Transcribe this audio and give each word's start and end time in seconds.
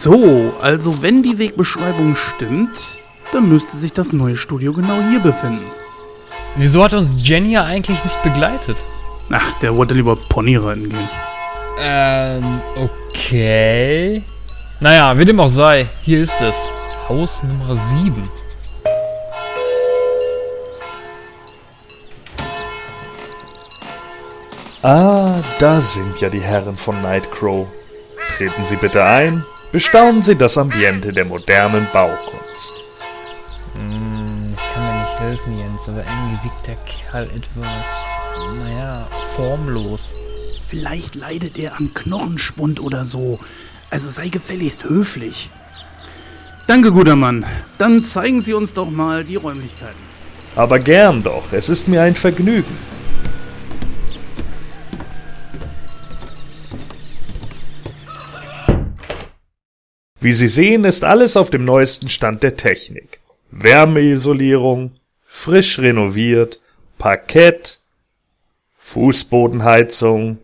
So, 0.00 0.54
also 0.60 1.02
wenn 1.02 1.24
die 1.24 1.40
Wegbeschreibung 1.40 2.14
stimmt, 2.14 2.78
dann 3.32 3.48
müsste 3.48 3.76
sich 3.76 3.92
das 3.92 4.12
neue 4.12 4.36
Studio 4.36 4.72
genau 4.72 5.00
hier 5.10 5.18
befinden. 5.18 5.66
Wieso 6.54 6.84
hat 6.84 6.94
uns 6.94 7.14
Jenny 7.16 7.54
ja 7.54 7.64
eigentlich 7.64 8.04
nicht 8.04 8.22
begleitet? 8.22 8.76
Ach, 9.28 9.58
der 9.58 9.74
wollte 9.74 9.94
lieber 9.94 10.14
Pony 10.28 10.54
reiten 10.54 10.88
gehen. 10.88 11.08
Ähm, 11.80 12.60
okay. 12.76 14.22
Naja, 14.78 15.18
wie 15.18 15.24
dem 15.24 15.40
auch 15.40 15.48
sei, 15.48 15.88
hier 16.02 16.22
ist 16.22 16.40
es. 16.40 16.68
Haus 17.08 17.42
Nummer 17.42 17.74
7. 17.74 18.30
Ah, 24.82 25.40
da 25.58 25.80
sind 25.80 26.20
ja 26.20 26.30
die 26.30 26.40
Herren 26.40 26.76
von 26.76 27.02
Nightcrow. 27.02 27.66
Treten 28.36 28.64
Sie 28.64 28.76
bitte 28.76 29.02
ein, 29.02 29.42
bestaunen 29.72 30.22
Sie 30.22 30.36
das 30.36 30.56
Ambiente 30.58 31.12
der 31.12 31.24
modernen 31.24 31.88
Baukunst. 31.92 32.74
Hm, 33.74 34.54
ich 34.56 34.74
kann 34.74 34.84
mir 34.84 35.02
nicht 35.02 35.20
helfen, 35.20 35.58
Jens, 35.58 35.88
aber 35.88 35.98
irgendwie 36.04 36.44
wirkt 36.44 36.66
der 36.66 36.76
Kerl 36.86 37.24
etwas, 37.24 37.88
naja, 38.56 39.06
formlos. 39.34 40.14
Vielleicht 40.66 41.14
leidet 41.14 41.58
er 41.58 41.78
an 41.78 41.92
Knochenspund 41.94 42.80
oder 42.80 43.04
so. 43.04 43.40
Also 43.90 44.10
sei 44.10 44.28
gefälligst 44.28 44.84
höflich. 44.84 45.50
Danke, 46.66 46.92
guter 46.92 47.16
Mann. 47.16 47.46
Dann 47.78 48.04
zeigen 48.04 48.42
Sie 48.42 48.52
uns 48.52 48.74
doch 48.74 48.90
mal 48.90 49.24
die 49.24 49.36
Räumlichkeiten. 49.36 50.02
Aber 50.54 50.78
gern 50.78 51.22
doch, 51.22 51.52
es 51.52 51.70
ist 51.70 51.88
mir 51.88 52.02
ein 52.02 52.14
Vergnügen. 52.14 52.76
Wie 60.20 60.32
Sie 60.32 60.48
sehen, 60.48 60.84
ist 60.84 61.04
alles 61.04 61.36
auf 61.36 61.50
dem 61.50 61.64
neuesten 61.64 62.08
Stand 62.08 62.42
der 62.42 62.56
Technik. 62.56 63.20
Wärmeisolierung, 63.50 64.92
frisch 65.24 65.78
renoviert, 65.78 66.60
Parkett, 66.98 67.78
Fußbodenheizung 68.78 70.38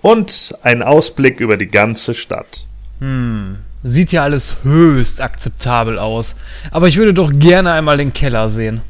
und 0.00 0.56
ein 0.62 0.82
Ausblick 0.82 1.38
über 1.38 1.56
die 1.56 1.68
ganze 1.68 2.14
Stadt. 2.14 2.66
Hm, 2.98 3.58
sieht 3.84 4.10
ja 4.10 4.24
alles 4.24 4.56
höchst 4.64 5.20
akzeptabel 5.20 5.98
aus. 5.98 6.34
Aber 6.72 6.88
ich 6.88 6.96
würde 6.96 7.14
doch 7.14 7.32
gerne 7.32 7.72
einmal 7.72 7.98
den 7.98 8.12
Keller 8.12 8.48
sehen. 8.48 8.82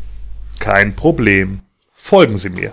Kein 0.58 0.96
Problem. 0.96 1.60
Folgen 1.94 2.38
Sie 2.38 2.50
mir. 2.50 2.72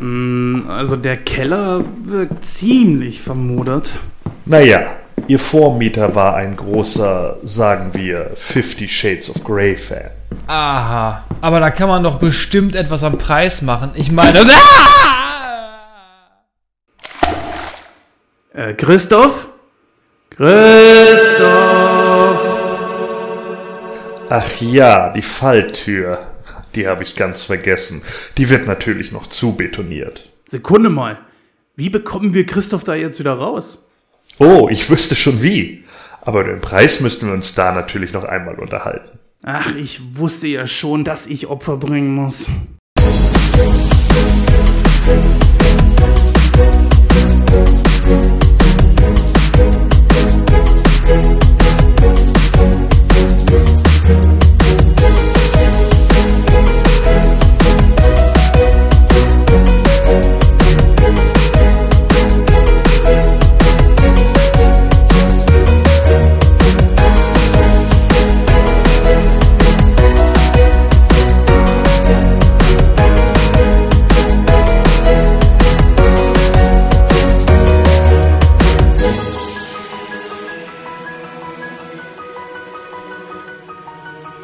Hm, 0.00 0.69
also 0.80 0.96
der 0.96 1.18
Keller 1.18 1.84
wirkt 2.04 2.42
ziemlich 2.42 3.20
vermodert. 3.20 3.98
Naja, 4.46 4.96
Ihr 5.26 5.38
Vormieter 5.38 6.14
war 6.14 6.36
ein 6.36 6.56
großer, 6.56 7.36
sagen 7.42 7.92
wir, 7.92 8.30
Fifty 8.36 8.88
Shades 8.88 9.28
of 9.28 9.44
Grey 9.44 9.76
Fan. 9.76 10.10
Aha, 10.46 11.22
aber 11.42 11.60
da 11.60 11.70
kann 11.70 11.90
man 11.90 12.02
doch 12.02 12.18
bestimmt 12.18 12.74
etwas 12.74 13.04
am 13.04 13.18
Preis 13.18 13.60
machen. 13.60 13.92
Ich 13.94 14.10
meine... 14.10 14.40
Äh, 18.52 18.74
Christoph? 18.74 19.48
Christoph! 20.30 20.50
Ach 24.28 24.60
ja, 24.60 25.10
die 25.10 25.22
Falltür. 25.22 26.26
Die 26.74 26.88
habe 26.88 27.04
ich 27.04 27.14
ganz 27.14 27.44
vergessen. 27.44 28.02
Die 28.38 28.48
wird 28.50 28.66
natürlich 28.66 29.12
noch 29.12 29.28
zubetoniert. 29.28 30.29
Sekunde 30.50 30.90
mal. 30.90 31.16
Wie 31.76 31.90
bekommen 31.90 32.34
wir 32.34 32.44
Christoph 32.44 32.82
da 32.82 32.96
jetzt 32.96 33.20
wieder 33.20 33.34
raus? 33.34 33.86
Oh, 34.40 34.66
ich 34.68 34.90
wüsste 34.90 35.14
schon 35.14 35.42
wie. 35.42 35.84
Aber 36.22 36.42
den 36.42 36.60
Preis 36.60 37.00
müssten 37.00 37.28
wir 37.28 37.34
uns 37.34 37.54
da 37.54 37.70
natürlich 37.70 38.12
noch 38.12 38.24
einmal 38.24 38.56
unterhalten. 38.56 39.20
Ach, 39.44 39.76
ich 39.76 40.16
wusste 40.16 40.48
ja 40.48 40.66
schon, 40.66 41.04
dass 41.04 41.28
ich 41.28 41.46
Opfer 41.46 41.76
bringen 41.76 42.12
muss. 42.16 42.48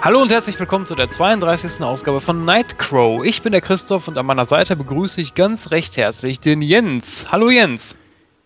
Hallo 0.06 0.22
und 0.22 0.31
herzlich 0.31 0.61
willkommen 0.61 0.87
zu 0.87 0.94
der 0.94 1.11
32. 1.11 1.81
Ausgabe 1.81 2.21
von 2.21 2.44
Nightcrow. 2.44 3.25
Ich 3.25 3.43
bin 3.43 3.50
der 3.50 3.61
Christoph 3.61 4.06
und 4.06 4.17
an 4.17 4.25
meiner 4.25 4.44
Seite 4.44 4.77
begrüße 4.77 5.21
ich 5.21 5.34
ganz 5.34 5.72
recht 5.72 5.97
herzlich 5.97 6.39
den 6.39 6.62
Jens. 6.62 7.27
Hallo 7.33 7.50
Jens. 7.50 7.97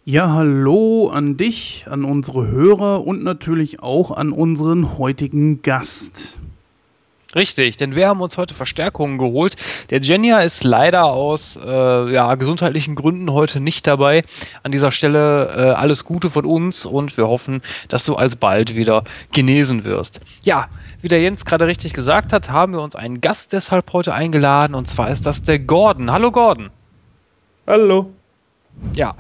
Ja, 0.06 0.32
hallo 0.32 1.10
an 1.12 1.37
dich, 1.37 1.84
an 1.87 2.06
unsere 2.06 2.47
Hörer 2.47 3.06
und 3.06 3.22
natürlich 3.22 3.82
auch 3.82 4.10
an 4.10 4.32
unseren 4.32 4.97
heutigen 4.97 5.60
Gast. 5.60 6.41
Richtig, 7.34 7.76
denn 7.76 7.94
wir 7.94 8.08
haben 8.08 8.20
uns 8.20 8.36
heute 8.36 8.54
Verstärkungen 8.54 9.16
geholt. 9.16 9.54
Der 9.91 10.00
Genia 10.00 10.41
ist 10.41 10.64
leider 10.64 11.04
aus 11.04 11.56
äh, 11.56 12.12
ja, 12.12 12.34
gesundheitlichen 12.34 12.96
Gründen 12.96 13.32
heute 13.32 13.60
nicht 13.60 13.86
dabei. 13.86 14.22
An 14.64 14.72
dieser 14.72 14.91
Stelle 14.91 15.46
äh, 15.46 15.70
alles 15.70 16.04
Gute 16.04 16.28
von 16.28 16.44
uns 16.44 16.84
und 16.84 17.16
wir 17.16 17.28
hoffen, 17.28 17.62
dass 17.88 18.04
du 18.04 18.16
alsbald 18.16 18.74
wieder 18.74 19.04
genesen 19.32 19.84
wirst. 19.84 20.20
Ja, 20.42 20.68
wie 21.02 21.08
der 21.08 21.20
Jens 21.20 21.44
gerade 21.44 21.68
richtig 21.68 21.92
gesagt 21.92 22.32
hat, 22.32 22.50
haben 22.50 22.72
wir 22.72 22.80
uns 22.80 22.96
einen 22.96 23.20
Gast 23.20 23.52
deshalb 23.52 23.92
heute 23.92 24.12
eingeladen 24.12 24.74
und 24.74 24.88
zwar 24.88 25.10
ist 25.10 25.24
das 25.24 25.42
der 25.42 25.60
Gordon. 25.60 26.10
Hallo 26.10 26.32
Gordon. 26.32 26.70
Hallo. 27.66 28.10
Ja. 28.94 29.14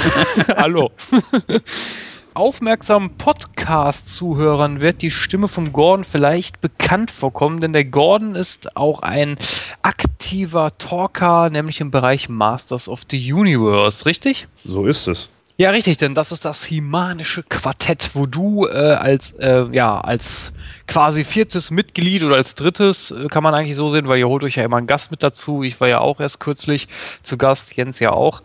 Hallo. 0.56 0.90
aufmerksamen 2.36 3.16
Podcast-Zuhörern 3.16 4.80
wird 4.80 5.02
die 5.02 5.10
Stimme 5.10 5.48
vom 5.48 5.72
Gordon 5.72 6.04
vielleicht 6.04 6.60
bekannt 6.60 7.10
vorkommen, 7.10 7.60
denn 7.60 7.72
der 7.72 7.84
Gordon 7.84 8.34
ist 8.34 8.76
auch 8.76 9.00
ein 9.00 9.38
aktiver 9.82 10.76
Talker, 10.78 11.50
nämlich 11.50 11.80
im 11.80 11.90
Bereich 11.90 12.28
Masters 12.28 12.88
of 12.88 13.02
the 13.10 13.32
Universe, 13.32 14.06
richtig? 14.06 14.48
So 14.64 14.86
ist 14.86 15.06
es. 15.08 15.30
Ja, 15.58 15.70
richtig, 15.70 15.96
denn 15.96 16.14
das 16.14 16.32
ist 16.32 16.44
das 16.44 16.66
Himanische 16.66 17.42
Quartett, 17.42 18.10
wo 18.12 18.26
du 18.26 18.66
äh, 18.66 18.72
als, 18.72 19.32
äh, 19.38 19.64
ja, 19.72 19.98
als 19.98 20.52
quasi 20.86 21.24
viertes 21.24 21.70
Mitglied 21.70 22.22
oder 22.24 22.36
als 22.36 22.54
drittes, 22.54 23.10
äh, 23.10 23.28
kann 23.28 23.42
man 23.42 23.54
eigentlich 23.54 23.74
so 23.74 23.88
sehen, 23.88 24.06
weil 24.06 24.18
ihr 24.18 24.28
holt 24.28 24.44
euch 24.44 24.56
ja 24.56 24.64
immer 24.64 24.76
einen 24.76 24.86
Gast 24.86 25.10
mit 25.10 25.22
dazu. 25.22 25.62
Ich 25.62 25.80
war 25.80 25.88
ja 25.88 26.00
auch 26.00 26.20
erst 26.20 26.40
kürzlich 26.40 26.88
zu 27.22 27.38
Gast, 27.38 27.74
Jens 27.74 28.00
ja 28.00 28.12
auch 28.12 28.42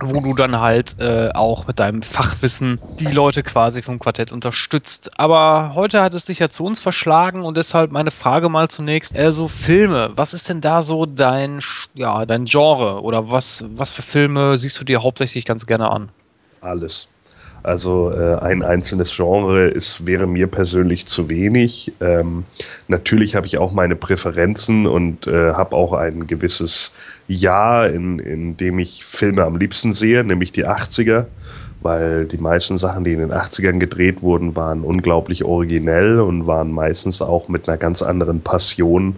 wo 0.00 0.20
du 0.20 0.34
dann 0.34 0.58
halt 0.60 0.96
äh, 0.98 1.30
auch 1.34 1.66
mit 1.66 1.78
deinem 1.78 2.02
Fachwissen 2.02 2.78
die 2.98 3.06
Leute 3.06 3.42
quasi 3.42 3.82
vom 3.82 3.98
Quartett 3.98 4.32
unterstützt. 4.32 5.18
Aber 5.18 5.72
heute 5.74 6.02
hat 6.02 6.14
es 6.14 6.24
dich 6.24 6.38
ja 6.38 6.48
zu 6.48 6.64
uns 6.64 6.80
verschlagen 6.80 7.42
und 7.42 7.56
deshalb 7.56 7.92
meine 7.92 8.10
Frage 8.10 8.48
mal 8.48 8.68
zunächst, 8.68 9.16
äh, 9.16 9.32
so 9.32 9.48
Filme, 9.48 10.10
was 10.14 10.34
ist 10.34 10.48
denn 10.48 10.60
da 10.60 10.82
so 10.82 11.06
dein, 11.06 11.60
ja, 11.94 12.26
dein 12.26 12.44
Genre 12.44 13.02
oder 13.02 13.30
was, 13.30 13.64
was 13.68 13.90
für 13.90 14.02
Filme 14.02 14.56
siehst 14.56 14.80
du 14.80 14.84
dir 14.84 15.02
hauptsächlich 15.02 15.44
ganz 15.44 15.66
gerne 15.66 15.90
an? 15.90 16.08
Alles. 16.60 17.08
Also 17.62 18.10
äh, 18.10 18.38
ein 18.40 18.62
einzelnes 18.62 19.14
Genre 19.14 19.68
ist, 19.68 20.04
wäre 20.04 20.26
mir 20.26 20.48
persönlich 20.48 21.06
zu 21.06 21.28
wenig. 21.28 21.92
Ähm, 22.00 22.44
natürlich 22.88 23.36
habe 23.36 23.46
ich 23.46 23.58
auch 23.58 23.72
meine 23.72 23.94
Präferenzen 23.94 24.86
und 24.86 25.28
äh, 25.28 25.52
habe 25.52 25.76
auch 25.76 25.92
ein 25.92 26.26
gewisses 26.26 26.92
Jahr, 27.34 27.88
in, 27.90 28.18
in 28.18 28.56
dem 28.56 28.78
ich 28.78 29.04
Filme 29.04 29.44
am 29.44 29.56
liebsten 29.56 29.92
sehe, 29.92 30.24
nämlich 30.24 30.52
die 30.52 30.66
80er, 30.66 31.26
weil 31.82 32.26
die 32.26 32.38
meisten 32.38 32.78
Sachen, 32.78 33.04
die 33.04 33.12
in 33.12 33.18
den 33.18 33.32
80ern 33.32 33.78
gedreht 33.78 34.22
wurden, 34.22 34.54
waren 34.54 34.82
unglaublich 34.82 35.44
originell 35.44 36.20
und 36.20 36.46
waren 36.46 36.70
meistens 36.70 37.20
auch 37.20 37.48
mit 37.48 37.68
einer 37.68 37.78
ganz 37.78 38.02
anderen 38.02 38.40
Passion 38.40 39.16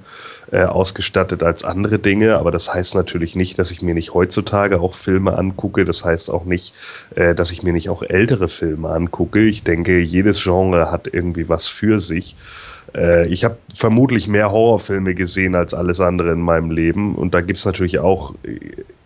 äh, 0.50 0.64
ausgestattet 0.64 1.42
als 1.42 1.64
andere 1.64 1.98
Dinge, 1.98 2.36
aber 2.36 2.50
das 2.50 2.72
heißt 2.72 2.94
natürlich 2.94 3.34
nicht, 3.34 3.58
dass 3.58 3.70
ich 3.70 3.82
mir 3.82 3.94
nicht 3.94 4.14
heutzutage 4.14 4.80
auch 4.80 4.94
Filme 4.94 5.36
angucke. 5.36 5.84
Das 5.84 6.04
heißt 6.04 6.30
auch 6.30 6.44
nicht, 6.44 6.74
äh, 7.16 7.34
dass 7.34 7.50
ich 7.50 7.62
mir 7.62 7.72
nicht 7.72 7.88
auch 7.88 8.02
ältere 8.02 8.48
Filme 8.48 8.90
angucke. 8.90 9.40
Ich 9.40 9.64
denke, 9.64 9.98
jedes 9.98 10.42
Genre 10.42 10.90
hat 10.90 11.08
irgendwie 11.12 11.48
was 11.48 11.66
für 11.66 11.98
sich. 11.98 12.36
Äh, 12.94 13.28
ich 13.28 13.44
habe 13.44 13.56
vermutlich 13.74 14.28
mehr 14.28 14.50
Horrorfilme 14.50 15.14
gesehen 15.14 15.54
als 15.54 15.74
alles 15.74 16.00
andere 16.00 16.32
in 16.32 16.40
meinem 16.40 16.70
Leben 16.70 17.14
und 17.14 17.34
da 17.34 17.40
gibt 17.40 17.58
es 17.58 17.64
natürlich 17.64 17.98
auch 17.98 18.34
äh, 18.44 18.58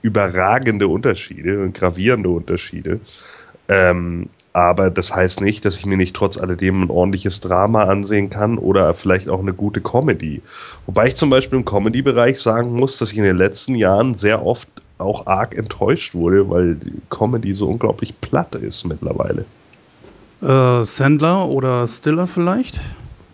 überragende 0.03 0.89
Unterschiede 0.89 1.61
und 1.61 1.75
gravierende 1.75 2.29
Unterschiede. 2.29 3.01
Ähm, 3.69 4.29
aber 4.53 4.91
das 4.91 5.15
heißt 5.15 5.41
nicht, 5.41 5.65
dass 5.65 5.79
ich 5.79 5.87
mir 5.87 5.97
nicht 5.97 6.17
trotz 6.17 6.37
alledem 6.37 6.83
ein 6.83 6.91
ordentliches 6.91 7.41
Drama 7.41 7.85
ansehen 7.85 8.31
kann 8.31 8.59
oder 8.59 8.93
vielleicht 8.95 9.29
auch 9.29 9.41
eine 9.41 9.53
gute 9.53 9.81
Comedy. 9.81 10.43
Wobei 10.87 11.09
ich 11.09 11.17
zum 11.17 11.31
Beispiel 11.31 11.59
im 11.59 11.65
Comedy-Bereich 11.65 12.41
sagen 12.41 12.73
muss, 12.73 12.99
dass 12.99 13.13
ich 13.13 13.19
in 13.19 13.25
den 13.25 13.37
letzten 13.37 13.75
Jahren 13.75 14.15
sehr 14.15 14.45
oft 14.45 14.69
auch 14.97 15.27
arg 15.27 15.57
enttäuscht 15.57 16.15
wurde, 16.15 16.51
weil 16.51 16.77
Comedy 17.09 17.53
so 17.53 17.69
unglaublich 17.69 18.21
platt 18.21 18.55
ist 18.57 18.85
mittlerweile. 18.85 19.45
Äh, 20.43 20.83
Sandler 20.83 21.47
oder 21.49 21.87
Stiller 21.87 22.27
vielleicht? 22.27 22.81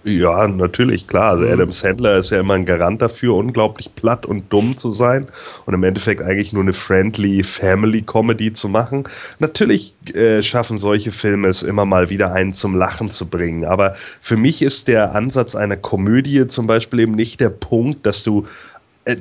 Ja, 0.07 0.47
natürlich, 0.47 1.07
klar. 1.07 1.31
Also 1.31 1.45
mhm. 1.45 1.53
Adam 1.53 1.73
Sandler 1.73 2.19
ist 2.19 2.31
ja 2.31 2.41
immer 2.41 2.55
ein 2.55 2.67
Garant 2.67 3.01
dafür, 3.01 3.37
unglaublich 3.37 3.95
platt 3.95 4.27
und 4.27 4.53
dumm 4.53 4.77
zu 4.77 4.91
sein 4.91 5.29
und 5.65 5.73
im 5.73 5.83
Endeffekt 5.83 6.21
eigentlich 6.21 6.53
nur 6.53 6.63
eine 6.63 6.75
friendly 6.75 7.43
Family 7.43 8.03
Comedy 8.03 8.53
zu 8.53 8.69
machen. 8.69 9.05
Natürlich 9.39 9.95
äh, 10.15 10.43
schaffen 10.43 10.77
solche 10.77 11.11
Filme 11.11 11.49
es 11.49 11.63
immer 11.63 11.87
mal 11.87 12.11
wieder 12.11 12.35
einen 12.35 12.53
zum 12.53 12.77
Lachen 12.77 13.11
zu 13.11 13.31
bringen, 13.31 13.65
aber 13.65 13.95
für 13.95 14.37
mich 14.37 14.61
ist 14.61 14.89
der 14.89 15.15
Ansatz 15.15 15.55
einer 15.55 15.79
Komödie 15.79 16.47
zum 16.49 16.67
Beispiel 16.67 17.01
eben 17.01 17.15
nicht 17.15 17.41
der 17.41 17.51
Punkt, 17.51 18.05
dass 18.05 18.23
du 18.23 18.45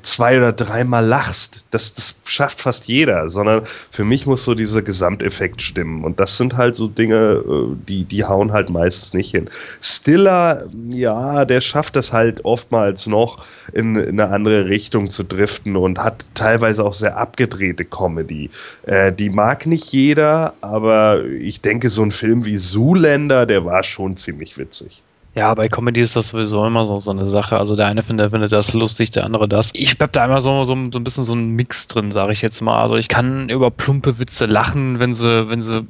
zwei 0.01 0.37
oder 0.37 0.53
dreimal 0.53 1.05
lachst. 1.05 1.65
Das, 1.71 1.93
das 1.93 2.15
schafft 2.25 2.61
fast 2.61 2.87
jeder, 2.87 3.29
sondern 3.29 3.63
für 3.91 4.05
mich 4.05 4.25
muss 4.25 4.45
so 4.45 4.55
dieser 4.55 4.81
Gesamteffekt 4.81 5.61
stimmen. 5.61 6.03
Und 6.03 6.19
das 6.19 6.37
sind 6.37 6.55
halt 6.55 6.75
so 6.75 6.87
Dinge, 6.87 7.15
äh, 7.15 7.75
die, 7.87 8.05
die 8.05 8.23
hauen 8.23 8.53
halt 8.53 8.69
meistens 8.69 9.13
nicht 9.13 9.31
hin. 9.31 9.49
Stiller, 9.81 10.63
ja, 10.89 11.45
der 11.45 11.61
schafft 11.61 11.95
das 11.95 12.13
halt 12.13 12.45
oftmals 12.45 13.07
noch 13.07 13.45
in, 13.73 13.95
in 13.95 14.19
eine 14.19 14.33
andere 14.33 14.69
Richtung 14.69 15.09
zu 15.09 15.23
driften 15.23 15.75
und 15.75 15.99
hat 15.99 16.25
teilweise 16.33 16.83
auch 16.85 16.93
sehr 16.93 17.17
abgedrehte 17.17 17.83
Comedy. 17.83 18.49
Äh, 18.83 19.11
die 19.11 19.29
mag 19.29 19.65
nicht 19.65 19.91
jeder, 19.91 20.53
aber 20.61 21.25
ich 21.25 21.61
denke, 21.61 21.89
so 21.89 22.03
ein 22.03 22.11
Film 22.11 22.45
wie 22.45 22.57
Zoolander, 22.57 23.45
der 23.45 23.65
war 23.65 23.83
schon 23.83 24.15
ziemlich 24.15 24.57
witzig. 24.57 25.03
Ja, 25.35 25.53
bei 25.55 25.67
Comedy 25.67 26.01
ist 26.01 26.15
das 26.15 26.29
sowieso 26.29 26.65
immer 26.65 26.85
so, 26.85 26.99
so 26.99 27.09
eine 27.09 27.25
Sache. 27.25 27.57
Also 27.57 27.75
der 27.75 27.87
eine 27.87 28.03
findet, 28.03 28.29
findet 28.31 28.51
das 28.51 28.73
lustig, 28.73 29.09
der 29.11 29.25
andere 29.25 29.47
das. 29.49 29.71
Ich 29.73 29.97
hab 29.99 30.11
da 30.11 30.25
immer 30.25 30.41
so, 30.41 30.63
so, 30.63 30.75
so 30.91 30.99
ein 30.99 31.03
bisschen 31.03 31.23
so 31.23 31.33
ein 31.33 31.51
Mix 31.51 31.87
drin, 31.87 32.11
sage 32.11 32.33
ich 32.33 32.41
jetzt 32.43 32.61
mal. 32.61 32.79
Also 32.79 32.95
ich 32.97 33.07
kann 33.07 33.49
über 33.49 33.71
plumpe 33.71 34.19
Witze 34.19 34.45
lachen, 34.45 34.99
wenn 34.99 35.15
sie, 35.15 35.49
wenn 35.49 35.63
sie 35.63 35.87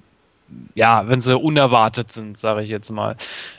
ja, 0.75 1.07
wenn 1.07 1.21
sie 1.21 1.37
unerwartet 1.37 2.11
sind, 2.11 2.37
sage 2.37 2.63
ich 2.63 2.69
jetzt 2.69 2.91
mal. 2.91 3.15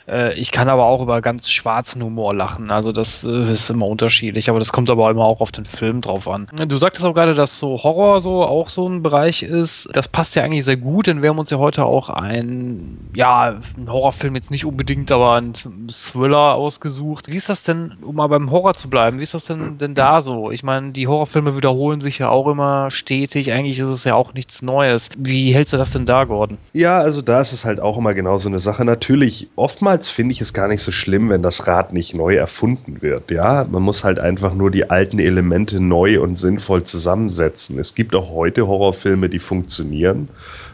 Äh, 0.07 0.37
ich 0.39 0.51
kann 0.51 0.69
aber 0.69 0.83
auch 0.83 1.01
über 1.01 1.21
ganz 1.21 1.49
schwarzen 1.49 2.03
Humor 2.03 2.33
lachen. 2.33 2.71
Also 2.71 2.91
das 2.91 3.23
äh, 3.23 3.51
ist 3.51 3.69
immer 3.69 3.87
unterschiedlich, 3.87 4.49
aber 4.49 4.59
das 4.59 4.71
kommt 4.71 4.89
aber 4.89 5.09
immer 5.09 5.23
auch 5.23 5.39
auf 5.39 5.51
den 5.51 5.65
Film 5.65 6.01
drauf 6.01 6.27
an. 6.27 6.47
Du 6.67 6.77
sagtest 6.77 7.05
auch 7.05 7.13
gerade, 7.13 7.33
dass 7.33 7.59
so 7.59 7.81
Horror 7.83 8.19
so 8.19 8.43
auch 8.43 8.69
so 8.69 8.87
ein 8.87 9.01
Bereich 9.01 9.43
ist. 9.43 9.89
Das 9.93 10.07
passt 10.07 10.35
ja 10.35 10.43
eigentlich 10.43 10.65
sehr 10.65 10.77
gut, 10.77 11.07
denn 11.07 11.21
wir 11.21 11.29
haben 11.29 11.39
uns 11.39 11.49
ja 11.49 11.57
heute 11.57 11.85
auch 11.85 12.09
ein, 12.09 12.97
ja, 13.15 13.55
ein 13.77 13.91
Horrorfilm 13.91 14.35
jetzt 14.35 14.51
nicht 14.51 14.65
unbedingt, 14.65 15.11
aber 15.11 15.35
ein 15.35 15.53
Thriller 15.89 16.55
ausgesucht. 16.55 17.31
Wie 17.31 17.37
ist 17.37 17.49
das 17.49 17.63
denn, 17.63 17.93
um 18.01 18.15
mal 18.15 18.27
beim 18.27 18.51
Horror 18.51 18.73
zu 18.73 18.89
bleiben, 18.89 19.19
wie 19.19 19.23
ist 19.23 19.33
das 19.33 19.45
denn, 19.45 19.77
denn 19.77 19.95
da 19.95 20.21
so? 20.21 20.51
Ich 20.51 20.63
meine, 20.63 20.91
die 20.91 21.07
Horrorfilme 21.07 21.55
wiederholen 21.55 22.01
sich 22.01 22.19
ja 22.19 22.29
auch 22.29 22.47
immer 22.47 22.91
stetig. 22.91 23.51
Eigentlich 23.51 23.79
ist 23.79 23.89
es 23.89 24.03
ja 24.03 24.15
auch 24.15 24.33
nichts 24.33 24.61
Neues. 24.61 25.09
Wie 25.17 25.53
hältst 25.53 25.73
du 25.73 25.77
das 25.77 25.91
denn 25.91 26.05
da, 26.05 26.25
Gordon? 26.25 26.57
Ja, 26.73 26.84
also 26.93 27.21
da 27.21 27.41
ist 27.41 27.53
es 27.53 27.65
halt 27.65 27.79
auch 27.79 27.97
immer 27.97 28.13
genau 28.13 28.37
so 28.37 28.49
eine 28.49 28.59
Sache. 28.59 28.85
Natürlich, 28.85 29.49
oftmals 29.55 30.07
finde 30.07 30.33
ich 30.33 30.41
es 30.41 30.53
gar 30.53 30.67
nicht 30.67 30.81
so 30.81 30.91
schlimm, 30.91 31.29
wenn 31.29 31.41
das 31.41 31.67
Rad 31.67 31.93
nicht 31.93 32.13
neu 32.13 32.35
erfunden 32.35 33.01
wird. 33.01 33.31
Ja, 33.31 33.65
man 33.69 33.83
muss 33.83 34.03
halt 34.03 34.19
einfach 34.19 34.53
nur 34.53 34.71
die 34.71 34.89
alten 34.89 35.19
Elemente 35.19 35.79
neu 35.79 36.21
und 36.21 36.35
sinnvoll 36.35 36.83
zusammensetzen. 36.83 37.79
Es 37.79 37.95
gibt 37.95 38.15
auch 38.15 38.31
heute 38.31 38.67
Horrorfilme, 38.67 39.29
die 39.29 39.39
funktionieren. 39.39 40.29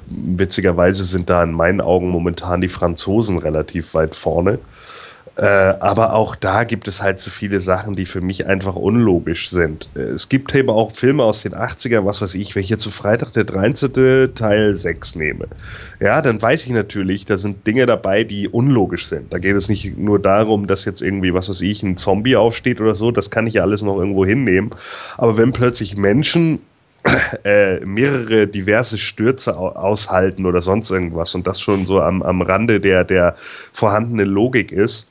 Witzigerweise 0.08 1.04
sind 1.04 1.30
da 1.30 1.44
in 1.44 1.52
meinen 1.52 1.82
Augen 1.82 2.10
momentan 2.10 2.62
die 2.62 2.68
Franzosen 2.68 3.38
relativ 3.38 3.94
weit 3.94 4.16
vorne. 4.16 4.60
Äh, 5.42 5.46
aber 5.80 6.14
auch 6.14 6.36
da 6.36 6.66
gibt 6.66 6.88
es 6.88 7.02
halt 7.02 7.20
so 7.20 7.32
viele 7.32 7.60
Sachen, 7.60 7.96
die 7.96 8.06
für 8.06 8.22
mich 8.22 8.46
einfach 8.46 8.76
unlogisch 8.76 9.50
sind. 9.50 9.90
Es 9.96 10.30
gibt 10.30 10.54
eben 10.54 10.70
auch 10.70 10.92
Filme 10.92 11.24
aus 11.24 11.42
den 11.42 11.56
80er, 11.56 12.06
was 12.06 12.22
weiß 12.22 12.36
ich, 12.36 12.54
wenn 12.54 12.62
ich 12.62 12.70
jetzt 12.70 12.84
zu 12.84 12.92
Freitag 12.92 13.34
der 13.34 13.46
13. 13.46 14.36
Teil 14.36 14.76
6 14.76 15.16
nehme. 15.16 15.48
Ja, 16.00 16.22
dann 16.22 16.40
weiß 16.40 16.68
ich 16.68 16.72
natürlich, 16.72 17.26
da 17.26 17.38
sind 17.38 17.66
Dinge 17.66 17.88
dabei, 17.88 18.24
die 18.24 18.50
unlogisch 18.50 19.08
sind. 19.08 19.34
Da 19.34 19.40
geht 19.40 19.56
es 19.56 19.68
nicht 19.68 19.98
nur 19.98 20.20
darum, 20.20 20.68
dass 20.68 20.86
jetzt 20.86 21.02
irgendwie, 21.02 21.34
was 21.34 21.50
weiß 21.50 21.62
ich, 21.62 21.82
ein 21.82 21.98
Zombie 21.98 22.36
aufsteht 22.36 22.80
oder 22.80 22.94
so, 22.94 23.10
das 23.10 23.32
kann 23.32 23.48
ich 23.48 23.56
ja 23.56 23.64
alles 23.64 23.82
noch 23.82 23.98
irgendwo 23.98 24.24
hinnehmen. 24.24 24.70
Aber 25.18 25.38
wenn 25.38 25.54
plötzlich 25.54 25.98
Menschen 25.98 26.60
äh, 27.44 27.80
mehrere 27.80 28.46
diverse 28.46 29.00
Stürze 29.00 29.58
aushalten 29.58 30.46
oder 30.46 30.62
sonst 30.62 30.92
irgendwas 30.92 31.34
und 31.34 31.48
das 31.48 31.60
schon 31.60 31.88
so 31.88 32.00
am, 32.00 32.22
am 32.22 32.44
Rande 32.44 32.80
der, 32.80 33.04
der 33.04 33.34
vorhandenen 33.74 34.28
Logik 34.28 34.72
ist, 34.72 35.11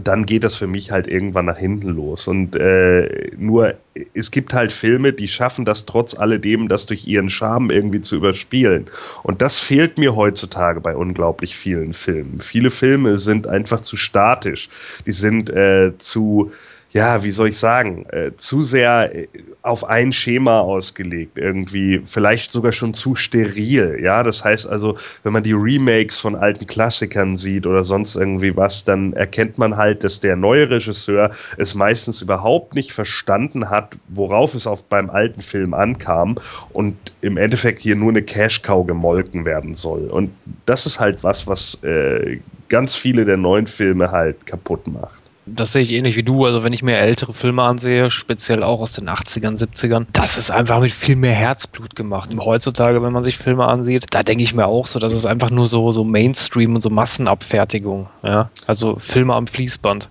dann 0.00 0.24
geht 0.24 0.44
das 0.44 0.56
für 0.56 0.66
mich 0.66 0.90
halt 0.90 1.06
irgendwann 1.06 1.44
nach 1.44 1.58
hinten 1.58 1.88
los. 1.88 2.26
Und 2.26 2.56
äh, 2.56 3.30
nur, 3.36 3.74
es 4.14 4.30
gibt 4.30 4.54
halt 4.54 4.72
Filme, 4.72 5.12
die 5.12 5.28
schaffen 5.28 5.64
das 5.64 5.84
trotz 5.84 6.14
alledem, 6.14 6.68
das 6.68 6.86
durch 6.86 7.06
ihren 7.06 7.28
Charme 7.28 7.70
irgendwie 7.70 8.00
zu 8.00 8.16
überspielen. 8.16 8.86
Und 9.22 9.42
das 9.42 9.58
fehlt 9.58 9.98
mir 9.98 10.16
heutzutage 10.16 10.80
bei 10.80 10.96
unglaublich 10.96 11.56
vielen 11.56 11.92
Filmen. 11.92 12.40
Viele 12.40 12.70
Filme 12.70 13.18
sind 13.18 13.46
einfach 13.46 13.82
zu 13.82 13.96
statisch. 13.96 14.70
Die 15.06 15.12
sind 15.12 15.50
äh, 15.50 15.92
zu 15.98 16.52
ja, 16.92 17.24
wie 17.24 17.30
soll 17.30 17.48
ich 17.48 17.58
sagen, 17.58 18.04
äh, 18.10 18.32
zu 18.36 18.64
sehr 18.64 19.14
äh, 19.14 19.26
auf 19.62 19.84
ein 19.84 20.12
Schema 20.12 20.60
ausgelegt, 20.60 21.38
irgendwie, 21.38 22.02
vielleicht 22.04 22.50
sogar 22.50 22.72
schon 22.72 22.92
zu 22.92 23.14
steril, 23.14 23.98
ja, 24.02 24.22
das 24.22 24.44
heißt 24.44 24.66
also, 24.66 24.96
wenn 25.22 25.32
man 25.32 25.42
die 25.42 25.54
Remakes 25.54 26.18
von 26.20 26.36
alten 26.36 26.66
Klassikern 26.66 27.36
sieht 27.36 27.66
oder 27.66 27.82
sonst 27.82 28.14
irgendwie 28.14 28.54
was, 28.56 28.84
dann 28.84 29.14
erkennt 29.14 29.56
man 29.56 29.76
halt, 29.76 30.04
dass 30.04 30.20
der 30.20 30.36
neue 30.36 30.68
Regisseur 30.68 31.30
es 31.56 31.74
meistens 31.74 32.20
überhaupt 32.20 32.74
nicht 32.74 32.92
verstanden 32.92 33.70
hat, 33.70 33.96
worauf 34.08 34.54
es 34.54 34.66
auf 34.66 34.84
beim 34.84 35.08
alten 35.08 35.40
Film 35.40 35.72
ankam 35.72 36.36
und 36.72 36.94
im 37.22 37.38
Endeffekt 37.38 37.80
hier 37.80 37.96
nur 37.96 38.10
eine 38.10 38.22
Cash-Cow 38.22 38.86
gemolken 38.86 39.46
werden 39.46 39.74
soll. 39.74 40.08
Und 40.08 40.30
das 40.66 40.84
ist 40.84 41.00
halt 41.00 41.24
was, 41.24 41.46
was 41.46 41.82
äh, 41.84 42.40
ganz 42.68 42.94
viele 42.94 43.24
der 43.24 43.38
neuen 43.38 43.66
Filme 43.66 44.10
halt 44.10 44.44
kaputt 44.44 44.86
macht 44.86 45.21
das 45.46 45.72
sehe 45.72 45.82
ich 45.82 45.92
ähnlich 45.92 46.16
wie 46.16 46.22
du. 46.22 46.44
Also 46.44 46.62
wenn 46.62 46.72
ich 46.72 46.82
mir 46.82 46.96
ältere 46.96 47.32
Filme 47.32 47.62
ansehe, 47.62 48.10
speziell 48.10 48.62
auch 48.62 48.80
aus 48.80 48.92
den 48.92 49.08
80ern, 49.08 49.58
70ern, 49.58 50.06
das 50.12 50.36
ist 50.38 50.50
einfach 50.50 50.80
mit 50.80 50.92
viel 50.92 51.16
mehr 51.16 51.32
Herzblut 51.32 51.96
gemacht. 51.96 52.30
Heutzutage, 52.38 53.02
wenn 53.02 53.12
man 53.12 53.24
sich 53.24 53.38
Filme 53.38 53.66
ansieht, 53.66 54.06
da 54.10 54.22
denke 54.22 54.44
ich 54.44 54.54
mir 54.54 54.66
auch 54.66 54.86
so, 54.86 54.98
das 54.98 55.12
ist 55.12 55.26
einfach 55.26 55.50
nur 55.50 55.66
so, 55.66 55.92
so 55.92 56.04
Mainstream 56.04 56.74
und 56.74 56.82
so 56.82 56.90
Massenabfertigung. 56.90 58.08
Ja? 58.22 58.50
Also 58.66 58.96
Filme 58.96 59.34
am 59.34 59.46
Fließband. 59.46 60.08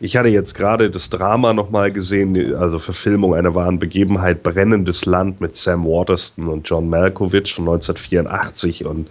Ich 0.00 0.16
hatte 0.16 0.28
jetzt 0.28 0.54
gerade 0.54 0.90
das 0.90 1.10
Drama 1.10 1.52
nochmal 1.52 1.92
gesehen, 1.92 2.54
also 2.56 2.78
Verfilmung 2.78 3.34
einer 3.34 3.54
wahren 3.54 3.78
Begebenheit, 3.78 4.42
Brennendes 4.42 5.06
Land 5.06 5.40
mit 5.40 5.56
Sam 5.56 5.84
Waterston 5.84 6.48
und 6.48 6.68
John 6.68 6.88
Malkovich 6.88 7.54
von 7.54 7.68
1984. 7.68 8.84
Und 8.84 9.08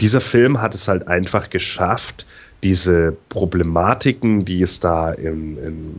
dieser 0.00 0.20
Film 0.20 0.60
hat 0.60 0.74
es 0.74 0.88
halt 0.88 1.08
einfach 1.08 1.50
geschafft, 1.50 2.26
diese 2.62 3.16
Problematiken, 3.28 4.44
die 4.44 4.62
es 4.62 4.80
da 4.80 5.12
im, 5.12 5.58
im 5.58 5.94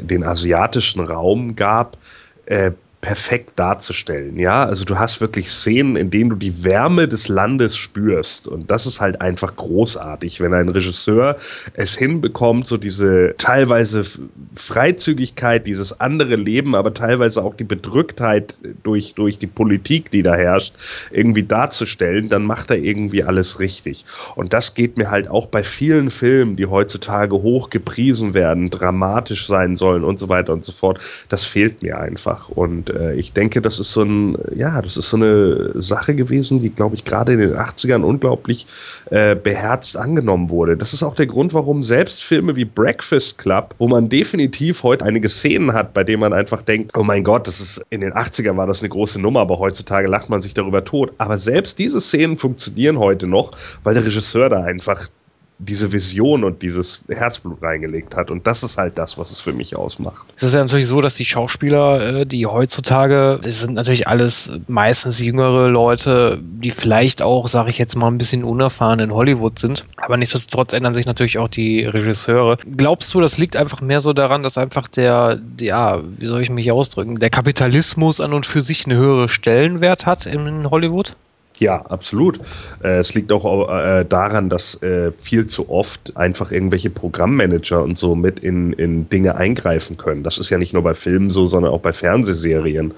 den 0.00 0.24
asiatischen 0.24 1.00
Raum 1.00 1.56
gab, 1.56 1.98
äh, 2.46 2.72
perfekt 3.04 3.52
darzustellen. 3.56 4.38
Ja, 4.38 4.64
also 4.64 4.86
du 4.86 4.98
hast 4.98 5.20
wirklich 5.20 5.50
Szenen, 5.50 5.94
in 5.94 6.08
denen 6.08 6.30
du 6.30 6.36
die 6.36 6.64
Wärme 6.64 7.06
des 7.06 7.28
Landes 7.28 7.76
spürst. 7.76 8.48
Und 8.48 8.70
das 8.70 8.86
ist 8.86 8.98
halt 8.98 9.20
einfach 9.20 9.56
großartig, 9.56 10.40
wenn 10.40 10.54
ein 10.54 10.70
Regisseur 10.70 11.36
es 11.74 11.98
hinbekommt, 11.98 12.66
so 12.66 12.78
diese 12.78 13.34
teilweise 13.36 14.06
Freizügigkeit, 14.56 15.66
dieses 15.66 16.00
andere 16.00 16.36
Leben, 16.36 16.74
aber 16.74 16.94
teilweise 16.94 17.44
auch 17.44 17.54
die 17.54 17.64
Bedrücktheit 17.64 18.56
durch, 18.84 19.12
durch 19.12 19.36
die 19.38 19.48
Politik, 19.48 20.10
die 20.10 20.22
da 20.22 20.34
herrscht, 20.34 20.74
irgendwie 21.10 21.42
darzustellen, 21.42 22.30
dann 22.30 22.46
macht 22.46 22.70
er 22.70 22.78
irgendwie 22.78 23.22
alles 23.22 23.60
richtig. 23.60 24.06
Und 24.34 24.54
das 24.54 24.72
geht 24.72 24.96
mir 24.96 25.10
halt 25.10 25.28
auch 25.28 25.48
bei 25.48 25.62
vielen 25.62 26.10
Filmen, 26.10 26.56
die 26.56 26.64
heutzutage 26.64 27.34
hoch 27.34 27.68
gepriesen 27.68 28.32
werden, 28.32 28.70
dramatisch 28.70 29.46
sein 29.46 29.76
sollen 29.76 30.04
und 30.04 30.18
so 30.18 30.30
weiter 30.30 30.54
und 30.54 30.64
so 30.64 30.72
fort. 30.72 31.00
Das 31.28 31.44
fehlt 31.44 31.82
mir 31.82 31.98
einfach. 31.98 32.48
Und 32.48 32.93
äh, 32.94 33.14
ich 33.14 33.32
denke, 33.32 33.60
das 33.60 33.78
ist 33.78 33.92
so 33.92 34.02
ein, 34.02 34.36
ja, 34.54 34.80
das 34.82 34.96
ist 34.96 35.10
so 35.10 35.16
eine 35.16 35.72
Sache 35.74 36.14
gewesen, 36.14 36.60
die, 36.60 36.70
glaube 36.70 36.94
ich, 36.94 37.04
gerade 37.04 37.32
in 37.32 37.38
den 37.40 37.54
80ern 37.54 38.02
unglaublich 38.02 38.66
äh, 39.10 39.34
beherzt 39.34 39.96
angenommen 39.96 40.50
wurde. 40.50 40.76
Das 40.76 40.92
ist 40.92 41.02
auch 41.02 41.14
der 41.14 41.26
Grund, 41.26 41.54
warum 41.54 41.82
selbst 41.82 42.22
Filme 42.22 42.56
wie 42.56 42.64
Breakfast 42.64 43.38
Club, 43.38 43.74
wo 43.78 43.88
man 43.88 44.08
definitiv 44.08 44.82
heute 44.82 45.04
einige 45.04 45.28
Szenen 45.28 45.72
hat, 45.72 45.94
bei 45.94 46.04
denen 46.04 46.20
man 46.20 46.32
einfach 46.32 46.62
denkt, 46.62 46.96
oh 46.96 47.02
mein 47.02 47.24
Gott, 47.24 47.46
das 47.46 47.60
ist 47.60 47.84
in 47.90 48.00
den 48.00 48.12
80ern 48.12 48.56
war 48.56 48.66
das 48.66 48.80
eine 48.80 48.88
große 48.88 49.20
Nummer, 49.20 49.40
aber 49.40 49.58
heutzutage 49.58 50.08
lacht 50.08 50.30
man 50.30 50.40
sich 50.40 50.54
darüber 50.54 50.84
tot. 50.84 51.12
Aber 51.18 51.38
selbst 51.38 51.78
diese 51.78 52.00
Szenen 52.00 52.38
funktionieren 52.38 52.98
heute 52.98 53.26
noch, 53.26 53.52
weil 53.82 53.94
der 53.94 54.04
Regisseur 54.04 54.48
da 54.48 54.62
einfach 54.62 55.08
diese 55.58 55.92
Vision 55.92 56.42
und 56.44 56.62
dieses 56.62 57.04
Herzblut 57.08 57.62
reingelegt 57.62 58.16
hat. 58.16 58.30
Und 58.30 58.46
das 58.46 58.62
ist 58.62 58.76
halt 58.76 58.98
das, 58.98 59.16
was 59.16 59.30
es 59.30 59.40
für 59.40 59.52
mich 59.52 59.76
ausmacht. 59.76 60.26
Es 60.36 60.42
ist 60.42 60.54
ja 60.54 60.60
natürlich 60.60 60.86
so, 60.86 61.00
dass 61.00 61.14
die 61.14 61.24
Schauspieler, 61.24 62.20
äh, 62.20 62.26
die 62.26 62.46
heutzutage, 62.46 63.38
das 63.42 63.60
sind 63.60 63.74
natürlich 63.74 64.08
alles 64.08 64.52
meistens 64.66 65.20
jüngere 65.20 65.68
Leute, 65.68 66.40
die 66.42 66.70
vielleicht 66.70 67.22
auch, 67.22 67.46
sage 67.48 67.70
ich 67.70 67.78
jetzt 67.78 67.94
mal, 67.94 68.08
ein 68.08 68.18
bisschen 68.18 68.42
unerfahren 68.42 68.98
in 68.98 69.12
Hollywood 69.12 69.58
sind. 69.58 69.84
Aber 69.96 70.16
nichtsdestotrotz 70.16 70.72
ändern 70.72 70.94
sich 70.94 71.06
natürlich 71.06 71.38
auch 71.38 71.48
die 71.48 71.84
Regisseure. 71.84 72.58
Glaubst 72.76 73.14
du, 73.14 73.20
das 73.20 73.38
liegt 73.38 73.56
einfach 73.56 73.80
mehr 73.80 74.00
so 74.00 74.12
daran, 74.12 74.42
dass 74.42 74.58
einfach 74.58 74.88
der, 74.88 75.38
ja, 75.60 76.00
wie 76.18 76.26
soll 76.26 76.42
ich 76.42 76.50
mich 76.50 76.70
ausdrücken, 76.72 77.18
der 77.18 77.30
Kapitalismus 77.30 78.20
an 78.20 78.32
und 78.32 78.46
für 78.46 78.62
sich 78.62 78.86
einen 78.86 78.98
höheren 78.98 79.28
Stellenwert 79.28 80.04
hat 80.04 80.26
in 80.26 80.68
Hollywood? 80.70 81.14
Ja, 81.60 81.82
absolut. 81.82 82.40
Äh, 82.82 82.98
es 82.98 83.14
liegt 83.14 83.30
auch 83.30 83.68
äh, 83.68 84.04
daran, 84.04 84.48
dass 84.48 84.82
äh, 84.82 85.12
viel 85.12 85.46
zu 85.46 85.70
oft 85.70 86.16
einfach 86.16 86.50
irgendwelche 86.50 86.90
Programmmanager 86.90 87.80
und 87.80 87.96
so 87.96 88.16
mit 88.16 88.40
in, 88.40 88.72
in 88.72 89.08
Dinge 89.08 89.36
eingreifen 89.36 89.96
können. 89.96 90.24
Das 90.24 90.38
ist 90.38 90.50
ja 90.50 90.58
nicht 90.58 90.72
nur 90.72 90.82
bei 90.82 90.94
Filmen 90.94 91.30
so, 91.30 91.46
sondern 91.46 91.72
auch 91.72 91.80
bei 91.80 91.92
Fernsehserien. 91.92 92.92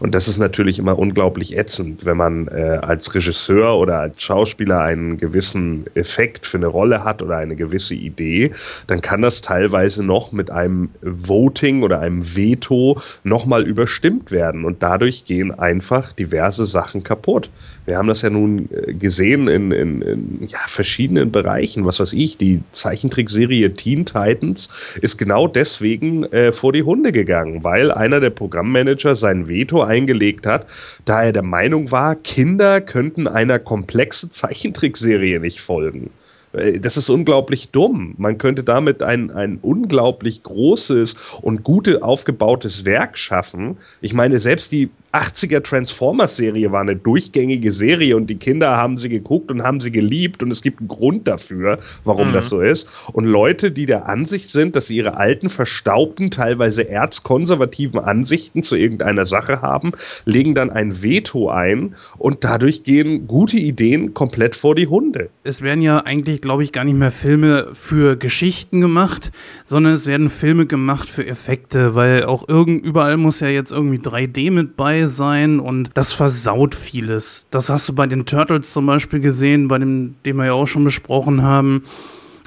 Und 0.00 0.14
das 0.14 0.28
ist 0.28 0.36
natürlich 0.36 0.78
immer 0.78 0.98
unglaublich 0.98 1.56
ätzend, 1.56 2.04
wenn 2.04 2.16
man 2.16 2.48
als 2.48 3.14
Regisseur 3.14 3.78
oder 3.78 4.00
als 4.00 4.20
Schauspieler 4.20 4.80
einen 4.80 5.16
gewissen 5.16 5.84
Effekt 5.94 6.46
für 6.46 6.58
eine 6.58 6.66
Rolle 6.66 7.04
hat 7.04 7.22
oder 7.22 7.38
eine 7.38 7.56
gewisse 7.56 7.94
Idee, 7.94 8.52
dann 8.86 9.00
kann 9.00 9.22
das 9.22 9.40
teilweise 9.40 10.04
noch 10.04 10.32
mit 10.32 10.50
einem 10.50 10.90
Voting 11.00 11.82
oder 11.82 12.00
einem 12.00 12.36
Veto 12.36 13.00
nochmal 13.24 13.66
überstimmt 13.66 14.30
werden. 14.30 14.64
Und 14.64 14.82
dadurch 14.82 15.24
gehen 15.24 15.52
einfach 15.58 16.12
diverse 16.12 16.66
Sachen 16.66 17.02
kaputt. 17.02 17.50
Wir 17.86 18.01
haben 18.02 18.08
das 18.08 18.22
ja 18.22 18.30
nun 18.30 18.68
äh, 18.72 18.94
gesehen 18.94 19.46
in, 19.46 19.70
in, 19.70 20.02
in 20.02 20.46
ja, 20.48 20.58
verschiedenen 20.66 21.30
Bereichen. 21.30 21.86
Was 21.86 22.00
weiß 22.00 22.14
ich, 22.14 22.36
die 22.36 22.60
Zeichentrickserie 22.72 23.74
Teen 23.74 24.04
Titans 24.04 24.96
ist 25.00 25.18
genau 25.18 25.46
deswegen 25.46 26.24
äh, 26.32 26.50
vor 26.50 26.72
die 26.72 26.82
Hunde 26.82 27.12
gegangen, 27.12 27.62
weil 27.62 27.92
einer 27.92 28.18
der 28.18 28.30
Programmmanager 28.30 29.14
sein 29.14 29.46
Veto 29.46 29.82
eingelegt 29.82 30.46
hat, 30.46 30.66
da 31.04 31.22
er 31.22 31.32
der 31.32 31.44
Meinung 31.44 31.92
war, 31.92 32.16
Kinder 32.16 32.80
könnten 32.80 33.28
einer 33.28 33.60
komplexen 33.60 34.32
Zeichentrickserie 34.32 35.38
nicht 35.38 35.60
folgen. 35.60 36.10
Äh, 36.54 36.80
das 36.80 36.96
ist 36.96 37.08
unglaublich 37.08 37.70
dumm. 37.70 38.16
Man 38.18 38.36
könnte 38.36 38.64
damit 38.64 39.00
ein, 39.00 39.30
ein 39.30 39.58
unglaublich 39.62 40.42
großes 40.42 41.14
und 41.40 41.62
gut 41.62 42.02
aufgebautes 42.02 42.84
Werk 42.84 43.16
schaffen. 43.16 43.76
Ich 44.00 44.12
meine, 44.12 44.40
selbst 44.40 44.72
die 44.72 44.90
80er 45.12 45.62
Transformers-Serie 45.62 46.72
war 46.72 46.80
eine 46.80 46.96
durchgängige 46.96 47.70
Serie 47.70 48.16
und 48.16 48.28
die 48.28 48.36
Kinder 48.36 48.76
haben 48.76 48.96
sie 48.96 49.10
geguckt 49.10 49.50
und 49.50 49.62
haben 49.62 49.80
sie 49.80 49.92
geliebt 49.92 50.42
und 50.42 50.50
es 50.50 50.62
gibt 50.62 50.80
einen 50.80 50.88
Grund 50.88 51.28
dafür, 51.28 51.78
warum 52.04 52.28
mhm. 52.28 52.32
das 52.32 52.48
so 52.48 52.60
ist. 52.60 52.88
Und 53.12 53.26
Leute, 53.26 53.70
die 53.72 53.84
der 53.84 54.08
Ansicht 54.08 54.48
sind, 54.48 54.74
dass 54.74 54.86
sie 54.86 54.96
ihre 54.96 55.18
alten, 55.18 55.50
verstaubten, 55.50 56.30
teilweise 56.30 56.88
erzkonservativen 56.88 58.00
Ansichten 58.00 58.62
zu 58.62 58.74
irgendeiner 58.74 59.26
Sache 59.26 59.60
haben, 59.60 59.92
legen 60.24 60.54
dann 60.54 60.70
ein 60.70 61.02
Veto 61.02 61.50
ein 61.50 61.94
und 62.16 62.44
dadurch 62.44 62.82
gehen 62.82 63.26
gute 63.26 63.58
Ideen 63.58 64.14
komplett 64.14 64.56
vor 64.56 64.74
die 64.74 64.86
Hunde. 64.86 65.28
Es 65.44 65.60
werden 65.60 65.82
ja 65.82 65.98
eigentlich, 65.98 66.40
glaube 66.40 66.64
ich, 66.64 66.72
gar 66.72 66.84
nicht 66.84 66.96
mehr 66.96 67.10
Filme 67.10 67.68
für 67.74 68.16
Geschichten 68.16 68.80
gemacht, 68.80 69.30
sondern 69.64 69.92
es 69.92 70.06
werden 70.06 70.30
Filme 70.30 70.64
gemacht 70.64 71.10
für 71.10 71.26
Effekte, 71.26 71.94
weil 71.94 72.24
auch 72.24 72.48
irgend 72.48 72.82
überall 72.82 73.18
muss 73.18 73.40
ja 73.40 73.48
jetzt 73.48 73.72
irgendwie 73.72 73.98
3D 73.98 74.50
mit 74.50 74.76
bei 74.76 75.01
sein 75.08 75.60
und 75.60 75.90
das 75.94 76.12
versaut 76.12 76.74
vieles. 76.74 77.46
Das 77.50 77.68
hast 77.68 77.88
du 77.88 77.94
bei 77.94 78.06
den 78.06 78.26
Turtles 78.26 78.72
zum 78.72 78.86
Beispiel 78.86 79.20
gesehen, 79.20 79.68
bei 79.68 79.78
dem, 79.78 80.16
den 80.24 80.36
wir 80.36 80.46
ja 80.46 80.52
auch 80.52 80.66
schon 80.66 80.84
besprochen 80.84 81.42
haben. 81.42 81.84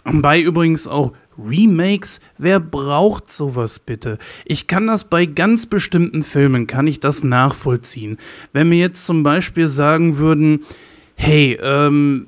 Bei 0.04 0.40
übrigens 0.40 0.88
auch 0.88 1.14
Remakes, 1.38 2.22
wer 2.38 2.60
braucht 2.60 3.32
sowas 3.32 3.80
bitte? 3.80 4.18
Ich 4.46 4.68
kann 4.68 4.88
das 4.88 5.06
bei 5.06 5.26
ganz 5.26 5.66
bestimmten 5.66 6.24
Filmen, 6.24 6.68
kann 6.68 6.88
ich 6.88 7.00
das 7.00 7.24
nachvollziehen. 7.24 8.18
Wenn 8.54 8.72
wir 8.72 8.78
jetzt 8.78 9.06
zum 9.06 9.24
Beispiel 9.24 9.68
sagen 9.68 10.18
würden, 10.18 10.62
hey, 11.16 11.58
ähm, 11.62 12.28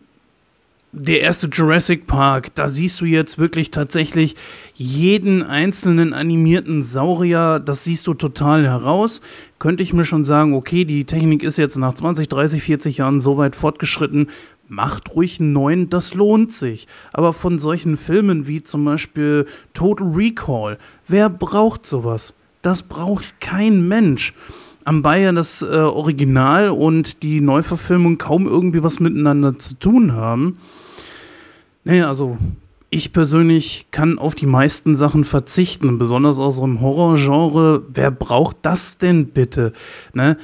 der 0.93 1.21
erste 1.21 1.47
Jurassic 1.47 2.07
Park, 2.07 2.55
da 2.55 2.67
siehst 2.67 3.01
du 3.01 3.05
jetzt 3.05 3.37
wirklich 3.37 3.71
tatsächlich 3.71 4.35
jeden 4.73 5.43
einzelnen 5.43 6.13
animierten 6.13 6.81
Saurier, 6.81 7.59
das 7.59 7.83
siehst 7.83 8.07
du 8.07 8.13
total 8.13 8.65
heraus. 8.65 9.21
Könnte 9.59 9.83
ich 9.83 9.93
mir 9.93 10.05
schon 10.05 10.23
sagen, 10.23 10.53
okay, 10.53 10.85
die 10.85 11.05
Technik 11.05 11.43
ist 11.43 11.57
jetzt 11.57 11.77
nach 11.77 11.93
20, 11.93 12.29
30, 12.29 12.63
40 12.63 12.97
Jahren 12.97 13.19
so 13.19 13.37
weit 13.37 13.55
fortgeschritten, 13.55 14.29
macht 14.69 15.13
ruhig 15.13 15.39
einen 15.39 15.53
neuen, 15.53 15.89
das 15.89 16.13
lohnt 16.13 16.53
sich. 16.53 16.87
Aber 17.11 17.33
von 17.33 17.59
solchen 17.59 17.97
Filmen 17.97 18.47
wie 18.47 18.63
zum 18.63 18.85
Beispiel 18.85 19.45
Total 19.73 20.07
Recall, 20.07 20.77
wer 21.07 21.29
braucht 21.29 21.85
sowas? 21.85 22.33
Das 22.61 22.83
braucht 22.83 23.39
kein 23.39 23.87
Mensch 23.87 24.33
am 24.87 25.01
Bayern 25.01 25.35
das 25.35 25.61
äh, 25.61 25.65
Original 25.65 26.69
und 26.69 27.21
die 27.21 27.41
Neuverfilmung 27.41 28.17
kaum 28.17 28.47
irgendwie 28.47 28.83
was 28.83 29.01
miteinander 29.01 29.59
zu 29.59 29.75
tun 29.75 30.13
haben. 30.13 30.59
Nee, 31.83 32.03
also 32.03 32.37
ich 32.89 33.11
persönlich 33.11 33.87
kann 33.91 34.17
auf 34.17 34.33
die 34.33 34.45
meisten 34.45 34.95
Sachen 34.95 35.25
verzichten, 35.25 35.97
besonders 35.97 36.39
aus 36.39 36.55
so 36.55 36.63
einem 36.63 36.79
Horrorgenre. 36.79 37.83
Wer 37.93 38.11
braucht 38.11 38.55
das 38.61 38.97
denn 38.97 39.27
bitte? 39.27 39.73
Ne? 40.13 40.37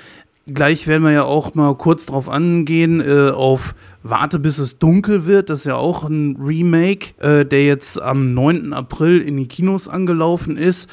Gleich 0.46 0.88
werden 0.88 1.04
wir 1.04 1.12
ja 1.12 1.24
auch 1.24 1.56
mal 1.56 1.74
kurz 1.76 2.06
drauf 2.06 2.28
angehen, 2.28 3.00
äh, 3.00 3.30
auf 3.30 3.74
Warte 4.06 4.40
bis 4.40 4.58
es 4.58 4.78
dunkel 4.78 5.26
wird. 5.26 5.50
Das 5.50 5.60
ist 5.60 5.66
ja 5.66 5.78
auch 5.78 6.04
ein 6.04 6.36
Remake, 6.36 7.14
äh, 7.22 7.46
der 7.46 7.64
jetzt 7.64 8.02
am 8.02 8.34
9. 8.34 8.74
April 8.74 9.22
in 9.22 9.38
die 9.38 9.48
Kinos 9.48 9.88
angelaufen 9.88 10.58
ist. 10.58 10.90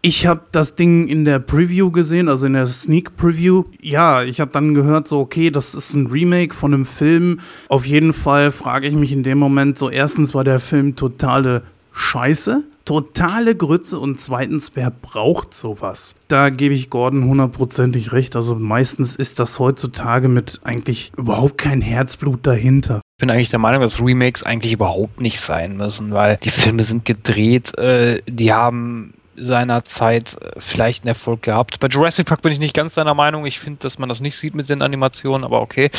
Ich 0.00 0.26
habe 0.26 0.42
das 0.52 0.76
Ding 0.76 1.08
in 1.08 1.24
der 1.24 1.40
Preview 1.40 1.90
gesehen, 1.90 2.28
also 2.28 2.46
in 2.46 2.52
der 2.52 2.66
Sneak 2.66 3.16
Preview. 3.16 3.64
Ja, 3.80 4.22
ich 4.22 4.40
habe 4.40 4.52
dann 4.52 4.74
gehört, 4.74 5.08
so, 5.08 5.18
okay, 5.18 5.50
das 5.50 5.74
ist 5.74 5.92
ein 5.94 6.06
Remake 6.06 6.54
von 6.54 6.72
einem 6.72 6.86
Film. 6.86 7.40
Auf 7.68 7.84
jeden 7.84 8.12
Fall 8.12 8.52
frage 8.52 8.86
ich 8.86 8.94
mich 8.94 9.12
in 9.12 9.24
dem 9.24 9.38
Moment 9.38 9.76
so, 9.76 9.90
erstens 9.90 10.34
war 10.34 10.44
der 10.44 10.60
Film 10.60 10.94
totale 10.94 11.62
Scheiße, 11.92 12.62
totale 12.84 13.56
Grütze 13.56 13.98
und 13.98 14.20
zweitens, 14.20 14.70
wer 14.74 14.92
braucht 14.92 15.52
sowas? 15.52 16.14
Da 16.28 16.50
gebe 16.50 16.74
ich 16.74 16.90
Gordon 16.90 17.24
hundertprozentig 17.24 18.12
recht. 18.12 18.36
Also 18.36 18.54
meistens 18.54 19.16
ist 19.16 19.40
das 19.40 19.58
heutzutage 19.58 20.28
mit 20.28 20.60
eigentlich 20.62 21.10
überhaupt 21.16 21.58
kein 21.58 21.80
Herzblut 21.80 22.46
dahinter. 22.46 23.00
Ich 23.16 23.20
bin 23.20 23.30
eigentlich 23.30 23.50
der 23.50 23.58
Meinung, 23.58 23.82
dass 23.82 24.00
Remakes 24.00 24.44
eigentlich 24.44 24.72
überhaupt 24.72 25.20
nicht 25.20 25.40
sein 25.40 25.76
müssen, 25.76 26.12
weil 26.12 26.38
die 26.44 26.50
Filme 26.50 26.84
sind 26.84 27.04
gedreht, 27.04 27.76
äh, 27.76 28.22
die 28.28 28.52
haben 28.52 29.12
seiner 29.40 29.84
Zeit 29.84 30.36
äh, 30.40 30.52
vielleicht 30.58 31.04
einen 31.04 31.08
Erfolg 31.08 31.42
gehabt. 31.42 31.80
Bei 31.80 31.88
Jurassic 31.88 32.26
Park 32.26 32.42
bin 32.42 32.52
ich 32.52 32.58
nicht 32.58 32.74
ganz 32.74 32.94
deiner 32.94 33.14
Meinung. 33.14 33.46
Ich 33.46 33.58
finde, 33.58 33.80
dass 33.80 33.98
man 33.98 34.08
das 34.08 34.20
nicht 34.20 34.36
sieht 34.36 34.54
mit 34.54 34.68
den 34.68 34.82
Animationen, 34.82 35.44
aber 35.44 35.60
okay. 35.60 35.90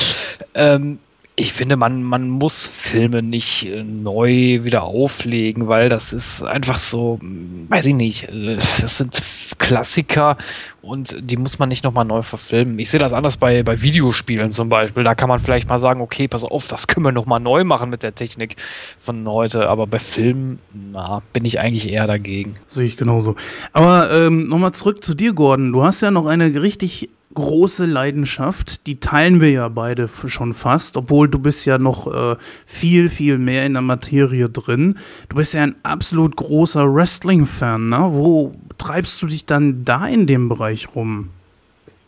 Ähm, 0.54 1.00
ich 1.40 1.54
finde, 1.54 1.78
man, 1.78 2.04
man 2.04 2.28
muss 2.28 2.68
Filme 2.68 3.24
nicht 3.24 3.66
äh, 3.66 3.82
neu 3.82 4.64
wieder 4.64 4.84
auflegen, 4.84 5.70
weil 5.70 5.88
das 5.88 6.12
ist 6.12 6.44
einfach 6.44 6.78
so, 6.78 7.18
hm, 7.22 7.66
weiß 7.70 7.86
ich 7.86 7.96
nicht, 7.96 8.30
äh, 8.30 8.58
das 8.82 8.98
sind 8.98 9.24
Klassiker 9.58 10.38
und 10.82 11.16
die 11.22 11.38
muss 11.38 11.58
man 11.58 11.70
nicht 11.70 11.86
nochmal 11.86 12.04
neu 12.04 12.24
verfilmen. 12.24 12.78
Ich 12.78 12.90
sehe 12.90 13.00
das 13.00 13.14
anders 13.14 13.38
bei, 13.38 13.64
bei 13.64 13.82
Videospielen 13.82 14.52
zum 14.52 14.68
Beispiel. 14.68 15.04
Da 15.04 15.16
kann 15.16 15.30
man 15.30 15.40
vielleicht 15.40 15.70
mal 15.70 15.80
sagen, 15.80 16.02
okay, 16.02 16.28
pass 16.28 16.44
auf, 16.44 16.68
das 16.68 16.88
können 16.88 17.06
wir 17.06 17.14
nochmal 17.14 17.40
neu 17.40 17.64
machen 17.64 17.90
mit 17.90 18.04
der 18.04 18.16
Technik 18.16 18.58
von 19.00 19.26
heute. 19.28 19.70
Aber 19.70 19.88
bei 19.88 20.00
Filmen, 20.00 20.60
na, 20.74 21.22
bin 21.32 21.46
ich 21.46 21.60
eigentlich 21.60 21.90
eher 21.90 22.08
dagegen. 22.08 22.56
Sehe 22.68 22.86
ich 22.86 22.98
genauso. 22.98 23.36
Aber 23.72 24.12
ähm, 24.12 24.50
nochmal 24.50 24.74
zurück 24.74 25.04
zu 25.04 25.14
dir, 25.14 25.32
Gordon. 25.32 25.72
Du 25.72 25.84
hast 25.84 26.02
ja 26.02 26.12
noch 26.12 26.26
eine 26.26 26.62
richtig 26.62 27.10
große 27.34 27.86
Leidenschaft, 27.86 28.88
die 28.88 29.00
teilen 29.00 29.42
wir 29.42 29.52
ja 29.52 29.70
beide 29.70 30.08
schon 30.08 30.54
fast, 30.54 30.98
obwohl 30.98 31.30
du 31.30 31.40
bist 31.40 31.66
ja 31.66 31.78
noch 31.78 32.08
äh, 32.08 32.36
viel, 32.66 33.10
viel 33.10 33.38
mehr 33.38 33.66
in 33.66 33.74
der 33.74 33.82
Materie 33.82 34.50
drin. 34.50 34.98
Du 35.30 35.36
bist 35.36 35.54
ja 35.54 35.64
ein 35.64 35.76
absolut 35.84 36.36
großer 36.36 36.94
Wrestling-Fan, 36.94 37.90
ne? 37.90 38.08
Wo 38.12 38.54
treibst 38.78 39.22
du 39.22 39.28
dich 39.28 39.46
dann 39.46 39.86
da 39.86 40.08
in 40.08 40.28
dem 40.28 40.50
Bereich 40.50 40.96
rum? 40.96 41.30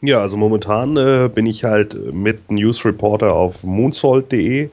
Ja, 0.04 0.20
also 0.20 0.36
momentan 0.36 0.98
äh, 0.98 1.30
bin 1.34 1.46
ich 1.46 1.64
halt 1.64 1.96
mit 2.12 2.50
News 2.50 2.84
Reporter 2.84 3.34
auf 3.34 3.64
moonsault.de 3.64 4.70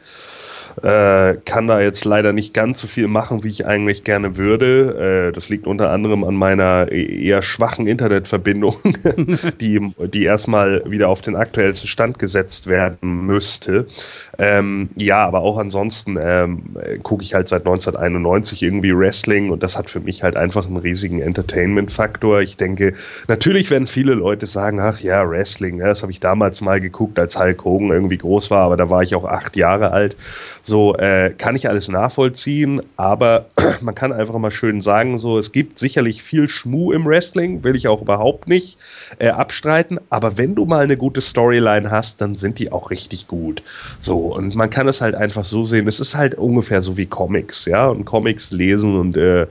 äh, 0.82 1.36
kann 1.44 1.66
da 1.66 1.80
jetzt 1.80 2.04
leider 2.04 2.32
nicht 2.32 2.54
ganz 2.54 2.80
so 2.80 2.86
viel 2.86 3.08
machen, 3.08 3.42
wie 3.42 3.48
ich 3.48 3.66
eigentlich 3.66 4.04
gerne 4.04 4.36
würde. 4.36 5.28
Äh, 5.28 5.32
das 5.32 5.48
liegt 5.48 5.66
unter 5.66 5.90
anderem 5.90 6.24
an 6.24 6.34
meiner 6.34 6.90
e-, 6.90 7.26
eher 7.26 7.42
schwachen 7.42 7.86
Internetverbindung, 7.86 8.76
die, 9.60 9.92
die 10.12 10.24
erstmal 10.24 10.82
wieder 10.88 11.08
auf 11.08 11.20
den 11.20 11.36
aktuellsten 11.36 11.88
Stand 11.88 12.18
gesetzt 12.18 12.66
werden 12.66 13.26
müsste. 13.26 13.86
Ähm, 14.38 14.90
ja, 14.96 15.26
aber 15.26 15.40
auch 15.40 15.58
ansonsten 15.58 16.18
ähm, 16.22 16.76
gucke 17.02 17.22
ich 17.24 17.34
halt 17.34 17.48
seit 17.48 17.62
1991 17.62 18.62
irgendwie 18.62 18.96
Wrestling 18.96 19.50
und 19.50 19.62
das 19.62 19.76
hat 19.76 19.90
für 19.90 20.00
mich 20.00 20.22
halt 20.22 20.36
einfach 20.36 20.66
einen 20.66 20.76
riesigen 20.76 21.20
Entertainment-Faktor. 21.20 22.40
Ich 22.42 22.56
denke, 22.56 22.92
natürlich 23.26 23.70
werden 23.70 23.88
viele 23.88 24.14
Leute 24.14 24.46
sagen, 24.46 24.80
ach 24.80 25.00
ja, 25.00 25.17
Wrestling, 25.22 25.78
ja, 25.78 25.86
das 25.86 26.02
habe 26.02 26.12
ich 26.12 26.20
damals 26.20 26.60
mal 26.60 26.80
geguckt, 26.80 27.18
als 27.18 27.38
Hulk 27.38 27.64
Hogan 27.64 27.90
irgendwie 27.90 28.18
groß 28.18 28.50
war, 28.50 28.64
aber 28.64 28.76
da 28.76 28.90
war 28.90 29.02
ich 29.02 29.14
auch 29.14 29.24
acht 29.24 29.56
Jahre 29.56 29.92
alt. 29.92 30.16
So 30.62 30.94
äh, 30.96 31.30
kann 31.36 31.56
ich 31.56 31.68
alles 31.68 31.88
nachvollziehen, 31.88 32.82
aber 32.96 33.46
man 33.80 33.94
kann 33.94 34.12
einfach 34.12 34.36
mal 34.38 34.50
schön 34.50 34.80
sagen, 34.80 35.18
so 35.18 35.38
es 35.38 35.52
gibt 35.52 35.78
sicherlich 35.78 36.22
viel 36.22 36.48
Schmu 36.48 36.92
im 36.92 37.06
Wrestling, 37.06 37.64
will 37.64 37.76
ich 37.76 37.88
auch 37.88 38.02
überhaupt 38.02 38.48
nicht 38.48 38.78
äh, 39.18 39.28
abstreiten, 39.28 40.00
aber 40.10 40.38
wenn 40.38 40.54
du 40.54 40.66
mal 40.66 40.84
eine 40.84 40.96
gute 40.96 41.20
Storyline 41.20 41.90
hast, 41.90 42.20
dann 42.20 42.36
sind 42.36 42.58
die 42.58 42.72
auch 42.72 42.90
richtig 42.90 43.28
gut. 43.28 43.62
So 44.00 44.18
und 44.34 44.54
man 44.54 44.70
kann 44.70 44.88
es 44.88 45.00
halt 45.00 45.14
einfach 45.14 45.44
so 45.44 45.64
sehen, 45.64 45.88
es 45.88 46.00
ist 46.00 46.14
halt 46.14 46.34
ungefähr 46.34 46.82
so 46.82 46.96
wie 46.96 47.06
Comics, 47.06 47.66
ja, 47.66 47.88
und 47.88 48.04
Comics 48.04 48.50
lesen 48.50 48.98
und 48.98 49.16
äh, 49.16 49.46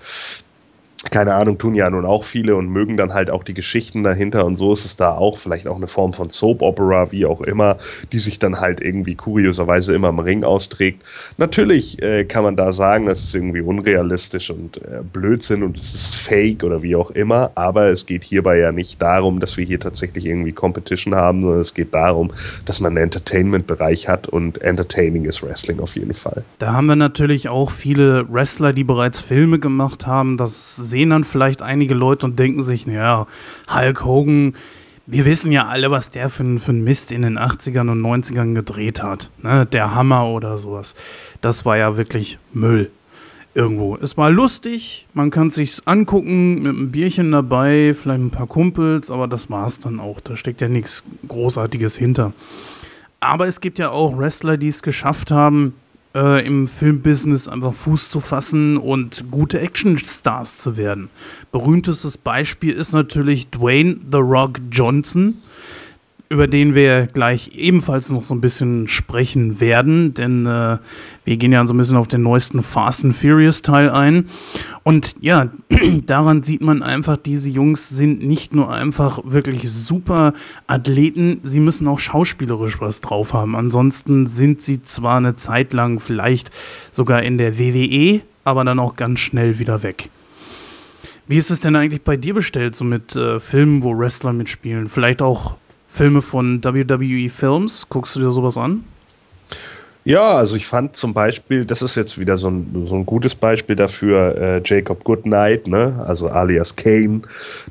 keine 1.11 1.33
Ahnung, 1.33 1.57
tun 1.57 1.75
ja 1.75 1.89
nun 1.89 2.05
auch 2.05 2.23
viele 2.23 2.55
und 2.55 2.69
mögen 2.69 2.97
dann 2.97 3.13
halt 3.13 3.29
auch 3.29 3.43
die 3.43 3.53
Geschichten 3.53 4.03
dahinter 4.03 4.45
und 4.45 4.55
so 4.55 4.73
ist 4.73 4.85
es 4.85 4.97
da 4.97 5.11
auch, 5.11 5.37
vielleicht 5.37 5.67
auch 5.67 5.77
eine 5.77 5.87
Form 5.87 6.13
von 6.13 6.29
Soap 6.29 6.61
Opera, 6.61 7.11
wie 7.11 7.25
auch 7.25 7.41
immer, 7.41 7.77
die 8.11 8.19
sich 8.19 8.39
dann 8.39 8.59
halt 8.59 8.81
irgendwie 8.81 9.15
kurioserweise 9.15 9.93
immer 9.93 10.09
im 10.09 10.19
Ring 10.19 10.43
austrägt. 10.43 11.03
Natürlich 11.37 12.01
äh, 12.01 12.25
kann 12.25 12.43
man 12.43 12.55
da 12.55 12.71
sagen, 12.71 13.05
das 13.05 13.23
ist 13.23 13.35
irgendwie 13.35 13.61
unrealistisch 13.61 14.49
und 14.49 14.77
äh, 14.77 15.01
Blödsinn 15.11 15.63
und 15.63 15.77
es 15.77 15.93
ist 15.93 16.15
fake 16.15 16.63
oder 16.63 16.81
wie 16.81 16.95
auch 16.95 17.11
immer, 17.11 17.51
aber 17.55 17.87
es 17.87 18.05
geht 18.05 18.23
hierbei 18.23 18.57
ja 18.57 18.71
nicht 18.71 19.01
darum, 19.01 19.39
dass 19.39 19.57
wir 19.57 19.65
hier 19.65 19.79
tatsächlich 19.79 20.25
irgendwie 20.25 20.51
Competition 20.51 21.15
haben, 21.15 21.41
sondern 21.41 21.61
es 21.61 21.73
geht 21.73 21.93
darum, 21.93 22.31
dass 22.65 22.79
man 22.79 22.91
einen 22.91 23.05
Entertainment-Bereich 23.05 24.07
hat 24.07 24.27
und 24.27 24.61
Entertaining 24.61 25.25
ist 25.25 25.41
Wrestling 25.43 25.79
auf 25.79 25.95
jeden 25.95 26.13
Fall. 26.13 26.43
Da 26.59 26.73
haben 26.73 26.87
wir 26.87 26.95
natürlich 26.95 27.49
auch 27.49 27.71
viele 27.71 28.31
Wrestler, 28.31 28.73
die 28.73 28.83
bereits 28.83 29.21
Filme 29.21 29.59
gemacht 29.59 30.05
haben, 30.07 30.37
das 30.37 30.75
sehen 30.75 30.96
dann 31.05 31.23
vielleicht 31.23 31.61
einige 31.61 31.93
Leute 31.93 32.25
und 32.25 32.37
denken 32.39 32.63
sich, 32.63 32.87
naja, 32.87 33.27
Hulk 33.73 34.03
Hogan, 34.03 34.55
wir 35.07 35.23
wissen 35.25 35.51
ja 35.53 35.67
alle, 35.67 35.89
was 35.89 36.09
der 36.09 36.29
für, 36.29 36.59
für 36.59 36.71
einen 36.71 36.83
Mist 36.83 37.11
in 37.11 37.21
den 37.21 37.39
80ern 37.39 37.89
und 37.89 38.01
90ern 38.01 38.53
gedreht 38.53 39.01
hat. 39.01 39.31
Ne? 39.41 39.65
Der 39.65 39.95
Hammer 39.95 40.27
oder 40.27 40.57
sowas. 40.57 40.95
Das 41.41 41.65
war 41.65 41.77
ja 41.77 41.97
wirklich 41.97 42.37
Müll. 42.53 42.91
Irgendwo. 43.53 43.97
Es 43.99 44.17
war 44.17 44.29
lustig, 44.29 45.07
man 45.15 45.31
kann 45.31 45.47
es 45.47 45.55
sich 45.55 45.81
angucken, 45.85 46.61
mit 46.61 46.75
einem 46.75 46.91
Bierchen 46.91 47.31
dabei, 47.31 47.95
vielleicht 47.99 48.21
ein 48.21 48.29
paar 48.29 48.45
Kumpels, 48.45 49.09
aber 49.09 49.27
das 49.27 49.49
war 49.49 49.65
es 49.65 49.79
dann 49.79 49.99
auch. 49.99 50.19
Da 50.19 50.35
steckt 50.35 50.61
ja 50.61 50.69
nichts 50.69 51.03
Großartiges 51.27 51.95
hinter. 51.95 52.33
Aber 53.19 53.47
es 53.47 53.59
gibt 53.59 53.79
ja 53.79 53.89
auch 53.89 54.15
Wrestler, 54.15 54.57
die 54.57 54.67
es 54.67 54.83
geschafft 54.83 55.31
haben, 55.31 55.73
äh, 56.17 56.45
im 56.45 56.67
Filmbusiness 56.67 57.47
einfach 57.47 57.73
Fuß 57.73 58.09
zu 58.09 58.19
fassen 58.19 58.77
und 58.77 59.25
gute 59.29 59.59
Actionstars 59.59 60.57
zu 60.57 60.75
werden. 60.75 61.09
Berühmtestes 61.51 62.17
Beispiel 62.17 62.73
ist 62.73 62.93
natürlich 62.93 63.49
Dwayne 63.49 63.97
The 64.11 64.17
Rock 64.17 64.59
Johnson 64.71 65.35
über 66.29 66.47
den 66.47 66.75
wir 66.75 67.07
gleich 67.07 67.51
ebenfalls 67.55 68.09
noch 68.09 68.23
so 68.23 68.35
ein 68.35 68.41
bisschen 68.41 68.87
sprechen 68.87 69.61
werden, 69.61 70.13
denn 70.13 70.45
äh, 70.45 70.77
wir 71.23 71.37
gehen 71.37 71.53
ja 71.53 71.65
so 71.65 71.73
ein 71.73 71.77
bisschen 71.77 71.95
auf 71.95 72.07
den 72.07 72.21
neuesten 72.21 72.63
Fast 72.63 73.05
and 73.05 73.15
Furious 73.15 73.61
Teil 73.61 73.89
ein. 73.89 74.27
Und 74.83 75.15
ja, 75.21 75.49
daran 76.05 76.43
sieht 76.43 76.61
man 76.61 76.83
einfach, 76.83 77.17
diese 77.17 77.49
Jungs 77.49 77.89
sind 77.89 78.21
nicht 78.23 78.53
nur 78.53 78.73
einfach 78.73 79.21
wirklich 79.23 79.71
super 79.71 80.33
Athleten, 80.67 81.39
sie 81.43 81.61
müssen 81.61 81.87
auch 81.87 81.99
schauspielerisch 81.99 82.81
was 82.81 82.99
drauf 82.99 83.33
haben. 83.33 83.55
Ansonsten 83.55 84.27
sind 84.27 84.61
sie 84.61 84.81
zwar 84.81 85.17
eine 85.17 85.37
Zeit 85.37 85.73
lang 85.73 85.99
vielleicht 85.99 86.51
sogar 86.91 87.23
in 87.23 87.37
der 87.37 87.57
WWE, 87.57 88.21
aber 88.43 88.65
dann 88.65 88.79
auch 88.79 88.97
ganz 88.97 89.19
schnell 89.19 89.59
wieder 89.59 89.81
weg. 89.81 90.09
Wie 91.29 91.37
ist 91.37 91.51
es 91.51 91.59
denn 91.59 91.75
eigentlich 91.75 92.03
bei 92.03 92.15
dir 92.15 92.33
bestellt, 92.33 92.75
so 92.75 92.85
mit 92.85 93.15
äh, 93.15 93.39
Filmen, 93.39 93.83
wo 93.83 93.97
Wrestler 93.97 94.31
mitspielen? 94.31 94.87
Vielleicht 94.87 95.21
auch 95.21 95.55
Filme 95.87 96.21
von 96.21 96.63
WWE 96.63 97.29
Films. 97.29 97.87
Guckst 97.89 98.15
du 98.15 98.19
dir 98.19 98.31
sowas 98.31 98.57
an? 98.57 98.83
Ja, 100.07 100.37
also 100.37 100.55
ich 100.55 100.67
fand 100.67 100.95
zum 100.95 101.13
Beispiel, 101.13 101.65
das 101.65 101.81
ist 101.81 101.95
jetzt 101.95 102.17
wieder 102.17 102.37
so 102.37 102.49
ein, 102.49 102.85
so 102.87 102.95
ein 102.95 103.05
gutes 103.05 103.35
Beispiel 103.35 103.75
dafür, 103.75 104.37
äh, 104.37 104.61
Jacob 104.63 105.03
Goodnight, 105.03 105.67
ne? 105.67 106.01
also 106.07 106.29
alias 106.29 106.77
Kane, 106.77 107.23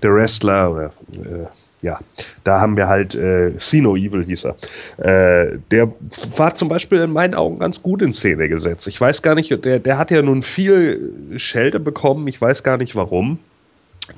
der 0.02 0.12
Wrestler, 0.12 0.70
oder, 0.70 0.84
äh, 1.14 1.46
ja, 1.80 1.98
da 2.44 2.60
haben 2.60 2.76
wir 2.76 2.88
halt 2.88 3.14
äh, 3.14 3.52
Sino 3.56 3.96
Evil 3.96 4.22
hieß 4.22 4.44
er. 4.44 4.56
Äh, 4.98 5.58
der 5.70 5.90
war 6.36 6.54
zum 6.54 6.68
Beispiel 6.68 6.98
in 6.98 7.12
meinen 7.12 7.34
Augen 7.34 7.58
ganz 7.58 7.82
gut 7.82 8.02
in 8.02 8.12
Szene 8.12 8.50
gesetzt. 8.50 8.86
Ich 8.86 9.00
weiß 9.00 9.22
gar 9.22 9.34
nicht, 9.34 9.64
der, 9.64 9.78
der 9.78 9.96
hat 9.96 10.10
ja 10.10 10.20
nun 10.20 10.42
viel 10.42 11.14
Schelte 11.36 11.80
bekommen, 11.80 12.28
ich 12.28 12.38
weiß 12.38 12.62
gar 12.62 12.76
nicht 12.76 12.94
warum 12.96 13.38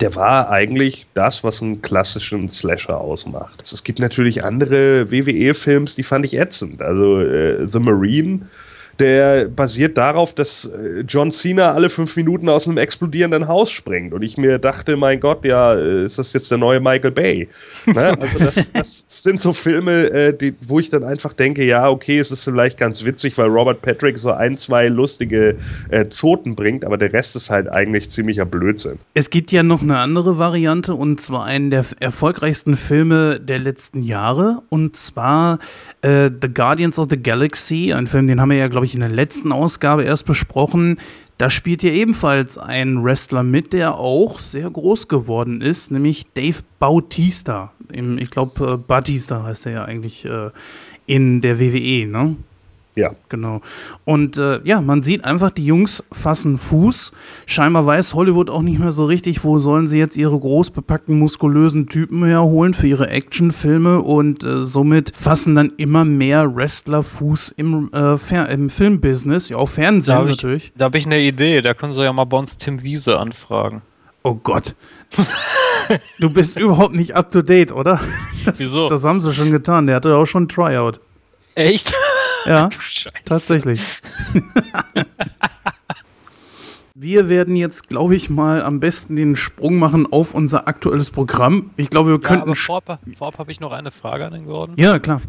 der 0.00 0.14
war 0.14 0.50
eigentlich 0.50 1.06
das, 1.14 1.42
was 1.44 1.62
einen 1.62 1.82
klassischen 1.82 2.48
Slasher 2.48 3.00
ausmacht. 3.00 3.60
Es 3.60 3.84
gibt 3.84 3.98
natürlich 3.98 4.44
andere 4.44 5.10
WWE-Films, 5.10 5.96
die 5.96 6.02
fand 6.02 6.26
ich 6.26 6.38
ätzend. 6.38 6.82
Also 6.82 7.20
äh, 7.20 7.66
The 7.70 7.80
Marine 7.80 8.40
der 8.98 9.46
basiert 9.46 9.96
darauf, 9.96 10.34
dass 10.34 10.64
äh, 10.66 11.00
John 11.06 11.30
Cena 11.30 11.72
alle 11.72 11.90
fünf 11.90 12.16
Minuten 12.16 12.48
aus 12.48 12.66
einem 12.66 12.78
explodierenden 12.78 13.48
Haus 13.48 13.70
springt. 13.70 14.12
Und 14.12 14.22
ich 14.22 14.36
mir 14.36 14.58
dachte, 14.58 14.96
mein 14.96 15.20
Gott, 15.20 15.44
ja, 15.44 15.74
äh, 15.74 16.04
ist 16.04 16.18
das 16.18 16.32
jetzt 16.32 16.50
der 16.50 16.58
neue 16.58 16.80
Michael 16.80 17.10
Bay? 17.10 17.48
Ne? 17.86 18.18
Also 18.20 18.38
das, 18.38 18.68
das, 18.72 19.04
sind 19.08 19.40
so 19.40 19.52
Filme, 19.52 20.10
äh, 20.10 20.36
die, 20.36 20.54
wo 20.66 20.80
ich 20.80 20.90
dann 20.90 21.04
einfach 21.04 21.32
denke, 21.32 21.64
ja, 21.64 21.88
okay, 21.88 22.18
es 22.18 22.30
ist 22.30 22.44
vielleicht 22.44 22.78
ganz 22.78 23.04
witzig, 23.04 23.38
weil 23.38 23.48
Robert 23.48 23.82
Patrick 23.82 24.18
so 24.18 24.30
ein, 24.30 24.56
zwei 24.56 24.88
lustige 24.88 25.56
äh, 25.90 26.08
Zoten 26.08 26.54
bringt, 26.54 26.84
aber 26.84 26.98
der 26.98 27.12
Rest 27.12 27.36
ist 27.36 27.50
halt 27.50 27.68
eigentlich 27.68 28.10
ziemlicher 28.10 28.44
Blödsinn. 28.44 28.98
Es 29.14 29.30
gibt 29.30 29.52
ja 29.52 29.62
noch 29.62 29.82
eine 29.82 29.98
andere 29.98 30.38
Variante 30.38 30.94
und 30.94 31.20
zwar 31.20 31.44
einen 31.44 31.70
der 31.70 31.84
erfolgreichsten 32.00 32.76
Filme 32.76 33.40
der 33.40 33.58
letzten 33.58 34.02
Jahre 34.02 34.62
und 34.68 34.96
zwar 34.96 35.58
äh, 36.02 36.30
The 36.40 36.52
Guardians 36.52 36.98
of 36.98 37.08
the 37.10 37.20
Galaxy, 37.20 37.92
ein 37.92 38.06
Film, 38.06 38.26
den 38.26 38.40
haben 38.40 38.50
wir 38.50 38.58
ja, 38.58 38.68
glaube 38.68 38.86
ich, 38.86 38.87
in 38.94 39.00
der 39.00 39.08
letzten 39.08 39.52
Ausgabe 39.52 40.04
erst 40.04 40.26
besprochen. 40.26 40.98
Da 41.38 41.50
spielt 41.50 41.82
ja 41.82 41.90
ebenfalls 41.90 42.58
ein 42.58 43.04
Wrestler 43.04 43.44
mit, 43.44 43.72
der 43.72 43.96
auch 43.96 44.40
sehr 44.40 44.68
groß 44.68 45.08
geworden 45.08 45.60
ist, 45.60 45.90
nämlich 45.90 46.26
Dave 46.34 46.62
Bautista. 46.78 47.72
Im, 47.92 48.18
ich 48.18 48.30
glaube, 48.30 48.72
äh, 48.72 48.76
Batista 48.76 49.44
heißt 49.44 49.66
er 49.66 49.72
ja 49.72 49.84
eigentlich 49.84 50.24
äh, 50.24 50.50
in 51.06 51.40
der 51.40 51.60
WWE, 51.60 52.06
ne? 52.06 52.36
Ja. 52.98 53.12
Genau. 53.28 53.60
Und 54.04 54.38
äh, 54.38 54.60
ja, 54.64 54.80
man 54.80 55.04
sieht 55.04 55.24
einfach, 55.24 55.50
die 55.50 55.64
Jungs 55.64 56.02
fassen 56.10 56.58
Fuß. 56.58 57.12
Scheinbar 57.46 57.86
weiß 57.86 58.14
Hollywood 58.14 58.50
auch 58.50 58.62
nicht 58.62 58.80
mehr 58.80 58.90
so 58.90 59.04
richtig, 59.04 59.44
wo 59.44 59.60
sollen 59.60 59.86
sie 59.86 59.98
jetzt 59.98 60.16
ihre 60.16 60.36
groß 60.36 60.72
bepackten, 60.72 61.16
muskulösen 61.16 61.86
Typen 61.86 62.24
herholen 62.24 62.74
für 62.74 62.88
ihre 62.88 63.08
Actionfilme 63.08 64.00
und 64.00 64.42
äh, 64.42 64.64
somit 64.64 65.12
fassen 65.14 65.54
dann 65.54 65.72
immer 65.76 66.04
mehr 66.04 66.56
Wrestler 66.56 67.04
Fuß 67.04 67.50
im, 67.56 67.88
äh, 67.92 68.52
im 68.52 68.68
Filmbusiness, 68.68 69.48
ja 69.48 69.58
auch 69.58 69.68
Fernsehen 69.68 70.16
da 70.16 70.24
natürlich. 70.24 70.64
Ich, 70.64 70.72
da 70.76 70.86
habe 70.86 70.98
ich 70.98 71.06
eine 71.06 71.20
Idee, 71.20 71.62
da 71.62 71.74
können 71.74 71.92
sie 71.92 72.02
ja 72.02 72.12
mal 72.12 72.24
bei 72.24 72.36
uns 72.36 72.56
Tim 72.56 72.82
Wiese 72.82 73.16
anfragen. 73.16 73.82
Oh 74.24 74.34
Gott. 74.34 74.74
du 76.18 76.30
bist 76.30 76.56
überhaupt 76.58 76.94
nicht 76.94 77.14
up 77.14 77.30
to 77.30 77.42
date, 77.42 77.70
oder? 77.70 78.00
Das, 78.44 78.58
Wieso? 78.58 78.88
Das 78.88 79.04
haben 79.04 79.20
sie 79.20 79.32
schon 79.32 79.52
getan. 79.52 79.86
Der 79.86 79.96
hatte 79.96 80.16
auch 80.16 80.26
schon 80.26 80.44
ein 80.44 80.48
Tryout. 80.48 81.00
Echt? 81.54 81.94
Ja, 82.48 82.70
tatsächlich. 83.26 84.00
wir 86.94 87.28
werden 87.28 87.54
jetzt, 87.56 87.88
glaube 87.88 88.16
ich, 88.16 88.28
mal 88.30 88.62
am 88.62 88.80
besten 88.80 89.16
den 89.16 89.36
Sprung 89.36 89.78
machen 89.78 90.06
auf 90.10 90.34
unser 90.34 90.66
aktuelles 90.66 91.10
Programm. 91.10 91.70
Ich 91.76 91.90
glaube, 91.90 92.10
wir 92.10 92.14
Ja, 92.20 92.28
könnten. 92.28 92.42
aber 92.42 92.54
vorab, 92.56 92.98
vorab 93.16 93.38
habe 93.38 93.52
ich 93.52 93.60
noch 93.60 93.72
eine 93.72 93.90
Frage 93.90 94.26
an 94.26 94.32
den 94.32 94.46
Gordon. 94.46 94.76
ja, 94.78 94.98
klar. 94.98 95.20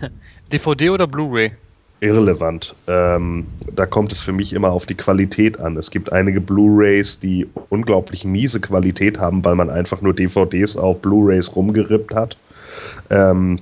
DVD 0.52 0.90
oder 0.90 1.06
Blu-ray? 1.06 1.52
irrelevant. 2.00 2.76
Ähm, 2.86 3.48
da 3.74 3.84
kommt 3.84 4.12
es 4.12 4.20
für 4.20 4.30
mich 4.30 4.52
immer 4.52 4.70
auf 4.70 4.86
die 4.86 4.94
Qualität 4.94 5.58
an. 5.58 5.76
Es 5.76 5.90
gibt 5.90 6.12
einige 6.12 6.40
Blu-rays, 6.40 7.18
die 7.18 7.48
unglaublich 7.70 8.24
miese 8.24 8.60
Qualität 8.60 9.18
haben, 9.18 9.44
weil 9.44 9.56
man 9.56 9.68
einfach 9.68 10.00
nur 10.00 10.14
DVDs 10.14 10.76
auf 10.76 11.02
Blu-rays 11.02 11.56
rumgerippt 11.56 12.14
hat. 12.14 12.36
Ähm, 13.10 13.58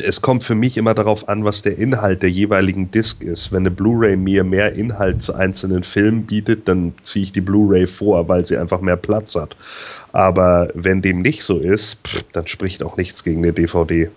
es 0.00 0.20
kommt 0.20 0.44
für 0.44 0.54
mich 0.54 0.76
immer 0.76 0.94
darauf 0.94 1.28
an, 1.28 1.44
was 1.44 1.62
der 1.62 1.78
Inhalt 1.78 2.22
der 2.22 2.30
jeweiligen 2.30 2.90
Disc 2.90 3.22
ist. 3.22 3.52
Wenn 3.52 3.60
eine 3.60 3.70
Blu-ray 3.70 4.16
mir 4.16 4.44
mehr 4.44 4.72
Inhalt 4.72 5.22
zu 5.22 5.34
einzelnen 5.34 5.84
Filmen 5.84 6.26
bietet, 6.26 6.68
dann 6.68 6.94
ziehe 7.02 7.24
ich 7.24 7.32
die 7.32 7.40
Blu-ray 7.40 7.86
vor, 7.86 8.28
weil 8.28 8.44
sie 8.44 8.56
einfach 8.56 8.80
mehr 8.80 8.96
Platz 8.96 9.34
hat. 9.34 9.56
Aber 10.12 10.70
wenn 10.74 11.02
dem 11.02 11.22
nicht 11.22 11.42
so 11.42 11.58
ist, 11.58 12.06
pff, 12.06 12.24
dann 12.32 12.46
spricht 12.46 12.82
auch 12.82 12.96
nichts 12.96 13.24
gegen 13.24 13.42
eine 13.42 13.52
DVD. 13.52 14.10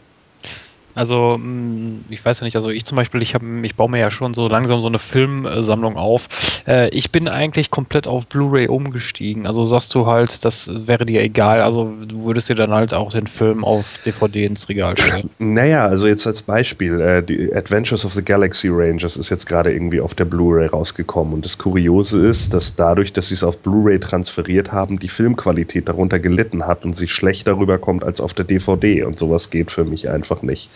Also, 0.95 1.37
mh, 1.39 2.01
ich 2.09 2.23
weiß 2.23 2.41
ja 2.41 2.45
nicht, 2.45 2.55
also 2.55 2.69
ich 2.69 2.85
zum 2.85 2.95
Beispiel, 2.95 3.21
ich, 3.21 3.33
hab, 3.33 3.41
ich 3.63 3.75
baue 3.75 3.89
mir 3.89 3.99
ja 3.99 4.11
schon 4.11 4.33
so 4.33 4.47
langsam 4.47 4.81
so 4.81 4.87
eine 4.87 4.99
Filmsammlung 4.99 5.97
auf. 5.97 6.27
Äh, 6.67 6.89
ich 6.89 7.11
bin 7.11 7.27
eigentlich 7.27 7.71
komplett 7.71 8.07
auf 8.07 8.27
Blu-ray 8.27 8.67
umgestiegen. 8.67 9.47
Also 9.47 9.65
sagst 9.65 9.93
du 9.95 10.05
halt, 10.05 10.45
das 10.45 10.69
wäre 10.87 11.05
dir 11.05 11.21
egal. 11.21 11.61
Also 11.61 11.91
du 12.05 12.23
würdest 12.23 12.49
dir 12.49 12.55
dann 12.55 12.71
halt 12.71 12.93
auch 12.93 13.11
den 13.11 13.27
Film 13.27 13.63
auf 13.63 13.99
DVD 14.05 14.45
ins 14.45 14.69
Regal 14.69 14.97
stellen. 14.97 15.29
Naja, 15.53 15.85
also 15.85 16.07
jetzt 16.07 16.25
als 16.25 16.41
Beispiel, 16.41 16.99
äh, 16.99 17.21
die 17.21 17.53
Adventures 17.53 18.05
of 18.05 18.13
the 18.13 18.23
Galaxy 18.23 18.69
Rangers 18.69 19.17
ist 19.17 19.29
jetzt 19.29 19.45
gerade 19.45 19.71
irgendwie 19.71 20.01
auf 20.01 20.15
der 20.15 20.25
Blu-ray 20.25 20.67
rausgekommen. 20.67 21.33
Und 21.33 21.45
das 21.45 21.57
Kuriose 21.57 22.25
ist, 22.25 22.53
dass 22.53 22.75
dadurch, 22.75 23.13
dass 23.13 23.27
sie 23.27 23.35
es 23.35 23.43
auf 23.43 23.59
Blu-ray 23.59 23.99
transferiert 23.99 24.71
haben, 24.71 24.99
die 24.99 25.09
Filmqualität 25.09 25.87
darunter 25.89 26.19
gelitten 26.19 26.65
hat 26.65 26.85
und 26.85 26.95
sie 26.95 27.07
schlechter 27.07 27.57
rüberkommt 27.57 28.03
als 28.03 28.19
auf 28.19 28.33
der 28.33 28.45
DVD. 28.45 29.03
Und 29.03 29.19
sowas 29.19 29.49
geht 29.49 29.71
für 29.71 29.85
mich 29.85 30.09
einfach 30.09 30.41
nicht. 30.41 30.69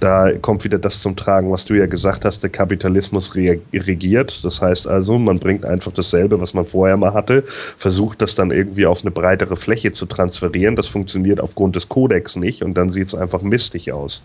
Da 0.00 0.32
kommt 0.32 0.64
wieder 0.64 0.78
das 0.78 1.00
zum 1.00 1.16
Tragen, 1.16 1.52
was 1.52 1.64
du 1.64 1.74
ja 1.74 1.86
gesagt 1.86 2.24
hast, 2.24 2.42
der 2.42 2.50
Kapitalismus 2.50 3.34
regiert. 3.34 4.44
Das 4.44 4.60
heißt 4.60 4.86
also, 4.86 5.18
man 5.18 5.38
bringt 5.38 5.64
einfach 5.64 5.92
dasselbe, 5.92 6.40
was 6.40 6.54
man 6.54 6.66
vorher 6.66 6.96
mal 6.96 7.14
hatte, 7.14 7.44
versucht 7.46 8.22
das 8.22 8.34
dann 8.34 8.50
irgendwie 8.50 8.86
auf 8.86 9.02
eine 9.02 9.10
breitere 9.10 9.56
Fläche 9.56 9.92
zu 9.92 10.06
transferieren. 10.06 10.76
Das 10.76 10.88
funktioniert 10.88 11.40
aufgrund 11.40 11.76
des 11.76 11.88
Kodex 11.88 12.36
nicht 12.36 12.62
und 12.62 12.74
dann 12.74 12.90
sieht 12.90 13.08
es 13.08 13.14
einfach 13.14 13.42
mistig 13.42 13.92
aus. 13.92 14.22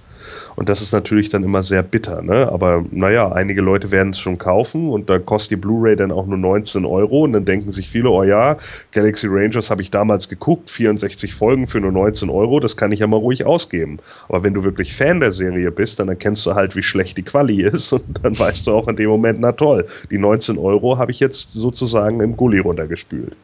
Und 0.55 0.69
das 0.69 0.81
ist 0.81 0.91
natürlich 0.91 1.29
dann 1.29 1.43
immer 1.43 1.63
sehr 1.63 1.83
bitter. 1.83 2.21
Ne? 2.21 2.51
Aber 2.51 2.83
naja, 2.91 3.31
einige 3.31 3.61
Leute 3.61 3.91
werden 3.91 4.09
es 4.09 4.19
schon 4.19 4.37
kaufen 4.37 4.89
und 4.89 5.09
da 5.09 5.19
kostet 5.19 5.51
die 5.51 5.55
Blu-ray 5.55 5.95
dann 5.95 6.11
auch 6.11 6.25
nur 6.25 6.37
19 6.37 6.85
Euro 6.85 7.23
und 7.23 7.33
dann 7.33 7.45
denken 7.45 7.71
sich 7.71 7.89
viele, 7.89 8.09
oh 8.09 8.23
ja, 8.23 8.57
Galaxy 8.91 9.27
Rangers 9.29 9.69
habe 9.69 9.81
ich 9.81 9.91
damals 9.91 10.29
geguckt, 10.29 10.69
64 10.69 11.33
Folgen 11.33 11.67
für 11.67 11.79
nur 11.79 11.91
19 11.91 12.29
Euro, 12.29 12.59
das 12.59 12.77
kann 12.77 12.91
ich 12.91 12.99
ja 12.99 13.07
mal 13.07 13.17
ruhig 13.17 13.45
ausgeben. 13.45 13.97
Aber 14.27 14.43
wenn 14.43 14.53
du 14.53 14.63
wirklich 14.63 14.95
Fan 14.95 15.19
der 15.19 15.28
Serie 15.31 15.71
bist, 15.71 15.99
dann 15.99 16.09
erkennst 16.09 16.45
du 16.45 16.55
halt, 16.55 16.75
wie 16.75 16.83
schlecht 16.83 17.17
die 17.17 17.23
Quali 17.23 17.63
ist 17.63 17.91
und 17.93 18.23
dann 18.23 18.37
weißt 18.37 18.67
du 18.67 18.71
auch 18.71 18.87
in 18.87 18.95
dem 18.95 19.09
Moment, 19.09 19.39
na 19.39 19.51
toll, 19.51 19.85
die 20.09 20.17
19 20.17 20.57
Euro 20.57 20.97
habe 20.97 21.11
ich 21.11 21.19
jetzt 21.19 21.53
sozusagen 21.53 22.21
im 22.21 22.35
Gully 22.35 22.59
runtergespült. 22.59 23.35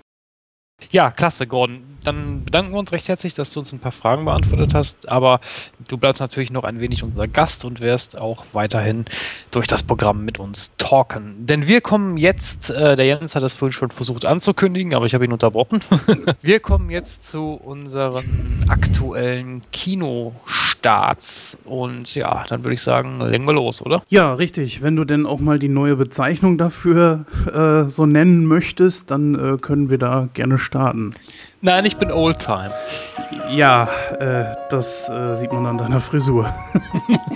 Ja, 0.92 1.10
klasse, 1.12 1.48
Gordon. 1.48 1.84
Dann 2.04 2.44
bedanken 2.44 2.74
wir 2.74 2.80
uns 2.80 2.92
recht 2.92 3.08
herzlich, 3.08 3.34
dass 3.34 3.52
du 3.52 3.60
uns 3.60 3.72
ein 3.72 3.80
paar 3.80 3.92
Fragen 3.92 4.26
beantwortet 4.26 4.74
hast. 4.74 5.10
Aber 5.10 5.40
du 5.88 5.98
bleibst 5.98 6.20
natürlich 6.20 6.52
noch 6.52 6.64
ein 6.64 6.80
wenig 6.80 7.04
unser 7.04 7.28
Gast 7.28 7.66
und 7.66 7.80
wirst 7.80 8.20
auch 8.20 8.46
weiterhin 8.54 9.06
durch 9.52 9.68
das 9.68 9.84
Programm 9.84 10.26
mit 10.26 10.40
uns 10.40 10.72
talken. 10.78 11.46
Denn 11.46 11.68
wir 11.68 11.82
kommen 11.82 12.18
jetzt, 12.18 12.70
äh, 12.70 12.96
der 12.96 13.06
Jens 13.06 13.36
hat 13.36 13.44
es 13.44 13.54
vorhin 13.54 13.74
schon 13.74 13.92
versucht 13.92 14.26
anzukündigen, 14.26 14.94
aber 14.94 15.06
ich 15.06 15.14
habe 15.14 15.26
ihn 15.26 15.34
unterbrochen. 15.34 15.82
wir 16.42 16.60
kommen 16.60 16.90
jetzt 16.90 17.30
zu 17.30 17.54
unseren 17.54 18.66
aktuellen 18.68 19.62
Kinostarts. 19.72 21.58
Und 21.66 22.16
ja, 22.16 22.44
dann 22.48 22.64
würde 22.64 22.74
ich 22.74 22.82
sagen, 22.82 23.22
legen 23.22 23.46
wir 23.46 23.54
los, 23.54 23.82
oder? 23.82 24.04
Ja, 24.10 24.34
richtig. 24.34 24.82
Wenn 24.82 24.96
du 24.96 25.06
denn 25.06 25.26
auch 25.26 25.40
mal 25.40 25.60
die 25.60 25.70
neue 25.70 25.96
Bezeichnung 25.96 26.58
dafür 26.58 27.26
äh, 27.54 27.90
so 27.90 28.06
nennen 28.06 28.46
möchtest, 28.46 29.12
dann 29.12 29.36
äh, 29.36 29.58
können 29.58 29.90
wir 29.90 29.98
da 29.98 30.30
gerne 30.34 30.58
starten. 30.58 31.14
Nein, 31.62 31.86
ich 31.86 31.98
bin 31.98 32.12
Oldtime. 32.12 32.72
Ja, 33.52 33.88
äh, 34.20 34.56
das 34.70 35.10
äh, 35.10 35.36
sieht 35.36 35.52
man 35.54 35.66
an 35.66 35.78
deiner 35.78 36.00
Frisur. 36.00 36.54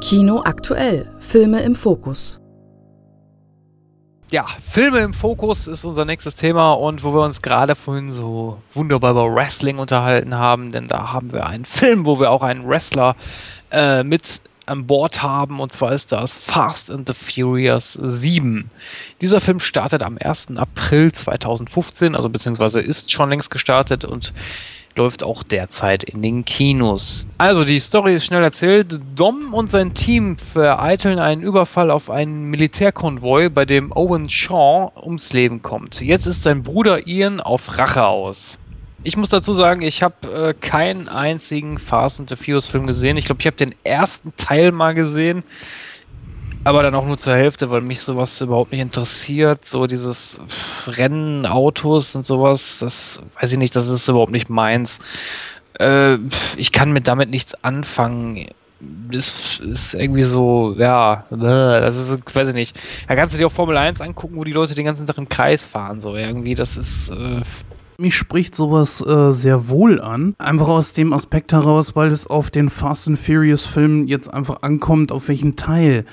Kino 0.00 0.42
aktuell. 0.44 1.10
Filme 1.20 1.62
im 1.62 1.74
Fokus 1.74 2.41
ja, 4.32 4.46
Filme 4.66 5.00
im 5.00 5.12
Fokus 5.12 5.68
ist 5.68 5.84
unser 5.84 6.06
nächstes 6.06 6.34
Thema 6.36 6.72
und 6.72 7.04
wo 7.04 7.12
wir 7.12 7.20
uns 7.22 7.42
gerade 7.42 7.76
vorhin 7.76 8.10
so 8.10 8.58
wunderbar 8.72 9.10
über 9.10 9.34
Wrestling 9.34 9.78
unterhalten 9.78 10.34
haben, 10.34 10.72
denn 10.72 10.88
da 10.88 11.12
haben 11.12 11.32
wir 11.32 11.46
einen 11.46 11.66
Film, 11.66 12.06
wo 12.06 12.18
wir 12.18 12.30
auch 12.30 12.42
einen 12.42 12.66
Wrestler 12.66 13.14
äh, 13.70 14.02
mit 14.02 14.40
an 14.64 14.86
Bord 14.86 15.22
haben 15.22 15.60
und 15.60 15.70
zwar 15.70 15.92
ist 15.92 16.12
das 16.12 16.38
Fast 16.38 16.90
and 16.90 17.06
the 17.06 17.14
Furious 17.14 17.92
7. 17.92 18.70
Dieser 19.20 19.42
Film 19.42 19.60
startet 19.60 20.02
am 20.02 20.16
1. 20.18 20.56
April 20.56 21.12
2015, 21.12 22.16
also 22.16 22.30
beziehungsweise 22.30 22.80
ist 22.80 23.12
schon 23.12 23.28
längst 23.28 23.50
gestartet 23.50 24.06
und 24.06 24.32
läuft 24.96 25.22
auch 25.22 25.42
derzeit 25.42 26.04
in 26.04 26.22
den 26.22 26.44
Kinos. 26.44 27.26
Also 27.38 27.64
die 27.64 27.80
Story 27.80 28.14
ist 28.14 28.26
schnell 28.26 28.42
erzählt. 28.42 29.00
Dom 29.14 29.54
und 29.54 29.70
sein 29.70 29.94
Team 29.94 30.36
vereiteln 30.36 31.18
einen 31.18 31.42
Überfall 31.42 31.90
auf 31.90 32.10
einen 32.10 32.44
Militärkonvoi, 32.50 33.48
bei 33.48 33.64
dem 33.64 33.92
Owen 33.92 34.28
Shaw 34.28 34.92
ums 35.02 35.32
Leben 35.32 35.62
kommt. 35.62 36.00
Jetzt 36.00 36.26
ist 36.26 36.42
sein 36.42 36.62
Bruder 36.62 37.06
Ian 37.06 37.40
auf 37.40 37.78
Rache 37.78 38.04
aus. 38.04 38.58
Ich 39.04 39.16
muss 39.16 39.30
dazu 39.30 39.52
sagen, 39.52 39.82
ich 39.82 40.02
habe 40.02 40.28
äh, 40.32 40.54
keinen 40.54 41.08
einzigen 41.08 41.78
Fast 41.78 42.20
and 42.20 42.28
the 42.28 42.36
Furious 42.36 42.66
Film 42.66 42.86
gesehen. 42.86 43.16
Ich 43.16 43.24
glaube, 43.24 43.40
ich 43.40 43.46
habe 43.46 43.56
den 43.56 43.74
ersten 43.82 44.30
Teil 44.36 44.70
mal 44.70 44.94
gesehen 44.94 45.42
aber 46.64 46.82
dann 46.82 46.94
auch 46.94 47.06
nur 47.06 47.18
zur 47.18 47.34
Hälfte, 47.34 47.70
weil 47.70 47.80
mich 47.80 48.00
sowas 48.00 48.40
überhaupt 48.40 48.72
nicht 48.72 48.80
interessiert. 48.80 49.64
So 49.64 49.86
dieses 49.86 50.40
Rennen, 50.86 51.46
Autos 51.46 52.14
und 52.14 52.24
sowas, 52.24 52.78
das 52.80 53.20
weiß 53.40 53.52
ich 53.52 53.58
nicht, 53.58 53.74
das 53.74 53.88
ist 53.88 54.08
überhaupt 54.08 54.32
nicht 54.32 54.50
meins. 54.50 55.00
Äh, 55.78 56.18
ich 56.56 56.72
kann 56.72 56.92
mit 56.92 57.08
damit 57.08 57.30
nichts 57.30 57.54
anfangen. 57.64 58.46
Das 58.80 59.60
ist 59.60 59.94
irgendwie 59.94 60.24
so, 60.24 60.74
ja, 60.76 61.24
das 61.30 61.96
ist, 61.96 62.34
weiß 62.34 62.48
ich 62.48 62.54
nicht. 62.54 62.78
Da 63.06 63.14
kannst 63.14 63.34
du 63.34 63.38
dir 63.38 63.46
auch 63.46 63.52
Formel 63.52 63.76
1 63.76 64.00
angucken, 64.00 64.36
wo 64.36 64.44
die 64.44 64.52
Leute 64.52 64.74
den 64.74 64.84
ganzen 64.84 65.06
Tag 65.06 65.18
im 65.18 65.28
Kreis 65.28 65.66
fahren. 65.66 66.00
So 66.00 66.16
irgendwie, 66.16 66.54
das 66.54 66.76
ist. 66.76 67.10
Äh, 67.10 67.42
mich 67.98 68.16
spricht 68.16 68.56
sowas 68.56 69.04
äh, 69.06 69.30
sehr 69.30 69.68
wohl 69.68 70.00
an. 70.00 70.34
Einfach 70.38 70.66
aus 70.66 70.92
dem 70.92 71.12
Aspekt 71.12 71.52
heraus, 71.52 71.94
weil 71.94 72.08
es 72.08 72.26
auf 72.26 72.50
den 72.50 72.70
Fast 72.70 73.06
and 73.06 73.18
Furious 73.18 73.64
Film 73.64 74.08
jetzt 74.08 74.32
einfach 74.32 74.62
ankommt, 74.62 75.12
auf 75.12 75.28
welchen 75.28 75.54
Teil. 75.54 76.04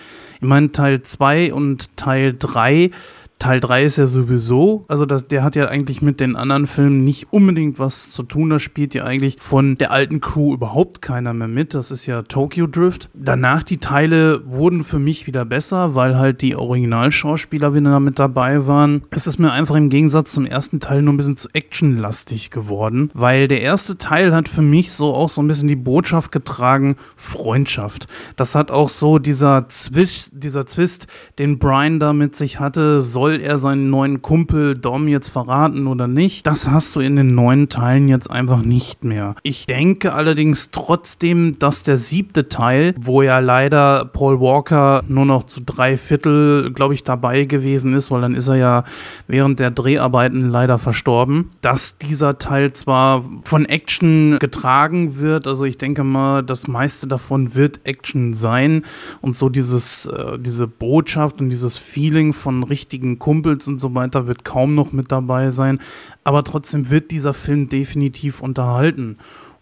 Ich 0.41 0.47
meine, 0.47 0.71
Teil 0.71 1.01
2 1.01 1.53
und 1.53 1.95
Teil 1.97 2.33
3 2.37 2.91
Teil 3.39 3.61
3 3.61 3.85
ist 3.85 3.95
ja 3.95 4.05
sowieso, 4.05 4.83
also 4.89 5.05
das, 5.05 5.25
der 5.29 5.45
hat 5.45 5.55
ja 5.55 5.69
eigentlich 5.69 6.01
mit 6.01 6.19
den 6.19 6.35
anderen 6.35 6.67
Filmen 6.67 7.05
nicht 7.05 7.31
unbedingt 7.31 7.79
was 7.79 8.09
zu 8.09 8.23
tun. 8.23 8.49
Da 8.49 8.59
spielt 8.59 8.93
ja 8.93 9.05
eigentlich 9.05 9.37
von 9.39 9.77
der 9.77 9.91
alten 9.91 10.19
Crew 10.19 10.53
überhaupt 10.53 11.01
keiner 11.01 11.33
mehr 11.33 11.47
mit. 11.47 11.73
Das 11.73 11.89
ist 11.89 12.05
ja 12.05 12.21
Tokyo 12.23 12.67
Drift. 12.67 13.09
Danach 13.13 13.63
die 13.63 13.77
Teile 13.77 14.41
wurden 14.45 14.83
für 14.83 14.99
mich 14.99 15.25
wieder 15.25 15.45
besser, 15.45 15.95
weil 15.95 16.17
halt 16.17 16.41
die 16.41 16.57
Originalschauspieler 16.57 17.73
wieder 17.73 18.01
mit 18.01 18.19
dabei 18.19 18.67
waren. 18.67 19.03
Es 19.09 19.25
ist 19.25 19.39
mir 19.39 19.53
einfach 19.53 19.75
im 19.75 19.89
Gegensatz 19.89 20.33
zum 20.33 20.45
ersten 20.45 20.81
Teil 20.81 21.01
nur 21.01 21.13
ein 21.13 21.17
bisschen 21.17 21.37
zu 21.37 21.47
actionlastig 21.53 22.51
geworden, 22.51 23.09
weil 23.13 23.47
der 23.47 23.61
erste 23.61 23.97
Teil 23.97 24.35
hat 24.35 24.49
für 24.49 24.61
mich 24.61 24.91
so 24.91 25.13
auch 25.13 25.29
so 25.29 25.41
ein 25.41 25.47
bisschen 25.47 25.69
die 25.69 25.77
Botschaft 25.77 26.33
getragen, 26.33 26.97
Freundschaft. 27.15 28.07
Das 28.35 28.53
hat 28.53 28.69
auch 28.69 28.89
so 28.89 29.17
dieser 29.17 29.69
Zwist, 29.69 30.31
dieser 30.33 30.67
Zwist, 30.67 31.07
den 31.37 31.57
Brian 31.57 32.01
da 32.01 32.11
mit 32.11 32.35
sich 32.35 32.59
hatte, 32.59 32.99
soll 32.99 33.28
soll 33.29 33.41
er 33.41 33.59
seinen 33.59 33.91
neuen 33.91 34.23
Kumpel 34.23 34.75
Dom 34.75 35.07
jetzt 35.07 35.27
verraten 35.27 35.85
oder 35.85 36.07
nicht? 36.07 36.47
Das 36.47 36.67
hast 36.67 36.95
du 36.95 36.99
in 36.99 37.15
den 37.15 37.35
neuen 37.35 37.69
Teilen 37.69 38.07
jetzt 38.07 38.27
einfach 38.31 38.63
nicht 38.63 39.03
mehr. 39.03 39.35
Ich 39.43 39.67
denke 39.67 40.13
allerdings 40.13 40.71
trotzdem, 40.71 41.59
dass 41.59 41.83
der 41.83 41.97
siebte 41.97 42.49
Teil, 42.49 42.95
wo 42.99 43.21
ja 43.21 43.37
leider 43.37 44.05
Paul 44.05 44.39
Walker 44.39 45.03
nur 45.07 45.25
noch 45.25 45.43
zu 45.43 45.61
drei 45.63 45.95
Viertel, 45.95 46.71
glaube 46.73 46.95
ich, 46.95 47.03
dabei 47.03 47.45
gewesen 47.45 47.93
ist, 47.93 48.09
weil 48.09 48.21
dann 48.21 48.33
ist 48.33 48.47
er 48.47 48.55
ja 48.55 48.83
während 49.27 49.59
der 49.59 49.69
Dreharbeiten 49.69 50.49
leider 50.49 50.79
verstorben, 50.79 51.51
dass 51.61 51.99
dieser 51.99 52.39
Teil 52.39 52.73
zwar 52.73 53.23
von 53.43 53.65
Action 53.65 54.39
getragen 54.39 55.19
wird, 55.19 55.45
also 55.45 55.65
ich 55.65 55.77
denke 55.77 56.03
mal, 56.03 56.41
das 56.41 56.67
meiste 56.67 57.05
davon 57.05 57.53
wird 57.53 57.81
Action 57.83 58.33
sein 58.33 58.85
und 59.21 59.35
so 59.35 59.49
dieses, 59.49 60.07
äh, 60.07 60.39
diese 60.39 60.65
Botschaft 60.65 61.41
und 61.41 61.51
dieses 61.51 61.77
Feeling 61.77 62.33
von 62.33 62.63
richtigen 62.63 63.18
Kumpels 63.19 63.67
und 63.67 63.79
so 63.79 63.93
weiter 63.93 64.27
wird 64.27 64.43
kaum 64.43 64.73
noch 64.75 64.91
mit 64.91 65.11
dabei 65.11 65.51
sein. 65.51 65.79
Aber 66.23 66.43
trotzdem 66.43 66.89
wird 66.89 67.11
dieser 67.11 67.33
Film 67.33 67.69
definitiv 67.69 68.41
unterhalten. 68.41 69.17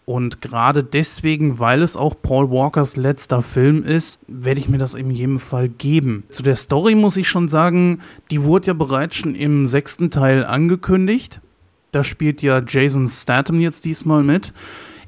Und 0.08 0.40
gerade 0.40 0.82
deswegen, 0.82 1.58
weil 1.58 1.82
es 1.82 1.94
auch 1.94 2.14
Paul 2.22 2.50
Walkers 2.50 2.96
letzter 2.96 3.42
Film 3.42 3.84
ist, 3.84 4.20
werde 4.26 4.58
ich 4.58 4.70
mir 4.70 4.78
das 4.78 4.94
in 4.94 5.10
jedem 5.10 5.38
Fall 5.38 5.68
geben. 5.68 6.24
Zu 6.30 6.42
der 6.42 6.56
Story 6.56 6.94
muss 6.94 7.18
ich 7.18 7.28
schon 7.28 7.50
sagen, 7.50 8.00
die 8.30 8.42
wurde 8.42 8.68
ja 8.68 8.72
bereits 8.72 9.16
schon 9.16 9.34
im 9.34 9.66
sechsten 9.66 10.10
Teil 10.10 10.46
angekündigt. 10.46 11.42
Da 11.92 12.04
spielt 12.04 12.40
ja 12.40 12.62
Jason 12.66 13.06
Statham 13.06 13.60
jetzt 13.60 13.84
diesmal 13.84 14.22
mit. 14.22 14.54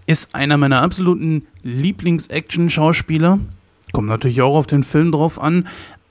Ist 0.05 0.35
einer 0.35 0.59
meiner 0.59 0.83
absoluten 0.83 1.47
Lieblings-Action-Schauspieler. 1.63 3.39
Kommt 3.93 4.09
natürlich 4.09 4.43
auch 4.43 4.57
auf 4.57 4.67
den 4.67 4.85
Film 4.85 5.13
drauf 5.13 5.41
an. 5.41 5.67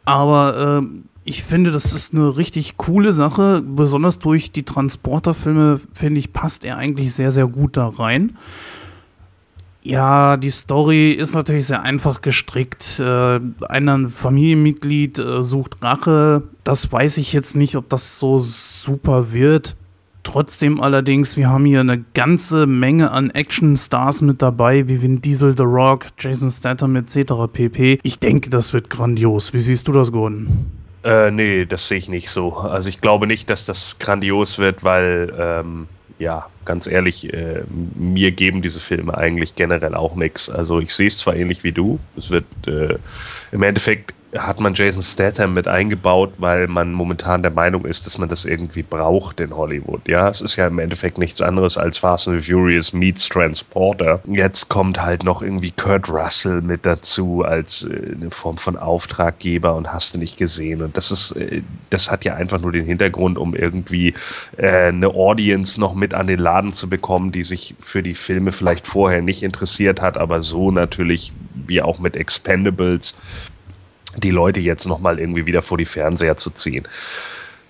Aber 0.06 0.82
äh, 0.82 0.88
ich 1.24 1.44
finde, 1.44 1.72
das 1.72 1.94
ist 1.94 2.14
eine 2.14 2.38
richtig 2.38 2.78
coole 2.78 3.14
Sache. 3.14 3.62
Besonders 3.62 4.20
durch 4.20 4.52
die 4.52 4.64
Transporterfilme, 4.64 5.80
finde 5.94 6.20
ich, 6.20 6.34
passt 6.34 6.64
er 6.66 6.78
eigentlich 6.78 7.14
sehr, 7.14 7.32
sehr 7.32 7.48
gut 7.48 7.78
da 7.78 7.88
rein. 7.88 8.38
Ja, 9.82 10.38
die 10.38 10.52
Story 10.52 11.12
ist 11.12 11.36
natürlich 11.36 11.68
sehr 11.68 11.84
einfach 11.84 12.22
gestrickt. 12.22 13.00
Äh, 13.00 13.40
ein 13.68 14.10
Familienmitglied 14.10 15.20
äh, 15.20 15.42
sucht 15.42 15.82
Rache. 15.82 16.44
Das 16.64 16.92
weiß 16.92 17.18
ich 17.18 17.32
jetzt 17.32 17.56
nicht, 17.56 17.76
ob 17.76 17.90
das 17.90 18.20
so 18.20 18.40
super 18.40 19.32
wird. 19.32 19.76
Trotzdem 20.24 20.82
allerdings, 20.82 21.38
wir 21.38 21.50
haben 21.50 21.64
hier 21.64 21.80
eine 21.80 22.04
ganze 22.14 22.68
Menge 22.68 23.12
an 23.12 23.30
Action-Stars 23.30 24.22
mit 24.22 24.42
dabei, 24.42 24.88
wie 24.90 25.02
Vin 25.02 25.22
Diesel, 25.22 25.56
The 25.56 25.64
Rock, 25.64 26.08
Jason 26.20 26.52
Statham 26.52 26.96
etc. 26.98 27.34
pp. 27.52 28.00
Ich 28.04 28.20
denke, 28.20 28.50
das 28.50 28.74
wird 28.74 28.90
grandios. 28.90 29.54
Wie 29.54 29.60
siehst 29.60 29.88
du 29.88 29.94
das, 29.94 30.12
Gordon? 30.12 30.68
Äh, 31.04 31.32
nee, 31.32 31.66
das 31.66 31.88
sehe 31.88 31.98
ich 31.98 32.10
nicht 32.10 32.30
so. 32.30 32.54
Also 32.56 32.90
ich 32.90 33.00
glaube 33.00 33.28
nicht, 33.28 33.50
dass 33.50 33.66
das 33.66 33.98
grandios 34.00 34.60
wird, 34.60 34.84
weil 34.84 35.34
ähm, 35.38 35.88
ja, 36.20 36.48
ganz 36.66 36.86
ehrlich, 36.86 37.34
äh, 37.34 37.64
mir 37.96 38.32
geben 38.32 38.62
diese 38.62 38.82
Filme 38.82 39.18
eigentlich 39.18 39.56
generell 39.56 39.96
auch 39.96 40.16
nichts. 40.16 40.50
Also 40.50 40.80
ich 40.80 40.94
sehe 40.94 41.08
es 41.08 41.18
zwar 41.18 41.36
ähnlich 41.36 41.64
wie 41.64 41.72
du, 41.72 42.00
es 42.18 42.30
wird 42.30 42.46
äh, 42.68 42.98
im 43.54 43.64
Endeffekt 43.64 44.14
hat 44.36 44.60
man 44.60 44.76
Jason 44.76 45.02
Statham 45.02 45.54
mit 45.54 45.68
eingebaut, 45.68 46.34
weil 46.38 46.68
man 46.68 46.94
momentan 46.94 47.42
der 47.42 47.52
Meinung 47.52 47.86
ist, 47.86 48.06
dass 48.06 48.20
man 48.20 48.30
das 48.30 48.46
irgendwie 48.46 48.84
braucht 48.84 49.40
in 49.40 49.56
Hollywood. 49.56 50.08
Ja, 50.08 50.30
es 50.30 50.42
ist 50.42 50.56
ja 50.56 50.68
im 50.68 50.78
Endeffekt 50.78 51.18
nichts 51.18 51.42
anderes 51.42 51.78
als 51.78 51.98
Fast 51.98 52.28
and 52.28 52.46
Furious 52.46 52.94
meets 52.94 53.28
Transporter. 53.28 54.22
Jetzt 54.28 54.70
kommt 54.70 55.02
halt 55.02 55.24
noch 55.24 55.42
irgendwie 55.42 55.72
Kurt 55.72 56.10
Russell 56.10 56.62
mit 56.62 56.86
dazu 56.86 57.44
als 57.44 57.84
äh, 57.84 58.14
eine 58.16 58.30
Form 58.30 58.58
von 58.58 58.78
Auftraggeber 58.78 59.76
und 59.76 59.92
hast 59.92 60.14
du 60.14 60.20
nicht 60.20 60.38
gesehen. 60.38 60.84
Und 60.84 60.96
das 60.96 61.10
ist, 61.10 61.32
äh, 61.32 61.64
das 61.90 62.12
hat 62.12 62.24
ja 62.24 62.36
einfach 62.36 62.62
nur 62.62 62.72
den 62.72 62.86
Hintergrund, 62.86 63.38
um 63.40 63.56
irgendwie 63.56 64.14
äh, 64.58 64.90
eine 64.90 65.08
Audience 65.08 65.80
noch 65.80 65.96
mit 65.96 66.14
an 66.14 66.28
den 66.28 66.40
Laden 66.40 66.74
zu 66.74 66.88
bekommen, 66.88 67.32
die 67.32 67.44
sich 67.44 67.76
für 67.80 68.04
die 68.04 68.16
Filme 68.16 68.52
vielleicht 68.52 68.86
vorher 68.86 69.24
nicht 69.24 69.42
interessiert 69.42 70.02
hat, 70.02 70.18
aber 70.18 70.44
so 70.44 70.70
natürlich 70.70 71.34
wie 71.66 71.82
auch 71.82 72.00
mit 72.00 72.16
Expendables 72.16 73.16
die 74.18 74.32
Leute 74.32 74.60
jetzt 74.60 74.86
nochmal 74.86 75.20
irgendwie 75.20 75.46
wieder 75.46 75.62
vor 75.62 75.78
die 75.78 75.86
Fernseher 75.86 76.38
zu 76.38 76.52
ziehen. 76.52 76.88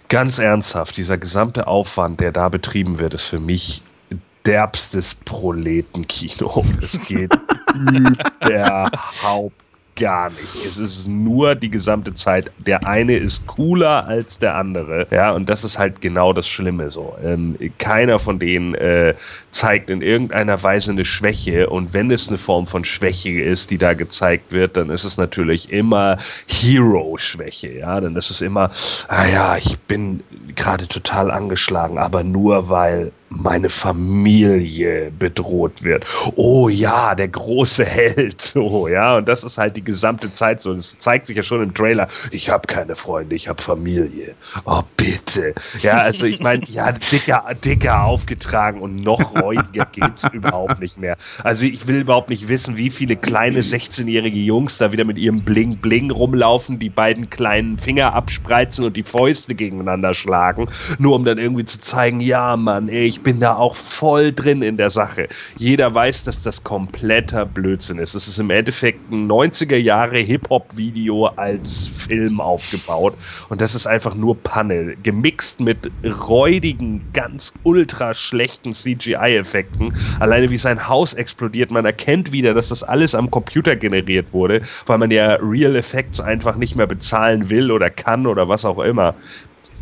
Ganz 0.08 0.39
ernsthaft, 0.39 0.97
dieser 0.97 1.17
gesamte 1.17 1.67
Aufwand, 1.67 2.19
der 2.19 2.32
da 2.32 2.49
betrieben 2.49 2.99
wird, 2.99 3.13
ist 3.13 3.23
für 3.23 3.39
mich 3.39 3.84
derbstes 4.45 5.15
Proletenkino. 5.15 6.65
Es 6.82 7.06
geht 7.06 7.32
überhaupt 8.41 9.56
gar 9.99 10.29
nicht. 10.29 10.65
Es 10.65 10.79
ist 10.79 11.07
nur 11.07 11.55
die 11.55 11.69
gesamte 11.69 12.13
Zeit. 12.13 12.51
Der 12.57 12.88
eine 12.88 13.17
ist 13.17 13.45
cooler 13.45 14.07
als 14.07 14.39
der 14.39 14.55
andere. 14.55 15.07
Ja, 15.12 15.31
und 15.31 15.49
das 15.49 15.63
ist 15.63 15.77
halt 15.77 16.01
genau 16.01 16.33
das 16.33 16.47
Schlimme 16.47 16.89
so. 16.89 17.15
Ähm, 17.23 17.57
keiner 17.77 18.17
von 18.19 18.39
denen 18.39 18.73
äh, 18.75 19.13
zeigt 19.51 19.89
in 19.89 20.01
irgendeiner 20.01 20.62
Weise 20.63 20.91
eine 20.91 21.05
Schwäche. 21.05 21.69
Und 21.69 21.93
wenn 21.93 22.09
es 22.12 22.29
eine 22.29 22.38
Form 22.38 22.65
von 22.65 22.85
Schwäche 22.85 23.29
ist, 23.29 23.71
die 23.71 23.77
da 23.77 23.93
gezeigt 23.93 24.51
wird, 24.51 24.77
dann 24.77 24.89
ist 24.89 25.03
es 25.03 25.17
natürlich 25.17 25.71
immer 25.71 26.17
Hero-Schwäche. 26.47 27.77
Ja, 27.77 27.99
dann 27.99 28.15
ist 28.15 28.31
es 28.31 28.41
immer, 28.41 28.71
ah 29.07 29.27
ja, 29.27 29.57
ich 29.57 29.79
bin 29.81 30.23
gerade 30.55 30.88
total 30.88 31.29
angeschlagen, 31.29 31.97
aber 31.97 32.23
nur 32.23 32.69
weil 32.69 33.12
meine 33.29 33.69
Familie 33.69 35.11
bedroht 35.17 35.83
wird. 35.83 36.05
Oh 36.35 36.67
ja, 36.67 37.15
der 37.15 37.27
große 37.27 37.85
Held. 37.85 38.41
So, 38.41 38.87
ja, 38.89 39.17
und 39.17 39.27
das 39.27 39.43
ist 39.43 39.57
halt 39.57 39.75
die 39.75 39.83
gesamte 39.83 40.33
Zeit 40.33 40.61
so. 40.61 40.73
Das 40.73 40.97
zeigt 40.97 41.27
sich 41.27 41.37
ja 41.37 41.43
schon 41.43 41.61
im 41.61 41.73
Trailer. 41.73 42.07
Ich 42.31 42.49
habe 42.49 42.67
keine 42.67 42.95
Freunde, 42.95 43.35
ich 43.35 43.47
habe 43.47 43.61
Familie. 43.61 44.35
Oh, 44.65 44.81
bitte. 44.97 45.53
Ja, 45.81 45.99
also 45.99 46.25
ich 46.25 46.39
meine, 46.39 46.63
ja, 46.65 46.91
dicker, 46.91 47.45
dicker 47.63 48.03
aufgetragen 48.03 48.81
und 48.81 48.95
noch 48.95 49.35
räudiger 49.41 49.85
geht's 49.91 50.27
überhaupt 50.33 50.79
nicht 50.79 50.97
mehr. 50.99 51.17
Also 51.43 51.65
ich 51.65 51.87
will 51.87 52.01
überhaupt 52.01 52.29
nicht 52.29 52.47
wissen, 52.47 52.77
wie 52.77 52.89
viele 52.89 53.15
kleine 53.15 53.61
16-jährige 53.61 54.39
Jungs 54.39 54.77
da 54.77 54.91
wieder 54.91 55.05
mit 55.05 55.17
ihrem 55.17 55.41
Bling-Bling 55.41 56.11
rumlaufen, 56.11 56.79
die 56.79 56.89
beiden 56.89 57.29
kleinen 57.29 57.77
Finger 57.77 58.13
abspreizen 58.13 58.85
und 58.85 58.95
die 58.95 59.03
Fäuste 59.03 59.55
gegeneinander 59.55 60.13
schlagen, 60.13 60.67
nur 60.97 61.15
um 61.15 61.25
dann 61.25 61.37
irgendwie 61.37 61.65
zu 61.65 61.79
zeigen, 61.79 62.19
ja, 62.19 62.57
Mann, 62.57 62.89
ey, 62.89 63.05
ich 63.05 63.18
ich 63.19 63.23
bin 63.23 63.41
da 63.41 63.58
auch 63.58 63.75
voll 63.75 64.32
drin 64.32 64.62
in 64.62 64.77
der 64.77 64.89
Sache. 64.89 65.27
Jeder 65.58 65.93
weiß, 65.93 66.23
dass 66.23 66.41
das 66.41 66.63
kompletter 66.63 67.45
Blödsinn 67.45 67.99
ist. 67.99 68.13
Es 68.13 68.29
ist 68.29 68.39
im 68.39 68.49
Endeffekt 68.49 69.12
ein 69.12 69.29
90er 69.29 69.75
Jahre 69.75 70.19
Hip-Hop-Video 70.19 71.25
als 71.25 71.88
Film 71.88 72.39
aufgebaut. 72.39 73.15
Und 73.49 73.60
das 73.60 73.75
ist 73.75 73.88
einfach 73.88 74.15
nur 74.15 74.41
Panne. 74.41 74.95
Gemixt 75.03 75.60
mit 75.60 75.91
räudigen, 76.05 77.10
ganz 77.12 77.53
ultra 77.63 78.13
schlechten 78.13 78.71
CGI-Effekten. 78.71 79.93
Alleine 80.21 80.49
wie 80.49 80.58
sein 80.58 80.88
Haus 80.88 81.13
explodiert, 81.13 81.71
man 81.71 81.84
erkennt 81.84 82.32
wieder, 82.32 82.53
dass 82.53 82.69
das 82.69 82.84
alles 82.84 83.15
am 83.15 83.29
Computer 83.29 83.75
generiert 83.75 84.32
wurde, 84.32 84.62
weil 84.86 84.97
man 84.97 85.12
ja 85.12 85.34
Real 85.41 85.75
Effects 85.75 86.21
einfach 86.21 86.55
nicht 86.55 86.77
mehr 86.77 86.88
bezahlen 86.88 87.49
will 87.49 87.69
oder 87.69 87.89
kann 87.89 88.25
oder 88.25 88.47
was 88.47 88.63
auch 88.63 88.79
immer 88.79 89.15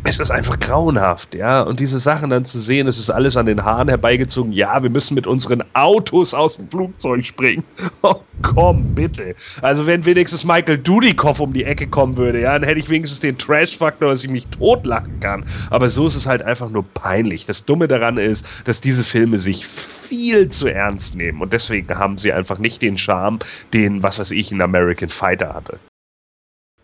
es 0.04 0.20
ist 0.20 0.30
einfach 0.30 0.58
grauenhaft, 0.58 1.34
ja. 1.34 1.62
Und 1.62 1.80
diese 1.80 1.98
Sachen 1.98 2.30
dann 2.30 2.44
zu 2.44 2.58
sehen, 2.58 2.86
es 2.86 2.98
ist 2.98 3.10
alles 3.10 3.36
an 3.36 3.46
den 3.46 3.64
Haaren 3.64 3.88
herbeigezogen. 3.88 4.52
Ja, 4.52 4.82
wir 4.82 4.90
müssen 4.90 5.14
mit 5.14 5.26
unseren 5.26 5.62
Autos 5.74 6.34
aus 6.34 6.56
dem 6.56 6.68
Flugzeug 6.68 7.24
springen. 7.24 7.64
Oh, 8.00 8.20
komm, 8.42 8.94
bitte. 8.94 9.34
Also, 9.60 9.86
wenn 9.86 10.06
wenigstens 10.06 10.44
Michael 10.44 10.78
Dudikoff 10.78 11.40
um 11.40 11.52
die 11.52 11.64
Ecke 11.64 11.88
kommen 11.88 12.16
würde, 12.16 12.40
ja, 12.40 12.56
dann 12.56 12.68
hätte 12.68 12.78
ich 12.78 12.88
wenigstens 12.88 13.18
den 13.20 13.36
Trash-Faktor, 13.36 14.10
dass 14.10 14.22
ich 14.22 14.30
mich 14.30 14.46
totlachen 14.46 15.18
kann. 15.18 15.44
Aber 15.70 15.90
so 15.90 16.06
ist 16.06 16.14
es 16.14 16.26
halt 16.26 16.42
einfach 16.42 16.70
nur 16.70 16.84
peinlich. 16.94 17.44
Das 17.44 17.64
Dumme 17.64 17.88
daran 17.88 18.16
ist, 18.16 18.46
dass 18.66 18.80
diese 18.80 19.02
Filme 19.02 19.38
sich 19.38 19.66
viel 19.66 20.48
zu 20.48 20.68
ernst 20.68 21.16
nehmen. 21.16 21.42
Und 21.42 21.52
deswegen 21.52 21.92
haben 21.98 22.18
sie 22.18 22.32
einfach 22.32 22.58
nicht 22.58 22.82
den 22.82 22.96
Charme, 22.96 23.40
den, 23.72 24.02
was 24.02 24.20
weiß 24.20 24.30
ich, 24.30 24.52
ein 24.52 24.62
American 24.62 25.08
Fighter 25.08 25.54
hatte 25.54 25.80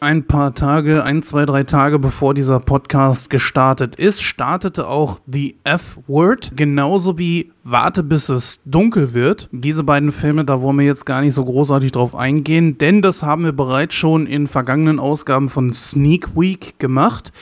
ein 0.04 0.26
paar 0.26 0.54
Tage, 0.54 1.02
ein, 1.02 1.22
zwei, 1.22 1.46
drei 1.46 1.64
Tage 1.64 1.98
bevor 1.98 2.34
dieser 2.34 2.60
Podcast 2.60 3.30
gestartet 3.30 3.96
ist, 3.96 4.22
startete 4.22 4.86
auch 4.86 5.18
The 5.26 5.56
F-Word, 5.64 6.52
genauso 6.54 7.18
wie 7.18 7.50
Warte 7.62 8.02
bis 8.02 8.28
es 8.28 8.60
dunkel 8.66 9.14
wird. 9.14 9.48
Diese 9.50 9.82
beiden 9.82 10.12
Filme, 10.12 10.44
da 10.44 10.60
wollen 10.60 10.78
wir 10.78 10.84
jetzt 10.84 11.06
gar 11.06 11.22
nicht 11.22 11.32
so 11.32 11.42
großartig 11.42 11.92
drauf 11.92 12.14
eingehen, 12.14 12.76
denn 12.76 13.00
das 13.00 13.22
haben 13.22 13.44
wir 13.44 13.52
bereits 13.52 13.94
schon 13.94 14.26
in 14.26 14.46
vergangenen 14.46 15.00
Ausgaben 15.00 15.48
von 15.48 15.72
Sneak 15.72 16.36
Week 16.36 16.78
gemacht. 16.78 17.32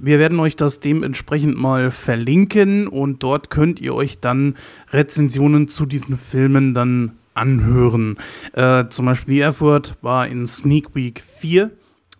Wir 0.00 0.20
werden 0.20 0.38
euch 0.38 0.54
das 0.54 0.78
dementsprechend 0.78 1.58
mal 1.58 1.90
verlinken 1.90 2.86
und 2.86 3.24
dort 3.24 3.50
könnt 3.50 3.80
ihr 3.80 3.96
euch 3.96 4.20
dann 4.20 4.54
Rezensionen 4.92 5.66
zu 5.66 5.86
diesen 5.86 6.16
Filmen 6.16 6.72
dann 6.72 7.12
anhören. 7.34 8.16
Äh, 8.52 8.84
zum 8.90 9.06
Beispiel 9.06 9.34
The 9.34 9.40
F-Word 9.40 9.96
war 10.02 10.28
in 10.28 10.46
Sneak 10.46 10.94
Week 10.94 11.20
4 11.20 11.72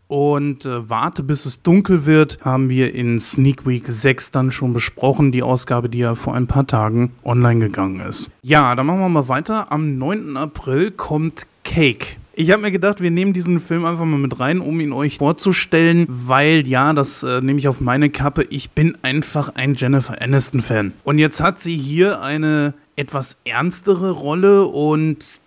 und 0.08 0.64
äh, 0.64 0.88
Warte 0.88 1.22
bis 1.22 1.46
es 1.46 1.62
dunkel 1.62 2.06
wird, 2.06 2.38
haben 2.42 2.68
wir 2.68 2.94
in 2.94 3.18
Sneak 3.18 3.66
Week 3.66 3.86
6 3.86 4.30
dann 4.30 4.50
schon 4.50 4.72
besprochen, 4.72 5.32
die 5.32 5.42
Ausgabe, 5.42 5.88
die 5.88 5.98
ja 5.98 6.14
vor 6.14 6.34
ein 6.34 6.46
paar 6.46 6.66
Tagen 6.66 7.12
online 7.24 7.60
gegangen 7.60 8.00
ist. 8.00 8.30
Ja, 8.42 8.74
dann 8.74 8.86
machen 8.86 9.00
wir 9.00 9.08
mal 9.08 9.28
weiter. 9.28 9.72
Am 9.72 9.98
9. 9.98 10.36
April 10.36 10.90
kommt 10.90 11.46
Cake. 11.64 12.16
Ich 12.38 12.50
habe 12.50 12.60
mir 12.60 12.70
gedacht, 12.70 13.00
wir 13.00 13.10
nehmen 13.10 13.32
diesen 13.32 13.60
Film 13.60 13.86
einfach 13.86 14.04
mal 14.04 14.18
mit 14.18 14.38
rein, 14.38 14.60
um 14.60 14.78
ihn 14.80 14.92
euch 14.92 15.16
vorzustellen, 15.16 16.04
weil 16.06 16.66
ja, 16.66 16.92
das 16.92 17.22
äh, 17.22 17.40
nehme 17.40 17.58
ich 17.58 17.66
auf 17.66 17.80
meine 17.80 18.10
Kappe. 18.10 18.44
Ich 18.50 18.72
bin 18.72 18.96
einfach 19.00 19.54
ein 19.54 19.74
Jennifer 19.74 20.20
Aniston-Fan. 20.20 20.92
Und 21.02 21.18
jetzt 21.18 21.40
hat 21.40 21.60
sie 21.60 21.76
hier 21.76 22.20
eine 22.20 22.74
etwas 22.94 23.38
ernstere 23.44 24.10
Rolle 24.10 24.66
und 24.66 25.40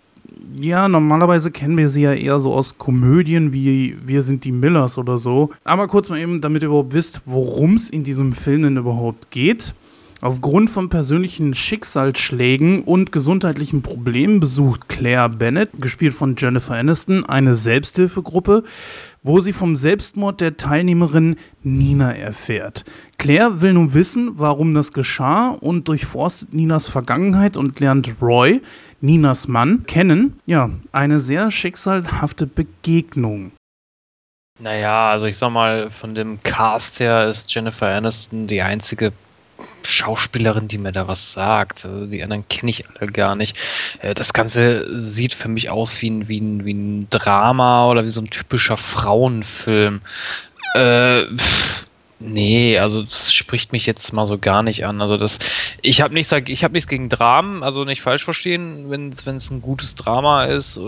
ja, 0.58 0.88
normalerweise 0.88 1.50
kennen 1.50 1.76
wir 1.76 1.88
sie 1.88 2.02
ja 2.02 2.12
eher 2.12 2.40
so 2.40 2.52
aus 2.52 2.78
Komödien 2.78 3.52
wie 3.52 3.96
Wir 4.04 4.22
sind 4.22 4.44
die 4.44 4.52
Millers 4.52 4.98
oder 4.98 5.18
so. 5.18 5.50
Aber 5.64 5.88
kurz 5.88 6.08
mal 6.08 6.18
eben, 6.18 6.40
damit 6.40 6.62
ihr 6.62 6.68
überhaupt 6.68 6.94
wisst, 6.94 7.22
worum 7.24 7.74
es 7.74 7.90
in 7.90 8.04
diesem 8.04 8.32
Film 8.32 8.62
denn 8.62 8.76
überhaupt 8.76 9.30
geht. 9.30 9.74
Aufgrund 10.22 10.68
von 10.68 10.90
persönlichen 10.90 11.54
Schicksalsschlägen 11.54 12.82
und 12.82 13.10
gesundheitlichen 13.10 13.80
Problemen 13.80 14.38
besucht 14.38 14.86
Claire 14.90 15.30
Bennett, 15.30 15.70
gespielt 15.80 16.12
von 16.12 16.36
Jennifer 16.36 16.74
Aniston, 16.74 17.24
eine 17.24 17.54
Selbsthilfegruppe, 17.54 18.62
wo 19.22 19.40
sie 19.40 19.54
vom 19.54 19.76
Selbstmord 19.76 20.42
der 20.42 20.58
Teilnehmerin 20.58 21.36
Nina 21.62 22.14
erfährt. 22.14 22.84
Claire 23.16 23.62
will 23.62 23.72
nun 23.72 23.94
wissen, 23.94 24.32
warum 24.34 24.74
das 24.74 24.92
geschah 24.92 25.48
und 25.48 25.88
durchforstet 25.88 26.52
Ninas 26.52 26.86
Vergangenheit 26.86 27.56
und 27.56 27.80
lernt 27.80 28.14
Roy, 28.20 28.60
Ninas 29.00 29.48
Mann, 29.48 29.84
kennen. 29.86 30.38
Ja, 30.44 30.68
eine 30.92 31.20
sehr 31.20 31.50
schicksalhafte 31.50 32.46
Begegnung. 32.46 33.52
Naja, 34.58 35.10
also 35.10 35.24
ich 35.24 35.38
sag 35.38 35.50
mal, 35.52 35.90
von 35.90 36.14
dem 36.14 36.42
Cast 36.42 37.00
her 37.00 37.26
ist 37.26 37.54
Jennifer 37.54 37.86
Aniston 37.88 38.46
die 38.46 38.60
einzige 38.60 39.14
Schauspielerin, 39.82 40.68
die 40.68 40.78
mir 40.78 40.92
da 40.92 41.08
was 41.08 41.32
sagt. 41.32 41.84
Also 41.84 42.06
die 42.06 42.22
anderen 42.22 42.48
kenne 42.48 42.70
ich 42.70 42.84
alle 42.88 43.10
gar 43.10 43.36
nicht. 43.36 43.56
Äh, 44.00 44.14
das 44.14 44.32
Ganze 44.32 44.98
sieht 44.98 45.34
für 45.34 45.48
mich 45.48 45.70
aus 45.70 46.00
wie 46.02 46.10
ein, 46.10 46.28
wie 46.28 46.40
ein, 46.40 46.64
wie 46.64 46.74
ein 46.74 47.10
Drama 47.10 47.88
oder 47.88 48.04
wie 48.04 48.10
so 48.10 48.20
ein 48.20 48.30
typischer 48.30 48.76
Frauenfilm. 48.76 50.00
Äh, 50.74 51.24
pff, 51.36 51.86
Nee, 52.22 52.78
also 52.78 53.02
das 53.02 53.32
spricht 53.32 53.72
mich 53.72 53.86
jetzt 53.86 54.12
mal 54.12 54.26
so 54.26 54.36
gar 54.36 54.62
nicht 54.62 54.84
an. 54.84 55.00
Also 55.00 55.16
das, 55.16 55.38
ich 55.80 56.02
habe 56.02 56.12
nichts, 56.12 56.30
ich 56.32 56.68
nichts 56.68 56.86
gegen 56.86 57.08
Dramen, 57.08 57.62
also 57.62 57.86
nicht 57.86 58.02
falsch 58.02 58.24
verstehen, 58.24 58.90
wenn 58.90 59.08
es 59.08 59.50
ein 59.50 59.62
gutes 59.62 59.94
Drama 59.94 60.44
ist, 60.44 60.78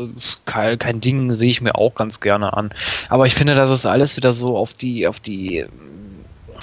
kein, 0.45 0.79
kein 0.79 1.01
Ding 1.01 1.33
sehe 1.33 1.49
ich 1.49 1.63
mir 1.63 1.77
auch 1.77 1.95
ganz 1.95 2.21
gerne 2.21 2.53
an. 2.53 2.71
Aber 3.09 3.27
ich 3.27 3.35
finde, 3.35 3.55
das 3.55 3.71
ist 3.71 3.87
alles 3.87 4.19
wieder 4.19 4.35
so 4.35 4.59
auf 4.59 4.75
die, 4.75 5.07
auf 5.07 5.21
die, 5.21 5.65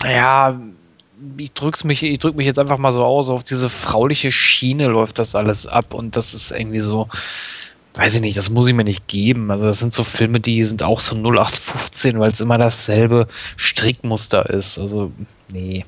ja, 0.03 0.59
ich 1.37 1.53
drück's 1.53 1.83
mich, 1.83 2.03
ich 2.03 2.19
drück 2.19 2.35
mich 2.35 2.45
jetzt 2.45 2.59
einfach 2.59 2.77
mal 2.77 2.91
so 2.91 3.03
aus, 3.03 3.29
auf 3.29 3.43
diese 3.43 3.69
frauliche 3.69 4.31
Schiene 4.31 4.87
läuft 4.87 5.19
das 5.19 5.35
alles 5.35 5.67
ab 5.67 5.93
und 5.93 6.15
das 6.15 6.33
ist 6.33 6.51
irgendwie 6.51 6.79
so, 6.79 7.07
weiß 7.95 8.15
ich 8.15 8.21
nicht, 8.21 8.37
das 8.37 8.49
muss 8.49 8.67
ich 8.67 8.73
mir 8.73 8.83
nicht 8.83 9.07
geben. 9.07 9.51
Also 9.51 9.65
das 9.65 9.79
sind 9.79 9.93
so 9.93 10.03
Filme, 10.03 10.39
die 10.39 10.63
sind 10.63 10.83
auch 10.83 10.99
so 10.99 11.15
0815, 11.15 12.19
weil 12.19 12.31
es 12.31 12.41
immer 12.41 12.57
dasselbe 12.57 13.27
Strickmuster 13.57 14.49
ist. 14.49 14.79
Also, 14.79 15.11
nee. 15.49 15.85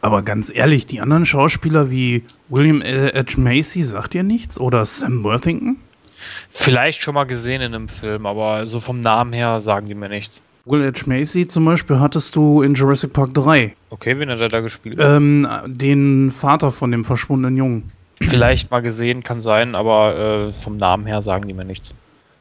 Aber 0.00 0.22
ganz 0.22 0.52
ehrlich, 0.54 0.86
die 0.86 1.00
anderen 1.00 1.26
Schauspieler 1.26 1.90
wie 1.90 2.24
William 2.48 2.82
H. 2.82 3.36
Macy 3.36 3.84
sagt 3.84 4.14
ihr 4.14 4.22
nichts? 4.22 4.58
Oder 4.58 4.84
Sam 4.84 5.22
Worthington? 5.24 5.76
Vielleicht 6.50 7.02
schon 7.02 7.14
mal 7.14 7.24
gesehen 7.24 7.62
in 7.62 7.74
einem 7.74 7.88
Film, 7.88 8.26
aber 8.26 8.66
so 8.66 8.80
vom 8.80 9.00
Namen 9.00 9.32
her 9.32 9.60
sagen 9.60 9.86
die 9.86 9.94
mir 9.94 10.08
nichts. 10.08 10.42
Will 10.64 10.84
H. 10.86 11.06
Macy 11.06 11.48
zum 11.48 11.64
Beispiel 11.64 11.98
hattest 11.98 12.36
du 12.36 12.62
in 12.62 12.74
Jurassic 12.74 13.12
Park 13.12 13.34
3. 13.34 13.74
Okay, 13.90 14.18
wen 14.18 14.30
hat 14.30 14.40
er 14.40 14.48
da 14.48 14.60
gespielt? 14.60 14.98
Ähm, 15.00 15.46
den 15.66 16.30
Vater 16.30 16.70
von 16.70 16.92
dem 16.92 17.04
verschwundenen 17.04 17.56
Jungen. 17.56 17.90
Vielleicht 18.20 18.70
mal 18.70 18.80
gesehen, 18.80 19.24
kann 19.24 19.42
sein, 19.42 19.74
aber 19.74 20.16
äh, 20.16 20.52
vom 20.52 20.76
Namen 20.76 21.06
her 21.06 21.22
sagen 21.22 21.48
die 21.48 21.54
mir 21.54 21.64
nichts. 21.64 21.94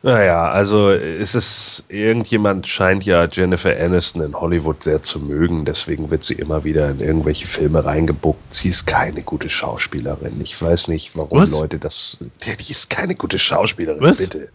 Naja, 0.04 0.50
also 0.50 0.90
es 0.90 1.36
ist, 1.36 1.86
irgendjemand 1.90 2.66
scheint 2.66 3.04
ja 3.06 3.26
Jennifer 3.26 3.76
Aniston 3.80 4.24
in 4.24 4.34
Hollywood 4.34 4.82
sehr 4.82 5.04
zu 5.04 5.20
mögen, 5.20 5.64
deswegen 5.64 6.10
wird 6.10 6.24
sie 6.24 6.34
immer 6.34 6.64
wieder 6.64 6.90
in 6.90 7.00
irgendwelche 7.02 7.46
Filme 7.46 7.86
reingebuckt. 7.86 8.52
Sie 8.52 8.70
ist 8.70 8.88
keine 8.88 9.22
gute 9.22 9.50
Schauspielerin. 9.50 10.42
Ich 10.42 10.60
weiß 10.60 10.88
nicht, 10.88 11.16
warum 11.16 11.40
Was? 11.40 11.52
Leute 11.52 11.78
das. 11.78 12.18
Ja, 12.44 12.56
die 12.56 12.72
ist 12.72 12.90
keine 12.90 13.14
gute 13.14 13.38
Schauspielerin, 13.38 14.02
Was? 14.02 14.18
bitte. 14.18 14.50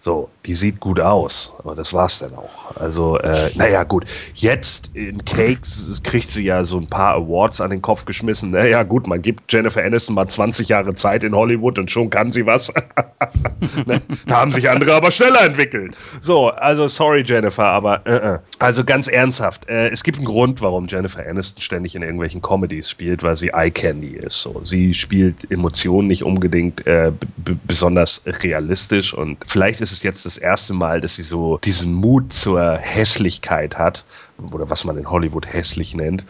So, 0.00 0.30
die 0.46 0.54
sieht 0.54 0.78
gut 0.78 1.00
aus, 1.00 1.56
aber 1.58 1.74
das 1.74 1.92
war's 1.92 2.20
dann 2.20 2.32
auch. 2.34 2.76
Also, 2.76 3.18
äh, 3.18 3.50
naja, 3.56 3.82
gut. 3.82 4.04
Jetzt 4.32 4.90
in 4.94 5.24
Cakes 5.24 6.00
kriegt 6.04 6.30
sie 6.30 6.44
ja 6.44 6.62
so 6.62 6.78
ein 6.78 6.86
paar 6.86 7.16
Awards 7.16 7.60
an 7.60 7.70
den 7.70 7.82
Kopf 7.82 8.04
geschmissen. 8.04 8.52
Naja, 8.52 8.84
gut, 8.84 9.08
man 9.08 9.20
gibt 9.20 9.52
Jennifer 9.52 9.82
Aniston 9.82 10.14
mal 10.14 10.28
20 10.28 10.68
Jahre 10.68 10.94
Zeit 10.94 11.24
in 11.24 11.34
Hollywood 11.34 11.80
und 11.80 11.90
schon 11.90 12.10
kann 12.10 12.30
sie 12.30 12.46
was. 12.46 12.72
ne? 13.86 14.00
Da 14.26 14.36
haben 14.36 14.52
sich 14.52 14.70
andere 14.70 14.94
aber 14.94 15.10
schneller 15.10 15.42
entwickelt. 15.42 15.96
So, 16.20 16.48
also 16.50 16.86
sorry, 16.86 17.24
Jennifer, 17.26 17.68
aber 17.68 18.06
äh, 18.06 18.34
äh. 18.34 18.38
also 18.60 18.84
ganz 18.84 19.08
ernsthaft. 19.08 19.68
Äh, 19.68 19.88
es 19.88 20.04
gibt 20.04 20.18
einen 20.18 20.26
Grund, 20.26 20.62
warum 20.62 20.86
Jennifer 20.86 21.26
Aniston 21.26 21.60
ständig 21.60 21.96
in 21.96 22.02
irgendwelchen 22.02 22.40
Comedies 22.40 22.88
spielt, 22.88 23.24
weil 23.24 23.34
sie 23.34 23.48
Eye 23.48 23.72
Candy 23.72 24.14
ist. 24.14 24.42
So, 24.42 24.60
sie 24.62 24.94
spielt 24.94 25.50
Emotionen 25.50 26.06
nicht 26.06 26.22
unbedingt 26.22 26.86
äh, 26.86 27.10
besonders 27.66 28.22
realistisch 28.26 29.12
und 29.12 29.38
vielleicht 29.44 29.80
ist 29.80 29.87
es 29.92 30.02
jetzt 30.02 30.26
das 30.26 30.38
erste 30.38 30.74
Mal, 30.74 31.00
dass 31.00 31.16
sie 31.16 31.22
so 31.22 31.58
diesen 31.58 31.92
Mut 31.94 32.32
zur 32.32 32.76
Hässlichkeit 32.78 33.78
hat 33.78 34.04
oder 34.52 34.70
was 34.70 34.84
man 34.84 34.96
in 34.96 35.10
Hollywood 35.10 35.46
hässlich 35.46 35.94
nennt. 35.94 36.24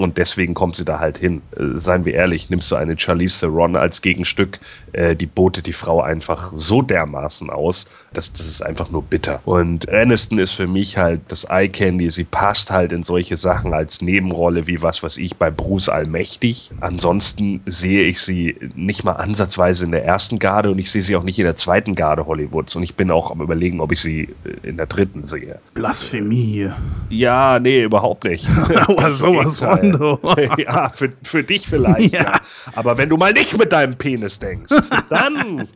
Und 0.00 0.16
deswegen 0.16 0.54
kommt 0.54 0.76
sie 0.76 0.86
da 0.86 0.98
halt 0.98 1.18
hin. 1.18 1.42
Äh, 1.56 1.76
seien 1.78 2.04
wir 2.04 2.14
ehrlich, 2.14 2.48
nimmst 2.48 2.70
du 2.72 2.76
eine 2.76 2.98
Charlize 2.98 3.40
Theron 3.40 3.76
als 3.76 4.00
Gegenstück, 4.00 4.58
äh, 4.92 5.14
die 5.14 5.26
botet 5.26 5.66
die 5.66 5.72
Frau 5.72 6.00
einfach 6.00 6.52
so 6.56 6.82
dermaßen 6.82 7.50
aus, 7.50 7.86
dass 8.12 8.32
das 8.32 8.46
ist 8.46 8.62
einfach 8.62 8.90
nur 8.90 9.02
bitter. 9.02 9.40
Und 9.44 9.88
Aniston 9.88 10.38
ist 10.38 10.52
für 10.52 10.66
mich 10.66 10.96
halt 10.96 11.20
das 11.28 11.44
Eye 11.44 11.68
Candy. 11.68 12.10
Sie 12.10 12.24
passt 12.24 12.70
halt 12.70 12.92
in 12.92 13.02
solche 13.02 13.36
Sachen 13.36 13.74
als 13.74 14.00
Nebenrolle 14.00 14.66
wie 14.66 14.82
was, 14.82 15.02
was 15.02 15.16
ich 15.16 15.36
bei 15.36 15.50
Bruce 15.50 15.88
Allmächtig. 15.88 16.70
Ansonsten 16.80 17.60
sehe 17.66 18.04
ich 18.04 18.20
sie 18.20 18.56
nicht 18.74 19.04
mal 19.04 19.12
ansatzweise 19.12 19.84
in 19.84 19.92
der 19.92 20.04
ersten 20.04 20.38
Garde 20.38 20.70
und 20.70 20.78
ich 20.78 20.90
sehe 20.90 21.02
sie 21.02 21.14
auch 21.16 21.24
nicht 21.24 21.38
in 21.38 21.44
der 21.44 21.56
zweiten 21.56 21.94
Garde 21.94 22.26
Hollywoods. 22.26 22.74
Und 22.74 22.82
ich 22.82 22.94
bin 22.94 23.10
auch 23.10 23.30
am 23.30 23.42
überlegen, 23.42 23.80
ob 23.80 23.92
ich 23.92 24.00
sie 24.00 24.28
äh, 24.44 24.68
in 24.68 24.76
der 24.76 24.86
dritten 24.86 25.24
sehe. 25.24 25.58
Blasphemie 25.74 26.44
hier. 26.44 26.76
Ja, 27.10 27.58
nee, 27.58 27.82
überhaupt 27.82 28.24
nicht. 28.24 28.48
Aber 28.88 29.12
sowas 29.12 29.58
von, 29.58 29.89
du. 29.92 30.18
ja, 30.58 30.90
für, 30.90 31.10
für 31.22 31.42
dich 31.42 31.66
vielleicht. 31.66 32.14
Ja. 32.14 32.20
Ja. 32.20 32.40
Aber 32.74 32.98
wenn 32.98 33.08
du 33.08 33.16
mal 33.16 33.32
nicht 33.32 33.56
mit 33.56 33.72
deinem 33.72 33.96
Penis 33.96 34.38
denkst, 34.38 34.72
dann, 35.10 35.68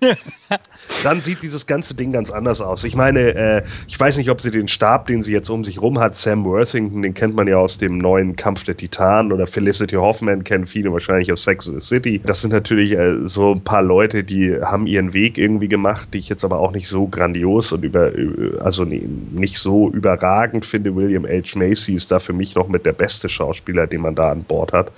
dann 1.02 1.20
sieht 1.20 1.42
dieses 1.42 1.66
ganze 1.66 1.94
Ding 1.94 2.12
ganz 2.12 2.30
anders 2.30 2.60
aus. 2.60 2.84
Ich 2.84 2.96
meine, 2.96 3.34
äh, 3.34 3.62
ich 3.88 3.98
weiß 3.98 4.16
nicht, 4.18 4.30
ob 4.30 4.40
sie 4.40 4.50
den 4.50 4.68
Stab, 4.68 5.06
den 5.06 5.22
sie 5.22 5.32
jetzt 5.32 5.48
um 5.48 5.64
sich 5.64 5.80
rum 5.80 5.98
hat, 5.98 6.14
Sam 6.14 6.44
Worthington, 6.44 7.02
den 7.02 7.14
kennt 7.14 7.34
man 7.34 7.46
ja 7.46 7.56
aus 7.56 7.78
dem 7.78 7.98
neuen 7.98 8.36
Kampf 8.36 8.64
der 8.64 8.76
Titanen 8.76 9.32
oder 9.32 9.46
Felicity 9.46 9.96
Hoffman 9.96 10.44
kennen 10.44 10.66
viele 10.66 10.92
wahrscheinlich 10.92 11.32
aus 11.32 11.44
Sex 11.44 11.68
and 11.68 11.80
the 11.80 11.86
City. 11.86 12.20
Das 12.24 12.40
sind 12.40 12.52
natürlich 12.52 12.92
äh, 12.92 13.26
so 13.26 13.52
ein 13.52 13.64
paar 13.64 13.82
Leute, 13.82 14.24
die 14.24 14.54
haben 14.62 14.86
ihren 14.86 15.14
Weg 15.14 15.38
irgendwie 15.38 15.68
gemacht, 15.68 16.08
die 16.12 16.18
ich 16.18 16.28
jetzt 16.28 16.44
aber 16.44 16.60
auch 16.60 16.72
nicht 16.72 16.88
so 16.88 17.06
grandios 17.06 17.72
und 17.72 17.84
über, 17.84 18.12
also 18.60 18.84
nee, 18.84 19.02
nicht 19.32 19.58
so 19.58 19.90
überragend 19.90 20.64
finde. 20.64 20.94
William 20.94 21.24
H. 21.24 21.58
Macy 21.58 21.94
ist 21.94 22.10
da 22.10 22.18
für 22.18 22.32
mich 22.32 22.54
noch 22.54 22.68
mit 22.68 22.86
der 22.86 22.92
beste 22.92 23.28
Schauspieler, 23.28 23.86
den 23.94 24.02
man 24.02 24.14
da 24.14 24.30
an 24.30 24.44
Bord 24.44 24.72
hat. 24.72 24.92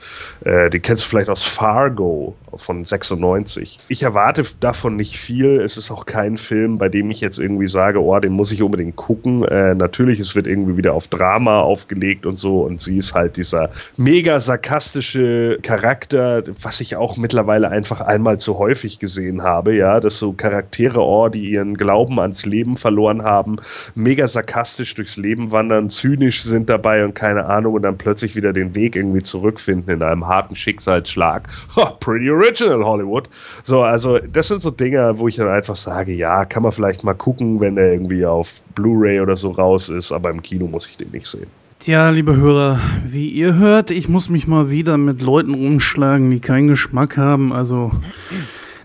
Äh, 0.45 0.71
den 0.71 0.83
kennst 0.83 1.05
du 1.05 1.09
vielleicht 1.09 1.29
aus 1.29 1.43
Fargo 1.43 2.35
von 2.59 2.85
96. 2.85 3.79
Ich 3.89 4.03
erwarte 4.03 4.45
davon 4.61 4.97
nicht 4.97 5.19
viel. 5.19 5.61
Es 5.61 5.77
ist 5.77 5.91
auch 5.91 6.07
kein 6.07 6.37
Film, 6.37 6.79
bei 6.79 6.89
dem 6.89 7.11
ich 7.11 7.21
jetzt 7.21 7.39
irgendwie 7.39 7.69
sage, 7.69 8.03
oh, 8.03 8.19
den 8.19 8.33
muss 8.33 8.53
ich 8.53 8.63
unbedingt 8.63 8.97
gucken. 8.97 9.45
Äh, 9.45 9.75
natürlich, 9.75 10.21
es 10.21 10.35
wird 10.35 10.47
irgendwie 10.47 10.77
wieder 10.77 10.95
auf 10.95 11.09
Drama 11.09 11.61
aufgelegt 11.61 12.27
und 12.27 12.37
so. 12.37 12.61
Und 12.63 12.81
sie 12.81 12.97
ist 12.99 13.15
halt 13.15 13.37
dieser 13.37 13.71
mega 13.97 14.41
sarkastische 14.41 15.59
Charakter, 15.63 16.43
was 16.63 16.81
ich 16.81 16.97
auch 16.97 17.17
mittlerweile 17.17 17.69
einfach 17.69 18.01
einmal 18.01 18.39
zu 18.39 18.59
häufig 18.59 18.99
gesehen 18.99 19.43
habe. 19.43 19.75
Ja, 19.75 20.01
dass 20.01 20.19
so 20.19 20.33
Charaktere, 20.33 21.01
oh, 21.01 21.29
die 21.29 21.51
ihren 21.51 21.77
Glauben 21.77 22.19
ans 22.19 22.47
Leben 22.47 22.77
verloren 22.77 23.23
haben, 23.23 23.57
mega 23.95 24.27
sarkastisch 24.27 24.95
durchs 24.95 25.17
Leben 25.17 25.53
wandern, 25.53 25.91
zynisch 25.91 26.45
sind 26.45 26.71
dabei 26.71 27.05
und 27.05 27.15
keine 27.15 27.47
Ahnung 27.47 27.75
und 27.75 27.83
dann 27.83 27.99
plötzlich 27.99 28.37
wieder 28.37 28.53
den 28.53 28.75
Weg 28.75 28.86
irgendwie 28.94 29.22
zurückfinden 29.22 29.94
in 29.94 30.03
einem 30.03 30.27
harten 30.27 30.55
Schicksalsschlag. 30.55 31.49
Ha, 31.75 31.90
pretty 31.99 32.31
original 32.31 32.85
Hollywood. 32.85 33.29
So, 33.64 33.83
also 33.83 34.18
das 34.18 34.49
sind 34.49 34.61
so 34.62 34.70
Dinge, 34.70 35.18
wo 35.18 35.27
ich 35.27 35.37
dann 35.37 35.49
einfach 35.49 35.77
sage, 35.77 36.12
ja, 36.12 36.44
kann 36.44 36.62
man 36.62 36.72
vielleicht 36.72 37.03
mal 37.03 37.14
gucken, 37.14 37.61
wenn 37.61 37.75
der 37.75 37.92
irgendwie 37.92 38.25
auf 38.25 38.53
Blu-ray 38.75 39.20
oder 39.20 39.35
so 39.35 39.51
raus 39.51 39.88
ist, 39.88 40.12
aber 40.12 40.31
im 40.31 40.42
Kino 40.42 40.66
muss 40.66 40.88
ich 40.88 40.96
den 40.96 41.11
nicht 41.11 41.27
sehen. 41.27 41.49
Tja, 41.79 42.09
liebe 42.11 42.37
Hörer, 42.37 42.81
wie 43.07 43.29
ihr 43.29 43.55
hört, 43.55 43.90
ich 43.90 44.09
muss 44.09 44.29
mich 44.31 44.46
mal 44.46 44.70
wieder 44.70 44.96
mit 44.96 45.20
Leuten 45.20 45.53
rumschlagen, 45.55 46.31
die 46.31 46.40
keinen 46.40 46.68
Geschmack 46.68 47.16
haben. 47.16 47.53
Also, 47.53 47.90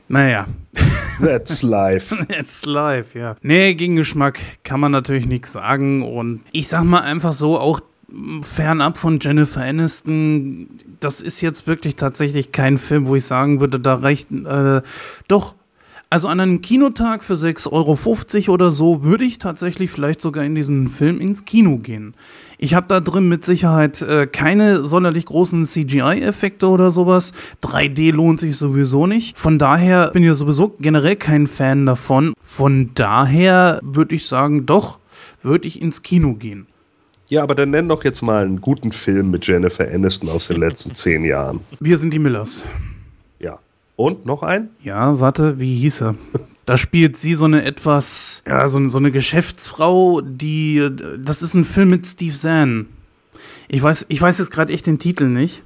naja, 0.09 0.47
That's 1.23 1.61
life. 1.63 2.13
it's 2.29 2.65
live, 2.65 3.15
ja. 3.15 3.35
Nee, 3.41 3.75
gegen 3.75 3.95
Geschmack 3.95 4.39
kann 4.63 4.79
man 4.79 4.91
natürlich 4.91 5.25
nichts 5.25 5.53
sagen. 5.53 6.01
Und 6.03 6.41
ich 6.51 6.67
sag 6.67 6.83
mal 6.83 7.01
einfach 7.01 7.33
so, 7.33 7.57
auch 7.57 7.79
fernab 8.41 8.97
von 8.97 9.19
Jennifer 9.19 9.61
Aniston, 9.61 10.67
das 10.99 11.21
ist 11.21 11.41
jetzt 11.41 11.67
wirklich 11.67 11.95
tatsächlich 11.95 12.51
kein 12.51 12.77
Film, 12.77 13.07
wo 13.07 13.15
ich 13.15 13.25
sagen 13.25 13.59
würde, 13.59 13.79
da 13.79 13.95
reicht, 13.95 14.31
äh, 14.31 14.81
doch. 15.27 15.55
Also 16.13 16.27
an 16.27 16.41
einem 16.41 16.61
Kinotag 16.61 17.23
für 17.23 17.35
6,50 17.35 17.69
Euro 18.49 18.53
oder 18.53 18.71
so 18.71 19.01
würde 19.01 19.23
ich 19.23 19.39
tatsächlich 19.39 19.91
vielleicht 19.91 20.19
sogar 20.19 20.43
in 20.43 20.55
diesen 20.55 20.89
Film 20.89 21.21
ins 21.21 21.45
Kino 21.45 21.77
gehen. 21.77 22.15
Ich 22.57 22.73
habe 22.73 22.85
da 22.89 22.99
drin 22.99 23.29
mit 23.29 23.45
Sicherheit 23.45 24.01
äh, 24.01 24.27
keine 24.27 24.83
sonderlich 24.83 25.25
großen 25.25 25.63
CGI-Effekte 25.63 26.67
oder 26.67 26.91
sowas. 26.91 27.31
3D 27.63 28.11
lohnt 28.11 28.41
sich 28.41 28.57
sowieso 28.57 29.07
nicht. 29.07 29.37
Von 29.37 29.57
daher 29.57 30.09
bin 30.09 30.25
ich 30.25 30.33
sowieso 30.33 30.75
generell 30.79 31.15
kein 31.15 31.47
Fan 31.47 31.85
davon. 31.85 32.33
Von 32.43 32.91
daher 32.93 33.79
würde 33.81 34.13
ich 34.13 34.27
sagen, 34.27 34.65
doch, 34.65 34.99
würde 35.41 35.65
ich 35.65 35.81
ins 35.81 36.01
Kino 36.01 36.33
gehen. 36.33 36.67
Ja, 37.31 37.43
aber 37.43 37.55
dann 37.55 37.69
nenn 37.69 37.87
doch 37.87 38.03
jetzt 38.03 38.21
mal 38.21 38.43
einen 38.43 38.59
guten 38.59 38.91
Film 38.91 39.31
mit 39.31 39.47
Jennifer 39.47 39.87
Aniston 39.89 40.27
aus 40.27 40.49
den 40.49 40.59
letzten 40.59 40.95
zehn 40.95 41.23
Jahren. 41.23 41.61
Wir 41.79 41.97
sind 41.97 42.13
die 42.13 42.19
Millers. 42.19 42.61
Ja. 43.39 43.57
Und 43.95 44.25
noch 44.25 44.43
ein? 44.43 44.69
Ja, 44.83 45.17
warte, 45.17 45.57
wie 45.57 45.77
hieß 45.77 46.01
er? 46.01 46.15
Da 46.65 46.75
spielt 46.75 47.15
sie 47.15 47.33
so 47.35 47.45
eine 47.45 47.63
etwas, 47.63 48.43
ja, 48.45 48.67
so, 48.67 48.85
so 48.87 48.97
eine 48.97 49.11
Geschäftsfrau, 49.11 50.19
die, 50.19 50.89
das 51.19 51.41
ist 51.41 51.53
ein 51.53 51.63
Film 51.63 51.91
mit 51.91 52.05
Steve 52.05 52.35
Zahn. 52.35 52.87
Ich 53.69 53.81
weiß, 53.81 54.07
ich 54.09 54.21
weiß 54.21 54.37
jetzt 54.37 54.51
gerade 54.51 54.73
echt 54.73 54.85
den 54.85 54.99
Titel 54.99 55.29
nicht. 55.29 55.63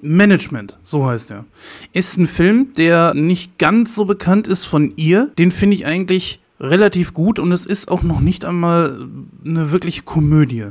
Management, 0.00 0.78
so 0.82 1.06
heißt 1.06 1.30
er. 1.30 1.44
Ist 1.92 2.16
ein 2.16 2.26
Film, 2.26 2.72
der 2.78 3.12
nicht 3.12 3.58
ganz 3.58 3.94
so 3.94 4.06
bekannt 4.06 4.48
ist 4.48 4.64
von 4.64 4.94
ihr. 4.96 5.30
Den 5.36 5.50
finde 5.50 5.76
ich 5.76 5.84
eigentlich 5.84 6.40
relativ 6.60 7.14
gut 7.14 7.38
und 7.38 7.52
es 7.52 7.64
ist 7.64 7.90
auch 7.90 8.02
noch 8.02 8.20
nicht 8.20 8.44
einmal 8.44 9.08
eine 9.44 9.70
wirkliche 9.70 10.02
Komödie. 10.02 10.66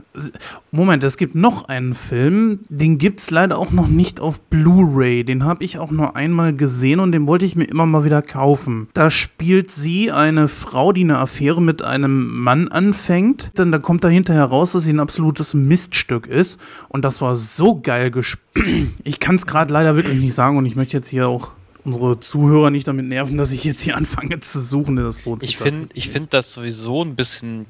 Moment, 0.71 1.03
es 1.03 1.17
gibt 1.17 1.33
noch 1.33 1.67
einen 1.67 1.95
Film, 1.95 2.59
den 2.69 2.99
gibt 2.99 3.21
es 3.21 3.31
leider 3.31 3.57
auch 3.57 3.71
noch 3.71 3.87
nicht 3.87 4.19
auf 4.19 4.39
Blu-ray. 4.39 5.23
Den 5.23 5.43
habe 5.43 5.63
ich 5.63 5.79
auch 5.79 5.89
nur 5.89 6.15
einmal 6.15 6.55
gesehen 6.55 6.99
und 6.99 7.11
den 7.11 7.27
wollte 7.27 7.45
ich 7.45 7.55
mir 7.55 7.65
immer 7.65 7.87
mal 7.87 8.05
wieder 8.05 8.21
kaufen. 8.21 8.87
Da 8.93 9.09
spielt 9.09 9.71
sie 9.71 10.11
eine 10.11 10.47
Frau, 10.47 10.93
die 10.93 11.01
eine 11.01 11.17
Affäre 11.17 11.61
mit 11.61 11.81
einem 11.81 12.39
Mann 12.39 12.67
anfängt. 12.67 13.51
Dann 13.55 13.71
da 13.71 13.79
kommt 13.79 14.03
da 14.03 14.09
hinterher 14.09 14.45
raus, 14.45 14.73
dass 14.73 14.83
sie 14.83 14.93
ein 14.93 14.99
absolutes 14.99 15.55
Miststück 15.55 16.27
ist. 16.27 16.59
Und 16.87 17.03
das 17.03 17.19
war 17.19 17.33
so 17.33 17.81
geil 17.81 18.11
gespielt. 18.11 18.39
Ich 19.03 19.19
kann 19.19 19.35
es 19.35 19.47
gerade 19.47 19.73
leider 19.73 19.95
wirklich 19.95 20.19
nicht 20.19 20.33
sagen 20.33 20.57
und 20.57 20.65
ich 20.65 20.75
möchte 20.75 20.97
jetzt 20.97 21.07
hier 21.07 21.27
auch 21.27 21.51
unsere 21.83 22.19
Zuhörer 22.19 22.69
nicht 22.69 22.87
damit 22.87 23.05
nerven, 23.05 23.37
dass 23.37 23.51
ich 23.51 23.63
jetzt 23.63 23.81
hier 23.81 23.95
anfange 23.97 24.39
zu 24.39 24.59
suchen. 24.59 24.95
Das 24.95 25.25
lohnt 25.25 25.41
sich 25.41 25.51
Ich 25.51 25.57
finde 25.57 25.89
find 26.01 26.33
das 26.33 26.53
sowieso 26.53 27.03
ein 27.03 27.15
bisschen. 27.15 27.65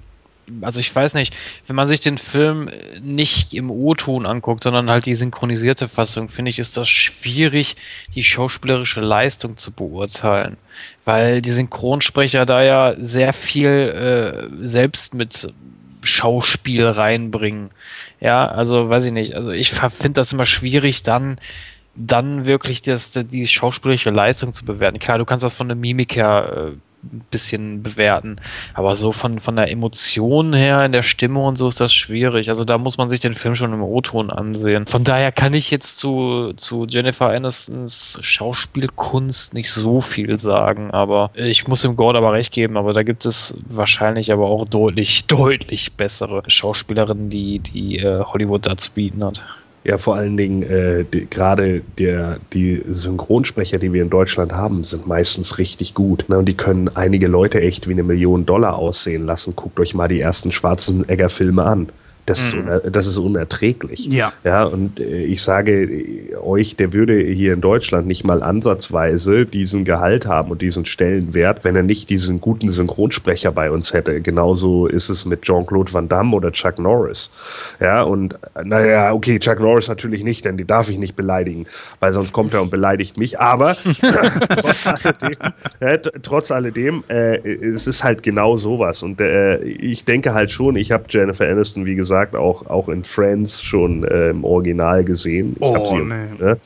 Also 0.62 0.80
ich 0.80 0.96
weiß 0.96 1.14
nicht, 1.14 1.38
wenn 1.68 1.76
man 1.76 1.88
sich 1.88 2.02
den 2.02 2.18
Film 2.18 2.72
nicht 3.02 3.54
im 3.54 3.70
O-Ton 3.70 4.26
anguckt, 4.26 4.64
sondern 4.64 4.90
halt 4.90 5.06
die 5.06 5.14
synchronisierte 5.14 5.88
Fassung, 5.88 6.30
finde 6.30 6.50
ich, 6.50 6.58
ist 6.58 6.76
das 6.76 6.90
schwierig, 6.90 7.76
die 8.16 8.24
schauspielerische 8.24 9.00
Leistung 9.00 9.58
zu 9.58 9.72
beurteilen. 9.72 10.58
Weil 11.06 11.44
die 11.44 11.52
Synchronsprecher 11.52 12.48
da 12.48 12.64
ja 12.64 12.96
sehr 12.98 13.34
viel 13.34 13.70
äh, 13.70 14.66
selbst 14.66 15.14
mit 15.14 15.54
Schauspiel 16.02 16.86
reinbringen. 16.86 17.70
Ja, 18.20 18.48
also 18.48 18.90
weiß 18.90 19.06
ich 19.06 19.12
nicht. 19.12 19.36
Also 19.36 19.52
ich 19.52 19.72
finde 19.72 20.14
das 20.14 20.32
immer 20.32 20.46
schwierig, 20.46 21.04
dann 21.04 21.40
dann 21.96 22.46
wirklich 22.46 22.82
das, 22.82 23.12
die 23.12 23.48
schauspielerische 23.48 24.12
Leistung 24.12 24.54
zu 24.54 24.66
bewerten. 24.66 25.00
Klar, 25.00 25.18
du 25.18 25.26
kannst 25.26 25.44
das 25.44 25.54
von 25.54 25.68
der 25.68 25.76
Mimik 25.76 26.16
her 26.16 26.72
äh, 26.74 26.78
ein 27.04 27.24
bisschen 27.32 27.82
bewerten. 27.82 28.40
Aber 28.74 28.96
so 28.96 29.12
von, 29.12 29.40
von 29.40 29.56
der 29.56 29.72
Emotion 29.72 30.54
her, 30.54 30.86
in 30.86 30.92
der 30.92 31.04
Stimme 31.04 31.40
und 31.40 31.58
so 31.58 31.68
ist 31.68 31.80
das 31.80 31.94
schwierig. 31.94 32.50
Also 32.50 32.66
da 32.66 32.78
muss 32.78 32.98
man 32.98 33.10
sich 33.10 33.20
den 33.20 33.36
Film 33.36 33.56
schon 33.56 33.74
im 33.74 33.82
O-Ton 33.82 34.30
ansehen. 34.30 34.86
Von 34.86 35.04
daher 35.04 35.32
kann 35.32 35.54
ich 35.54 35.72
jetzt 35.72 35.98
zu, 35.98 36.54
zu 36.56 36.86
Jennifer 36.88 37.30
Anistons 37.30 38.20
Schauspielkunst 38.22 39.54
nicht 39.54 39.72
so 39.72 40.02
viel 40.02 40.40
sagen. 40.40 40.92
Aber 40.92 41.32
ich 41.36 41.68
muss 41.68 41.82
dem 41.82 41.96
Gord 41.96 42.18
aber 42.18 42.34
recht 42.34 42.52
geben. 42.52 42.78
Aber 42.78 42.94
da 42.94 43.04
gibt 43.04 43.26
es 43.26 43.56
wahrscheinlich 43.68 44.32
aber 44.32 44.48
auch 44.48 44.66
deutlich, 44.66 45.26
deutlich 45.28 45.94
bessere 45.94 46.44
Schauspielerinnen, 46.48 47.30
die, 47.30 47.60
die 47.60 48.00
äh, 48.00 48.24
Hollywood 48.24 48.66
da 48.66 48.78
zu 48.78 48.92
bieten 48.92 49.24
hat. 49.24 49.42
Ja, 49.90 49.98
vor 49.98 50.18
allen 50.18 50.38
Dingen 50.38 50.62
äh, 50.62 51.04
gerade 51.32 51.82
der 51.98 52.40
die 52.54 52.84
Synchronsprecher, 52.92 53.80
die 53.80 53.92
wir 53.92 54.04
in 54.04 54.12
Deutschland 54.12 54.54
haben, 54.54 54.84
sind 54.84 55.08
meistens 55.08 55.58
richtig 55.58 55.96
gut. 55.96 56.26
Ne? 56.30 56.38
Und 56.38 56.46
die 56.46 56.56
können 56.56 56.92
einige 56.94 57.28
Leute 57.28 57.60
echt 57.60 57.88
wie 57.88 57.94
eine 57.94 58.04
Million 58.04 58.46
Dollar 58.46 58.76
aussehen 58.76 59.26
lassen. 59.26 59.56
Guckt 59.56 59.80
euch 59.80 59.96
mal 59.96 60.08
die 60.08 60.20
ersten 60.20 60.52
schwarzen 60.52 61.10
Egger-Filme 61.10 61.64
an. 61.64 61.90
Das, 62.30 62.54
mhm. 62.54 62.68
ist, 62.68 62.96
das 62.96 63.08
ist 63.08 63.18
unerträglich. 63.18 64.06
Ja. 64.06 64.34
ja 64.44 64.64
und 64.64 65.00
äh, 65.00 65.24
ich 65.24 65.42
sage 65.42 65.84
äh, 65.84 66.36
euch, 66.36 66.76
der 66.76 66.94
würde 66.94 67.18
hier 67.20 67.54
in 67.54 67.62
Deutschland 67.62 68.06
nicht 68.06 68.24
mal 68.24 68.44
ansatzweise 68.44 69.48
diesen 69.48 69.84
Gehalt 69.84 70.28
haben 70.28 70.52
und 70.52 70.62
diesen 70.62 70.86
Stellenwert, 70.86 71.64
wenn 71.64 71.76
er 71.76 71.82
nicht 71.82 72.10
diesen 72.10 72.40
guten 72.40 72.70
Synchronsprecher 72.72 73.52
bei 73.52 73.72
uns 73.72 73.94
hätte. 73.94 74.22
Genauso 74.22 74.86
ist 74.86 75.10
es 75.10 75.26
mit 75.26 75.42
Jean-Claude 75.42 75.92
Van 75.92 76.08
Damme 76.08 76.36
oder 76.36 76.52
Chuck 76.52 76.78
Norris. 76.78 77.32
Ja, 77.80 78.04
und 78.04 78.36
äh, 78.54 78.64
naja, 78.64 79.12
okay, 79.12 79.40
Chuck 79.40 79.60
Norris 79.60 79.88
natürlich 79.88 80.24
nicht, 80.24 80.46
denn 80.46 80.56
die 80.56 80.66
darf 80.66 80.90
ich 80.90 81.00
nicht 81.00 81.16
beleidigen, 81.16 81.66
weil 82.00 82.12
sonst 82.12 82.32
kommt 82.32 82.54
er 82.54 82.62
und 82.62 82.70
beleidigt 82.70 83.18
mich. 83.18 83.40
Aber 83.40 83.76
trotz 84.62 84.86
alledem, 84.86 85.36
ja, 85.82 85.98
trotz 86.22 86.52
alledem 86.52 87.04
äh, 87.08 87.38
es 87.38 87.88
ist 87.88 88.04
halt 88.04 88.22
genau 88.22 88.56
sowas. 88.56 89.02
Und 89.02 89.20
äh, 89.20 89.58
ich 89.64 90.06
denke 90.06 90.36
halt 90.36 90.52
schon, 90.52 90.76
ich 90.76 90.92
habe 90.92 91.06
Jennifer 91.10 91.48
Aniston, 91.48 91.88
wie 91.88 91.96
gesagt, 91.96 92.19
gesagt, 92.20 92.36
auch, 92.36 92.68
auch 92.68 92.90
in 92.90 93.04
Friends 93.04 93.62
schon 93.62 94.04
äh, 94.04 94.30
im 94.30 94.44
Original 94.44 95.04
gesehen. 95.04 95.56
Ich 95.56 95.62
oh, 95.62 95.86
sie, 95.86 95.98
nee. 95.98 96.28
ne? 96.40 96.58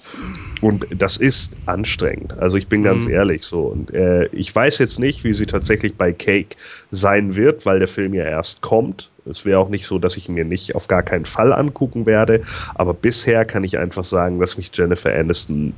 Und 0.62 0.88
das 0.98 1.18
ist 1.18 1.56
anstrengend. 1.66 2.38
Also 2.40 2.58
ich 2.58 2.68
bin 2.68 2.84
ganz 2.84 3.06
mhm. 3.06 3.14
ehrlich 3.14 3.44
so. 3.44 3.64
Und 3.64 3.94
äh, 3.94 4.28
ich 4.28 4.54
weiß 4.56 4.80
jetzt 4.80 5.00
nicht, 5.00 5.24
wie 5.24 5.34
sie 5.34 5.46
tatsächlich 5.46 5.96
bei 5.96 6.14
Cake 6.14 6.56
sein 6.90 7.36
wird, 7.36 7.66
weil 7.66 7.80
der 7.80 7.88
Film 7.88 8.14
ja 8.14 8.24
erst 8.24 8.62
kommt. 8.62 9.10
Es 9.26 9.46
wäre 9.46 9.60
auch 9.60 9.70
nicht 9.70 9.86
so, 9.86 10.00
dass 10.00 10.18
ich 10.18 10.30
mir 10.30 10.46
nicht 10.46 10.76
auf 10.76 10.88
gar 10.88 11.04
keinen 11.04 11.26
Fall 11.26 11.54
angucken 11.54 12.06
werde. 12.06 12.42
Aber 12.76 12.94
bisher 12.94 13.46
kann 13.46 13.64
ich 13.64 13.78
einfach 13.78 14.04
sagen, 14.04 14.40
dass 14.40 14.58
mich 14.58 14.72
Jennifer 14.74 15.14
Aniston 15.14 15.74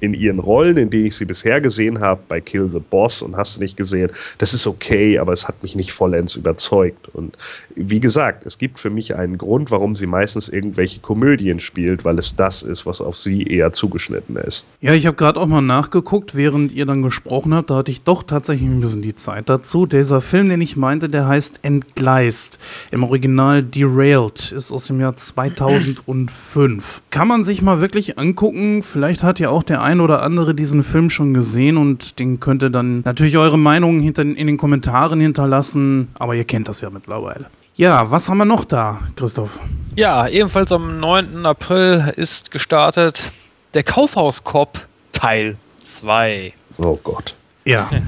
in 0.00 0.14
ihren 0.14 0.38
Rollen, 0.38 0.76
in 0.76 0.90
denen 0.90 1.06
ich 1.06 1.16
sie 1.16 1.24
bisher 1.24 1.60
gesehen 1.60 2.00
habe, 2.00 2.20
bei 2.28 2.40
Kill 2.40 2.68
the 2.68 2.78
Boss 2.78 3.22
und 3.22 3.36
hast 3.36 3.56
du 3.56 3.60
nicht 3.60 3.76
gesehen, 3.76 4.10
das 4.38 4.52
ist 4.52 4.66
okay, 4.66 5.18
aber 5.18 5.32
es 5.32 5.48
hat 5.48 5.62
mich 5.62 5.74
nicht 5.74 5.92
vollends 5.92 6.36
überzeugt. 6.36 7.08
Und 7.14 7.36
wie 7.74 8.00
gesagt, 8.00 8.44
es 8.46 8.58
gibt 8.58 8.78
für 8.78 8.90
mich 8.90 9.14
einen 9.16 9.38
Grund, 9.38 9.70
warum 9.70 9.96
sie 9.96 10.06
meistens 10.06 10.48
irgendwelche 10.48 11.00
Komödien 11.00 11.60
spielt, 11.60 12.04
weil 12.04 12.18
es 12.18 12.36
das 12.36 12.62
ist, 12.62 12.86
was 12.86 13.00
auf 13.00 13.16
sie 13.16 13.44
eher 13.44 13.72
zugeschnitten 13.72 14.36
ist. 14.36 14.66
Ja, 14.80 14.92
ich 14.92 15.06
habe 15.06 15.16
gerade 15.16 15.40
auch 15.40 15.46
mal 15.46 15.62
nachgeguckt, 15.62 16.34
während 16.34 16.72
ihr 16.72 16.86
dann 16.86 17.02
gesprochen 17.02 17.54
habt, 17.54 17.70
da 17.70 17.76
hatte 17.76 17.90
ich 17.90 18.02
doch 18.02 18.22
tatsächlich 18.22 18.68
ein 18.68 18.80
bisschen 18.80 19.02
die 19.02 19.14
Zeit 19.14 19.48
dazu. 19.48 19.86
Dieser 19.86 20.20
Film, 20.20 20.48
den 20.48 20.60
ich 20.60 20.76
meinte, 20.76 21.08
der 21.08 21.26
heißt 21.26 21.60
Entgleist. 21.62 22.58
Im 22.90 23.02
Original 23.02 23.62
Derailed, 23.62 24.52
ist 24.52 24.72
aus 24.72 24.86
dem 24.86 25.00
Jahr 25.00 25.16
2005. 25.16 27.02
Kann 27.10 27.28
man 27.28 27.44
sich 27.44 27.62
mal 27.62 27.80
wirklich 27.80 28.18
angucken, 28.18 28.82
vielleicht 28.82 29.22
hat 29.22 29.38
ja 29.38 29.48
auch 29.50 29.62
der 29.62 29.82
ein 29.86 30.00
oder 30.00 30.22
andere 30.22 30.54
diesen 30.54 30.82
Film 30.82 31.10
schon 31.10 31.32
gesehen 31.32 31.76
und 31.76 32.18
den 32.18 32.40
könnt 32.40 32.62
ihr 32.62 32.70
dann 32.70 33.02
natürlich 33.04 33.38
eure 33.38 33.56
Meinungen 33.58 34.00
hinter, 34.00 34.22
in 34.22 34.46
den 34.46 34.56
Kommentaren 34.56 35.20
hinterlassen, 35.20 36.08
aber 36.18 36.34
ihr 36.34 36.44
kennt 36.44 36.68
das 36.68 36.80
ja 36.80 36.90
mittlerweile. 36.90 37.46
Ja, 37.76 38.10
was 38.10 38.28
haben 38.28 38.38
wir 38.38 38.44
noch 38.44 38.64
da, 38.64 39.00
Christoph? 39.16 39.60
Ja, 39.94 40.28
ebenfalls 40.28 40.72
am 40.72 40.98
9. 40.98 41.46
April 41.46 42.12
ist 42.16 42.50
gestartet 42.50 43.30
der 43.74 43.84
Kaufhauskopf 43.84 44.86
Teil 45.12 45.56
2. 45.84 46.52
Oh 46.78 46.98
Gott. 47.02 47.34
Ja. 47.64 47.88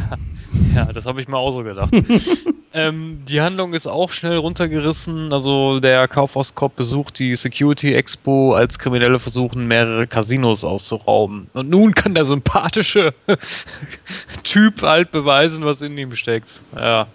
Ja, 0.75 0.87
das 0.87 1.05
habe 1.05 1.21
ich 1.21 1.29
mir 1.29 1.37
auch 1.37 1.53
so 1.53 1.63
gedacht. 1.63 1.91
ähm, 2.75 3.23
die 3.27 3.41
Handlung 3.41 3.73
ist 3.73 3.87
auch 3.87 4.11
schnell 4.11 4.37
runtergerissen. 4.37 5.33
Also 5.33 5.81
der 5.81 6.07
Kaufhauskopf 6.09 6.75
besucht 6.75 7.19
die 7.19 7.35
Security 7.37 7.95
Expo, 7.95 8.55
als 8.55 8.79
Kriminelle 8.79 9.19
versuchen, 9.19 9.67
mehrere 9.67 10.07
Casinos 10.07 10.65
auszurauben. 10.65 11.49
Und 11.55 11.71
nun 11.71 11.95
kann 11.95 12.15
der 12.15 12.25
sympathische 12.25 13.15
Typ 14.45 14.83
halt 14.83 15.11
beweisen, 15.11 15.65
was 15.65 15.83
in 15.83 15.97
ihm 15.97 16.15
steckt. 16.15 16.61
Ja. 16.77 17.07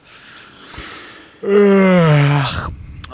Ach, 1.45 2.69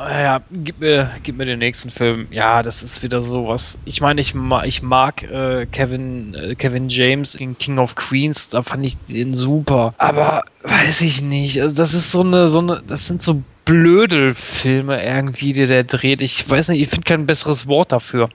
ja, 0.08 0.42
gib 0.52 0.80
mir, 0.80 1.12
gib 1.24 1.38
mir 1.38 1.46
den 1.46 1.60
nächsten 1.60 1.90
Film. 1.90 2.28
Ja, 2.32 2.64
das 2.64 2.84
ist 2.84 3.04
wieder 3.04 3.22
so 3.22 3.48
was. 3.48 3.78
Ich 3.86 4.02
meine, 4.02 4.22
ich, 4.22 4.34
ma, 4.34 4.64
ich 4.64 4.82
mag 4.82 5.24
äh, 5.24 5.66
Kevin, 5.66 6.34
äh, 6.36 6.56
Kevin 6.56 6.90
James 6.90 7.36
in 7.36 7.58
King 7.58 7.78
of 7.80 7.96
Queens, 7.96 8.50
da 8.50 8.62
fand 8.62 8.86
ich 8.86 8.98
den 8.98 9.36
super. 9.36 9.94
Aber 9.98 10.44
weiß 10.64 11.02
ich 11.02 11.22
nicht. 11.22 11.62
Also 11.62 11.76
das 11.76 11.94
ist 11.94 12.12
so 12.12 12.22
eine, 12.22 12.48
so 12.48 12.60
eine, 12.60 12.82
das 12.88 13.08
sind 13.08 13.22
so 13.22 13.44
Blödelfilme 13.66 15.04
irgendwie, 15.04 15.54
die 15.54 15.66
der 15.66 15.84
dreht. 15.84 16.22
Ich 16.22 16.50
weiß 16.50 16.70
nicht, 16.70 16.82
ich 16.82 16.90
finde 16.90 17.04
kein 17.04 17.26
besseres 17.26 17.68
Wort 17.68 17.92
dafür. 17.92 18.30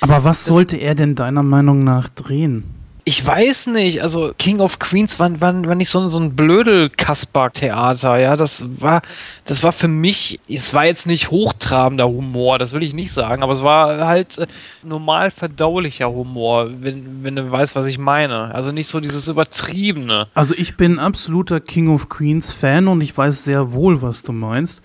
Aber 0.00 0.24
was 0.24 0.44
das 0.44 0.46
sollte 0.46 0.76
er 0.76 0.94
denn 0.94 1.14
deiner 1.14 1.42
Meinung 1.42 1.82
nach 1.82 2.08
drehen? 2.08 2.77
Ich 3.08 3.26
weiß 3.26 3.68
nicht, 3.68 4.02
also 4.02 4.34
King 4.36 4.60
of 4.60 4.78
Queens 4.78 5.18
war, 5.18 5.40
war, 5.40 5.66
war 5.66 5.74
nicht 5.74 5.88
so, 5.88 6.10
so 6.10 6.20
ein 6.20 6.36
blödel 6.36 6.90
Kasper-Theater, 6.90 8.18
ja, 8.18 8.36
das 8.36 8.82
war, 8.82 9.00
das 9.46 9.62
war 9.62 9.72
für 9.72 9.88
mich, 9.88 10.40
es 10.46 10.74
war 10.74 10.84
jetzt 10.84 11.06
nicht 11.06 11.30
hochtrabender 11.30 12.06
Humor, 12.06 12.58
das 12.58 12.74
will 12.74 12.82
ich 12.82 12.92
nicht 12.92 13.10
sagen, 13.10 13.42
aber 13.42 13.54
es 13.54 13.62
war 13.62 14.06
halt 14.06 14.36
äh, 14.36 14.46
normal 14.82 15.30
verdaulicher 15.30 16.10
Humor, 16.10 16.68
wenn, 16.80 17.24
wenn 17.24 17.34
du 17.34 17.50
weißt, 17.50 17.74
was 17.76 17.86
ich 17.86 17.96
meine. 17.96 18.54
Also 18.54 18.72
nicht 18.72 18.88
so 18.88 19.00
dieses 19.00 19.26
Übertriebene. 19.26 20.28
Also 20.34 20.54
ich 20.58 20.76
bin 20.76 20.98
absoluter 20.98 21.60
King 21.60 21.88
of 21.88 22.10
Queens 22.10 22.52
Fan 22.52 22.88
und 22.88 23.00
ich 23.00 23.16
weiß 23.16 23.42
sehr 23.42 23.72
wohl, 23.72 24.02
was 24.02 24.22
du 24.22 24.32
meinst. 24.32 24.82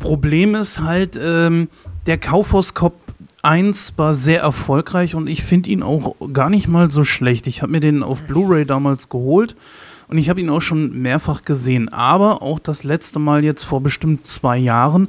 Problem 0.00 0.54
ist 0.54 0.80
halt, 0.80 1.18
ähm, 1.18 1.68
der 2.04 2.18
Kaufhauskopf 2.18 2.92
1 3.44 3.94
war 3.96 4.14
sehr 4.14 4.40
erfolgreich 4.40 5.14
und 5.14 5.26
ich 5.28 5.42
finde 5.42 5.70
ihn 5.70 5.82
auch 5.82 6.16
gar 6.32 6.50
nicht 6.50 6.66
mal 6.66 6.90
so 6.90 7.04
schlecht. 7.04 7.46
Ich 7.46 7.62
habe 7.62 7.72
mir 7.72 7.80
den 7.80 8.02
auf 8.02 8.22
Blu-ray 8.22 8.64
damals 8.64 9.08
geholt 9.08 9.54
und 10.08 10.18
ich 10.18 10.28
habe 10.28 10.40
ihn 10.40 10.50
auch 10.50 10.60
schon 10.60 11.02
mehrfach 11.02 11.42
gesehen, 11.42 11.88
aber 11.90 12.42
auch 12.42 12.58
das 12.58 12.84
letzte 12.84 13.18
Mal 13.18 13.44
jetzt 13.44 13.62
vor 13.62 13.82
bestimmt 13.82 14.26
zwei 14.26 14.56
Jahren, 14.56 15.08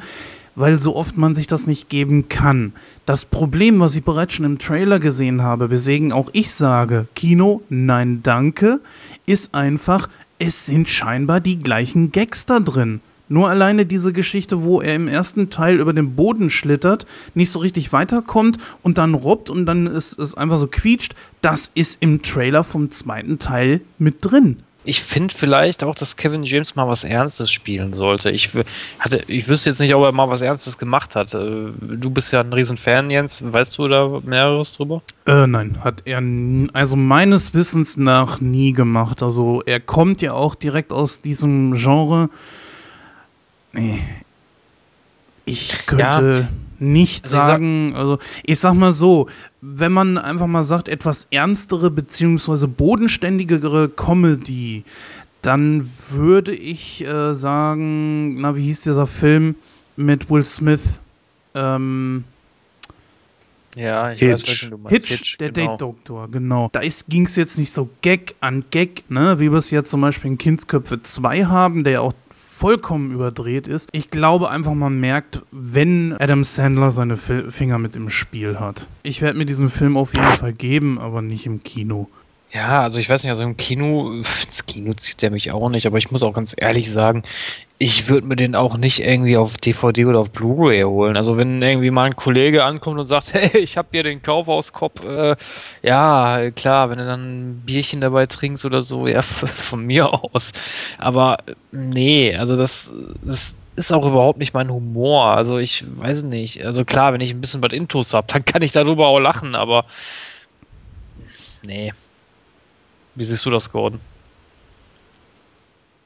weil 0.55 0.79
so 0.79 0.95
oft 0.95 1.17
man 1.17 1.35
sich 1.35 1.47
das 1.47 1.67
nicht 1.67 1.89
geben 1.89 2.29
kann. 2.29 2.73
Das 3.05 3.25
Problem, 3.25 3.79
was 3.79 3.95
ich 3.95 4.03
bereits 4.03 4.33
schon 4.33 4.45
im 4.45 4.59
Trailer 4.59 4.99
gesehen 4.99 5.41
habe, 5.41 5.69
weswegen 5.69 6.11
auch 6.11 6.29
ich 6.33 6.51
sage, 6.51 7.07
Kino, 7.15 7.61
nein, 7.69 8.21
danke, 8.23 8.79
ist 9.25 9.53
einfach, 9.53 10.09
es 10.39 10.65
sind 10.65 10.89
scheinbar 10.89 11.39
die 11.39 11.59
gleichen 11.59 12.11
Gags 12.11 12.45
da 12.45 12.59
drin. 12.59 13.01
Nur 13.27 13.49
alleine 13.49 13.85
diese 13.85 14.13
Geschichte, 14.13 14.63
wo 14.63 14.81
er 14.81 14.95
im 14.95 15.07
ersten 15.07 15.49
Teil 15.49 15.79
über 15.79 15.93
den 15.93 16.15
Boden 16.15 16.49
schlittert, 16.49 17.05
nicht 17.33 17.51
so 17.51 17.59
richtig 17.59 17.91
weiterkommt 17.91 18.57
und 18.83 18.97
dann 18.97 19.13
robbt 19.13 19.49
und 19.49 19.65
dann 19.65 19.87
ist 19.87 20.19
es 20.19 20.35
einfach 20.35 20.57
so 20.57 20.67
quietscht, 20.67 21.15
das 21.41 21.71
ist 21.73 22.01
im 22.01 22.21
Trailer 22.21 22.63
vom 22.63 22.91
zweiten 22.91 23.39
Teil 23.39 23.81
mit 23.97 24.17
drin. 24.21 24.63
Ich 24.87 25.01
finde 25.01 25.33
vielleicht 25.35 25.83
auch, 25.83 25.95
dass 25.95 26.15
Kevin 26.15 26.43
James 26.43 26.75
mal 26.75 26.87
was 26.87 27.03
Ernstes 27.03 27.51
spielen 27.51 27.93
sollte. 27.93 28.29
Ich, 28.29 28.51
hatte, 28.99 29.23
ich 29.27 29.47
wüsste 29.47 29.71
jetzt 29.71 29.79
nicht, 29.79 29.95
ob 29.95 30.03
er 30.03 30.11
mal 30.11 30.29
was 30.29 30.41
Ernstes 30.41 30.77
gemacht 30.77 31.15
hat. 31.15 31.33
Äh, 31.33 31.71
du 31.81 32.09
bist 32.11 32.31
ja 32.31 32.41
ein 32.41 32.53
Riesenfan, 32.53 33.09
Jens. 33.09 33.43
Weißt 33.43 33.77
du 33.77 33.87
da 33.87 34.21
mehreres 34.23 34.73
drüber? 34.73 35.01
Äh, 35.25 35.47
nein, 35.47 35.79
hat 35.83 36.03
er 36.05 36.21
also 36.73 36.95
meines 36.95 37.55
Wissens 37.55 37.97
nach 37.97 38.39
nie 38.39 38.73
gemacht. 38.73 39.23
Also 39.23 39.63
er 39.65 39.79
kommt 39.79 40.21
ja 40.21 40.33
auch 40.33 40.53
direkt 40.53 40.91
aus 40.93 41.21
diesem 41.21 41.73
Genre. 41.73 42.29
Nee. 43.75 43.99
Ich 45.45 45.85
könnte 45.85 46.03
ja. 46.03 46.49
nicht 46.79 47.25
also 47.25 47.37
sagen, 47.37 47.91
sag, 47.91 47.99
also 47.99 48.19
ich 48.43 48.59
sag 48.59 48.73
mal 48.73 48.91
so, 48.91 49.29
wenn 49.61 49.91
man 49.91 50.17
einfach 50.17 50.47
mal 50.47 50.63
sagt, 50.63 50.87
etwas 50.87 51.27
ernstere 51.29 51.91
beziehungsweise 51.91 52.67
bodenständigere 52.67 53.89
Comedy, 53.89 54.83
dann 55.41 55.87
würde 56.09 56.55
ich 56.55 57.05
äh, 57.05 57.33
sagen, 57.33 58.41
na, 58.41 58.55
wie 58.55 58.63
hieß 58.63 58.81
dieser 58.81 59.05
Film 59.05 59.55
mit 59.95 60.29
Will 60.29 60.45
Smith? 60.45 60.99
Ähm, 61.53 62.23
ja, 63.75 64.11
ich 64.11 64.19
Hitch. 64.19 64.31
weiß, 64.31 64.47
welchen 64.47 64.71
du 64.71 64.77
meinst. 64.77 65.07
Hitch, 65.07 65.17
Hitch 65.17 65.37
der 65.37 65.51
genau. 65.51 65.71
Date-Doktor, 65.71 66.31
genau. 66.31 66.69
Da 66.71 66.81
ging 67.07 67.25
es 67.25 67.35
jetzt 67.35 67.59
nicht 67.59 67.71
so 67.71 67.89
Gag 68.01 68.35
an 68.39 68.63
Gag, 68.71 69.03
ne, 69.09 69.39
wie 69.39 69.51
wir 69.51 69.57
es 69.57 69.69
jetzt 69.69 69.91
zum 69.91 70.01
Beispiel 70.01 70.31
in 70.31 70.37
Kindsköpfe 70.37 71.01
2 71.01 71.45
haben, 71.45 71.83
der 71.83 71.93
ja 71.93 71.99
auch 72.01 72.13
vollkommen 72.57 73.11
überdreht 73.11 73.67
ist. 73.67 73.89
Ich 73.91 74.09
glaube 74.09 74.49
einfach, 74.49 74.73
man 74.73 74.99
merkt, 74.99 75.43
wenn 75.51 76.15
Adam 76.19 76.43
Sandler 76.43 76.89
seine 76.89 77.17
Fi 77.17 77.51
Finger 77.51 77.79
mit 77.79 77.95
im 77.95 78.09
Spiel 78.09 78.59
hat. 78.59 78.87
Ich 79.03 79.21
werde 79.21 79.37
mir 79.37 79.45
diesen 79.45 79.69
Film 79.69 79.97
auf 79.97 80.13
jeden 80.13 80.33
Fall 80.33 80.53
geben, 80.53 80.97
aber 80.97 81.21
nicht 81.21 81.45
im 81.45 81.63
Kino. 81.63 82.09
Ja, 82.53 82.83
also 82.83 82.99
ich 82.99 83.09
weiß 83.09 83.23
nicht, 83.23 83.31
also 83.31 83.43
im 83.43 83.57
Kino, 83.57 84.11
ins 84.11 84.65
Kino 84.65 84.93
zieht 84.93 85.21
der 85.21 85.29
mich 85.29 85.51
auch 85.51 85.69
nicht, 85.69 85.85
aber 85.87 85.97
ich 85.97 86.11
muss 86.11 86.23
auch 86.23 86.33
ganz 86.33 86.55
ehrlich 86.57 86.89
sagen, 86.89 87.23
ich 87.77 88.07
würde 88.07 88.25
mir 88.27 88.37
den 88.37 88.55
auch 88.55 88.77
nicht 88.77 88.99
irgendwie 88.99 89.35
auf 89.35 89.57
DVD 89.57 90.05
oder 90.05 90.19
auf 90.19 90.31
Blu-ray 90.31 90.83
holen. 90.83 91.17
Also 91.17 91.35
wenn 91.35 91.61
irgendwie 91.61 91.91
mal 91.91 92.05
ein 92.05 92.15
Kollege 92.15 92.63
ankommt 92.63 92.97
und 92.97 93.05
sagt, 93.05 93.33
hey, 93.33 93.57
ich 93.57 93.77
habe 93.77 93.89
hier 93.91 94.03
den 94.03 94.21
Kaufhauskopf, 94.21 95.03
äh, 95.03 95.35
ja, 95.83 96.49
klar, 96.51 96.89
wenn 96.89 96.99
du 96.99 97.05
dann 97.05 97.21
ein 97.51 97.61
Bierchen 97.65 97.99
dabei 97.99 98.25
trinkst 98.25 98.63
oder 98.63 98.81
so, 98.81 99.07
ja, 99.07 99.21
von 99.23 99.85
mir 99.85 100.13
aus. 100.13 100.53
Aber 100.97 101.39
nee, 101.71 102.33
also 102.33 102.55
das, 102.55 102.93
das 103.21 103.57
ist 103.75 103.91
auch 103.91 104.05
überhaupt 104.05 104.39
nicht 104.39 104.53
mein 104.53 104.71
Humor. 104.71 105.31
Also 105.31 105.57
ich 105.57 105.83
weiß 105.87 106.23
nicht. 106.23 106.65
Also 106.65 106.85
klar, 106.85 107.11
wenn 107.11 107.21
ich 107.21 107.31
ein 107.31 107.41
bisschen 107.41 107.61
was 107.61 107.73
Intus 107.73 108.13
habe, 108.13 108.27
dann 108.31 108.45
kann 108.45 108.61
ich 108.61 108.71
darüber 108.71 109.07
auch 109.07 109.19
lachen, 109.19 109.55
aber 109.55 109.83
nee. 111.61 111.91
Wie 113.15 113.23
siehst 113.23 113.45
du 113.45 113.49
das, 113.49 113.71
Gordon? 113.71 113.99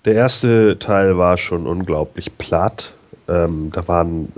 Der 0.06 0.14
erste 0.14 0.80
Teil 0.80 1.18
war 1.18 1.38
schon 1.38 1.68
unglaublich 1.68 2.38
platt. 2.38 2.96
Ähm, 3.28 3.72
da 3.74 3.88
waren 3.88 4.32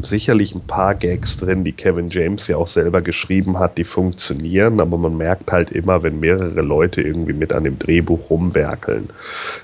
sicherlich 0.00 0.54
ein 0.54 0.66
paar 0.66 0.94
Gags 0.94 1.36
drin, 1.36 1.64
die 1.64 1.72
Kevin 1.72 2.08
James 2.08 2.48
ja 2.48 2.56
auch 2.56 2.66
selber 2.66 3.02
geschrieben 3.02 3.58
hat, 3.58 3.76
die 3.76 3.84
funktionieren, 3.84 4.80
aber 4.80 4.96
man 4.96 5.18
merkt 5.18 5.52
halt 5.52 5.70
immer, 5.70 6.02
wenn 6.02 6.18
mehrere 6.18 6.62
Leute 6.62 7.02
irgendwie 7.02 7.34
mit 7.34 7.52
an 7.52 7.64
dem 7.64 7.78
Drehbuch 7.78 8.30
rumwerkeln, 8.30 9.10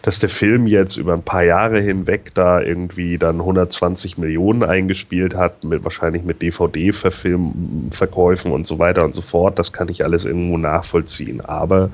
dass 0.03 0.19
der 0.19 0.29
Film 0.29 0.67
jetzt 0.67 0.97
über 0.97 1.15
ein 1.15 1.23
paar 1.23 1.45
Jahre 1.45 1.81
hinweg 1.81 2.33
da 2.35 2.61
irgendwie 2.61 3.17
dann 3.17 3.37
120 3.37 4.19
Millionen 4.19 4.65
eingespielt 4.65 5.35
hat, 5.35 5.65
mit, 5.65 5.83
wahrscheinlich 5.85 6.25
mit 6.25 6.43
DVD-Verkäufen 6.43 8.53
und 8.53 8.67
so 8.67 8.79
weiter 8.79 9.05
und 9.05 9.15
so 9.15 9.23
fort, 9.23 9.59
das 9.59 9.73
kann 9.73 9.89
ich 9.89 10.05
alles 10.05 10.27
irgendwo 10.27 10.59
nachvollziehen. 10.59 11.41
Aber 11.41 11.89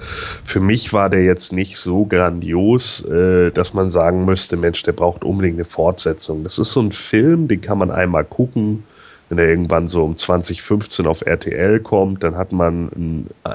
für 0.44 0.60
mich 0.60 0.92
war 0.92 1.08
der 1.08 1.22
jetzt 1.22 1.52
nicht 1.52 1.76
so 1.76 2.04
grandios, 2.04 3.04
äh, 3.04 3.52
dass 3.52 3.74
man 3.74 3.92
sagen 3.92 4.24
müsste, 4.24 4.56
Mensch, 4.56 4.82
der 4.82 4.92
braucht 4.92 5.22
unbedingt 5.22 5.56
eine 5.56 5.64
Fortsetzung. 5.64 6.42
Das 6.42 6.58
ist 6.58 6.72
so 6.72 6.80
ein 6.80 6.90
Film, 6.90 7.46
den 7.46 7.60
kann 7.60 7.78
man 7.78 7.92
einmal 7.92 8.23
mal 8.24 8.28
gucken. 8.28 8.84
Wenn 9.30 9.38
er 9.38 9.48
irgendwann 9.48 9.88
so 9.88 10.04
um 10.04 10.16
2015 10.16 11.06
auf 11.06 11.22
RTL 11.22 11.80
kommt, 11.80 12.22
dann 12.22 12.36
hat 12.36 12.52
man 12.52 12.92
einen 12.94 13.30
äh, 13.44 13.54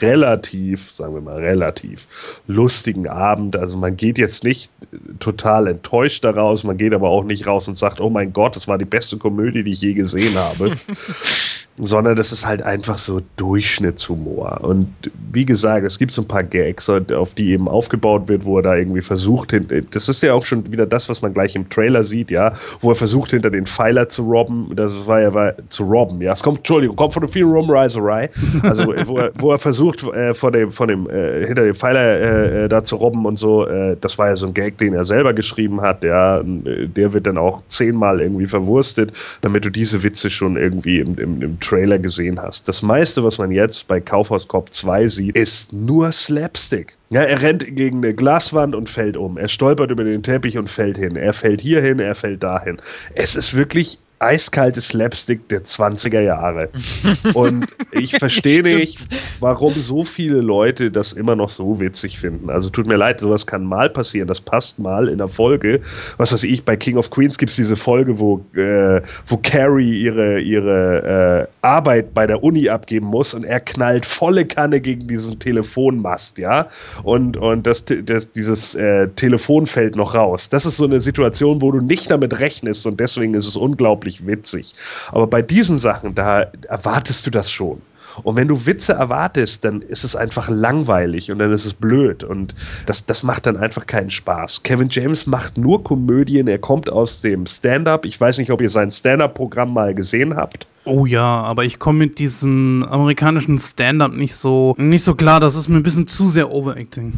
relativ, 0.00 0.92
sagen 0.92 1.14
wir 1.14 1.20
mal, 1.20 1.38
relativ 1.38 2.06
lustigen 2.46 3.08
Abend. 3.08 3.56
Also 3.56 3.76
man 3.78 3.96
geht 3.96 4.16
jetzt 4.16 4.44
nicht 4.44 4.70
total 5.18 5.66
enttäuscht 5.66 6.22
daraus, 6.22 6.62
man 6.62 6.76
geht 6.76 6.94
aber 6.94 7.08
auch 7.08 7.24
nicht 7.24 7.48
raus 7.48 7.66
und 7.66 7.76
sagt, 7.76 8.00
oh 8.00 8.10
mein 8.10 8.32
Gott, 8.32 8.54
das 8.54 8.68
war 8.68 8.78
die 8.78 8.84
beste 8.84 9.16
Komödie, 9.16 9.64
die 9.64 9.72
ich 9.72 9.80
je 9.80 9.94
gesehen 9.94 10.36
habe. 10.36 10.76
sondern 11.78 12.16
das 12.16 12.32
ist 12.32 12.46
halt 12.46 12.62
einfach 12.62 12.98
so 12.98 13.22
Durchschnittshumor. 13.36 14.60
Und 14.62 14.88
wie 15.32 15.44
gesagt, 15.44 15.84
es 15.84 15.98
gibt 15.98 16.12
so 16.12 16.22
ein 16.22 16.28
paar 16.28 16.44
Gags, 16.44 16.88
auf 16.90 17.34
die 17.34 17.50
eben 17.50 17.68
aufgebaut 17.68 18.28
wird, 18.28 18.44
wo 18.44 18.58
er 18.58 18.62
da 18.62 18.76
irgendwie 18.76 19.02
versucht, 19.02 19.54
das 19.92 20.08
ist 20.08 20.22
ja 20.22 20.34
auch 20.34 20.44
schon 20.44 20.70
wieder 20.72 20.86
das, 20.86 21.08
was 21.08 21.22
man 21.22 21.32
gleich 21.32 21.54
im 21.54 21.68
Trailer 21.68 22.04
sieht, 22.04 22.30
ja, 22.30 22.52
wo 22.80 22.90
er 22.90 22.96
versucht, 22.96 23.30
hinter 23.30 23.50
den 23.50 23.66
Pfeiler 23.66 24.08
zu 24.08 24.22
robben, 24.22 24.72
das 24.74 25.06
war 25.06 25.20
ja 25.20 25.34
war, 25.34 25.54
zu 25.68 25.84
robben, 25.84 26.20
ja, 26.20 26.32
es 26.32 26.42
kommt, 26.42 26.58
Entschuldigung, 26.58 26.96
kommt 26.96 27.14
von 27.14 27.22
dem 27.22 27.30
Film 27.30 27.50
Rumreiserei, 27.52 28.30
also 28.62 28.86
wo 28.86 29.18
er, 29.18 29.32
wo 29.38 29.52
er 29.52 29.58
versucht, 29.58 30.02
äh, 30.02 30.34
von 30.34 30.52
dem, 30.52 30.72
von 30.72 30.88
dem, 30.88 31.08
äh, 31.08 31.46
hinter 31.46 31.64
dem 31.64 31.74
Pfeiler 31.74 32.00
äh, 32.00 32.64
äh, 32.64 32.68
da 32.68 32.82
zu 32.82 32.96
robben 32.96 33.24
und 33.26 33.38
so, 33.38 33.66
äh, 33.66 33.96
das 34.00 34.18
war 34.18 34.28
ja 34.28 34.36
so 34.36 34.46
ein 34.46 34.54
Gag, 34.54 34.78
den 34.78 34.94
er 34.94 35.04
selber 35.04 35.32
geschrieben 35.32 35.80
hat, 35.80 36.02
ja, 36.02 36.40
der 36.42 37.12
wird 37.12 37.26
dann 37.26 37.38
auch 37.38 37.62
zehnmal 37.68 38.20
irgendwie 38.20 38.46
verwurstet, 38.46 39.12
damit 39.42 39.64
du 39.64 39.70
diese 39.70 40.02
Witze 40.02 40.30
schon 40.30 40.56
irgendwie 40.56 41.00
im, 41.00 41.18
im, 41.18 41.42
im 41.42 41.60
Trailer 41.68 41.98
gesehen 41.98 42.40
hast. 42.40 42.68
Das 42.68 42.82
meiste, 42.82 43.22
was 43.24 43.38
man 43.38 43.50
jetzt 43.50 43.88
bei 43.88 44.00
Kaufhaus 44.00 44.48
Cop 44.48 44.72
2 44.72 45.08
sieht, 45.08 45.36
ist 45.36 45.72
nur 45.72 46.12
Slapstick. 46.12 46.96
Ja, 47.10 47.22
er 47.22 47.42
rennt 47.42 47.64
gegen 47.76 47.98
eine 47.98 48.14
Glaswand 48.14 48.74
und 48.74 48.88
fällt 48.88 49.16
um. 49.16 49.38
Er 49.38 49.48
stolpert 49.48 49.90
über 49.90 50.04
den 50.04 50.22
Teppich 50.22 50.58
und 50.58 50.68
fällt 50.70 50.96
hin. 50.96 51.16
Er 51.16 51.32
fällt 51.32 51.60
hier 51.60 51.82
hin, 51.82 51.98
er 51.98 52.14
fällt 52.14 52.42
dahin. 52.42 52.78
Es 53.14 53.36
ist 53.36 53.54
wirklich 53.54 53.98
eiskaltes 54.18 54.88
Slapstick 54.88 55.48
der 55.48 55.64
20er 55.64 56.20
Jahre. 56.20 56.70
Und 57.34 57.66
ich 57.92 58.16
verstehe 58.18 58.62
nicht, 58.62 59.08
warum 59.40 59.74
so 59.74 60.04
viele 60.04 60.40
Leute 60.40 60.90
das 60.90 61.12
immer 61.12 61.36
noch 61.36 61.50
so 61.50 61.80
witzig 61.80 62.18
finden. 62.18 62.50
Also 62.50 62.70
tut 62.70 62.86
mir 62.86 62.96
leid, 62.96 63.20
sowas 63.20 63.46
kann 63.46 63.64
mal 63.64 63.90
passieren. 63.90 64.28
Das 64.28 64.40
passt 64.40 64.78
mal 64.78 65.08
in 65.08 65.18
der 65.18 65.28
Folge. 65.28 65.80
Was 66.16 66.32
weiß 66.32 66.44
ich, 66.44 66.64
bei 66.64 66.76
King 66.76 66.96
of 66.96 67.10
Queens 67.10 67.38
gibt 67.38 67.50
es 67.50 67.56
diese 67.56 67.76
Folge, 67.76 68.18
wo, 68.18 68.44
äh, 68.54 69.00
wo 69.26 69.36
Carrie 69.38 70.02
ihre, 70.02 70.40
ihre 70.40 71.48
äh, 71.62 71.66
Arbeit 71.66 72.14
bei 72.14 72.26
der 72.26 72.42
Uni 72.42 72.68
abgeben 72.68 73.06
muss 73.06 73.34
und 73.34 73.44
er 73.44 73.60
knallt 73.60 74.06
volle 74.06 74.46
Kanne 74.46 74.80
gegen 74.80 75.06
diesen 75.06 75.38
Telefonmast, 75.38 76.38
ja. 76.38 76.66
Und, 77.02 77.36
und 77.36 77.66
das, 77.66 77.84
das, 77.84 78.32
dieses 78.32 78.74
äh, 78.74 79.08
Telefon 79.08 79.66
fällt 79.66 79.96
noch 79.96 80.14
raus. 80.14 80.48
Das 80.48 80.66
ist 80.66 80.76
so 80.76 80.84
eine 80.84 81.00
Situation, 81.00 81.62
wo 81.62 81.70
du 81.70 81.80
nicht 81.80 82.10
damit 82.10 82.40
rechnest 82.40 82.86
und 82.86 83.00
deswegen 83.00 83.34
ist 83.34 83.46
es 83.46 83.56
unglaublich 83.56 84.07
unglaublich 84.08 84.26
witzig. 84.26 84.74
Aber 85.12 85.26
bei 85.26 85.42
diesen 85.42 85.78
Sachen, 85.78 86.14
da 86.14 86.46
erwartest 86.68 87.26
du 87.26 87.30
das 87.30 87.50
schon. 87.50 87.82
Und 88.24 88.34
wenn 88.34 88.48
du 88.48 88.66
Witze 88.66 88.94
erwartest, 88.94 89.64
dann 89.64 89.80
ist 89.80 90.02
es 90.02 90.16
einfach 90.16 90.48
langweilig 90.48 91.30
und 91.30 91.38
dann 91.38 91.52
ist 91.52 91.64
es 91.64 91.74
blöd. 91.74 92.24
Und 92.24 92.52
das, 92.86 93.06
das 93.06 93.22
macht 93.22 93.46
dann 93.46 93.56
einfach 93.56 93.86
keinen 93.86 94.10
Spaß. 94.10 94.64
Kevin 94.64 94.88
James 94.90 95.28
macht 95.28 95.56
nur 95.56 95.84
Komödien. 95.84 96.48
Er 96.48 96.58
kommt 96.58 96.90
aus 96.90 97.20
dem 97.20 97.46
Stand-up. 97.46 98.04
Ich 98.04 98.20
weiß 98.20 98.38
nicht, 98.38 98.50
ob 98.50 98.60
ihr 98.60 98.70
sein 98.70 98.90
Stand-up-Programm 98.90 99.72
mal 99.72 99.94
gesehen 99.94 100.34
habt. 100.34 100.66
Oh 100.84 101.06
ja, 101.06 101.42
aber 101.42 101.64
ich 101.64 101.78
komme 101.78 101.98
mit 101.98 102.18
diesem 102.18 102.84
amerikanischen 102.90 103.60
Stand-up 103.60 104.12
nicht 104.12 104.34
so, 104.34 104.74
nicht 104.78 105.04
so 105.04 105.14
klar. 105.14 105.38
Das 105.38 105.54
ist 105.54 105.68
mir 105.68 105.76
ein 105.76 105.84
bisschen 105.84 106.08
zu 106.08 106.28
sehr 106.28 106.50
Overacting. 106.50 107.12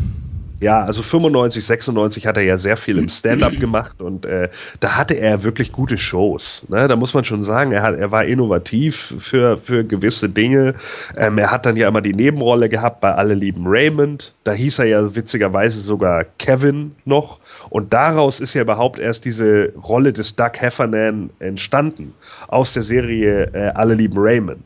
Ja, 0.61 0.85
also 0.85 1.03
95, 1.03 1.65
96 1.65 2.27
hat 2.27 2.37
er 2.37 2.43
ja 2.43 2.59
sehr 2.59 2.77
viel 2.77 2.99
im 2.99 3.09
Stand-up 3.09 3.59
gemacht 3.59 4.03
und 4.03 4.27
äh, 4.27 4.51
da 4.81 4.97
hatte 4.97 5.15
er 5.15 5.43
wirklich 5.43 5.73
gute 5.73 5.97
Shows. 5.97 6.67
Ne? 6.69 6.87
Da 6.87 6.97
muss 6.97 7.15
man 7.15 7.25
schon 7.25 7.43
sagen, 7.43 7.73
er, 7.73 7.83
hat, 7.83 7.99
er 7.99 8.13
war 8.13 8.25
innovativ 8.25 9.15
für, 9.19 9.57
für 9.57 9.85
gewisse 9.85 10.29
Dinge. 10.29 10.75
Ähm, 11.17 11.39
er 11.39 11.51
hat 11.51 11.65
dann 11.65 11.77
ja 11.77 11.89
immer 11.89 12.03
die 12.03 12.13
Nebenrolle 12.13 12.69
gehabt 12.69 13.01
bei 13.01 13.15
Alle 13.15 13.35
lieben 13.35 13.65
Raymond. 13.67 14.35
Da 14.45 14.53
hieß 14.53 14.81
er 14.81 14.85
ja 14.87 15.15
witzigerweise 15.15 15.81
sogar 15.81 16.25
Kevin 16.39 16.95
noch. 17.07 17.41
Und 17.71 17.93
daraus 17.95 18.41
ist 18.41 18.53
ja 18.53 18.63
überhaupt 18.63 18.99
erst 18.99 19.25
diese 19.25 19.73
Rolle 19.83 20.13
des 20.13 20.37
Doug 20.37 20.53
Heffernan 20.59 21.31
entstanden. 21.39 22.15
Aus 22.49 22.75
der 22.75 22.83
Serie 22.83 23.51
äh, 23.55 23.69
Alle 23.75 23.95
lieben 23.95 24.19
Raymond. 24.19 24.63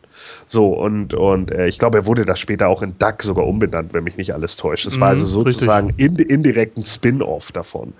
So, 0.46 0.68
und, 0.68 1.14
und 1.14 1.50
äh, 1.50 1.66
ich 1.66 1.78
glaube, 1.78 1.98
er 1.98 2.06
wurde 2.06 2.24
da 2.24 2.36
später 2.36 2.68
auch 2.68 2.82
in 2.82 2.98
Duck 2.98 3.22
sogar 3.22 3.46
umbenannt, 3.46 3.94
wenn 3.94 4.04
mich 4.04 4.16
nicht 4.16 4.34
alles 4.34 4.56
täuscht. 4.56 4.86
Es 4.86 5.00
war 5.00 5.08
also 5.08 5.24
mhm, 5.24 5.30
sozusagen 5.30 5.94
in, 5.96 6.16
indirekt 6.16 6.76
ein 6.76 6.84
Spin-off 6.84 7.52
davon. 7.52 7.92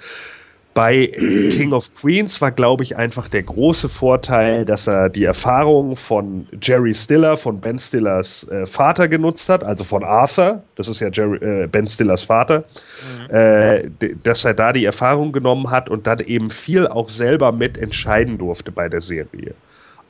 Bei 0.75 1.07
King 1.07 1.73
of 1.73 1.95
Queens 1.95 2.41
war, 2.41 2.51
glaube 2.51 2.83
ich, 2.83 2.97
einfach 2.97 3.29
der 3.29 3.45
große 3.45 3.89
Vorteil, 3.89 4.65
dass 4.65 4.89
er 4.89 5.09
die 5.09 5.23
Erfahrung 5.23 5.97
von 5.97 6.49
Jerry 6.61 6.93
Stiller, 6.95 7.37
von 7.37 7.61
Ben 7.61 7.79
Stillers 7.79 8.49
äh, 8.49 8.67
Vater 8.67 9.07
genutzt 9.07 9.49
hat, 9.49 9.63
also 9.63 9.85
von 9.85 10.03
Arthur, 10.03 10.65
das 10.75 10.89
ist 10.89 10.99
ja 10.99 11.11
Jerry, 11.13 11.37
äh, 11.37 11.67
Ben 11.69 11.87
Stillers 11.87 12.25
Vater, 12.25 12.65
mhm. 13.31 13.35
äh, 13.35 13.91
dass 14.25 14.45
er 14.45 14.55
da 14.55 14.73
die 14.73 14.85
Erfahrung 14.85 15.31
genommen 15.31 15.71
hat 15.71 15.89
und 15.89 16.09
dann 16.09 16.19
eben 16.19 16.51
viel 16.51 16.89
auch 16.89 17.09
selber 17.09 17.53
mit 17.53 17.79
entscheiden 17.79 18.37
durfte 18.37 18.73
bei 18.73 18.89
der 18.89 19.01
Serie. 19.01 19.55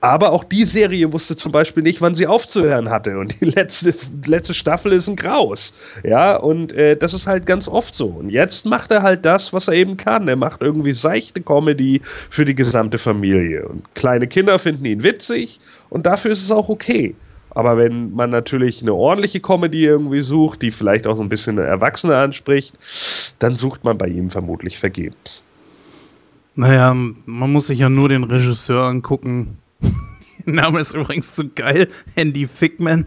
Aber 0.05 0.33
auch 0.33 0.45
die 0.45 0.67
Serie 0.67 1.11
wusste 1.15 1.35
zum 1.35 1.51
Beispiel 1.51 1.83
nicht, 1.83 2.03
wann 2.03 2.15
sie 2.15 2.27
aufzuhören 2.27 2.91
hatte. 2.91 3.19
Und 3.19 3.41
die 3.41 3.47
letzte, 3.47 3.95
letzte 4.27 4.53
Staffel 4.53 4.93
ist 4.93 5.09
ein 5.09 5.17
Graus. 5.17 5.73
Ja, 6.03 6.37
und 6.37 6.75
äh, 6.75 6.95
das 6.95 7.15
ist 7.15 7.27
halt 7.27 7.47
ganz 7.47 7.69
oft 7.69 7.95
so. 7.95 8.09
Und 8.09 8.29
jetzt 8.29 8.67
macht 8.67 8.91
er 8.91 9.01
halt 9.01 9.25
das, 9.25 9.55
was 9.55 9.67
er 9.67 9.73
eben 9.73 9.97
kann. 9.97 10.29
Er 10.29 10.37
macht 10.37 10.61
irgendwie 10.61 10.93
seichte 10.93 11.41
Comedy 11.41 12.03
für 12.05 12.45
die 12.45 12.55
gesamte 12.55 12.99
Familie. 12.99 13.67
Und 13.67 13.95
kleine 13.95 14.27
Kinder 14.27 14.59
finden 14.59 14.85
ihn 14.85 15.03
witzig 15.03 15.59
und 15.89 16.05
dafür 16.05 16.33
ist 16.33 16.43
es 16.43 16.51
auch 16.51 16.69
okay. 16.69 17.15
Aber 17.49 17.79
wenn 17.79 18.13
man 18.13 18.29
natürlich 18.29 18.83
eine 18.83 18.93
ordentliche 18.93 19.41
Comedy 19.41 19.87
irgendwie 19.87 20.21
sucht, 20.21 20.61
die 20.61 20.71
vielleicht 20.71 21.07
auch 21.07 21.17
so 21.17 21.23
ein 21.23 21.31
bisschen 21.31 21.57
Erwachsene 21.57 22.15
anspricht, 22.15 22.75
dann 23.39 23.57
sucht 23.57 23.85
man 23.85 23.97
bei 23.97 24.09
ihm 24.09 24.29
vermutlich 24.29 24.79
vergebens. 24.79 25.47
Naja, 26.57 26.93
man 26.93 27.53
muss 27.53 27.69
sich 27.69 27.79
ja 27.79 27.89
nur 27.89 28.11
den 28.11 28.25
Regisseur 28.25 28.83
angucken. 28.83 29.57
Name 30.47 30.81
ist 30.81 30.95
übrigens 30.95 31.35
so 31.35 31.45
geil. 31.55 31.89
Handy 32.15 32.47
Figman. 32.47 33.07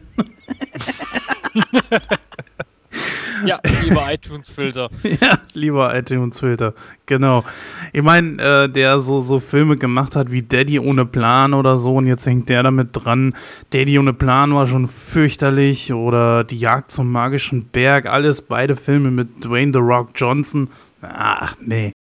ja, 3.45 3.59
lieber 3.83 4.11
iTunes-Filter. 4.11 4.89
ja, 5.21 5.39
lieber 5.53 5.95
iTunes-Filter. 5.95 6.73
Genau. 7.05 7.43
Ich 7.93 8.01
meine, 8.01 8.41
äh, 8.41 8.69
der 8.69 8.99
so, 9.01 9.21
so 9.21 9.39
Filme 9.39 9.77
gemacht 9.77 10.15
hat 10.15 10.31
wie 10.31 10.41
Daddy 10.41 10.79
ohne 10.79 11.05
Plan 11.05 11.53
oder 11.53 11.77
so 11.77 11.95
und 11.95 12.07
jetzt 12.07 12.25
hängt 12.25 12.49
der 12.49 12.63
damit 12.63 12.89
dran. 12.93 13.35
Daddy 13.71 13.99
ohne 13.99 14.13
Plan 14.13 14.53
war 14.53 14.67
schon 14.67 14.87
fürchterlich 14.87 15.93
oder 15.93 16.43
Die 16.43 16.59
Jagd 16.59 16.91
zum 16.91 17.11
magischen 17.11 17.65
Berg. 17.65 18.07
Alles 18.07 18.41
beide 18.41 18.75
Filme 18.75 19.11
mit 19.11 19.43
Dwayne 19.43 19.71
The 19.73 19.79
Rock 19.79 20.09
Johnson. 20.15 20.69
Ach, 21.01 21.55
nee. 21.61 21.91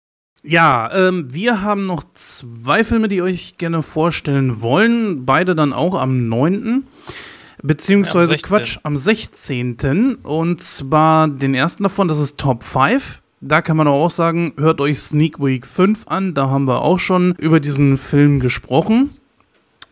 Ja, 0.49 0.91
ähm, 0.93 1.33
wir 1.33 1.63
haben 1.63 1.87
noch 1.87 2.05
zwei 2.15 2.85
Filme, 2.85 3.09
die 3.09 3.21
euch 3.21 3.57
gerne 3.59 3.83
vorstellen 3.83 4.61
wollen. 4.61 5.25
Beide 5.27 5.57
dann 5.57 5.73
auch 5.73 5.95
am 5.95 6.29
9. 6.29 6.85
Beziehungsweise 7.63 8.37
Ja, 8.37 8.39
am 8.39 8.39
16.. 8.39 8.49
Quatsch, 8.49 8.79
am 8.85 8.97
16. 8.97 10.15
Und 10.23 10.63
zwar 10.63 11.27
den 11.27 11.55
ersten 11.55 11.83
davon, 11.83 12.07
das 12.07 12.21
ist 12.21 12.39
Top 12.39 12.63
5. 12.63 13.23
Da 13.41 13.61
kann 13.61 13.77
man 13.77 13.89
auch 13.89 14.11
sagen, 14.11 14.53
hört 14.57 14.81
euch 14.81 15.01
Sneak 15.01 15.41
Week 15.41 15.67
5 15.67 16.07
an. 16.07 16.35
Da 16.35 16.49
haben 16.49 16.67
wir 16.67 16.81
auch 16.81 17.01
schon 17.01 17.35
über 17.39 17.59
diesen 17.59 17.99
Film 17.99 18.39
gesprochen. 18.39 19.11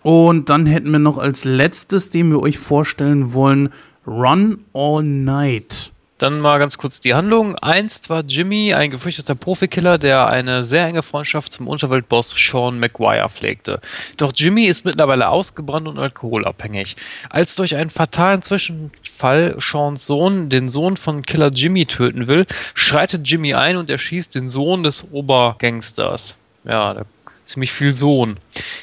Und 0.03 0.51
dann 0.51 0.67
hätten 0.67 0.93
wir 0.93 1.01
noch 1.01 1.19
als 1.19 1.45
letztes, 1.45 2.11
den 2.11 2.31
wir 2.31 2.41
euch 2.41 2.59
vorstellen 2.59 3.33
wollen, 3.33 3.71
Run 4.07 4.59
All 4.73 5.03
Night. 5.03 5.94
Dann 6.19 6.39
mal 6.39 6.61
ganz 6.61 6.79
kurz 6.79 7.01
die 7.01 7.15
Handlung. 7.15 7.57
Einst 7.57 8.09
war 8.09 8.23
Jimmy 8.25 8.73
ein 8.73 8.91
gefürchteter 8.93 9.35
Profikiller, 9.35 9.99
der 9.99 10.29
eine 10.29 10.63
sehr 10.63 10.87
enge 10.87 11.03
Freundschaft 11.03 11.53
zum 11.53 11.67
Unterweltboss 11.67 12.31
Sean 12.31 12.79
McGuire 12.79 13.29
pflegte. 13.29 13.81
Doch 14.17 14.33
Jimmy 14.35 14.67
ist 14.67 14.85
mittlerweile 14.85 15.29
ausgebrannt 15.29 15.89
und 15.89 15.99
alkoholabhängig. 15.99 16.97
Als 17.31 17.57
durch 17.57 17.75
einen 17.75 17.91
fatalen 17.91 18.43
Zwischenfall 18.43 19.57
Seans 19.59 20.07
Sohn 20.07 20.49
den 20.51 20.69
Sohn 20.69 20.97
von 20.97 21.23
Killer 21.23 21.51
Jimmy 21.51 21.85
töten 21.85 22.29
will, 22.29 22.47
schreitet 22.75 23.27
Jimmy 23.27 23.55
ein 23.55 23.77
und 23.77 23.91
erschießt 23.91 24.37
den 24.37 24.49
Sohn 24.49 24.85
des 24.85 25.05
Obergangsters. 25.11 26.37
Ja, 26.65 26.95
der 26.95 27.07
ziemlich 27.45 27.73
viel 27.73 27.93
Sohn. 27.93 28.39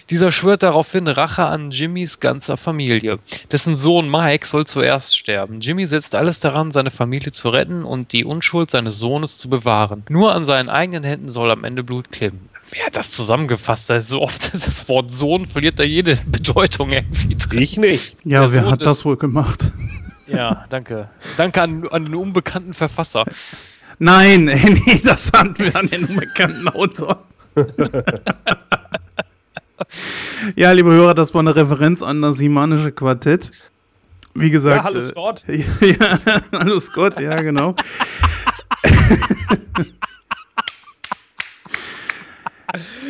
Dieser 0.09 0.31
schwört 0.31 0.63
daraufhin 0.63 1.07
Rache 1.07 1.45
an 1.45 1.71
Jimmys 1.71 2.19
ganzer 2.19 2.57
Familie. 2.57 3.17
Dessen 3.51 3.75
Sohn 3.75 4.09
Mike 4.09 4.45
soll 4.47 4.65
zuerst 4.65 5.17
sterben. 5.17 5.59
Jimmy 5.59 5.87
setzt 5.87 6.15
alles 6.15 6.39
daran, 6.39 6.71
seine 6.71 6.91
Familie 6.91 7.31
zu 7.31 7.49
retten 7.49 7.83
und 7.83 8.13
die 8.13 8.25
Unschuld 8.25 8.71
seines 8.71 8.97
Sohnes 8.99 9.37
zu 9.37 9.49
bewahren. 9.49 10.03
Nur 10.09 10.35
an 10.35 10.45
seinen 10.45 10.69
eigenen 10.69 11.03
Händen 11.03 11.29
soll 11.29 11.51
am 11.51 11.63
Ende 11.63 11.83
Blut 11.83 12.11
kleben. 12.11 12.49
Wer 12.71 12.85
hat 12.85 12.95
das 12.95 13.11
zusammengefasst? 13.11 13.89
Da 13.89 13.97
ist 13.97 14.07
so 14.07 14.21
oft 14.21 14.53
das 14.53 14.87
Wort 14.87 15.11
Sohn 15.13 15.47
verliert 15.47 15.79
da 15.79 15.83
jede 15.83 16.17
Bedeutung 16.25 16.91
irgendwie 16.91 17.35
drin. 17.35 17.61
Ich 17.61 17.77
nicht. 17.77 18.17
Ja, 18.23 18.41
Der 18.41 18.53
wer 18.53 18.63
Sohn 18.63 18.71
hat 18.71 18.85
das 18.85 19.05
wohl 19.05 19.17
gemacht? 19.17 19.71
Ja, 20.27 20.65
danke. 20.69 21.09
Danke 21.35 21.61
an, 21.61 21.85
an 21.89 22.05
den 22.05 22.15
unbekannten 22.15 22.73
Verfasser. 22.73 23.25
Nein, 23.99 24.45
nee, 24.85 25.01
das 25.03 25.31
hatten 25.33 25.57
wir 25.59 25.75
an 25.75 25.89
den 25.89 26.05
unbekannten 26.05 26.69
Autor. 26.69 27.21
Ja, 30.55 30.71
liebe 30.71 30.91
Hörer, 30.91 31.13
das 31.13 31.33
war 31.33 31.39
eine 31.41 31.55
Referenz 31.55 32.01
an 32.01 32.21
das 32.21 32.39
Himanische 32.39 32.91
Quartett. 32.91 33.51
Wie 34.33 34.49
gesagt. 34.49 34.77
Ja, 34.77 34.83
hallo 34.83 34.99
äh, 34.99 35.03
Scott. 35.09 35.43
ja, 35.81 36.19
hallo 36.51 36.79
Scott, 36.79 37.19
ja, 37.19 37.41
genau. 37.41 37.75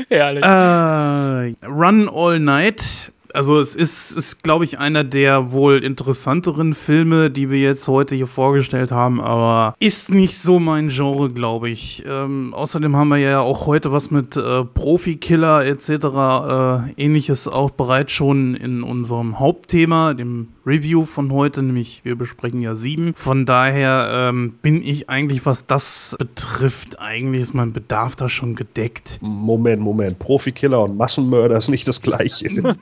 Herrlich. 0.09 0.43
Äh, 0.43 1.53
Run 1.67 2.09
All 2.09 2.39
Night. 2.39 3.11
Also 3.33 3.59
es 3.59 3.75
ist, 3.75 4.11
ist 4.11 4.43
glaube 4.43 4.65
ich, 4.65 4.79
einer 4.79 5.03
der 5.03 5.51
wohl 5.51 5.83
interessanteren 5.83 6.73
Filme, 6.73 7.29
die 7.29 7.49
wir 7.49 7.59
jetzt 7.59 7.87
heute 7.87 8.15
hier 8.15 8.27
vorgestellt 8.27 8.91
haben, 8.91 9.21
aber 9.21 9.75
ist 9.79 10.11
nicht 10.11 10.37
so 10.37 10.59
mein 10.59 10.89
Genre, 10.89 11.29
glaube 11.29 11.69
ich. 11.69 12.03
Ähm, 12.07 12.53
außerdem 12.53 12.95
haben 12.95 13.09
wir 13.09 13.17
ja 13.17 13.41
auch 13.41 13.65
heute 13.65 13.91
was 13.91 14.11
mit 14.11 14.37
äh, 14.37 14.63
Profikiller 14.65 15.65
etc. 15.65 15.89
Äh, 15.89 17.03
ähnliches 17.03 17.47
auch 17.47 17.71
bereits 17.71 18.11
schon 18.11 18.55
in 18.55 18.83
unserem 18.83 19.39
Hauptthema, 19.39 20.13
dem 20.13 20.49
Review 20.65 21.05
von 21.05 21.31
heute, 21.31 21.63
nämlich 21.63 22.01
wir 22.03 22.15
besprechen 22.15 22.61
ja 22.61 22.75
sieben. 22.75 23.13
Von 23.15 23.45
daher 23.45 24.29
ähm, 24.29 24.53
bin 24.61 24.83
ich 24.83 25.09
eigentlich, 25.09 25.45
was 25.45 25.65
das 25.65 26.15
betrifft, 26.19 26.99
eigentlich 26.99 27.41
ist 27.41 27.53
mein 27.53 27.73
Bedarf 27.73 28.15
da 28.15 28.29
schon 28.29 28.55
gedeckt. 28.55 29.17
Moment, 29.21 29.81
Moment. 29.81 30.19
Profikiller 30.19 30.83
und 30.83 30.97
Massenmörder 30.97 31.57
ist 31.57 31.69
nicht 31.69 31.87
das 31.87 32.01
gleiche. 32.01 32.49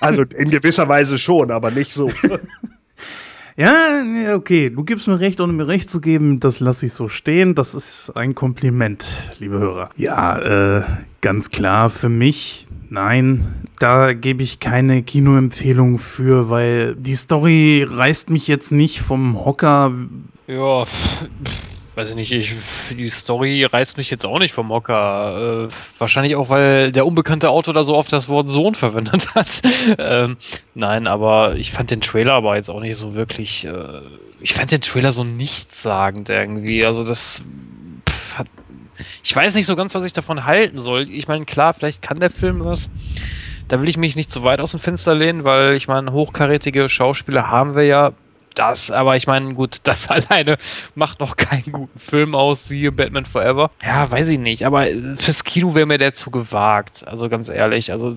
also 0.00 0.22
in 0.22 0.50
gewisser 0.50 0.88
Weise 0.88 1.18
schon, 1.18 1.50
aber 1.50 1.70
nicht 1.70 1.92
so. 1.92 2.10
Ja, 3.58 4.02
okay, 4.34 4.68
du 4.68 4.84
gibst 4.84 5.08
mir 5.08 5.18
recht, 5.18 5.40
ohne 5.40 5.54
mir 5.54 5.66
recht 5.66 5.88
zu 5.88 6.02
geben, 6.02 6.40
das 6.40 6.60
lasse 6.60 6.84
ich 6.84 6.92
so 6.92 7.08
stehen. 7.08 7.54
Das 7.54 7.74
ist 7.74 8.10
ein 8.14 8.34
Kompliment, 8.34 9.06
liebe 9.38 9.58
Hörer. 9.58 9.88
Ja, 9.96 10.80
äh, 10.80 10.84
ganz 11.22 11.48
klar 11.48 11.88
für 11.88 12.10
mich, 12.10 12.65
nein, 12.90 13.66
da 13.78 14.12
gebe 14.12 14.42
ich 14.42 14.60
keine 14.60 15.02
Kinoempfehlung 15.02 15.98
für, 15.98 16.50
weil 16.50 16.94
die 16.96 17.14
Story 17.14 17.86
reißt 17.88 18.30
mich 18.30 18.48
jetzt 18.48 18.72
nicht 18.72 19.00
vom 19.00 19.44
Hocker. 19.44 19.92
Ja, 20.46 20.84
pf, 20.84 21.28
pf, 21.44 21.96
weiß 21.96 22.10
ich 22.10 22.16
nicht, 22.16 22.32
ich, 22.32 22.54
die 22.90 23.08
Story 23.08 23.64
reißt 23.64 23.96
mich 23.96 24.10
jetzt 24.10 24.26
auch 24.26 24.38
nicht 24.38 24.52
vom 24.52 24.68
Hocker. 24.68 25.68
Äh, 25.68 25.74
wahrscheinlich 25.98 26.36
auch, 26.36 26.50
weil 26.50 26.92
der 26.92 27.06
unbekannte 27.06 27.48
Autor 27.48 27.72
da 27.72 27.84
so 27.84 27.96
oft 27.96 28.12
das 28.12 28.28
Wort 28.28 28.48
Sohn 28.48 28.74
verwendet 28.74 29.28
hat. 29.34 29.62
ähm, 29.98 30.36
nein, 30.74 31.06
aber 31.06 31.56
ich 31.56 31.72
fand 31.72 31.90
den 31.90 32.02
Trailer 32.02 32.34
aber 32.34 32.56
jetzt 32.56 32.68
auch 32.68 32.80
nicht 32.80 32.96
so 32.96 33.14
wirklich. 33.14 33.64
Äh, 33.64 34.02
ich 34.40 34.52
fand 34.52 34.70
den 34.70 34.82
Trailer 34.82 35.12
so 35.12 35.24
nichtssagend 35.24 36.28
irgendwie. 36.28 36.84
Also 36.84 37.02
das. 37.02 37.42
Ich 39.22 39.34
weiß 39.34 39.54
nicht 39.54 39.66
so 39.66 39.76
ganz, 39.76 39.94
was 39.94 40.04
ich 40.04 40.12
davon 40.12 40.44
halten 40.44 40.80
soll. 40.80 41.10
Ich 41.10 41.28
meine, 41.28 41.44
klar, 41.44 41.74
vielleicht 41.74 42.02
kann 42.02 42.20
der 42.20 42.30
Film 42.30 42.64
was. 42.64 42.90
Da 43.68 43.80
will 43.80 43.88
ich 43.88 43.96
mich 43.96 44.16
nicht 44.16 44.30
zu 44.30 44.44
weit 44.44 44.60
aus 44.60 44.70
dem 44.70 44.80
Fenster 44.80 45.14
lehnen, 45.14 45.44
weil 45.44 45.74
ich 45.74 45.88
meine, 45.88 46.12
hochkarätige 46.12 46.88
Schauspieler 46.88 47.50
haben 47.50 47.74
wir 47.74 47.84
ja. 47.84 48.12
Das, 48.56 48.90
aber 48.90 49.16
ich 49.16 49.28
meine, 49.28 49.54
gut, 49.54 49.78
das 49.84 50.08
alleine 50.08 50.56
macht 50.96 51.20
noch 51.20 51.36
keinen 51.36 51.70
guten 51.70 51.98
Film 51.98 52.34
aus, 52.34 52.66
siehe 52.66 52.90
Batman 52.90 53.26
Forever. 53.26 53.70
Ja, 53.84 54.10
weiß 54.10 54.30
ich 54.30 54.38
nicht, 54.40 54.66
aber 54.66 54.86
fürs 55.18 55.44
Kino 55.44 55.74
wäre 55.74 55.86
mir 55.86 55.98
der 55.98 56.14
zu 56.14 56.30
gewagt. 56.30 57.04
Also 57.06 57.28
ganz 57.28 57.48
ehrlich, 57.48 57.92
also 57.92 58.16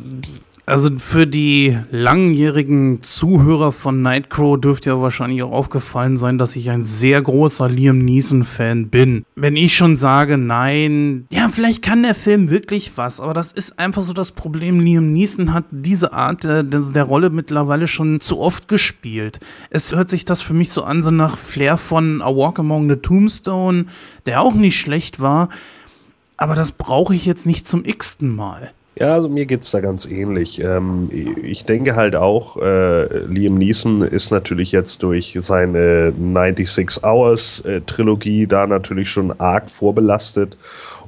Also 0.66 0.90
für 0.98 1.28
die 1.28 1.78
langjährigen 1.92 3.02
Zuhörer 3.02 3.72
von 3.72 4.02
Nightcrow 4.02 4.60
dürfte 4.60 4.90
ja 4.92 5.02
wahrscheinlich 5.02 5.44
auch 5.44 5.52
aufgefallen 5.52 6.16
sein, 6.18 6.38
dass 6.38 6.56
ich 6.56 6.70
ein 6.70 6.84
sehr 6.84 7.22
großer 7.22 7.68
Liam 7.68 8.00
Neeson-Fan 8.00 8.90
bin. 8.90 9.26
Wenn 9.36 9.56
ich 9.56 9.76
schon 9.76 9.98
sage, 9.98 10.38
nein, 10.38 11.28
ja, 11.32 11.50
vielleicht 11.50 11.82
kann 11.82 12.04
der 12.04 12.16
Film 12.16 12.50
wirklich 12.50 12.98
was, 12.98 13.20
aber 13.20 13.34
das 13.34 13.52
ist 13.52 13.78
einfach 13.78 14.02
so 14.04 14.14
das 14.14 14.32
Problem. 14.32 14.80
Liam 14.80 15.12
Neeson 15.12 15.54
hat 15.54 15.66
diese 15.72 16.14
Art 16.14 16.44
der, 16.44 16.64
der 16.64 16.80
der 16.80 17.04
Rolle 17.04 17.30
mittlerweile 17.30 17.88
schon 17.88 18.22
zu 18.22 18.40
oft 18.40 18.68
gespielt. 18.68 19.40
Es 19.70 19.92
hört 19.92 20.10
sich 20.10 20.24
das 20.30 20.42
für 20.42 20.54
mich 20.54 20.72
so 20.72 20.84
an, 20.84 21.02
so 21.02 21.12
nach 21.12 21.38
Flair 21.38 21.78
von 21.78 22.22
A 22.22 22.36
Walk 22.36 22.60
Among 22.60 22.90
the 22.90 22.96
Tombstone, 22.96 23.86
der 24.26 24.42
auch 24.42 24.54
nicht 24.54 24.80
schlecht 24.80 25.20
war, 25.20 25.50
aber 26.38 26.56
das 26.56 26.72
brauche 26.72 27.14
ich 27.14 27.26
jetzt 27.26 27.46
nicht 27.46 27.68
zum 27.68 27.84
x-ten 27.84 28.36
Mal. 28.36 28.72
Ja, 29.00 29.14
also 29.14 29.30
mir 29.30 29.46
geht's 29.46 29.72
da 29.72 29.80
ganz 29.80 30.06
ähnlich. 30.06 30.62
Ähm, 30.62 31.10
ich 31.42 31.64
denke 31.64 31.96
halt 31.96 32.18
auch, 32.18 32.58
äh, 32.58 33.20
Liam 33.26 33.56
Neeson 33.56 34.02
ist 34.02 34.30
natürlich 34.30 34.74
jetzt 34.74 35.04
durch 35.04 35.38
seine 35.40 36.12
96 36.12 37.04
Hours 37.04 37.62
äh, 37.62 37.80
Trilogie 37.82 38.46
da 38.46 38.68
natürlich 38.68 39.10
schon 39.10 39.40
arg 39.40 39.72
vorbelastet. 39.72 40.58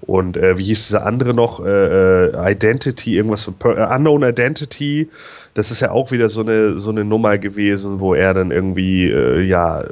Und 0.01 0.37
äh, 0.37 0.57
wie 0.57 0.63
hieß 0.63 0.87
dieser 0.87 1.05
andere 1.05 1.33
noch? 1.33 1.63
Äh, 1.65 2.27
äh, 2.27 2.51
Identity, 2.53 3.17
irgendwas, 3.17 3.47
äh, 3.47 3.95
Unknown 3.95 4.23
Identity. 4.23 5.09
Das 5.53 5.71
ist 5.71 5.81
ja 5.81 5.91
auch 5.91 6.11
wieder 6.11 6.29
so 6.29 6.41
eine, 6.41 6.77
so 6.77 6.91
eine 6.91 7.03
Nummer 7.03 7.37
gewesen, 7.37 7.99
wo 7.99 8.13
er 8.13 8.33
dann 8.33 8.51
irgendwie, 8.51 9.09
äh, 9.09 9.41
ja, 9.41 9.83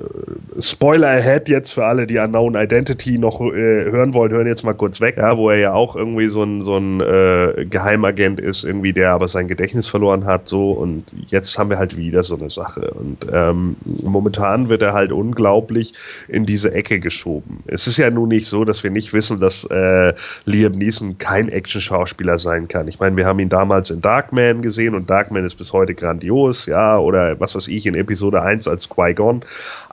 Spoiler 0.60 1.10
ahead 1.10 1.50
jetzt 1.50 1.74
für 1.74 1.86
alle, 1.86 2.08
die 2.08 2.18
Unknown 2.18 2.56
Identity 2.56 3.18
noch 3.18 3.42
äh, 3.42 3.52
hören 3.92 4.14
wollen, 4.14 4.32
hören 4.32 4.48
jetzt 4.48 4.64
mal 4.64 4.74
kurz 4.74 5.02
weg, 5.02 5.18
ja, 5.18 5.38
wo 5.38 5.50
er 5.50 5.58
ja 5.58 5.74
auch 5.74 5.96
irgendwie 5.96 6.30
so 6.30 6.44
ein, 6.44 6.62
so 6.62 6.78
ein 6.78 7.02
äh, 7.02 7.66
Geheimagent 7.66 8.40
ist, 8.40 8.64
irgendwie, 8.64 8.94
der 8.94 9.12
aber 9.12 9.28
sein 9.28 9.48
Gedächtnis 9.48 9.88
verloren 9.88 10.26
hat, 10.26 10.48
so 10.48 10.72
und 10.72 11.04
jetzt 11.28 11.58
haben 11.58 11.70
wir 11.70 11.78
halt 11.78 11.98
wieder 11.98 12.24
so 12.24 12.36
eine 12.36 12.50
Sache. 12.50 12.92
Und 12.92 13.28
ähm, 13.32 13.76
momentan 14.04 14.70
wird 14.70 14.82
er 14.82 14.94
halt 14.94 15.12
unglaublich 15.12 15.94
in 16.28 16.46
diese 16.46 16.74
Ecke 16.74 17.00
geschoben. 17.00 17.64
Es 17.68 17.88
ist 17.88 17.98
ja 17.98 18.10
nun 18.10 18.30
nicht 18.30 18.48
so, 18.48 18.66
dass 18.66 18.84
wir 18.84 18.92
nicht 18.92 19.14
wissen, 19.14 19.40
dass 19.40 19.66
äh, 19.66 20.14
Liam 20.46 20.74
Neeson 20.74 21.18
kein 21.18 21.50
Action-Schauspieler 21.50 22.38
sein 22.38 22.68
kann. 22.68 22.88
Ich 22.88 23.00
meine, 23.00 23.18
wir 23.18 23.26
haben 23.26 23.40
ihn 23.40 23.50
damals 23.50 23.90
in 23.90 24.02
Darkman 24.02 24.62
gesehen 24.62 24.96
und 24.96 25.10
Darkman 25.10 25.46
ist 25.50 25.58
bis 25.58 25.74
heute 25.74 25.96
grandios, 25.96 26.66
ja, 26.68 26.98
oder 27.00 27.40
was 27.40 27.56
weiß 27.56 27.68
ich, 27.68 27.86
in 27.86 27.96
Episode 27.96 28.42
1 28.42 28.68
als 28.68 28.88
Qui-Gon. 28.88 29.42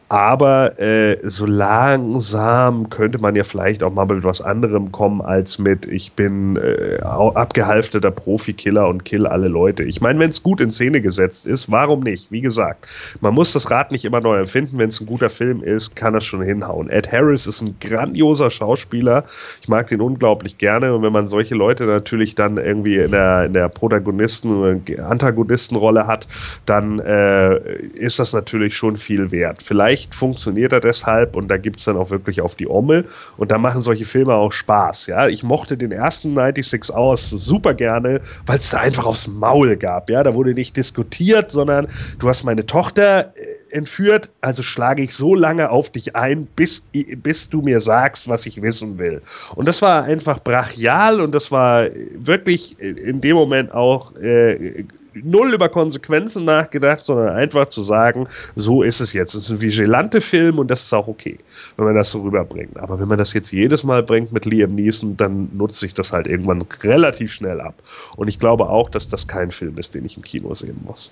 Aber 0.08 0.78
äh, 0.78 1.18
so 1.24 1.46
langsam 1.46 2.90
könnte 2.90 3.18
man 3.18 3.34
ja 3.34 3.42
vielleicht 3.42 3.82
auch 3.82 3.92
mal 3.92 4.06
mit 4.06 4.22
was 4.22 4.40
anderem 4.40 4.92
kommen, 4.92 5.20
als 5.20 5.58
mit 5.58 5.84
ich 5.86 6.12
bin 6.12 6.56
äh, 6.56 6.98
abgehalfterter 7.02 8.12
Profikiller 8.12 8.86
und 8.86 9.04
kill 9.04 9.26
alle 9.26 9.48
Leute. 9.48 9.82
Ich 9.82 10.00
meine, 10.00 10.20
wenn 10.20 10.30
es 10.30 10.44
gut 10.44 10.60
in 10.60 10.70
Szene 10.70 11.00
gesetzt 11.00 11.46
ist, 11.46 11.72
warum 11.72 12.00
nicht? 12.00 12.30
Wie 12.30 12.40
gesagt, 12.40 12.86
man 13.20 13.34
muss 13.34 13.52
das 13.52 13.68
Rad 13.70 13.90
nicht 13.90 14.04
immer 14.04 14.20
neu 14.20 14.36
erfinden. 14.36 14.78
Wenn 14.78 14.90
es 14.90 15.00
ein 15.00 15.06
guter 15.06 15.28
Film 15.28 15.60
ist, 15.62 15.96
kann 15.96 16.12
das 16.12 16.24
schon 16.24 16.42
hinhauen. 16.42 16.88
Ed 16.88 17.10
Harris 17.10 17.48
ist 17.48 17.62
ein 17.62 17.74
grandioser 17.80 18.50
Schauspieler. 18.50 19.24
Ich 19.60 19.68
mag 19.68 19.88
den 19.88 20.00
unglaublich 20.00 20.56
gerne. 20.56 20.94
Und 20.94 21.02
wenn 21.02 21.12
man 21.12 21.28
solche 21.28 21.56
Leute 21.56 21.84
natürlich 21.84 22.36
dann 22.36 22.58
irgendwie 22.58 22.96
in 22.96 23.10
der, 23.10 23.46
in 23.46 23.54
der 23.54 23.68
Protagonisten- 23.68 24.52
oder 24.52 24.76
Antagonistenrolle 25.08 26.06
hat, 26.06 26.28
dann 26.64 27.00
äh, 27.00 27.56
ist 27.94 28.20
das 28.20 28.32
natürlich 28.32 28.76
schon 28.76 28.96
viel 28.96 29.32
wert. 29.32 29.62
Vielleicht 29.64 29.95
vielleicht 29.96 30.14
funktioniert 30.14 30.72
er 30.72 30.80
deshalb 30.80 31.36
und 31.36 31.48
da 31.48 31.56
gibt 31.56 31.78
es 31.78 31.84
dann 31.84 31.96
auch 31.96 32.10
wirklich 32.10 32.40
auf 32.40 32.54
die 32.54 32.68
Ommel 32.68 33.06
und 33.38 33.50
da 33.50 33.58
machen 33.58 33.80
solche 33.80 34.04
Filme 34.04 34.34
auch 34.34 34.52
Spaß. 34.52 35.06
Ja, 35.06 35.28
ich 35.28 35.42
mochte 35.42 35.76
den 35.76 35.92
ersten 35.92 36.34
96 36.34 36.94
Hours 36.94 37.30
super 37.30 37.72
gerne, 37.72 38.20
weil 38.44 38.58
es 38.58 38.70
da 38.70 38.78
einfach 38.78 39.06
aufs 39.06 39.26
Maul 39.26 39.76
gab. 39.76 40.10
Ja, 40.10 40.22
da 40.22 40.34
wurde 40.34 40.52
nicht 40.52 40.76
diskutiert, 40.76 41.50
sondern 41.50 41.88
du 42.18 42.28
hast 42.28 42.44
meine 42.44 42.66
Tochter 42.66 43.32
äh, 43.36 43.74
entführt, 43.74 44.30
also 44.40 44.62
schlage 44.62 45.02
ich 45.02 45.14
so 45.14 45.34
lange 45.34 45.70
auf 45.70 45.90
dich 45.90 46.14
ein, 46.14 46.46
bis, 46.46 46.88
bis 47.22 47.48
du 47.48 47.62
mir 47.62 47.80
sagst, 47.80 48.28
was 48.28 48.46
ich 48.46 48.60
wissen 48.62 48.98
will. 48.98 49.22
Und 49.54 49.66
das 49.66 49.82
war 49.82 50.04
einfach 50.04 50.40
brachial 50.40 51.20
und 51.20 51.34
das 51.34 51.50
war 51.50 51.86
wirklich 52.14 52.78
in 52.80 53.20
dem 53.20 53.36
Moment 53.36 53.72
auch 53.72 54.14
äh, 54.16 54.84
null 55.22 55.54
über 55.54 55.68
Konsequenzen 55.68 56.44
nachgedacht, 56.44 57.02
sondern 57.02 57.30
einfach 57.30 57.68
zu 57.68 57.82
sagen, 57.82 58.26
so 58.54 58.82
ist 58.82 59.00
es 59.00 59.12
jetzt. 59.12 59.34
Es 59.34 59.44
ist 59.44 59.50
ein 59.50 59.60
vigilante 59.60 60.20
Film 60.20 60.58
und 60.58 60.70
das 60.70 60.84
ist 60.84 60.92
auch 60.92 61.08
okay, 61.08 61.38
wenn 61.76 61.86
man 61.86 61.94
das 61.94 62.10
so 62.10 62.22
rüberbringt. 62.22 62.76
Aber 62.78 62.98
wenn 63.00 63.08
man 63.08 63.18
das 63.18 63.32
jetzt 63.32 63.50
jedes 63.52 63.84
Mal 63.84 64.02
bringt 64.02 64.32
mit 64.32 64.44
Liam 64.44 64.74
Neeson, 64.74 65.16
dann 65.16 65.48
nutzt 65.52 65.80
sich 65.80 65.94
das 65.94 66.12
halt 66.12 66.26
irgendwann 66.26 66.62
relativ 66.82 67.32
schnell 67.32 67.60
ab. 67.60 67.74
Und 68.16 68.28
ich 68.28 68.38
glaube 68.38 68.68
auch, 68.68 68.90
dass 68.90 69.08
das 69.08 69.26
kein 69.26 69.50
Film 69.50 69.78
ist, 69.78 69.94
den 69.94 70.04
ich 70.04 70.16
im 70.16 70.22
Kino 70.22 70.54
sehen 70.54 70.80
muss. 70.84 71.10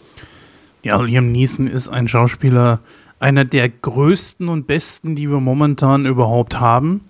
Ja, 0.82 1.00
Liam 1.00 1.32
Neeson 1.32 1.66
ist 1.66 1.88
ein 1.88 2.08
Schauspieler, 2.08 2.80
einer 3.18 3.44
der 3.44 3.68
größten 3.70 4.48
und 4.48 4.66
besten, 4.66 5.16
die 5.16 5.30
wir 5.30 5.40
momentan 5.40 6.04
überhaupt 6.04 6.60
haben. 6.60 7.08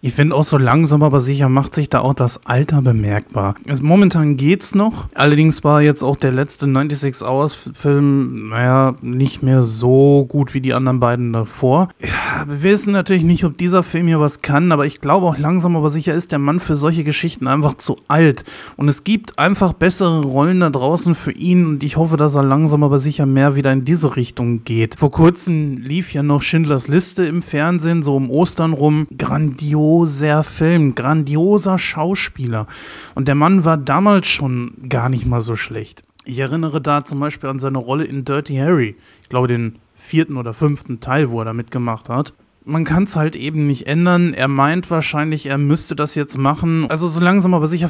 Ich 0.00 0.12
finde 0.12 0.36
auch 0.36 0.44
so 0.44 0.58
langsam, 0.58 1.02
aber 1.02 1.18
sicher 1.18 1.48
macht 1.48 1.74
sich 1.74 1.88
da 1.90 2.00
auch 2.00 2.14
das 2.14 2.46
Alter 2.46 2.82
bemerkbar. 2.82 3.56
Also 3.68 3.82
momentan 3.82 4.36
geht's 4.36 4.72
noch. 4.74 5.08
Allerdings 5.14 5.64
war 5.64 5.82
jetzt 5.82 6.04
auch 6.04 6.14
der 6.14 6.30
letzte 6.30 6.66
96 6.66 7.26
Hours 7.26 7.54
Film, 7.72 8.50
naja, 8.50 8.94
nicht 9.02 9.42
mehr 9.42 9.64
so 9.64 10.24
gut 10.28 10.54
wie 10.54 10.60
die 10.60 10.72
anderen 10.72 11.00
beiden 11.00 11.32
davor. 11.32 11.88
Ja, 12.00 12.46
wir 12.46 12.62
wissen 12.62 12.92
natürlich 12.92 13.24
nicht, 13.24 13.44
ob 13.44 13.58
dieser 13.58 13.82
Film 13.82 14.06
hier 14.06 14.20
was 14.20 14.40
kann, 14.40 14.70
aber 14.70 14.86
ich 14.86 15.00
glaube 15.00 15.26
auch 15.26 15.38
langsam, 15.38 15.76
aber 15.76 15.88
sicher 15.88 16.14
ist 16.14 16.30
der 16.30 16.38
Mann 16.38 16.60
für 16.60 16.76
solche 16.76 17.02
Geschichten 17.02 17.48
einfach 17.48 17.74
zu 17.74 17.96
alt. 18.06 18.44
Und 18.76 18.88
es 18.88 19.02
gibt 19.02 19.38
einfach 19.40 19.72
bessere 19.72 20.22
Rollen 20.22 20.60
da 20.60 20.70
draußen 20.70 21.16
für 21.16 21.32
ihn 21.32 21.66
und 21.66 21.82
ich 21.82 21.96
hoffe, 21.96 22.16
dass 22.16 22.36
er 22.36 22.44
langsam, 22.44 22.84
aber 22.84 23.00
sicher 23.00 23.26
mehr 23.26 23.56
wieder 23.56 23.72
in 23.72 23.84
diese 23.84 24.14
Richtung 24.14 24.62
geht. 24.62 24.96
Vor 24.96 25.10
kurzem 25.10 25.78
lief 25.78 26.14
ja 26.14 26.22
noch 26.22 26.42
Schindlers 26.42 26.86
Liste 26.86 27.24
im 27.24 27.42
Fernsehen, 27.42 28.04
so 28.04 28.14
um 28.14 28.30
Ostern 28.30 28.72
rum. 28.72 29.08
Grandios 29.16 29.47
grandioser 29.48 30.42
Film, 30.44 30.94
grandioser 30.94 31.78
Schauspieler. 31.78 32.66
Und 33.14 33.28
der 33.28 33.34
Mann 33.34 33.64
war 33.64 33.76
damals 33.76 34.26
schon 34.26 34.72
gar 34.88 35.08
nicht 35.08 35.26
mal 35.26 35.40
so 35.40 35.56
schlecht. 35.56 36.02
Ich 36.24 36.38
erinnere 36.38 36.80
da 36.80 37.04
zum 37.04 37.20
Beispiel 37.20 37.48
an 37.48 37.58
seine 37.58 37.78
Rolle 37.78 38.04
in 38.04 38.24
Dirty 38.24 38.56
Harry. 38.56 38.96
Ich 39.22 39.28
glaube, 39.28 39.48
den 39.48 39.76
vierten 39.94 40.36
oder 40.36 40.52
fünften 40.52 41.00
Teil, 41.00 41.30
wo 41.30 41.40
er 41.40 41.46
da 41.46 41.52
mitgemacht 41.52 42.08
hat. 42.08 42.34
Man 42.64 42.84
kann 42.84 43.04
es 43.04 43.16
halt 43.16 43.34
eben 43.34 43.66
nicht 43.66 43.86
ändern. 43.86 44.34
Er 44.34 44.48
meint 44.48 44.90
wahrscheinlich, 44.90 45.46
er 45.46 45.56
müsste 45.56 45.96
das 45.96 46.14
jetzt 46.14 46.36
machen. 46.36 46.86
Also 46.90 47.08
so 47.08 47.18
langsam 47.18 47.54
aber 47.54 47.66
sicher 47.66 47.88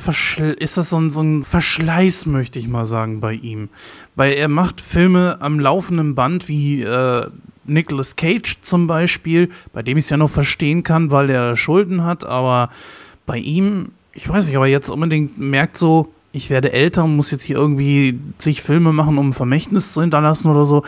ist 0.57 0.77
das 0.77 0.91
so 0.91 1.01
ein, 1.01 1.11
so 1.11 1.21
ein 1.21 1.43
Verschleiß, 1.43 2.27
möchte 2.27 2.61
ich 2.61 2.69
mal 2.69 2.87
sagen, 2.87 3.19
bei 3.19 3.33
ihm. 3.33 3.71
Weil 4.15 4.35
er 4.35 4.47
macht 4.47 4.81
Filme 4.81 5.39
am 5.41 5.59
laufenden 5.59 6.15
Band 6.15 6.47
wie 6.47 6.83
äh, 6.83 7.27
Nicolas 7.69 8.16
Cage 8.16 8.59
zum 8.62 8.87
Beispiel, 8.87 9.51
bei 9.73 9.83
dem 9.83 9.97
ich 9.97 10.05
es 10.05 10.11
ja 10.11 10.16
noch 10.16 10.31
verstehen 10.31 10.83
kann, 10.83 11.11
weil 11.11 11.31
er 11.31 11.57
Schulden 11.57 12.05
hat, 12.05 12.25
aber 12.25 12.71
bei 13.27 13.39
ihm, 13.39 13.93
ich 14.12 14.29
weiß 14.29 14.47
nicht, 14.47 14.57
aber 14.57 14.66
jetzt 14.66 14.91
unbedingt 14.91 15.39
merkt 15.39 15.77
so, 15.77 16.12
ich 16.33 16.51
werde 16.51 16.73
älter 16.73 17.05
und 17.05 17.16
muss 17.16 17.31
jetzt 17.31 17.45
hier 17.45 17.57
irgendwie 17.57 18.19
zig 18.39 18.62
Filme 18.62 18.93
machen, 18.93 19.19
um 19.19 19.31
ein 19.31 19.33
Vermächtnis 19.33 19.93
zu 19.93 20.01
hinterlassen 20.01 20.51
oder 20.51 20.64
so. 20.64 20.85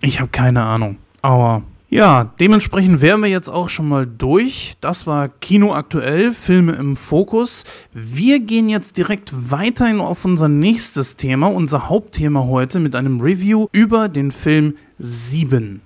Ich 0.00 0.20
habe 0.20 0.30
keine 0.30 0.62
Ahnung. 0.62 0.96
Aber 1.20 1.62
ja, 1.92 2.32
dementsprechend 2.40 3.02
wären 3.02 3.20
wir 3.20 3.28
jetzt 3.28 3.50
auch 3.50 3.68
schon 3.68 3.86
mal 3.86 4.06
durch. 4.06 4.76
Das 4.80 5.06
war 5.06 5.28
Kino 5.28 5.74
aktuell, 5.74 6.32
Filme 6.32 6.72
im 6.72 6.96
Fokus. 6.96 7.64
Wir 7.92 8.40
gehen 8.40 8.70
jetzt 8.70 8.96
direkt 8.96 9.30
weiterhin 9.50 10.00
auf 10.00 10.24
unser 10.24 10.48
nächstes 10.48 11.16
Thema, 11.16 11.48
unser 11.48 11.90
Hauptthema 11.90 12.44
heute 12.46 12.80
mit 12.80 12.96
einem 12.96 13.20
Review 13.20 13.66
über 13.72 14.08
den 14.08 14.30
Film 14.30 14.76
7. 14.98 15.82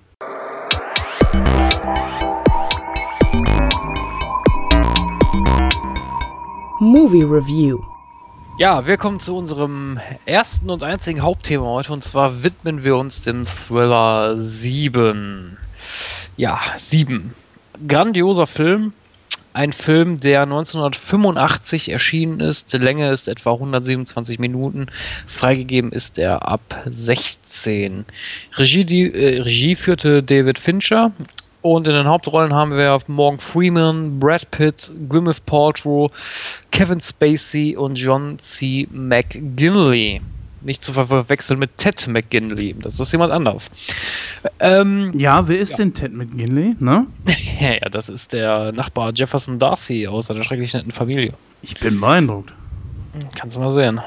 Movie 6.79 7.23
Review. 7.23 7.79
Ja, 8.57 8.87
wir 8.87 8.97
kommen 8.97 9.19
zu 9.19 9.35
unserem 9.35 9.99
ersten 10.25 10.69
und 10.69 10.83
einzigen 10.83 11.21
Hauptthema 11.21 11.65
heute 11.65 11.91
und 11.93 12.03
zwar 12.03 12.43
widmen 12.43 12.83
wir 12.83 12.97
uns 12.97 13.21
dem 13.21 13.45
Thriller 13.45 14.37
7. 14.37 15.57
Ja, 16.37 16.59
7. 16.75 17.33
Grandioser 17.87 18.47
Film. 18.47 18.93
Ein 19.53 19.73
Film, 19.73 20.17
der 20.17 20.43
1985 20.43 21.89
erschienen 21.89 22.39
ist. 22.39 22.73
Die 22.73 22.77
Länge 22.77 23.11
ist 23.11 23.27
etwa 23.27 23.53
127 23.53 24.39
Minuten. 24.39 24.87
Freigegeben 25.25 25.91
ist 25.91 26.19
er 26.19 26.47
ab 26.47 26.83
16. 26.85 28.05
Regie, 28.57 28.85
die, 28.85 29.11
äh, 29.11 29.41
Regie 29.41 29.75
führte 29.75 30.21
David 30.21 30.59
Fincher 30.59 31.11
und 31.61 31.87
in 31.87 31.93
den 31.93 32.07
Hauptrollen 32.07 32.53
haben 32.53 32.77
wir 32.77 32.99
Morgan 33.07 33.39
Freeman, 33.39 34.19
Brad 34.19 34.49
Pitt, 34.51 34.91
Gwyneth 35.09 35.45
Paltrow, 35.45 36.11
Kevin 36.71 37.01
Spacey 37.01 37.75
und 37.75 37.95
John 37.95 38.37
C. 38.39 38.87
McGinley. 38.91 40.21
Nicht 40.61 40.83
zu 40.83 40.93
verwechseln 40.93 41.59
mit 41.59 41.77
Ted 41.77 42.07
McGinley. 42.07 42.75
Das 42.79 42.99
ist 42.99 43.11
jemand 43.11 43.31
anders. 43.31 43.69
Ähm, 44.59 45.13
ja, 45.15 45.47
wer 45.47 45.59
ist 45.59 45.71
ja. 45.71 45.77
denn 45.77 45.93
Ted 45.93 46.13
McGinley? 46.13 46.75
Ne? 46.79 47.07
ja, 47.59 47.89
das 47.89 48.09
ist 48.09 48.33
der 48.33 48.71
Nachbar 48.71 49.13
Jefferson 49.13 49.59
Darcy 49.59 50.07
aus 50.07 50.31
einer 50.31 50.43
schrecklich 50.43 50.73
netten 50.73 50.91
Familie. 50.91 51.33
Ich 51.61 51.79
bin 51.79 51.99
beeindruckt. 51.99 52.53
Kannst 53.35 53.55
du 53.55 53.59
mal 53.59 53.73
sehen. 53.73 54.01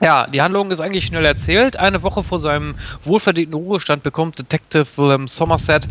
Ja, 0.00 0.28
die 0.28 0.40
Handlung 0.40 0.70
ist 0.70 0.80
eigentlich 0.80 1.06
schnell 1.06 1.24
erzählt. 1.24 1.76
Eine 1.76 2.02
Woche 2.02 2.22
vor 2.22 2.38
seinem 2.38 2.76
wohlverdienten 3.04 3.54
Ruhestand 3.54 4.04
bekommt 4.04 4.38
Detective 4.38 4.86
Willem 4.96 5.26
Somerset 5.26 5.88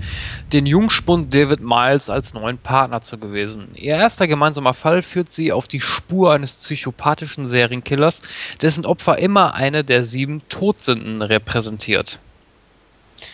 den 0.54 0.66
Jungspund 0.66 1.34
David 1.34 1.60
Miles 1.60 2.10
als 2.10 2.34
neuen 2.34 2.58
Partner 2.58 3.02
zu 3.02 3.18
gewesen. 3.18 3.70
Ihr 3.76 3.96
erster 3.96 4.28
gemeinsamer 4.28 4.74
Fall 4.74 5.02
führt 5.02 5.32
sie 5.32 5.52
auf 5.52 5.68
die 5.68 5.82
Spur 5.82 6.34
eines 6.34 6.56
psychopathischen 6.56 7.48
Serienkillers, 7.50 8.22
dessen 8.62 8.86
Opfer 8.86 9.18
immer 9.18 9.54
eine 9.56 9.84
der 9.84 10.06
sieben 10.06 10.42
Todsünden 10.48 11.22
repräsentiert. 11.22 12.20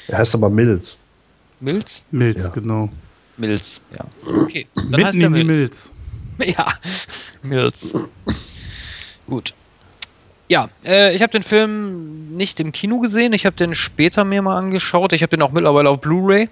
Er 0.07 0.17
heißt 0.17 0.33
aber 0.33 0.49
Mills. 0.49 0.99
Mills? 1.59 2.03
Mills, 2.09 2.47
ja. 2.47 2.53
genau. 2.53 2.89
Mills, 3.37 3.81
ja. 3.95 4.05
Okay. 4.43 4.67
Dann 4.75 4.89
Mitten 4.89 5.05
heißt 5.05 5.17
in 5.17 5.31
Mills. 5.31 5.47
Mills. 5.47 5.93
Ja, 6.57 6.73
Mills. 7.43 7.93
Gut. 9.27 9.53
Ja, 10.49 10.69
äh, 10.85 11.15
ich 11.15 11.21
habe 11.21 11.31
den 11.31 11.43
Film 11.43 12.27
nicht 12.29 12.59
im 12.59 12.71
Kino 12.71 12.99
gesehen. 12.99 13.33
Ich 13.33 13.45
habe 13.45 13.55
den 13.55 13.73
später 13.73 14.23
mir 14.23 14.41
mal 14.41 14.57
angeschaut. 14.57 15.13
Ich 15.13 15.21
habe 15.21 15.29
den 15.29 15.41
auch 15.41 15.51
mittlerweile 15.51 15.89
auf 15.89 16.01
Blu-ray. 16.01 16.49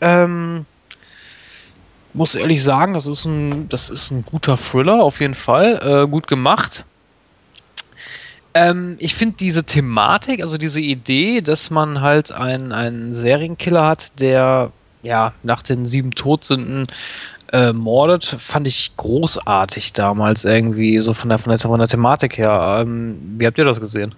Ähm, 0.00 0.66
muss 2.12 2.34
ehrlich 2.34 2.62
sagen, 2.62 2.94
das 2.94 3.06
ist 3.06 3.24
ein, 3.26 3.68
das 3.68 3.90
ist 3.90 4.10
ein 4.10 4.22
guter 4.22 4.56
Thriller 4.56 5.02
auf 5.02 5.20
jeden 5.20 5.34
Fall. 5.34 6.04
Äh, 6.04 6.08
gut 6.08 6.26
gemacht. 6.26 6.84
Ähm, 8.54 8.96
ich 8.98 9.14
finde 9.14 9.36
diese 9.38 9.64
Thematik, 9.64 10.40
also 10.40 10.56
diese 10.56 10.80
Idee, 10.80 11.42
dass 11.42 11.70
man 11.70 12.00
halt 12.00 12.32
einen, 12.32 12.72
einen 12.72 13.14
Serienkiller 13.14 13.86
hat, 13.86 14.18
der 14.18 14.72
ja 15.02 15.34
nach 15.42 15.62
den 15.62 15.84
sieben 15.84 16.12
Todsünden 16.12 16.86
mordet, 17.72 18.24
fand 18.38 18.66
ich 18.66 18.92
großartig 18.96 19.92
damals 19.92 20.44
irgendwie, 20.44 21.00
so 21.00 21.14
von 21.14 21.28
der, 21.28 21.38
von 21.38 21.50
der, 21.50 21.58
von 21.58 21.78
der 21.78 21.88
Thematik 21.88 22.38
her. 22.38 22.78
Ähm, 22.80 23.36
wie 23.38 23.46
habt 23.46 23.58
ihr 23.58 23.64
das 23.64 23.80
gesehen? 23.80 24.14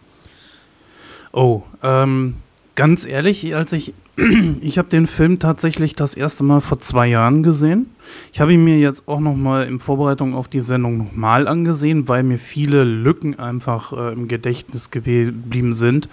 Oh, 1.33 1.63
ähm, 1.83 2.37
ganz 2.75 3.07
ehrlich, 3.07 3.55
als 3.55 3.73
ich, 3.73 3.93
ich 4.61 4.79
habe 4.79 4.89
den 4.89 5.07
Film 5.07 5.39
tatsächlich 5.39 5.95
das 5.95 6.15
erste 6.15 6.45
Mal 6.45 6.61
vor 6.61 6.81
zwei 6.81 7.07
Jahren 7.07 7.43
gesehen. 7.43 7.91
Ich 8.33 8.41
habe 8.41 8.55
ihn 8.55 8.65
mir 8.65 8.79
jetzt 8.79 9.07
auch 9.09 9.21
noch 9.21 9.35
mal 9.35 9.67
in 9.67 9.81
Vorbereitung 9.81 10.35
auf 10.35 10.49
die 10.49 10.61
Sendung 10.61 10.97
nochmal 10.97 11.47
angesehen, 11.49 12.09
weil 12.09 12.23
mir 12.23 12.39
viele 12.39 12.85
Lücken 12.85 13.39
einfach 13.39 13.93
äh, 13.93 14.13
im 14.13 14.29
Gedächtnis 14.29 14.91
geblieben 14.91 15.73
sind. 15.73 16.09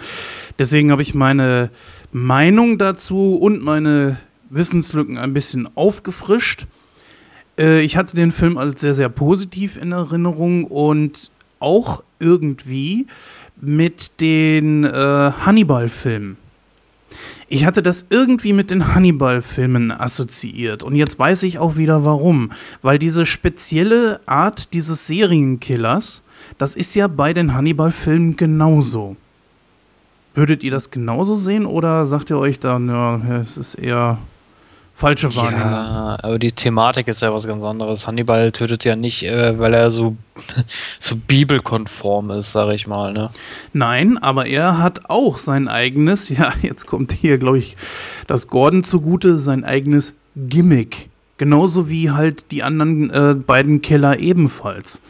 Deswegen 0.59 0.91
habe 0.91 1.01
ich 1.01 1.13
meine 1.13 1.69
Meinung 2.11 2.77
dazu 2.77 3.35
und 3.35 3.63
meine 3.63 4.17
Wissenslücken 4.49 5.17
ein 5.17 5.33
bisschen 5.33 5.69
aufgefrischt. 5.75 6.67
Äh, 7.57 7.81
ich 7.81 7.97
hatte 7.97 8.15
den 8.15 8.31
Film 8.31 8.57
als 8.57 8.81
sehr, 8.81 8.93
sehr 8.93 9.09
positiv 9.09 9.77
in 9.77 9.91
Erinnerung 9.91 10.65
und 10.65 11.31
auch 11.59 12.03
irgendwie 12.19 13.07
mit 13.59 14.19
den 14.19 14.83
äh, 14.83 14.89
Hannibal-Filmen. 14.89 16.37
Ich 17.47 17.65
hatte 17.65 17.83
das 17.83 18.05
irgendwie 18.09 18.53
mit 18.53 18.71
den 18.71 18.93
Hannibal-Filmen 18.93 19.91
assoziiert. 19.91 20.83
Und 20.83 20.95
jetzt 20.95 21.19
weiß 21.19 21.43
ich 21.43 21.59
auch 21.59 21.77
wieder 21.77 22.03
warum. 22.03 22.51
Weil 22.81 22.97
diese 22.97 23.25
spezielle 23.25 24.19
Art 24.25 24.73
dieses 24.73 25.07
Serienkillers, 25.07 26.23
das 26.57 26.75
ist 26.75 26.95
ja 26.95 27.07
bei 27.07 27.33
den 27.33 27.53
Hannibal-Filmen 27.53 28.35
genauso. 28.35 29.15
Würdet 30.33 30.63
ihr 30.63 30.71
das 30.71 30.91
genauso 30.91 31.35
sehen 31.35 31.65
oder 31.65 32.05
sagt 32.07 32.29
ihr 32.29 32.37
euch 32.37 32.59
dann, 32.59 32.89
ja, 32.89 33.21
es 33.41 33.57
ist 33.57 33.75
eher 33.75 34.17
falsche 34.95 35.35
Wahrnehmung? 35.35 35.71
Ja, 35.71 36.17
aber 36.23 36.39
die 36.39 36.53
Thematik 36.53 37.07
ist 37.07 37.21
ja 37.21 37.33
was 37.33 37.45
ganz 37.45 37.63
anderes. 37.63 38.07
Hannibal 38.07 38.51
tötet 38.51 38.85
ja 38.85 38.95
nicht, 38.95 39.23
äh, 39.23 39.59
weil 39.59 39.73
er 39.73 39.91
so, 39.91 40.15
so 40.99 41.15
bibelkonform 41.15 42.31
ist, 42.31 42.53
sag 42.53 42.73
ich 42.73 42.87
mal. 42.87 43.13
Ne? 43.13 43.29
Nein, 43.73 44.17
aber 44.17 44.47
er 44.47 44.79
hat 44.79 45.09
auch 45.09 45.37
sein 45.37 45.67
eigenes, 45.67 46.29
ja, 46.35 46.53
jetzt 46.61 46.87
kommt 46.87 47.11
hier, 47.11 47.37
glaube 47.37 47.59
ich, 47.59 47.77
das 48.25 48.47
Gordon 48.47 48.83
zugute, 48.83 49.37
sein 49.37 49.63
eigenes 49.63 50.15
Gimmick. 50.35 51.09
Genauso 51.37 51.89
wie 51.89 52.11
halt 52.11 52.51
die 52.51 52.63
anderen 52.63 53.09
äh, 53.09 53.35
beiden 53.35 53.81
Killer 53.81 54.19
ebenfalls. 54.19 55.01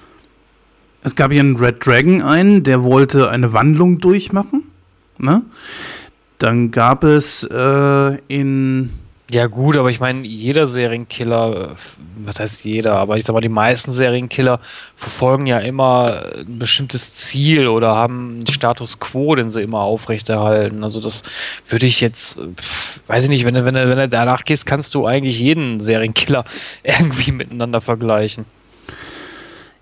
Es 1.03 1.15
gab 1.15 1.31
hier 1.31 1.41
einen 1.41 1.55
Red 1.55 1.85
Dragon 1.85 2.23
einen, 2.23 2.63
der 2.63 2.83
wollte 2.83 3.29
eine 3.29 3.53
Wandlung 3.53 3.99
durchmachen. 3.99 4.63
Ne? 5.19 5.43
Dann 6.39 6.71
gab 6.71 7.03
es 7.03 7.43
äh, 7.43 8.17
in. 8.27 8.89
Ja, 9.31 9.47
gut, 9.47 9.75
aber 9.75 9.89
ich 9.89 9.99
meine, 9.99 10.27
jeder 10.27 10.67
Serienkiller, 10.67 11.71
äh, 11.71 11.75
was 12.17 12.39
heißt 12.39 12.63
jeder, 12.63 12.95
aber 12.97 13.17
ich 13.17 13.25
sag 13.25 13.33
mal, 13.33 13.41
die 13.41 13.49
meisten 13.49 13.91
Serienkiller 13.91 14.59
verfolgen 14.95 15.47
ja 15.47 15.57
immer 15.57 16.25
ein 16.37 16.59
bestimmtes 16.59 17.11
Ziel 17.15 17.67
oder 17.67 17.95
haben 17.95 18.35
einen 18.35 18.47
Status 18.47 18.99
quo, 18.99 19.33
den 19.33 19.49
sie 19.49 19.63
immer 19.63 19.79
aufrechterhalten. 19.79 20.83
Also, 20.83 20.99
das 20.99 21.23
würde 21.67 21.87
ich 21.87 22.01
jetzt, 22.01 22.37
pff, 22.55 23.01
weiß 23.07 23.23
ich 23.23 23.29
nicht, 23.29 23.45
wenn 23.45 23.55
du, 23.55 23.65
wenn, 23.65 23.73
du, 23.73 23.89
wenn 23.89 23.97
du 23.97 24.07
danach 24.09 24.43
gehst, 24.45 24.67
kannst 24.67 24.93
du 24.93 25.07
eigentlich 25.07 25.39
jeden 25.39 25.79
Serienkiller 25.79 26.45
irgendwie 26.83 27.31
miteinander 27.31 27.81
vergleichen. 27.81 28.45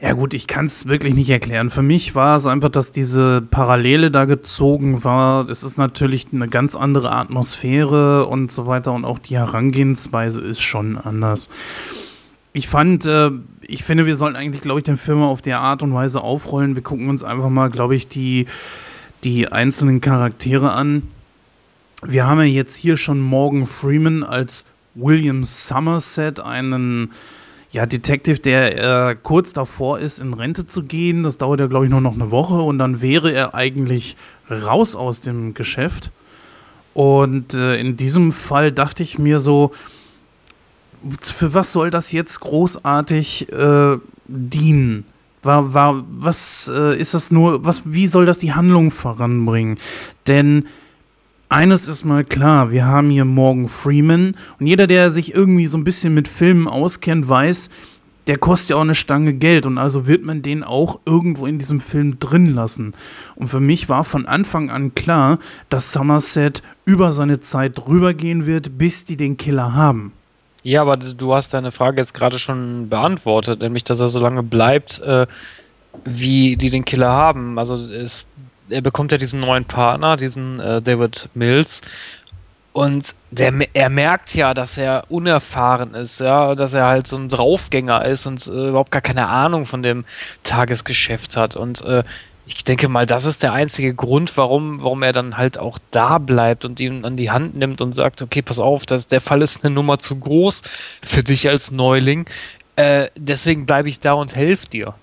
Ja 0.04 0.12
gut, 0.12 0.34
ich 0.34 0.48
kann 0.48 0.66
es 0.66 0.86
wirklich 0.86 1.14
nicht 1.14 1.30
erklären. 1.30 1.70
Für 1.70 1.82
mich 1.82 2.14
war 2.14 2.36
es 2.36 2.46
einfach, 2.46 2.68
dass 2.68 2.92
diese 2.92 3.42
Parallele 3.42 4.12
da 4.12 4.26
gezogen 4.26 5.06
war. 5.06 5.48
Es 5.48 5.64
ist 5.64 5.78
natürlich 5.78 6.28
eine 6.34 6.50
ganz 6.50 6.76
andere 6.76 7.14
Atmosphäre 7.14 8.26
und 8.26 8.52
so 8.52 8.68
weiter 8.68 8.92
und 8.92 9.06
auch 9.06 9.18
die 9.18 9.38
Herangehensweise 9.38 10.42
ist 10.42 10.60
schon 10.60 10.98
anders. 10.98 11.48
Ich 12.52 12.68
fand, 12.68 13.06
äh, 13.06 13.32
ich 13.62 13.86
finde, 13.86 14.06
wir 14.06 14.18
sollten 14.18 14.36
eigentlich, 14.36 14.62
glaube 14.62 14.82
ich, 14.82 14.84
den 14.84 14.98
Film 14.98 15.22
auf 15.22 15.42
der 15.42 15.62
Art 15.62 15.82
und 15.82 15.94
Weise 15.94 16.20
aufrollen. 16.20 16.76
Wir 16.76 16.84
gucken 16.84 17.08
uns 17.08 17.24
einfach 17.24 17.50
mal, 17.50 17.70
glaube 17.70 17.96
ich, 17.96 18.10
die, 18.10 18.48
die 19.24 19.54
einzelnen 19.54 20.02
Charaktere 20.02 20.74
an. 20.74 21.04
Wir 22.06 22.28
haben 22.28 22.40
ja 22.40 22.44
jetzt 22.44 22.76
hier 22.76 22.98
schon 22.98 23.22
Morgan 23.22 23.66
Freeman 23.66 24.24
als 24.24 24.66
William 24.96 25.46
Somerset, 25.46 26.42
einen 26.42 27.14
ja, 27.74 27.88
Detective, 27.88 28.38
der 28.38 29.10
äh, 29.10 29.16
kurz 29.22 29.52
davor 29.52 29.98
ist, 29.98 30.20
in 30.20 30.36
Rente 30.36 30.68
zu 30.68 30.84
gehen. 30.84 31.24
Das 31.24 31.40
dauert 31.40 31.60
ja, 31.60 31.66
glaube 31.66 31.86
ich, 31.86 31.92
nur 31.92 32.02
noch 32.02 32.14
eine 32.14 32.30
Woche 32.30 32.62
und 32.62 32.78
dann 32.78 33.02
wäre 33.02 33.32
er 33.34 33.56
eigentlich 33.56 34.16
raus 34.50 34.96
aus 34.96 35.22
dem 35.22 35.56
Geschäft. 35.56 36.12
Und 36.94 37.56
äh, 37.56 37.78
in 37.78 37.98
diesem 37.98 38.32
Fall 38.32 38.72
dachte 38.72 39.02
ich 39.02 39.18
mir 39.18 39.40
so, 39.40 39.72
für 41.20 41.56
was 41.56 41.74
soll 41.74 41.90
das 41.90 42.12
jetzt 42.12 42.40
großartig 42.42 43.52
äh, 43.52 43.98
dienen? 44.28 45.06
War, 45.42 45.74
war, 45.74 46.04
was 46.08 46.72
äh, 46.72 46.96
ist 46.96 47.16
das 47.16 47.32
nur, 47.32 47.66
was, 47.66 47.82
wie 47.92 48.06
soll 48.06 48.28
das 48.28 48.38
die 48.38 48.54
Handlung 48.54 48.92
voranbringen? 48.92 49.80
Denn 50.28 50.68
eines 51.54 51.88
ist 51.88 52.04
mal 52.04 52.24
klar, 52.24 52.72
wir 52.72 52.86
haben 52.86 53.12
hier 53.12 53.26
Morgan 53.26 53.68
Freeman 53.68 54.36
und 54.60 54.66
jeder, 54.66 54.88
der 54.88 55.12
sich 55.12 55.36
irgendwie 55.36 55.68
so 55.68 55.78
ein 55.78 55.84
bisschen 55.84 56.14
mit 56.14 56.28
Filmen 56.28 56.68
auskennt, 56.68 57.30
weiß, 57.30 57.70
der 58.26 58.40
kostet 58.40 58.72
ja 58.72 58.78
auch 58.78 58.82
eine 58.82 58.96
Stange 58.96 59.36
Geld 59.36 59.68
und 59.68 59.78
also 59.78 60.08
wird 60.08 60.24
man 60.24 60.42
den 60.42 60.64
auch 60.64 61.00
irgendwo 61.06 61.46
in 61.46 61.60
diesem 61.60 61.80
Film 61.80 62.20
drin 62.20 62.56
lassen. 62.56 62.96
Und 63.36 63.48
für 63.48 63.60
mich 63.60 63.88
war 63.88 64.04
von 64.04 64.26
Anfang 64.26 64.72
an 64.72 64.96
klar, 64.96 65.38
dass 65.70 65.92
Somerset 65.92 66.64
über 66.86 67.12
seine 67.12 67.42
Zeit 67.42 67.86
rübergehen 67.88 68.48
wird, 68.48 68.80
bis 68.80 69.06
die 69.06 69.18
den 69.18 69.38
Killer 69.38 69.76
haben. 69.76 70.12
Ja, 70.64 70.82
aber 70.82 70.98
du 70.98 71.36
hast 71.36 71.54
deine 71.54 71.72
Frage 71.72 71.98
jetzt 71.98 72.16
gerade 72.16 72.40
schon 72.40 72.90
beantwortet, 72.90 73.62
nämlich 73.62 73.84
dass 73.84 74.00
er 74.00 74.08
so 74.08 74.20
lange 74.20 74.42
bleibt, 74.42 75.02
äh, 75.02 75.28
wie 76.06 76.56
die 76.56 76.72
den 76.72 76.86
Killer 76.86 77.10
haben. 77.10 77.60
Also 77.60 77.76
es 77.76 78.26
er 78.74 78.82
bekommt 78.82 79.12
ja 79.12 79.18
diesen 79.18 79.40
neuen 79.40 79.66
Partner, 79.66 80.18
diesen 80.18 80.60
äh, 80.60 80.82
David 80.82 81.30
Mills. 81.34 81.82
Und 82.74 83.14
der, 83.30 83.54
er 83.74 83.90
merkt 83.90 84.34
ja, 84.34 84.56
dass 84.56 84.78
er 84.78 85.04
unerfahren 85.10 85.94
ist, 85.94 86.20
ja, 86.20 86.56
dass 86.56 86.74
er 86.74 86.88
halt 86.88 87.06
so 87.06 87.18
ein 87.18 87.30
Draufgänger 87.30 88.04
ist 88.06 88.26
und 88.26 88.48
äh, 88.48 88.70
überhaupt 88.70 88.90
gar 88.90 89.02
keine 89.02 89.28
Ahnung 89.28 89.68
von 89.68 89.84
dem 89.84 90.06
Tagesgeschäft 90.42 91.38
hat. 91.38 91.56
Und 91.56 91.86
äh, 91.86 92.04
ich 92.48 92.64
denke 92.64 92.90
mal, 92.90 93.06
das 93.06 93.26
ist 93.26 93.44
der 93.44 93.54
einzige 93.54 93.94
Grund, 93.94 94.36
warum, 94.38 94.82
warum 94.82 95.04
er 95.04 95.14
dann 95.14 95.38
halt 95.38 95.60
auch 95.60 95.78
da 95.92 96.18
bleibt 96.18 96.66
und 96.66 96.80
ihn 96.80 97.06
an 97.06 97.16
die 97.16 97.30
Hand 97.30 97.56
nimmt 97.56 97.80
und 97.80 97.94
sagt, 97.94 98.24
okay, 98.24 98.42
pass 98.42 98.60
auf, 98.60 98.88
das, 98.88 99.08
der 99.08 99.22
Fall 99.22 99.44
ist 99.44 99.64
eine 99.64 99.74
Nummer 99.74 100.00
zu 100.00 100.20
groß 100.20 100.64
für 101.04 101.24
dich 101.24 101.48
als 101.48 101.70
Neuling. 101.70 102.26
Äh, 102.76 103.10
deswegen 103.16 103.68
bleibe 103.68 103.88
ich 103.88 104.00
da 104.00 104.14
und 104.14 104.36
helfe 104.36 104.68
dir. 104.68 104.96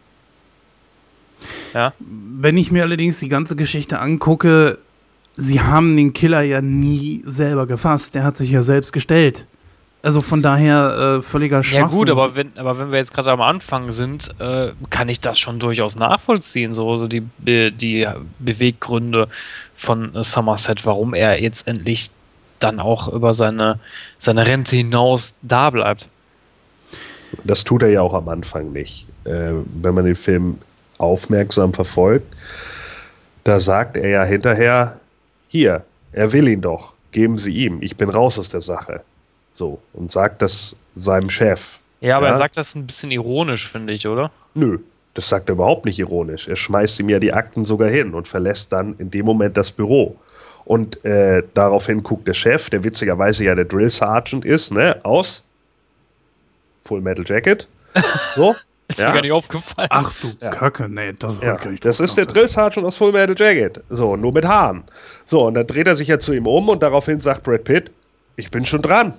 Ja. 1.74 1.92
Wenn 1.98 2.56
ich 2.56 2.70
mir 2.70 2.82
allerdings 2.82 3.20
die 3.20 3.28
ganze 3.28 3.56
Geschichte 3.56 3.98
angucke, 3.98 4.78
sie 5.36 5.60
haben 5.60 5.96
den 5.96 6.12
Killer 6.12 6.42
ja 6.42 6.60
nie 6.60 7.22
selber 7.24 7.66
gefasst. 7.66 8.14
Der 8.14 8.24
hat 8.24 8.36
sich 8.36 8.50
ja 8.50 8.62
selbst 8.62 8.92
gestellt. 8.92 9.46
Also 10.02 10.22
von 10.22 10.42
daher 10.42 11.18
äh, 11.18 11.22
völliger 11.22 11.62
Schwachsinn. 11.62 11.90
Ja 11.90 11.98
gut, 11.98 12.10
aber 12.10 12.34
wenn, 12.34 12.56
aber 12.56 12.78
wenn 12.78 12.90
wir 12.90 12.98
jetzt 12.98 13.12
gerade 13.12 13.30
am 13.30 13.42
Anfang 13.42 13.92
sind, 13.92 14.30
äh, 14.38 14.70
kann 14.88 15.10
ich 15.10 15.20
das 15.20 15.38
schon 15.38 15.58
durchaus 15.58 15.94
nachvollziehen, 15.94 16.72
so, 16.72 16.96
so 16.96 17.06
die, 17.06 17.22
die 17.38 18.08
Beweggründe 18.38 19.28
von 19.74 20.14
äh, 20.14 20.24
Somerset, 20.24 20.86
warum 20.86 21.12
er 21.12 21.42
jetzt 21.42 21.68
endlich 21.68 22.10
dann 22.60 22.80
auch 22.80 23.12
über 23.12 23.34
seine, 23.34 23.78
seine 24.16 24.46
Rente 24.46 24.76
hinaus 24.76 25.34
da 25.42 25.68
bleibt. 25.68 26.08
Das 27.44 27.64
tut 27.64 27.82
er 27.82 27.90
ja 27.90 28.00
auch 28.00 28.14
am 28.14 28.28
Anfang 28.28 28.72
nicht. 28.72 29.06
Äh, 29.24 29.52
wenn 29.82 29.94
man 29.94 30.06
den 30.06 30.14
Film 30.14 30.58
aufmerksam 31.00 31.72
verfolgt, 31.72 32.34
da 33.44 33.58
sagt 33.58 33.96
er 33.96 34.08
ja 34.08 34.24
hinterher, 34.24 35.00
hier, 35.48 35.84
er 36.12 36.32
will 36.32 36.48
ihn 36.48 36.60
doch, 36.60 36.92
geben 37.12 37.38
Sie 37.38 37.52
ihm, 37.52 37.82
ich 37.82 37.96
bin 37.96 38.10
raus 38.10 38.38
aus 38.38 38.50
der 38.50 38.60
Sache. 38.60 39.02
So, 39.52 39.80
und 39.92 40.10
sagt 40.10 40.42
das 40.42 40.76
seinem 40.94 41.30
Chef. 41.30 41.78
Ja, 42.00 42.16
aber 42.16 42.26
ja? 42.26 42.32
er 42.32 42.38
sagt 42.38 42.56
das 42.56 42.74
ein 42.74 42.86
bisschen 42.86 43.10
ironisch, 43.10 43.68
finde 43.68 43.92
ich, 43.92 44.06
oder? 44.06 44.30
Nö, 44.54 44.78
das 45.14 45.28
sagt 45.28 45.48
er 45.48 45.54
überhaupt 45.54 45.84
nicht 45.84 45.98
ironisch. 45.98 46.48
Er 46.48 46.56
schmeißt 46.56 47.00
ihm 47.00 47.08
ja 47.08 47.18
die 47.18 47.32
Akten 47.32 47.64
sogar 47.64 47.88
hin 47.88 48.14
und 48.14 48.28
verlässt 48.28 48.72
dann 48.72 48.94
in 48.98 49.10
dem 49.10 49.26
Moment 49.26 49.56
das 49.56 49.70
Büro. 49.70 50.16
Und 50.64 51.04
äh, 51.04 51.42
daraufhin 51.54 52.02
guckt 52.02 52.28
der 52.28 52.34
Chef, 52.34 52.70
der 52.70 52.84
witzigerweise 52.84 53.44
ja 53.44 53.54
der 53.54 53.64
Drill 53.64 53.90
Sergeant 53.90 54.44
ist, 54.44 54.70
ne, 54.70 54.98
aus. 55.02 55.44
Full 56.84 57.00
Metal 57.00 57.24
Jacket. 57.26 57.66
So. 58.36 58.54
Ist 58.90 58.98
ja. 58.98 59.08
mir 59.08 59.14
gar 59.14 59.22
nicht 59.22 59.32
aufgefallen. 59.32 59.88
Ach 59.90 60.12
du 60.20 60.32
ja. 60.40 60.50
Köcke, 60.50 60.88
nee, 60.88 61.12
das 61.16 61.40
ja. 61.40 61.56
ich 61.70 61.80
Das 61.80 62.00
ist 62.00 62.16
der 62.16 62.26
Drill 62.26 62.48
Sergeant 62.48 62.84
aus 62.84 62.96
Full 62.96 63.12
Metal 63.12 63.36
Jacket. 63.38 63.80
So, 63.88 64.16
nur 64.16 64.32
mit 64.32 64.44
Haaren. 64.44 64.82
So, 65.24 65.46
und 65.46 65.54
dann 65.54 65.66
dreht 65.66 65.86
er 65.86 65.94
sich 65.94 66.08
ja 66.08 66.18
zu 66.18 66.32
ihm 66.32 66.46
um 66.46 66.68
und 66.68 66.82
daraufhin 66.82 67.20
sagt 67.20 67.44
Brad 67.44 67.64
Pitt, 67.64 67.92
ich 68.34 68.50
bin 68.50 68.66
schon 68.66 68.82
dran. 68.82 69.14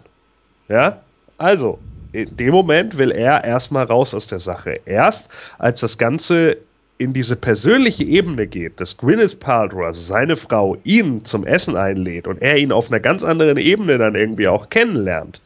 Ja? 0.67 1.01
Also, 1.37 1.79
in 2.11 2.35
dem 2.35 2.51
Moment 2.51 2.97
will 2.97 3.11
er 3.11 3.45
erstmal 3.45 3.85
raus 3.85 4.13
aus 4.13 4.27
der 4.27 4.39
Sache. 4.39 4.73
Erst 4.85 5.29
als 5.57 5.79
das 5.79 5.97
Ganze 5.97 6.57
in 6.97 7.13
diese 7.13 7.37
persönliche 7.37 8.03
Ebene 8.03 8.45
geht, 8.45 8.79
dass 8.79 8.97
Gwyneth 8.97 9.39
Paltrow, 9.39 9.85
also 9.85 10.01
seine 10.01 10.35
Frau, 10.35 10.77
ihn 10.83 11.23
zum 11.23 11.47
Essen 11.47 11.77
einlädt 11.77 12.27
und 12.27 12.41
er 12.41 12.57
ihn 12.57 12.73
auf 12.73 12.91
einer 12.91 12.99
ganz 12.99 13.23
anderen 13.23 13.57
Ebene 13.57 13.97
dann 13.97 14.15
irgendwie 14.15 14.47
auch 14.47 14.69
kennenlernt, 14.69 15.41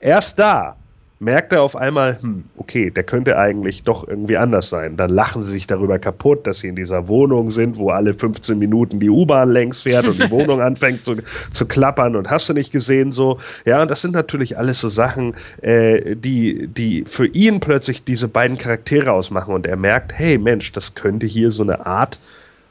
erst 0.00 0.38
da 0.38 0.76
merkt 1.20 1.52
er 1.52 1.62
auf 1.62 1.74
einmal, 1.74 2.20
hm, 2.20 2.44
okay, 2.56 2.90
der 2.90 3.02
könnte 3.02 3.38
eigentlich 3.38 3.82
doch 3.82 4.06
irgendwie 4.06 4.36
anders 4.36 4.70
sein. 4.70 4.96
Dann 4.96 5.10
lachen 5.10 5.42
sie 5.42 5.50
sich 5.50 5.66
darüber 5.66 5.98
kaputt, 5.98 6.46
dass 6.46 6.60
sie 6.60 6.68
in 6.68 6.76
dieser 6.76 7.08
Wohnung 7.08 7.50
sind, 7.50 7.76
wo 7.76 7.90
alle 7.90 8.14
15 8.14 8.58
Minuten 8.58 9.00
die 9.00 9.10
U-Bahn 9.10 9.50
längs 9.50 9.82
fährt 9.82 10.06
und 10.06 10.22
die 10.22 10.30
Wohnung 10.30 10.60
anfängt 10.60 11.04
zu, 11.04 11.16
zu 11.50 11.66
klappern 11.66 12.14
und 12.14 12.30
hast 12.30 12.48
du 12.48 12.54
nicht 12.54 12.70
gesehen 12.70 13.10
so. 13.10 13.38
Ja, 13.64 13.82
und 13.82 13.90
das 13.90 14.00
sind 14.00 14.12
natürlich 14.12 14.58
alles 14.58 14.80
so 14.80 14.88
Sachen, 14.88 15.34
äh, 15.60 16.14
die, 16.14 16.68
die 16.68 17.04
für 17.06 17.26
ihn 17.26 17.60
plötzlich 17.60 18.04
diese 18.04 18.28
beiden 18.28 18.56
Charaktere 18.56 19.12
ausmachen 19.12 19.54
und 19.54 19.66
er 19.66 19.76
merkt, 19.76 20.12
hey 20.12 20.38
Mensch, 20.38 20.70
das 20.72 20.94
könnte 20.94 21.26
hier 21.26 21.50
so 21.50 21.64
eine 21.64 21.84
Art 21.86 22.20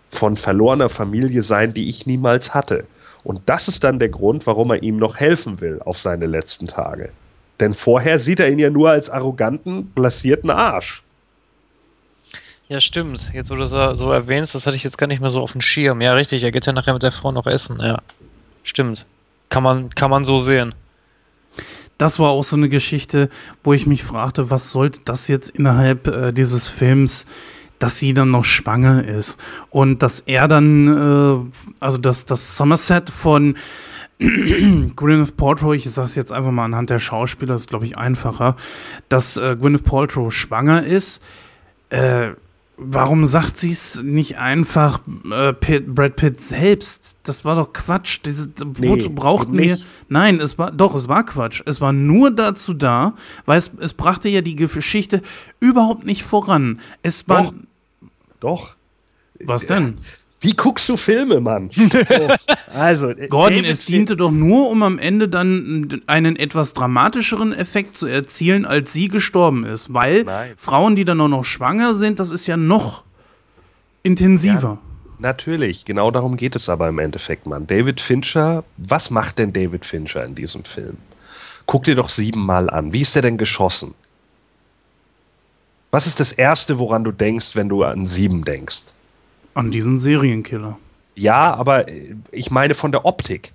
von 0.09 0.37
verlorener 0.37 0.89
Familie 0.89 1.41
sein, 1.41 1.73
die 1.73 1.89
ich 1.89 2.05
niemals 2.05 2.53
hatte. 2.53 2.85
Und 3.25 3.41
das 3.47 3.67
ist 3.67 3.83
dann 3.83 3.99
der 3.99 4.07
Grund, 4.07 4.47
warum 4.47 4.71
er 4.71 4.83
ihm 4.83 4.95
noch 4.95 5.17
helfen 5.17 5.59
will 5.59 5.81
auf 5.83 5.97
seine 5.97 6.27
letzten 6.27 6.67
Tage. 6.67 7.09
Denn 7.59 7.73
vorher 7.73 8.19
sieht 8.19 8.39
er 8.39 8.49
ihn 8.49 8.59
ja 8.59 8.69
nur 8.69 8.89
als 8.89 9.09
arroganten, 9.09 9.87
blasierten 9.87 10.49
Arsch. 10.49 11.03
Ja, 12.69 12.79
stimmt. 12.79 13.31
Jetzt, 13.33 13.49
wo 13.49 13.55
du 13.55 13.65
das 13.65 13.97
so 13.97 14.11
erwähnst, 14.11 14.53
das 14.53 14.67
hatte 14.67 14.75
ich 14.75 14.83
jetzt 14.83 14.97
gar 14.97 15.07
nicht 15.07 15.21
mehr 15.21 15.29
so 15.29 15.41
auf 15.41 15.53
dem 15.53 15.61
Schirm. 15.61 16.01
Ja, 16.01 16.13
richtig, 16.13 16.43
er 16.43 16.51
geht 16.51 16.65
ja 16.65 16.73
nachher 16.73 16.93
mit 16.93 17.03
der 17.03 17.11
Frau 17.11 17.31
noch 17.31 17.47
essen. 17.47 17.79
Ja, 17.79 17.99
stimmt. 18.63 19.05
Kann 19.49 19.63
man, 19.63 19.89
kann 19.95 20.11
man 20.11 20.25
so 20.25 20.37
sehen. 20.37 20.75
Das 21.97 22.19
war 22.19 22.29
auch 22.29 22.43
so 22.43 22.55
eine 22.55 22.69
Geschichte, 22.69 23.29
wo 23.63 23.73
ich 23.73 23.87
mich 23.87 24.03
fragte, 24.03 24.51
was 24.51 24.69
sollte 24.69 24.99
das 25.05 25.27
jetzt 25.29 25.49
innerhalb 25.49 26.07
äh, 26.07 26.31
dieses 26.31 26.67
Films 26.67 27.25
dass 27.79 27.99
sie 27.99 28.13
dann 28.13 28.31
noch 28.31 28.43
schwanger 28.43 29.03
ist 29.03 29.37
und 29.69 30.01
dass 30.01 30.21
er 30.21 30.47
dann, 30.47 30.87
äh, 30.87 31.57
also 31.79 31.97
dass 31.97 32.25
das 32.25 32.57
Somerset 32.57 33.09
von 33.09 33.57
Gwyneth 34.19 35.37
Paltrow, 35.37 35.73
ich 35.73 35.89
sage 35.89 36.05
es 36.05 36.15
jetzt 36.15 36.31
einfach 36.31 36.51
mal 36.51 36.65
anhand 36.65 36.89
der 36.89 36.99
Schauspieler, 36.99 37.55
ist 37.55 37.69
glaube 37.69 37.85
ich 37.85 37.97
einfacher, 37.97 38.55
dass 39.09 39.37
äh, 39.37 39.55
Gwyneth 39.59 39.83
Paltrow 39.83 40.33
schwanger 40.33 40.83
ist. 40.85 41.21
Äh, 41.89 42.31
warum 42.77 43.25
sagt 43.25 43.57
sie 43.57 43.71
es 43.71 44.01
nicht 44.03 44.37
einfach 44.37 45.01
äh, 45.31 45.53
Pitt, 45.53 45.93
Brad 45.93 46.15
Pitt 46.15 46.39
selbst? 46.39 47.17
Das 47.23 47.45
war 47.45 47.55
doch 47.55 47.73
Quatsch. 47.73 48.21
Diese, 48.25 48.49
Nee, 48.79 48.89
wozu 48.89 49.09
brauchten 49.11 49.57
wir? 49.57 49.77
Nein, 50.09 50.39
es 50.39 50.57
war 50.57 50.71
doch, 50.71 50.95
es 50.95 51.07
war 51.07 51.23
Quatsch. 51.25 51.61
Es 51.65 51.81
war 51.81 51.93
nur 51.93 52.31
dazu 52.31 52.73
da, 52.73 53.13
weil 53.45 53.57
es, 53.57 53.71
es 53.79 53.93
brachte 53.93 54.29
ja 54.29 54.41
die 54.41 54.55
Geschichte 54.55 55.21
überhaupt 55.59 56.05
nicht 56.05 56.23
voran. 56.23 56.79
Es 57.03 57.27
war. 57.27 57.43
Doch. 57.43 57.55
Doch. 58.39 58.75
Was 59.45 59.65
denn? 59.65 59.97
Wie 60.39 60.53
guckst 60.53 60.87
du 60.87 60.97
Filme, 60.97 61.39
Mann? 61.39 61.69
So, 61.79 62.27
also, 62.73 63.09
äh, 63.09 63.27
Gordon, 63.27 63.63
David 63.63 63.71
es 63.71 63.85
diente 63.85 64.15
doch 64.15 64.29
nur, 64.29 64.69
um 64.69 64.83
am 64.83 64.99
Ende 64.99 65.27
dann 65.29 66.01
einen 66.05 66.35
etwas 66.35 66.73
dramatischeren 66.73 67.53
Effekt 67.53 67.97
zu 67.97 68.07
erzielen, 68.07 68.65
als 68.65 68.93
sie 68.93 69.07
gestorben 69.07 69.65
ist. 69.65 69.93
Weil 69.93 70.25
Nein. 70.25 70.53
Frauen, 70.57 70.95
die 70.95 71.05
dann 71.05 71.19
auch 71.21 71.27
noch 71.27 71.43
schwanger 71.43 71.93
sind, 71.93 72.19
das 72.19 72.31
ist 72.31 72.45
ja 72.45 72.57
noch 72.57 73.03
intensiver. 74.03 74.79
Natürlich, 75.19 75.85
genau 75.85 76.11
darum 76.11 76.37
geht 76.37 76.55
es 76.55 76.69
aber 76.69 76.87
im 76.87 76.99
Endeffekt, 76.99 77.47
Mann. 77.47 77.65
David 77.65 77.99
Fincher, 77.99 78.63
was 78.77 79.09
macht 79.09 79.39
denn 79.39 79.53
David 79.53 79.85
Fincher 79.85 80.23
in 80.23 80.35
diesem 80.35 80.63
Film? 80.63 80.97
Guck 81.65 81.85
dir 81.85 81.95
doch 81.95 82.09
siebenmal 82.09 82.69
an. 82.69 82.93
Wie 82.93 83.01
ist 83.01 83.15
der 83.15 83.23
denn 83.23 83.37
geschossen? 83.37 83.95
Was 85.89 86.05
ist 86.05 86.19
das 86.19 86.31
Erste, 86.31 86.77
woran 86.77 87.03
du 87.03 87.11
denkst, 87.11 87.55
wenn 87.55 87.69
du 87.69 87.83
an 87.83 88.05
sieben 88.05 88.43
denkst? 88.43 88.93
An 89.57 89.71
diesen 89.71 89.97
Serienkiller. 89.97 90.77
Ja, 91.15 91.55
aber 91.55 91.87
äh, 91.87 92.15
ich 92.31 92.51
meine 92.51 92.75
von 92.75 92.91
der 92.91 93.05
Optik. 93.05 93.53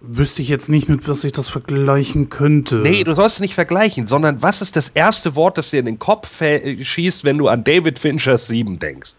Wüsste 0.00 0.40
ich 0.40 0.48
jetzt 0.48 0.68
nicht, 0.70 0.88
mit 0.88 1.06
was 1.06 1.24
ich 1.24 1.32
das 1.32 1.48
vergleichen 1.48 2.30
könnte. 2.30 2.76
Nee, 2.76 3.04
du 3.04 3.14
sollst 3.14 3.36
es 3.36 3.40
nicht 3.40 3.54
vergleichen, 3.54 4.06
sondern 4.06 4.40
was 4.40 4.62
ist 4.62 4.76
das 4.76 4.88
erste 4.88 5.34
Wort, 5.34 5.58
das 5.58 5.68
dir 5.70 5.80
in 5.80 5.86
den 5.86 5.98
Kopf 5.98 6.40
fä- 6.40 6.82
schießt, 6.82 7.24
wenn 7.24 7.36
du 7.36 7.48
an 7.48 7.62
David 7.64 7.98
Finchers 7.98 8.46
sieben 8.46 8.78
denkst? 8.78 9.14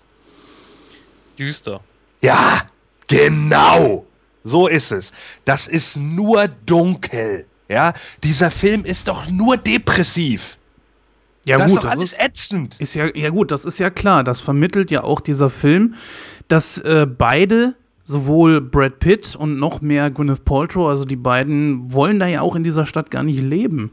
Düster. 1.37 1.81
Ja, 2.21 2.63
genau. 3.07 4.05
So 4.43 4.67
ist 4.67 4.91
es. 4.91 5.13
Das 5.45 5.67
ist 5.67 5.95
nur 5.97 6.47
dunkel. 6.47 7.45
Ja, 7.67 7.93
dieser 8.23 8.49
Film 8.49 8.83
ist 8.83 9.07
doch 9.09 9.27
nur 9.29 9.57
depressiv. 9.57 10.57
Ja 11.45 11.57
das 11.57 11.71
gut, 11.71 11.77
ist 11.79 11.83
doch 11.83 11.89
das 11.89 11.97
alles 11.97 12.13
ist, 12.13 12.21
ätzend. 12.21 12.81
ist 12.81 12.93
ja, 12.95 13.07
ja 13.15 13.29
gut, 13.29 13.51
das 13.51 13.65
ist 13.65 13.79
ja 13.79 13.89
klar. 13.89 14.23
Das 14.23 14.39
vermittelt 14.39 14.91
ja 14.91 15.03
auch 15.03 15.21
dieser 15.21 15.49
Film, 15.49 15.95
dass 16.47 16.77
äh, 16.79 17.05
beide, 17.05 17.75
sowohl 18.03 18.61
Brad 18.61 18.99
Pitt 18.99 19.35
und 19.35 19.59
noch 19.59 19.81
mehr 19.81 20.09
Gwyneth 20.09 20.45
Paltrow, 20.45 20.87
also 20.87 21.05
die 21.05 21.15
beiden, 21.15 21.91
wollen 21.93 22.19
da 22.19 22.27
ja 22.27 22.41
auch 22.41 22.55
in 22.55 22.63
dieser 22.63 22.85
Stadt 22.85 23.11
gar 23.11 23.23
nicht 23.23 23.41
leben. 23.41 23.91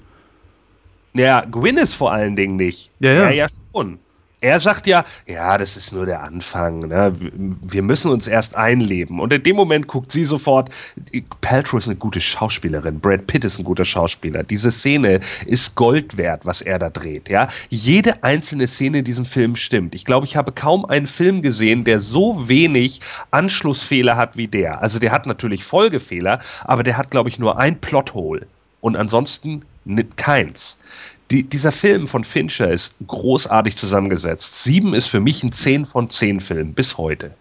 Ja, 1.15 1.45
Gwyneth 1.45 1.91
vor 1.91 2.13
allen 2.13 2.37
Dingen 2.37 2.57
nicht. 2.57 2.91
Ja, 3.01 3.13
ja. 3.13 3.23
Er 3.25 3.35
ja 3.35 3.47
schon. 3.73 3.99
Er 4.41 4.61
sagt 4.61 4.87
ja, 4.87 5.07
ja, 5.27 5.57
das 5.57 5.79
ist 5.79 5.93
nur 5.93 6.05
der 6.05 6.23
Anfang. 6.23 6.81
Ne? 6.89 7.15
Wir 7.63 7.81
müssen 7.81 8.11
uns 8.11 8.27
erst 8.27 8.55
einleben. 8.55 9.19
Und 9.19 9.33
in 9.33 9.43
dem 9.43 9.57
Moment 9.57 9.89
guckt 9.89 10.13
sie 10.13 10.27
sofort, 10.27 10.69
Paltrow 11.41 11.79
ist 11.79 11.89
eine 11.89 11.97
gute 11.97 12.21
Schauspielerin, 12.21 13.01
Brad 13.01 13.27
Pitt 13.27 13.45
ist 13.47 13.59
ein 13.59 13.65
guter 13.65 13.87
Schauspieler. 13.87 14.43
Diese 14.43 14.71
Szene 14.71 15.21
ist 15.47 15.75
Gold 15.75 16.19
wert, 16.19 16.45
was 16.45 16.61
er 16.61 16.79
da 16.79 16.91
dreht. 16.91 17.31
Ja? 17.31 17.49
Jede 17.71 18.23
einzelne 18.23 18.67
Szene 18.67 18.99
in 18.99 19.05
diesem 19.07 19.25
Film 19.25 19.57
stimmt. 19.57 19.95
Ich 19.95 20.05
glaube, 20.05 20.27
ich 20.27 20.37
habe 20.37 20.53
kaum 20.53 20.85
einen 20.85 21.07
Film 21.07 21.41
gesehen, 21.41 21.85
der 21.85 22.01
so 22.01 22.47
wenig 22.47 23.01
Anschlussfehler 23.31 24.17
hat 24.17 24.37
wie 24.37 24.49
der. 24.49 24.83
Also 24.83 24.99
der 24.99 25.13
hat 25.13 25.25
natürlich 25.27 25.65
Folgefehler, 25.65 26.41
aber 26.63 26.83
der 26.83 26.99
hat, 26.99 27.11
glaube 27.11 27.31
ich, 27.31 27.39
nur 27.39 27.59
ein 27.59 27.81
Plothole. 27.81 28.47
Und 28.83 28.97
ansonsten 28.97 29.65
keins. 30.17 30.79
Die, 31.31 31.43
dieser 31.43 31.73
Film 31.73 32.07
von 32.07 32.25
Fincher 32.25 32.71
ist 32.71 32.95
großartig 33.07 33.77
zusammengesetzt. 33.77 34.63
Sieben 34.63 34.95
ist 34.95 35.09
für 35.09 35.21
mich 35.21 35.43
ein 35.43 35.53
10 35.53 35.87
von 35.87 36.09
10 36.09 36.41
Film 36.41 36.75
bis 36.75 36.99
heute. 36.99 37.33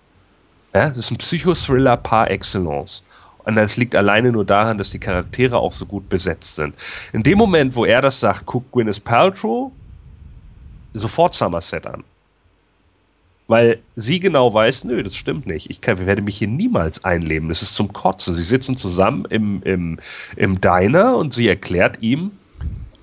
Ja, 0.74 0.90
das 0.90 0.98
ist 0.98 1.12
ein 1.12 1.18
Psychothriller 1.18 1.96
par 1.96 2.32
excellence. 2.32 3.04
Und 3.46 3.56
das 3.56 3.78
liegt 3.78 3.96
alleine 3.96 4.32
nur 4.32 4.44
daran, 4.44 4.80
dass 4.80 4.90
die 4.90 5.00
Charaktere 5.00 5.58
auch 5.58 5.74
so 5.74 5.86
gut 5.86 6.10
besetzt 6.10 6.56
sind. 6.56 6.74
In 7.14 7.22
dem 7.22 7.38
Moment, 7.38 7.76
wo 7.76 7.86
er 7.86 8.02
das 8.02 8.20
sagt, 8.20 8.48
guckt 8.48 8.72
Gwyneth 8.72 9.04
Paltrow 9.04 9.72
sofort 10.96 11.36
Somerset 11.36 11.86
an. 11.86 12.04
Weil 13.48 13.80
sie 13.96 14.20
genau 14.20 14.52
weiß, 14.52 14.86
nö, 14.86 15.04
das 15.04 15.16
stimmt 15.16 15.46
nicht. 15.46 15.70
Ich 15.70 15.82
kann, 15.82 16.04
werde 16.04 16.24
mich 16.24 16.38
hier 16.38 16.48
niemals 16.48 17.06
einleben. 17.06 17.50
Das 17.50 17.62
ist 17.62 17.76
zum 17.76 17.94
Kotzen. 17.94 18.34
Sie 18.34 18.42
sitzen 18.42 18.76
zusammen 18.76 19.26
im, 19.26 19.62
im, 19.62 20.00
im 20.36 20.60
Diner 20.60 21.16
und 21.16 21.36
sie 21.36 21.48
erklärt 21.48 22.02
ihm, 22.02 22.32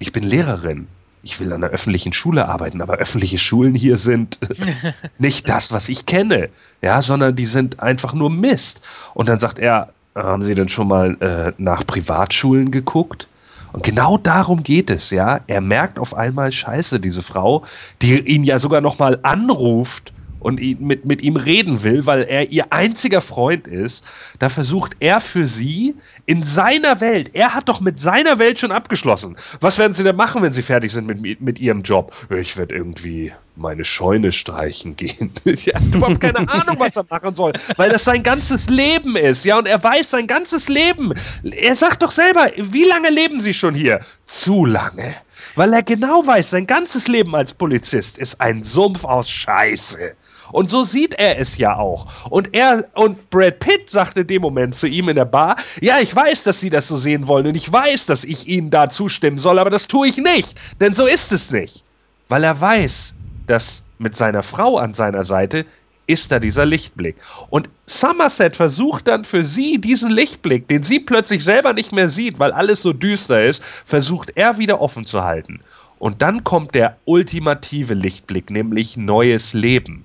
ich 0.03 0.12
bin 0.12 0.24
Lehrerin. 0.24 0.88
Ich 1.24 1.38
will 1.38 1.53
an 1.53 1.62
einer 1.62 1.72
öffentlichen 1.72 2.12
Schule 2.12 2.48
arbeiten, 2.48 2.82
aber 2.82 2.94
öffentliche 2.94 3.38
Schulen 3.38 3.76
hier 3.76 3.96
sind 3.96 4.40
nicht 5.18 5.48
das, 5.48 5.72
was 5.72 5.88
ich 5.88 6.05
kenne, 6.05 6.48
ja, 6.82 7.00
sondern 7.00 7.36
die 7.36 7.46
sind 7.46 7.78
einfach 7.78 8.12
nur 8.12 8.28
Mist. 8.28 8.82
Und 9.14 9.28
dann 9.28 9.38
sagt 9.38 9.61
er, 9.61 9.92
haben 10.16 10.42
Sie 10.42 10.57
denn 10.57 10.68
schon 10.68 10.88
mal 10.88 11.16
äh, 11.20 11.53
nach 11.59 11.86
Privatschulen 11.86 12.72
geguckt? 12.72 13.28
Und 13.72 13.84
genau 13.84 14.18
darum 14.18 14.64
geht 14.64 14.90
es, 14.90 15.11
ja. 15.11 15.40
Er 15.46 15.61
merkt 15.61 15.98
auf 15.98 16.14
einmal, 16.14 16.50
scheiße, 16.50 16.98
diese 16.98 17.22
Frau, 17.22 17.64
die 18.03 18.18
ihn 18.18 18.44
ja 18.44 18.59
sogar 18.59 18.80
noch 18.80 18.98
mal 18.98 19.20
anruft 19.22 20.12
und 20.43 20.61
mit, 20.80 21.05
mit 21.05 21.22
ihm 21.22 21.36
reden 21.36 21.82
will, 21.84 22.07
weil 22.07 22.22
er 22.22 22.51
ihr 22.51 22.72
einziger 22.72 23.20
Freund 23.20 23.66
ist, 23.66 24.05
da 24.38 24.49
versucht 24.49 24.97
er 25.01 25.20
für 25.20 25.47
sie 25.47 25.95
in 26.26 26.45
seiner 26.45 27.01
Welt, 27.01 27.30
er 27.32 27.55
hat 27.55 27.68
doch 27.68 27.80
mit 27.80 27.99
seiner 27.99 28.38
Welt 28.38 28.59
schon 28.59 28.72
abgeschlossen. 28.72 29.36
Was 29.61 29.78
werden 29.78 29.93
sie 29.93 30.05
denn 30.05 30.16
machen, 30.16 30.43
wenn 30.43 30.53
sie 30.53 30.62
fertig 30.62 30.93
sind 30.93 31.07
mit, 31.07 31.40
mit 31.40 31.61
ihrem 31.61 31.82
Job? 31.82 32.12
Ich 32.30 32.57
werde 32.57 32.74
irgendwie 32.74 33.32
meine 33.55 33.84
Scheune 33.84 34.32
streichen 34.32 34.97
gehen. 34.97 35.32
er 35.45 35.74
hat 35.74 35.95
überhaupt 35.95 36.20
keine 36.20 36.49
Ahnung, 36.49 36.76
was 36.78 36.97
er 36.97 37.05
machen 37.09 37.34
soll, 37.34 37.53
weil 37.76 37.90
das 37.90 38.05
sein 38.05 38.22
ganzes 38.22 38.68
Leben 38.68 39.16
ist, 39.16 39.45
ja, 39.45 39.59
und 39.59 39.66
er 39.66 39.82
weiß 39.82 40.11
sein 40.11 40.26
ganzes 40.26 40.68
Leben. 40.68 41.12
Er 41.43 41.76
sagt 41.76 42.03
doch 42.03 42.11
selber, 42.11 42.51
wie 42.57 42.84
lange 42.84 43.11
leben 43.11 43.40
sie 43.40 43.55
schon 43.55 43.74
hier? 43.74 44.01
Zu 44.26 44.64
lange. 44.64 45.14
Weil 45.55 45.72
er 45.72 45.82
genau 45.82 46.26
weiß, 46.26 46.51
sein 46.51 46.66
ganzes 46.66 47.09
Leben 47.09 47.34
als 47.34 47.53
Polizist 47.53 48.16
ist 48.16 48.40
ein 48.40 48.62
Sumpf 48.62 49.05
aus 49.05 49.28
Scheiße. 49.28 50.14
Und 50.53 50.70
so 50.70 50.84
sieht 50.84 51.14
er 51.14 51.38
es 51.38 51.59
ja 51.59 51.76
auch. 51.76 52.30
Und 52.30 52.55
er 52.55 52.84
und 52.94 53.30
Brad 53.30 53.59
Pitt 53.59 53.90
sagte 53.90 54.20
in 54.20 54.26
dem 54.28 54.42
Moment 54.42 54.74
zu 54.74 54.86
ihm 54.86 55.09
in 55.09 55.16
der 55.16 55.24
Bar: 55.24 55.57
Ja, 55.80 55.98
ich 56.00 56.14
weiß, 56.14 56.44
dass 56.44 56.61
Sie 56.61 56.70
das 56.70 56.86
so 56.86 56.96
sehen 56.96 57.26
wollen 57.26 57.46
und 57.48 57.55
ich 57.55 57.72
weiß, 57.72 58.07
dass 58.07 58.22
ich 58.22 58.46
Ihnen 58.46 58.70
da 58.70 58.88
zustimmen 58.90 59.38
soll, 59.38 59.59
aber 59.59 59.70
das 59.70 59.88
tue 59.88 60.07
ich 60.07 60.18
nicht, 60.18 60.55
denn 60.80 60.94
so 60.94 61.07
ist 61.07 61.32
es 61.32 61.50
nicht. 61.50 61.82
Weil 62.28 62.44
er 62.44 62.61
weiß, 62.61 63.14
dass 63.46 63.84
mit 63.98 64.14
seiner 64.14 64.42
Frau 64.42 64.78
an 64.78 64.94
seiner 64.94 65.24
Seite 65.24 65.66
ist 66.07 66.32
da 66.32 66.38
dieser 66.38 66.66
Lichtblick. 66.66 67.16
Und 67.48 67.68
Somerset 67.86 68.57
versucht 68.57 69.09
dann 69.09 69.24
für 69.24 69.44
sie 69.44 69.78
diesen 69.78 70.11
Lichtblick, 70.11 70.68
den 70.68 70.82
sie 70.82 71.00
plötzlich 71.00 71.44
selber 71.44 71.72
nicht 71.72 71.92
mehr 71.92 72.11
sieht, 72.11 72.38
weil 72.38 72.53
alles 72.53 72.82
so 72.82 72.92
düster 72.92 73.44
ist, 73.44 73.62
versucht 73.84 74.32
er 74.34 74.59
wieder 74.59 74.80
offen 74.80 75.07
zu 75.07 75.22
halten. 75.22 75.61
Und 75.98 76.20
dann 76.20 76.42
kommt 76.42 76.74
der 76.74 76.96
ultimative 77.05 77.94
Lichtblick, 77.94 78.50
nämlich 78.50 78.96
neues 78.96 79.55
Leben. 79.55 80.05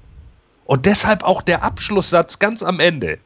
Und 0.68 0.86
deshalb 0.86 1.24
auch 1.24 1.42
der 1.42 1.64
Abschlusssatz 1.64 2.40
ganz 2.40 2.62
am 2.62 2.80
Ende. 2.80 3.18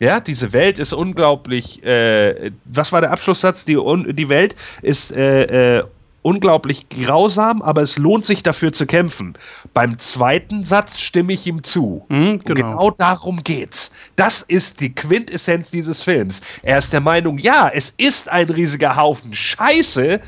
Ja, 0.00 0.18
diese 0.18 0.52
Welt 0.52 0.78
ist 0.78 0.92
unglaublich. 0.92 1.84
Äh, 1.84 2.50
was 2.64 2.90
war 2.90 3.00
der 3.00 3.12
Abschlusssatz? 3.12 3.64
Die, 3.64 3.76
un, 3.76 4.16
die 4.16 4.28
Welt 4.28 4.56
ist 4.82 5.12
äh, 5.12 5.78
äh, 5.78 5.84
unglaublich 6.22 6.88
grausam, 6.88 7.62
aber 7.62 7.82
es 7.82 7.96
lohnt 7.96 8.24
sich 8.26 8.42
dafür 8.42 8.72
zu 8.72 8.86
kämpfen. 8.86 9.34
Beim 9.72 9.98
zweiten 9.98 10.64
Satz 10.64 10.98
stimme 10.98 11.32
ich 11.32 11.46
ihm 11.46 11.62
zu. 11.62 12.04
Mhm, 12.08 12.40
genau. 12.40 12.54
genau 12.54 12.90
darum 12.90 13.44
geht's. 13.44 13.92
Das 14.16 14.42
ist 14.42 14.80
die 14.80 14.92
Quintessenz 14.92 15.70
dieses 15.70 16.02
Films. 16.02 16.40
Er 16.62 16.78
ist 16.78 16.92
der 16.92 17.00
Meinung, 17.00 17.38
ja, 17.38 17.70
es 17.72 17.94
ist 17.96 18.28
ein 18.28 18.50
riesiger 18.50 18.96
Haufen 18.96 19.34
Scheiße, 19.34 20.20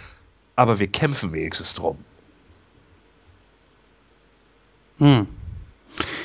aber 0.55 0.79
wir 0.79 0.87
kämpfen 0.87 1.33
wenigstens 1.33 1.75
drum. 1.75 1.99
Hm. 4.99 5.27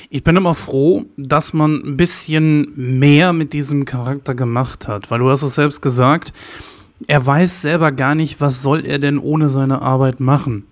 Ich 0.09 0.23
bin 0.23 0.35
immer 0.35 0.55
froh, 0.55 1.05
dass 1.17 1.53
man 1.53 1.81
ein 1.83 1.97
bisschen 1.97 2.71
mehr 2.75 3.33
mit 3.33 3.53
diesem 3.53 3.85
Charakter 3.85 4.35
gemacht 4.35 4.87
hat, 4.87 5.11
weil 5.11 5.19
du 5.19 5.29
hast 5.29 5.43
es 5.43 5.55
selbst 5.55 5.81
gesagt, 5.81 6.33
er 7.05 7.25
weiß 7.25 7.61
selber 7.61 7.91
gar 7.91 8.15
nicht, 8.15 8.41
was 8.41 8.61
soll 8.61 8.85
er 8.85 8.99
denn 8.99 9.19
ohne 9.19 9.49
seine 9.49 9.81
Arbeit 9.81 10.19
machen. 10.19 10.65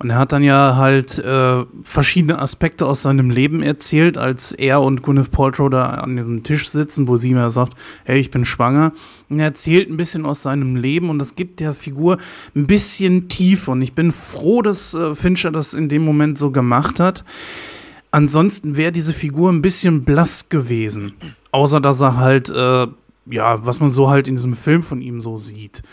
Und 0.00 0.10
er 0.10 0.18
hat 0.18 0.30
dann 0.30 0.44
ja 0.44 0.76
halt 0.76 1.18
äh, 1.18 1.64
verschiedene 1.82 2.38
Aspekte 2.38 2.86
aus 2.86 3.02
seinem 3.02 3.30
Leben 3.30 3.62
erzählt, 3.62 4.16
als 4.16 4.52
er 4.52 4.80
und 4.80 5.02
Gwyneth 5.02 5.32
Paltrow 5.32 5.68
da 5.68 5.90
an 5.90 6.16
dem 6.16 6.44
Tisch 6.44 6.68
sitzen, 6.68 7.08
wo 7.08 7.16
sie 7.16 7.34
mir 7.34 7.50
sagt, 7.50 7.74
hey, 8.04 8.20
ich 8.20 8.30
bin 8.30 8.44
schwanger. 8.44 8.92
Und 9.28 9.40
er 9.40 9.46
erzählt 9.46 9.90
ein 9.90 9.96
bisschen 9.96 10.24
aus 10.24 10.42
seinem 10.42 10.76
Leben 10.76 11.10
und 11.10 11.18
das 11.18 11.34
gibt 11.34 11.58
der 11.58 11.74
Figur 11.74 12.18
ein 12.54 12.68
bisschen 12.68 13.28
tief. 13.28 13.66
Und 13.66 13.82
ich 13.82 13.94
bin 13.94 14.12
froh, 14.12 14.62
dass 14.62 14.94
äh, 14.94 15.16
Fincher 15.16 15.50
das 15.50 15.74
in 15.74 15.88
dem 15.88 16.04
Moment 16.04 16.38
so 16.38 16.52
gemacht 16.52 17.00
hat. 17.00 17.24
Ansonsten 18.18 18.76
wäre 18.76 18.90
diese 18.90 19.12
Figur 19.12 19.48
ein 19.52 19.62
bisschen 19.62 20.02
blass 20.02 20.48
gewesen. 20.48 21.14
Außer 21.52 21.80
dass 21.80 22.00
er 22.00 22.16
halt, 22.16 22.48
äh, 22.48 22.88
ja, 23.26 23.64
was 23.64 23.78
man 23.78 23.90
so 23.90 24.10
halt 24.10 24.26
in 24.26 24.34
diesem 24.34 24.54
Film 24.54 24.82
von 24.82 25.00
ihm 25.00 25.20
so 25.20 25.36
sieht. 25.36 25.84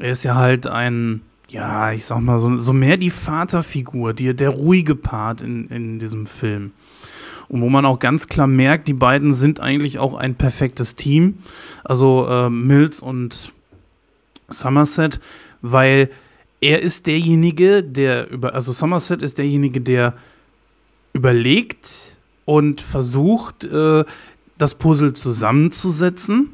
Er 0.00 0.12
ist 0.12 0.22
ja 0.22 0.34
halt 0.34 0.66
ein 0.66 1.20
ja, 1.50 1.92
ich 1.92 2.06
sag 2.06 2.20
mal, 2.20 2.38
so, 2.38 2.56
so 2.56 2.72
mehr 2.72 2.96
die 2.96 3.10
Vaterfigur, 3.10 4.14
die, 4.14 4.34
der 4.34 4.50
ruhige 4.50 4.94
Part 4.94 5.42
in, 5.42 5.68
in 5.68 5.98
diesem 5.98 6.26
Film. 6.26 6.72
Und 7.48 7.60
wo 7.60 7.68
man 7.68 7.84
auch 7.84 7.98
ganz 7.98 8.28
klar 8.28 8.46
merkt, 8.46 8.88
die 8.88 8.94
beiden 8.94 9.34
sind 9.34 9.60
eigentlich 9.60 9.98
auch 9.98 10.14
ein 10.14 10.36
perfektes 10.36 10.96
Team. 10.96 11.38
Also 11.84 12.26
äh, 12.28 12.48
Mills 12.48 13.00
und 13.00 13.52
Somerset, 14.48 15.20
weil 15.60 16.08
er 16.62 16.80
ist 16.80 17.06
derjenige, 17.06 17.82
der 17.82 18.30
über, 18.30 18.54
also 18.54 18.72
Somerset 18.72 19.22
ist 19.22 19.36
derjenige, 19.36 19.82
der 19.82 20.14
überlegt 21.18 22.16
und 22.44 22.80
versucht, 22.80 23.64
äh, 23.64 24.04
das 24.56 24.74
Puzzle 24.76 25.14
zusammenzusetzen. 25.14 26.50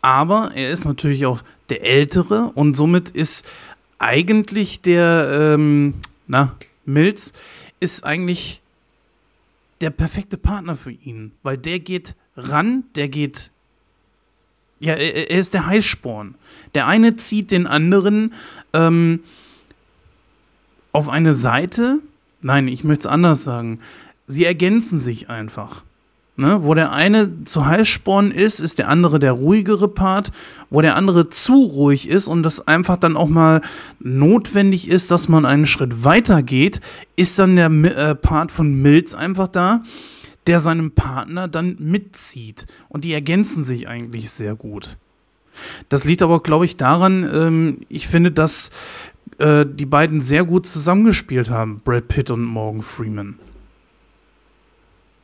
Aber 0.00 0.52
er 0.54 0.70
ist 0.70 0.84
natürlich 0.84 1.26
auch 1.26 1.42
der 1.68 1.82
Ältere 1.82 2.52
und 2.54 2.74
somit 2.76 3.10
ist 3.10 3.44
eigentlich 3.98 4.82
der, 4.82 5.54
ähm, 5.54 5.94
na, 6.28 6.54
Mills 6.84 7.32
ist 7.80 8.04
eigentlich 8.04 8.60
der 9.80 9.90
perfekte 9.90 10.38
Partner 10.38 10.76
für 10.76 10.92
ihn, 10.92 11.32
weil 11.42 11.58
der 11.58 11.80
geht 11.80 12.14
ran, 12.36 12.84
der 12.94 13.08
geht, 13.08 13.50
ja, 14.78 14.94
er, 14.94 15.30
er 15.30 15.38
ist 15.38 15.54
der 15.54 15.66
Heißsporn. 15.66 16.36
Der 16.74 16.86
eine 16.86 17.16
zieht 17.16 17.50
den 17.50 17.66
anderen 17.66 18.32
ähm, 18.72 19.24
auf 20.92 21.08
eine 21.08 21.34
Seite, 21.34 21.98
nein, 22.42 22.68
ich 22.68 22.84
möchte 22.84 23.08
es 23.08 23.12
anders 23.12 23.44
sagen, 23.44 23.80
sie 24.26 24.44
ergänzen 24.44 24.98
sich 24.98 25.30
einfach. 25.30 25.82
Ne, 26.34 26.64
wo 26.64 26.72
der 26.72 26.92
eine 26.92 27.44
zu 27.44 27.66
Heißsporn 27.66 28.30
ist, 28.30 28.60
ist 28.60 28.78
der 28.78 28.88
andere 28.88 29.18
der 29.18 29.32
ruhigere 29.32 29.86
Part. 29.86 30.32
Wo 30.70 30.80
der 30.80 30.96
andere 30.96 31.28
zu 31.28 31.64
ruhig 31.64 32.08
ist 32.08 32.26
und 32.26 32.42
das 32.42 32.66
einfach 32.66 32.96
dann 32.96 33.18
auch 33.18 33.28
mal 33.28 33.60
notwendig 34.00 34.88
ist, 34.88 35.10
dass 35.10 35.28
man 35.28 35.44
einen 35.44 35.66
Schritt 35.66 36.04
weiter 36.04 36.42
geht, 36.42 36.80
ist 37.16 37.38
dann 37.38 37.56
der 37.56 37.66
äh, 37.66 38.14
Part 38.14 38.50
von 38.50 38.80
Mills 38.80 39.14
einfach 39.14 39.46
da, 39.46 39.82
der 40.46 40.58
seinem 40.58 40.92
Partner 40.92 41.48
dann 41.48 41.76
mitzieht. 41.78 42.64
Und 42.88 43.04
die 43.04 43.12
ergänzen 43.12 43.62
sich 43.62 43.86
eigentlich 43.86 44.30
sehr 44.30 44.54
gut. 44.54 44.96
Das 45.90 46.04
liegt 46.04 46.22
aber, 46.22 46.40
glaube 46.40 46.64
ich, 46.64 46.78
daran, 46.78 47.28
ähm, 47.30 47.80
ich 47.90 48.08
finde, 48.08 48.32
dass 48.32 48.70
äh, 49.42 49.66
die 49.66 49.86
beiden 49.86 50.20
sehr 50.20 50.44
gut 50.44 50.66
zusammengespielt 50.66 51.50
haben, 51.50 51.78
Brad 51.84 52.08
Pitt 52.08 52.30
und 52.30 52.44
Morgan 52.44 52.82
Freeman. 52.82 53.38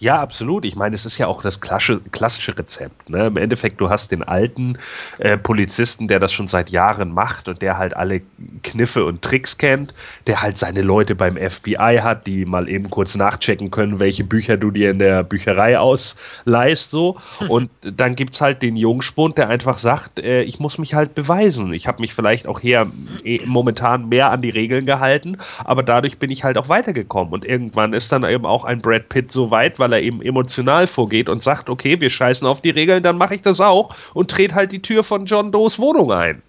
Ja, 0.01 0.21
absolut. 0.21 0.65
Ich 0.65 0.77
meine, 0.77 0.95
es 0.95 1.05
ist 1.05 1.19
ja 1.19 1.27
auch 1.27 1.43
das 1.43 1.61
klassische, 1.61 2.57
Rezept. 2.57 3.11
Ne? 3.11 3.27
Im 3.27 3.37
Endeffekt, 3.37 3.81
du 3.81 3.91
hast 3.91 4.13
den 4.13 4.23
alten 4.23 4.79
äh, 5.19 5.37
Polizisten, 5.37 6.07
der 6.07 6.21
das 6.21 6.33
schon 6.33 6.47
seit 6.47 6.71
Jahren 6.71 7.13
macht 7.13 7.49
und 7.49 7.63
der 7.63 7.79
halt 7.79 7.97
alle 7.97 8.21
Kniffe 8.63 9.05
und 9.05 9.23
Tricks 9.23 9.59
kennt, 9.59 9.93
der 10.29 10.41
halt 10.41 10.57
seine 10.57 10.83
Leute 10.83 11.17
beim 11.17 11.37
FBI 11.37 11.99
hat, 12.01 12.29
die 12.29 12.45
mal 12.45 12.69
eben 12.69 12.91
kurz 12.91 13.17
nachchecken 13.17 13.73
können, 13.73 13.99
welche 13.99 14.23
Bücher 14.23 14.57
du 14.57 14.71
dir 14.71 14.93
in 14.93 15.01
der 15.01 15.25
Bücherei 15.25 15.79
ausleihst. 15.81 16.93
So. 16.93 17.17
Und 17.49 17.71
dann 17.81 18.15
gibt 18.15 18.35
es 18.35 18.41
halt 18.41 18.63
den 18.63 18.77
Jungspund, 18.77 19.37
der 19.37 19.49
einfach 19.49 19.79
sagt, 19.79 20.21
äh, 20.21 20.43
ich 20.43 20.61
muss 20.61 20.79
mich 20.79 20.95
halt 20.95 21.17
beweisen. 21.17 21.73
Ich 21.75 21.89
habe 21.89 22.01
mich 22.01 22.15
vielleicht 22.15 22.47
auch 22.47 22.61
hier 22.61 22.93
äh, 23.25 23.41
momentan 23.47 24.09
mehr 24.09 24.31
an 24.31 24.43
die 24.43 24.51
Regeln 24.51 24.87
gehalten, 24.87 25.39
aber 25.65 25.83
dadurch 25.83 26.19
bin 26.19 26.31
ich 26.31 26.45
halt 26.45 26.57
auch 26.57 26.69
weitergekommen. 26.69 27.33
Und 27.33 27.45
irgendwann 27.45 27.95
ist 27.95 28.13
dann 28.13 28.23
eben 28.23 28.47
auch 28.47 28.65
ein 28.65 28.81
Brad 28.81 29.09
Pitt 29.09 29.33
so 29.33 29.51
weit, 29.51 29.81
weil 29.81 29.88
weil 29.89 30.01
er 30.01 30.03
eben 30.03 30.23
emotional 30.23 30.87
vorgeht 30.87 31.29
und 31.29 31.43
sagt, 31.43 31.69
okay, 31.69 32.01
wir 32.01 32.11
scheißen 32.11 32.47
auf 32.47 32.61
die 32.61 32.71
Regeln, 32.71 33.03
dann 33.03 33.17
mache 33.17 33.35
ich 33.35 33.43
das 33.43 33.61
auch 33.61 33.95
und 34.15 34.37
dreht 34.37 34.55
halt 34.55 34.73
die 34.73 34.83
Tür 34.83 35.03
von 35.03 35.27
John 35.27 35.51
Does 35.51 35.79
Wohnung 35.79 36.13
ein. 36.13 36.43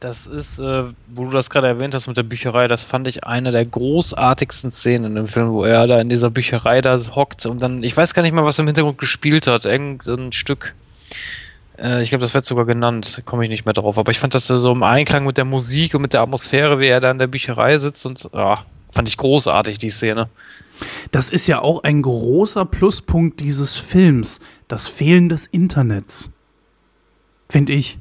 Das 0.00 0.26
ist, 0.26 0.58
äh, 0.58 0.84
wo 1.08 1.26
du 1.26 1.30
das 1.30 1.50
gerade 1.50 1.66
erwähnt 1.66 1.94
hast 1.94 2.06
mit 2.06 2.16
der 2.16 2.22
Bücherei, 2.22 2.68
das 2.68 2.84
fand 2.84 3.06
ich 3.06 3.24
eine 3.24 3.52
der 3.52 3.66
großartigsten 3.66 4.70
Szenen 4.70 5.04
in 5.10 5.14
dem 5.14 5.28
Film, 5.28 5.50
wo 5.50 5.64
er 5.64 5.86
da 5.86 6.00
in 6.00 6.08
dieser 6.08 6.30
Bücherei 6.30 6.80
da 6.80 6.98
hockt 7.14 7.44
und 7.44 7.60
dann, 7.62 7.82
ich 7.82 7.96
weiß 7.96 8.14
gar 8.14 8.22
nicht 8.22 8.32
mal, 8.32 8.44
was 8.44 8.58
im 8.58 8.66
Hintergrund 8.66 8.96
gespielt 8.96 9.46
hat, 9.46 9.66
irgendein 9.66 10.32
Stück. 10.32 10.74
Äh, 11.78 12.02
ich 12.02 12.08
glaube, 12.10 12.22
das 12.22 12.34
wird 12.34 12.46
sogar 12.46 12.64
genannt, 12.64 13.22
komme 13.26 13.44
ich 13.44 13.50
nicht 13.50 13.64
mehr 13.64 13.74
drauf. 13.74 13.98
Aber 13.98 14.10
ich 14.10 14.18
fand 14.18 14.34
das 14.34 14.46
so 14.46 14.72
im 14.72 14.82
Einklang 14.82 15.24
mit 15.24 15.38
der 15.38 15.44
Musik 15.44 15.94
und 15.94 16.02
mit 16.02 16.12
der 16.12 16.22
Atmosphäre, 16.22 16.78
wie 16.78 16.86
er 16.86 17.00
da 17.00 17.10
in 17.10 17.18
der 17.18 17.26
Bücherei 17.26 17.76
sitzt 17.78 18.06
und 18.06 18.28
ja, 18.32 18.64
fand 18.90 19.08
ich 19.08 19.16
großartig, 19.16 19.78
die 19.78 19.90
Szene. 19.90 20.28
Das 21.10 21.30
ist 21.30 21.46
ja 21.46 21.60
auch 21.60 21.82
ein 21.82 22.02
großer 22.02 22.64
Pluspunkt 22.64 23.40
dieses 23.40 23.76
Films, 23.76 24.40
das 24.68 24.88
Fehlen 24.88 25.28
des 25.28 25.46
Internets. 25.46 26.30
Finde 27.48 27.72
ich. 27.72 27.98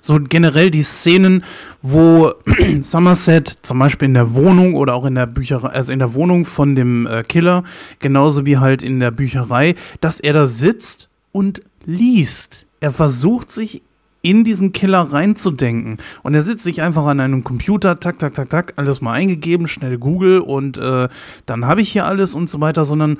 So 0.00 0.18
generell 0.20 0.70
die 0.70 0.82
Szenen, 0.82 1.44
wo 1.82 2.32
Somerset 2.80 3.58
zum 3.62 3.78
Beispiel 3.78 4.06
in 4.06 4.14
der 4.14 4.34
Wohnung 4.34 4.74
oder 4.74 4.94
auch 4.94 5.04
in 5.04 5.14
der 5.14 5.26
Bücherei, 5.26 5.68
also 5.68 5.92
in 5.92 5.98
der 5.98 6.14
Wohnung 6.14 6.44
von 6.44 6.74
dem 6.74 7.06
äh, 7.06 7.22
Killer, 7.22 7.64
genauso 7.98 8.46
wie 8.46 8.58
halt 8.58 8.82
in 8.82 9.00
der 9.00 9.10
Bücherei, 9.10 9.74
dass 10.00 10.20
er 10.20 10.32
da 10.32 10.46
sitzt 10.46 11.08
und 11.32 11.62
liest. 11.84 12.66
Er 12.80 12.92
versucht 12.92 13.50
sich 13.52 13.82
in 14.22 14.44
diesen 14.44 14.72
Killer 14.72 15.12
reinzudenken. 15.12 15.98
Und 16.22 16.34
er 16.34 16.42
sitzt 16.42 16.64
sich 16.64 16.82
einfach 16.82 17.06
an 17.06 17.20
einem 17.20 17.44
Computer, 17.44 18.00
tak, 18.00 18.18
tak, 18.18 18.34
tak, 18.34 18.50
tak, 18.50 18.72
alles 18.76 19.00
mal 19.00 19.12
eingegeben, 19.12 19.68
schnell 19.68 19.98
Google 19.98 20.40
und 20.40 20.78
äh, 20.78 21.08
dann 21.46 21.66
habe 21.66 21.80
ich 21.80 21.92
hier 21.92 22.06
alles 22.06 22.34
und 22.34 22.50
so 22.50 22.60
weiter, 22.60 22.84
sondern 22.84 23.18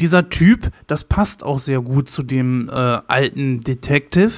dieser 0.00 0.30
Typ, 0.30 0.70
das 0.86 1.04
passt 1.04 1.42
auch 1.42 1.58
sehr 1.58 1.82
gut 1.82 2.08
zu 2.08 2.22
dem 2.22 2.68
äh, 2.68 2.72
alten 2.72 3.62
Detective, 3.62 4.32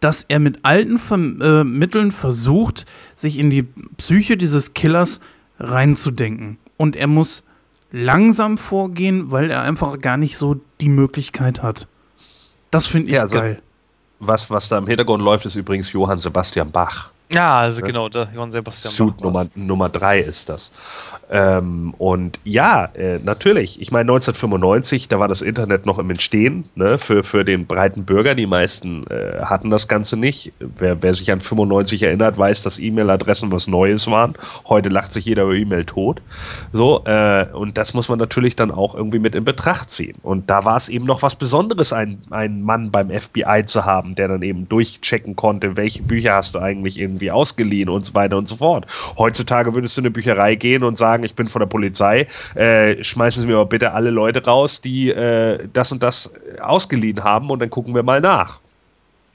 dass 0.00 0.24
er 0.26 0.38
mit 0.38 0.60
alten 0.62 0.98
Ver 0.98 1.16
äh, 1.16 1.64
Mitteln 1.64 2.12
versucht, 2.12 2.86
sich 3.14 3.38
in 3.38 3.50
die 3.50 3.64
Psyche 3.98 4.36
dieses 4.36 4.74
Killers 4.74 5.20
reinzudenken. 5.58 6.56
Und 6.76 6.96
er 6.96 7.08
muss 7.08 7.44
langsam 7.90 8.56
vorgehen, 8.56 9.30
weil 9.30 9.50
er 9.50 9.62
einfach 9.62 10.00
gar 10.00 10.16
nicht 10.16 10.38
so 10.38 10.60
die 10.80 10.88
Möglichkeit 10.88 11.62
hat. 11.62 11.88
Das 12.70 12.86
finde 12.86 13.08
ich 13.08 13.16
ja, 13.16 13.22
also 13.22 13.34
geil 13.34 13.62
was, 14.26 14.50
was 14.50 14.68
da 14.68 14.78
im 14.78 14.86
Hintergrund 14.86 15.22
läuft, 15.22 15.46
ist 15.46 15.56
übrigens 15.56 15.92
Johann 15.92 16.20
Sebastian 16.20 16.70
Bach. 16.70 17.10
Ja, 17.30 17.60
also 17.60 17.80
ja. 17.80 17.86
genau, 17.86 18.08
der 18.08 18.28
Johann 18.34 18.50
Sebastian 18.50 18.92
Suit 18.92 19.16
Bach. 19.16 19.24
Nummer, 19.24 19.46
Nummer 19.54 19.88
drei 19.88 20.20
ist 20.20 20.48
das. 20.48 20.72
Ähm, 21.30 21.94
und 21.96 22.40
ja, 22.44 22.84
äh, 22.94 23.18
natürlich. 23.18 23.80
Ich 23.80 23.90
meine, 23.90 24.12
1995, 24.12 25.08
da 25.08 25.18
war 25.18 25.28
das 25.28 25.40
Internet 25.40 25.86
noch 25.86 25.98
im 25.98 26.10
Entstehen, 26.10 26.64
ne, 26.74 26.98
für, 26.98 27.24
für 27.24 27.44
den 27.44 27.66
breiten 27.66 28.04
Bürger. 28.04 28.34
Die 28.34 28.46
meisten 28.46 29.06
äh, 29.06 29.40
hatten 29.42 29.70
das 29.70 29.88
Ganze 29.88 30.18
nicht. 30.18 30.52
Wer, 30.58 31.02
wer 31.02 31.14
sich 31.14 31.32
an 31.32 31.40
95 31.40 32.02
erinnert, 32.02 32.36
weiß, 32.36 32.62
dass 32.62 32.78
E-Mail-Adressen 32.78 33.50
was 33.50 33.66
Neues 33.66 34.06
waren. 34.08 34.34
Heute 34.68 34.90
lacht 34.90 35.14
sich 35.14 35.24
jeder 35.24 35.44
über 35.44 35.54
E-Mail 35.54 35.86
tot. 35.86 36.20
So, 36.70 37.02
äh, 37.06 37.46
und 37.52 37.78
das 37.78 37.94
muss 37.94 38.10
man 38.10 38.18
natürlich 38.18 38.56
dann 38.56 38.70
auch 38.70 38.94
irgendwie 38.94 39.18
mit 39.18 39.34
in 39.34 39.44
Betracht 39.44 39.90
ziehen. 39.90 40.16
Und 40.22 40.50
da 40.50 40.66
war 40.66 40.76
es 40.76 40.90
eben 40.90 41.06
noch 41.06 41.22
was 41.22 41.34
Besonderes, 41.34 41.94
einen, 41.94 42.22
einen 42.30 42.62
Mann 42.62 42.90
beim 42.90 43.08
FBI 43.08 43.64
zu 43.64 43.86
haben, 43.86 44.14
der 44.16 44.28
dann 44.28 44.42
eben 44.42 44.68
durchchecken 44.68 45.34
konnte, 45.34 45.78
welche 45.78 46.02
Bücher 46.02 46.34
hast 46.34 46.54
du 46.54 46.58
eigentlich 46.58 47.00
irgendwie 47.00 47.21
ausgeliehen 47.30 47.88
und 47.88 48.04
so 48.04 48.14
weiter 48.14 48.36
und 48.36 48.46
so 48.46 48.56
fort. 48.56 48.86
Heutzutage 49.16 49.74
würdest 49.74 49.96
du 49.96 50.00
in 50.00 50.06
eine 50.06 50.10
Bücherei 50.10 50.56
gehen 50.56 50.82
und 50.82 50.98
sagen, 50.98 51.12
sagen, 51.12 51.24
ich 51.24 51.34
bin 51.34 51.48
von 51.48 51.60
der 51.60 51.66
Polizei, 51.66 52.26
äh, 52.54 53.02
schmeißen 53.02 53.42
Sie 53.42 53.46
mir 53.46 53.54
aber 53.54 53.66
bitte 53.66 53.92
alle 53.92 54.10
Leute 54.10 54.44
raus, 54.44 54.80
die 54.80 55.10
äh, 55.10 55.68
das 55.72 55.92
und 55.92 56.02
das 56.02 56.34
ausgeliehen 56.60 57.22
haben 57.22 57.50
und 57.50 57.60
dann 57.60 57.70
gucken 57.70 57.94
wir 57.94 58.02
mal 58.02 58.20
nach. 58.20 58.60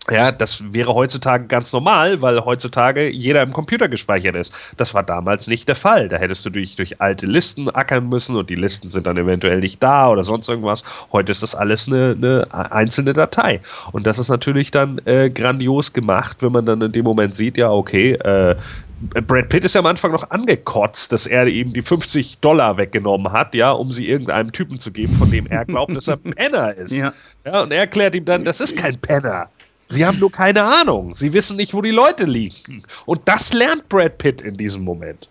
Ja, 0.09 0.31
das 0.31 0.73
wäre 0.73 0.93
heutzutage 0.93 1.47
ganz 1.47 1.73
normal, 1.73 2.21
weil 2.21 2.39
heutzutage 2.45 3.09
jeder 3.09 3.41
im 3.41 3.51
Computer 3.51 3.89
gespeichert 3.89 4.35
ist. 4.35 4.53
Das 4.77 4.93
war 4.93 5.03
damals 5.03 5.47
nicht 5.47 5.67
der 5.67 5.75
Fall. 5.75 6.07
Da 6.07 6.17
hättest 6.17 6.45
du 6.45 6.49
durch, 6.49 6.77
durch 6.77 7.01
alte 7.01 7.25
Listen 7.25 7.69
ackern 7.69 8.07
müssen 8.07 8.37
und 8.37 8.49
die 8.49 8.55
Listen 8.55 8.87
sind 8.87 9.05
dann 9.05 9.17
eventuell 9.17 9.59
nicht 9.59 9.83
da 9.83 10.09
oder 10.09 10.23
sonst 10.23 10.47
irgendwas. 10.47 10.83
Heute 11.11 11.33
ist 11.33 11.43
das 11.43 11.55
alles 11.55 11.87
eine, 11.87 12.15
eine 12.17 12.71
einzelne 12.71 13.11
Datei. 13.11 13.59
Und 13.91 14.07
das 14.07 14.17
ist 14.17 14.29
natürlich 14.29 14.71
dann 14.71 15.01
äh, 15.03 15.29
grandios 15.29 15.91
gemacht, 15.91 16.37
wenn 16.39 16.53
man 16.53 16.65
dann 16.65 16.81
in 16.81 16.91
dem 16.93 17.03
Moment 17.03 17.35
sieht, 17.35 17.57
ja, 17.57 17.69
okay, 17.69 18.13
äh, 18.13 18.55
Brad 18.99 19.49
Pitt 19.49 19.63
ist 19.63 19.75
ja 19.75 19.81
am 19.81 19.85
Anfang 19.85 20.11
noch 20.11 20.31
angekotzt, 20.31 21.11
dass 21.11 21.27
er 21.27 21.45
ihm 21.47 21.71
die 21.71 21.83
50 21.83 22.39
Dollar 22.39 22.77
weggenommen 22.77 23.31
hat, 23.31 23.53
ja, 23.53 23.71
um 23.71 23.91
sie 23.91 24.07
irgendeinem 24.07 24.51
Typen 24.51 24.79
zu 24.79 24.91
geben, 24.91 25.15
von 25.15 25.29
dem 25.29 25.45
er 25.47 25.65
glaubt, 25.65 25.95
dass 25.95 26.07
er 26.07 26.17
Penner 26.35 26.73
ist. 26.73 26.93
Ja. 26.93 27.13
ja. 27.45 27.61
Und 27.61 27.71
er 27.71 27.79
erklärt 27.79 28.15
ihm 28.15 28.25
dann, 28.25 28.43
das 28.43 28.59
ist 28.59 28.75
kein 28.75 28.97
Penner. 28.97 29.49
Sie 29.89 30.05
haben 30.05 30.19
nur 30.19 30.31
keine 30.31 30.63
Ahnung. 30.63 31.15
Sie 31.15 31.33
wissen 31.33 31.57
nicht, 31.57 31.73
wo 31.73 31.81
die 31.81 31.91
Leute 31.91 32.25
liegen. 32.25 32.83
Und 33.05 33.21
das 33.25 33.53
lernt 33.53 33.87
Brad 33.89 34.17
Pitt 34.17 34.41
in 34.41 34.57
diesem 34.57 34.83
Moment 34.83 35.29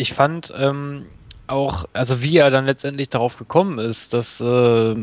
ich 0.00 0.14
fand 0.14 0.52
ähm, 0.56 1.06
auch, 1.46 1.84
also 1.92 2.22
wie 2.22 2.36
er 2.36 2.50
dann 2.50 2.64
letztendlich 2.64 3.08
darauf 3.08 3.36
gekommen 3.36 3.78
ist, 3.78 4.14
dass 4.14 4.40
äh, 4.40 4.94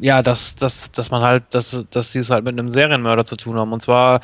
ja, 0.00 0.22
dass, 0.22 0.56
dass, 0.56 0.90
dass 0.92 1.10
man 1.10 1.22
halt, 1.22 1.44
dass, 1.50 1.86
dass 1.90 2.12
sie 2.12 2.20
es 2.20 2.30
halt 2.30 2.44
mit 2.44 2.58
einem 2.58 2.70
Serienmörder 2.70 3.26
zu 3.26 3.36
tun 3.36 3.56
haben. 3.56 3.72
Und 3.72 3.82
zwar 3.82 4.20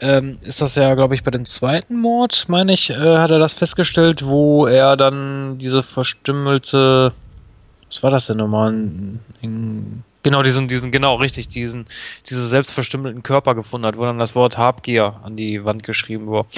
ähm, 0.00 0.38
ist 0.42 0.62
das 0.62 0.74
ja, 0.74 0.94
glaube 0.94 1.14
ich, 1.14 1.22
bei 1.22 1.30
dem 1.30 1.44
zweiten 1.44 2.00
Mord, 2.00 2.46
meine 2.48 2.72
ich, 2.72 2.90
äh, 2.90 3.18
hat 3.18 3.30
er 3.30 3.38
das 3.38 3.52
festgestellt, 3.52 4.26
wo 4.26 4.66
er 4.66 4.96
dann 4.96 5.58
diese 5.58 5.82
verstümmelte, 5.82 7.12
was 7.88 8.02
war 8.02 8.10
das 8.10 8.26
denn 8.26 8.38
nochmal? 8.38 8.72
Genau, 10.22 10.42
diesen, 10.42 10.68
diesen, 10.68 10.92
genau, 10.92 11.16
richtig, 11.16 11.48
diesen, 11.48 11.86
diese 12.30 12.46
selbstverstümmelten 12.46 13.22
Körper 13.22 13.54
gefunden 13.54 13.86
hat, 13.86 13.96
wo 13.96 14.04
dann 14.04 14.18
das 14.18 14.34
Wort 14.34 14.56
Habgier 14.56 15.20
an 15.24 15.36
die 15.36 15.64
Wand 15.64 15.82
geschrieben 15.82 16.26
wurde 16.26 16.48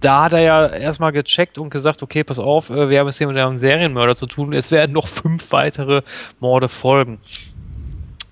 da 0.00 0.24
hat 0.24 0.32
er 0.32 0.40
ja 0.40 0.66
erstmal 0.66 1.12
gecheckt 1.12 1.58
und 1.58 1.70
gesagt, 1.70 2.02
okay, 2.02 2.24
pass 2.24 2.38
auf, 2.38 2.70
äh, 2.70 2.88
wir 2.88 3.00
haben 3.00 3.08
es 3.08 3.18
hier 3.18 3.26
mit 3.26 3.36
einem 3.36 3.58
Serienmörder 3.58 4.16
zu 4.16 4.26
tun, 4.26 4.52
es 4.52 4.70
werden 4.70 4.92
noch 4.92 5.08
fünf 5.08 5.52
weitere 5.52 6.02
Morde 6.40 6.68
folgen. 6.68 7.18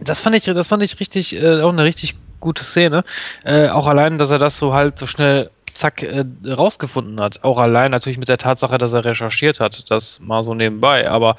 Das 0.01 0.21
fand 0.21 0.37
ich, 0.37 0.45
das 0.45 0.67
fand 0.67 0.83
ich 0.83 0.99
richtig, 1.01 1.41
äh, 1.41 1.61
auch 1.61 1.73
eine 1.73 1.85
richtig 1.85 2.15
gute 2.41 2.65
Szene. 2.65 3.05
Äh, 3.45 3.69
auch 3.69 3.87
allein, 3.87 4.17
dass 4.19 4.31
er 4.31 4.39
das 4.39 4.57
so 4.57 4.73
halt 4.73 4.99
so 4.99 5.07
schnell 5.07 5.51
zack 5.73 6.03
äh, 6.03 6.25
rausgefunden 6.47 7.21
hat. 7.21 7.43
Auch 7.45 7.59
allein 7.59 7.91
natürlich 7.91 8.19
mit 8.19 8.29
der 8.29 8.39
Tatsache, 8.39 8.79
dass 8.79 8.93
er 8.93 9.05
recherchiert 9.05 9.61
hat. 9.61 9.91
Das 9.91 10.21
mal 10.21 10.43
so 10.45 10.55
nebenbei. 10.55 11.11
Aber 11.11 11.37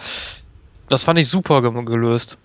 das 0.89 1.05
fand 1.05 1.19
ich 1.19 1.29
super 1.29 1.61
ge 1.61 1.71
gelöst. 1.85 2.37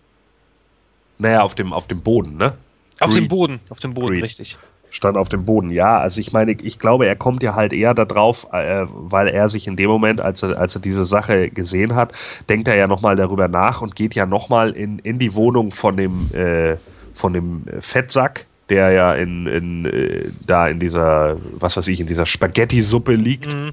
Naja, 1.19 1.43
auf 1.43 1.55
dem, 1.55 1.73
auf 1.73 1.87
dem 1.87 2.03
Boden, 2.03 2.37
ne? 2.37 2.55
Auf 3.01 3.11
Green. 3.11 3.25
dem 3.25 3.29
Boden, 3.29 3.61
auf 3.71 3.81
dem 3.81 3.95
Boden, 3.95 4.13
Green. 4.13 4.23
richtig 4.23 4.57
stand 4.95 5.17
auf 5.17 5.29
dem 5.29 5.45
Boden. 5.45 5.71
Ja, 5.71 5.99
also 5.99 6.21
ich 6.21 6.33
meine, 6.33 6.53
ich 6.53 6.79
glaube, 6.79 7.07
er 7.07 7.17
kommt 7.17 7.43
ja 7.43 7.55
halt 7.55 7.73
eher 7.73 7.95
darauf, 7.95 8.47
äh, 8.53 8.87
weil 8.89 9.29
er 9.29 9.49
sich 9.49 9.67
in 9.67 9.77
dem 9.77 9.91
Moment, 9.91 10.21
als 10.21 10.43
er, 10.43 10.59
als 10.59 10.77
er 10.77 10.81
diese 10.81 11.05
Sache 11.05 11.51
gesehen 11.51 11.95
hat, 11.95 12.13
denkt 12.49 12.69
er 12.69 12.77
ja 12.77 12.87
nochmal 12.87 13.17
darüber 13.17 13.49
nach 13.49 13.83
und 13.83 13.97
geht 13.97 14.15
ja 14.15 14.25
nochmal 14.25 14.71
in, 14.71 15.01
in 15.01 15.19
die 15.19 15.35
Wohnung 15.35 15.73
von 15.73 15.97
dem, 15.97 16.33
äh, 16.33 16.77
von 17.15 17.33
dem 17.33 17.65
Fettsack, 17.81 18.47
der 18.69 18.93
ja 18.93 19.15
in, 19.15 19.47
in 19.47 19.85
äh, 19.85 20.31
da 20.47 20.69
in 20.69 20.79
dieser, 20.79 21.39
was 21.59 21.77
weiß 21.77 21.89
ich, 21.89 22.01
in 22.01 22.07
dieser 22.07 22.27
Spaghetti-Suppe 22.27 23.15
liegt 23.15 23.53
mhm. 23.53 23.73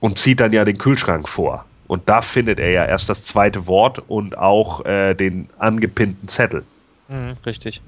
und 0.00 0.18
zieht 0.18 0.40
dann 0.40 0.52
ja 0.52 0.64
den 0.64 0.78
Kühlschrank 0.78 1.28
vor. 1.28 1.66
Und 1.88 2.08
da 2.08 2.22
findet 2.22 2.60
er 2.60 2.70
ja 2.70 2.84
erst 2.84 3.08
das 3.08 3.24
zweite 3.24 3.66
Wort 3.66 4.02
und 4.08 4.38
auch 4.38 4.84
äh, 4.84 5.14
den 5.14 5.48
angepinnten 5.58 6.28
Zettel. 6.28 6.62
Mhm, 7.08 7.36
richtig. 7.44 7.80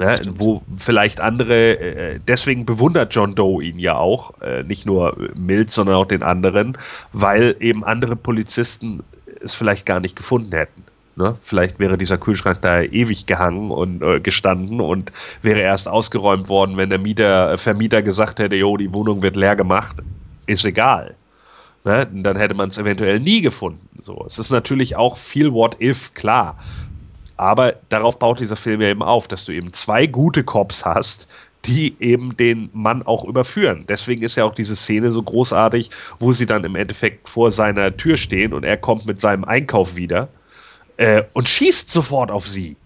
Ne, 0.00 0.18
wo 0.38 0.60
vielleicht 0.76 1.20
andere, 1.20 1.78
äh, 1.78 2.20
deswegen 2.26 2.66
bewundert 2.66 3.14
John 3.14 3.36
Doe 3.36 3.62
ihn 3.62 3.78
ja 3.78 3.96
auch, 3.96 4.40
äh, 4.40 4.64
nicht 4.64 4.86
nur 4.86 5.16
Mild, 5.36 5.70
sondern 5.70 5.94
auch 5.94 6.06
den 6.06 6.24
anderen, 6.24 6.76
weil 7.12 7.54
eben 7.60 7.84
andere 7.84 8.16
Polizisten 8.16 9.04
es 9.40 9.54
vielleicht 9.54 9.86
gar 9.86 10.00
nicht 10.00 10.16
gefunden 10.16 10.50
hätten. 10.50 10.82
Ne? 11.16 11.36
Vielleicht 11.42 11.78
wäre 11.78 11.96
dieser 11.96 12.18
Kühlschrank 12.18 12.60
da 12.62 12.82
ewig 12.82 13.26
gehangen 13.26 13.70
und 13.70 14.02
äh, 14.02 14.18
gestanden 14.18 14.80
und 14.80 15.12
wäre 15.42 15.60
erst 15.60 15.88
ausgeräumt 15.88 16.48
worden, 16.48 16.76
wenn 16.76 16.90
der 16.90 16.98
Mieter, 16.98 17.52
äh, 17.52 17.58
Vermieter 17.58 18.02
gesagt 18.02 18.40
hätte, 18.40 18.56
jo, 18.56 18.76
die 18.76 18.92
Wohnung 18.92 19.22
wird 19.22 19.36
leer 19.36 19.54
gemacht. 19.54 19.96
Ist 20.46 20.64
egal. 20.64 21.14
Ne? 21.84 22.08
Dann 22.12 22.36
hätte 22.36 22.54
man 22.54 22.70
es 22.70 22.78
eventuell 22.78 23.20
nie 23.20 23.42
gefunden. 23.42 23.88
So, 24.00 24.24
es 24.26 24.38
ist 24.38 24.50
natürlich 24.50 24.96
auch 24.96 25.18
viel 25.18 25.52
What 25.52 25.80
if, 25.80 26.14
klar. 26.14 26.56
Aber 27.36 27.74
darauf 27.88 28.18
baut 28.18 28.40
dieser 28.40 28.56
Film 28.56 28.80
ja 28.80 28.88
eben 28.88 29.02
auf, 29.02 29.28
dass 29.28 29.44
du 29.44 29.52
eben 29.52 29.72
zwei 29.72 30.06
gute 30.06 30.44
Cops 30.44 30.84
hast, 30.84 31.28
die 31.66 31.96
eben 32.00 32.36
den 32.36 32.70
Mann 32.72 33.02
auch 33.02 33.24
überführen. 33.24 33.84
Deswegen 33.88 34.22
ist 34.22 34.36
ja 34.36 34.44
auch 34.44 34.54
diese 34.54 34.76
Szene 34.76 35.10
so 35.10 35.22
großartig, 35.22 35.90
wo 36.18 36.32
sie 36.32 36.46
dann 36.46 36.64
im 36.64 36.76
Endeffekt 36.76 37.28
vor 37.28 37.50
seiner 37.50 37.96
Tür 37.96 38.16
stehen 38.16 38.52
und 38.52 38.64
er 38.64 38.76
kommt 38.76 39.06
mit 39.06 39.20
seinem 39.20 39.44
Einkauf 39.44 39.96
wieder 39.96 40.28
äh, 40.96 41.24
und 41.32 41.48
schießt 41.48 41.90
sofort 41.90 42.30
auf 42.30 42.46
sie. 42.46 42.76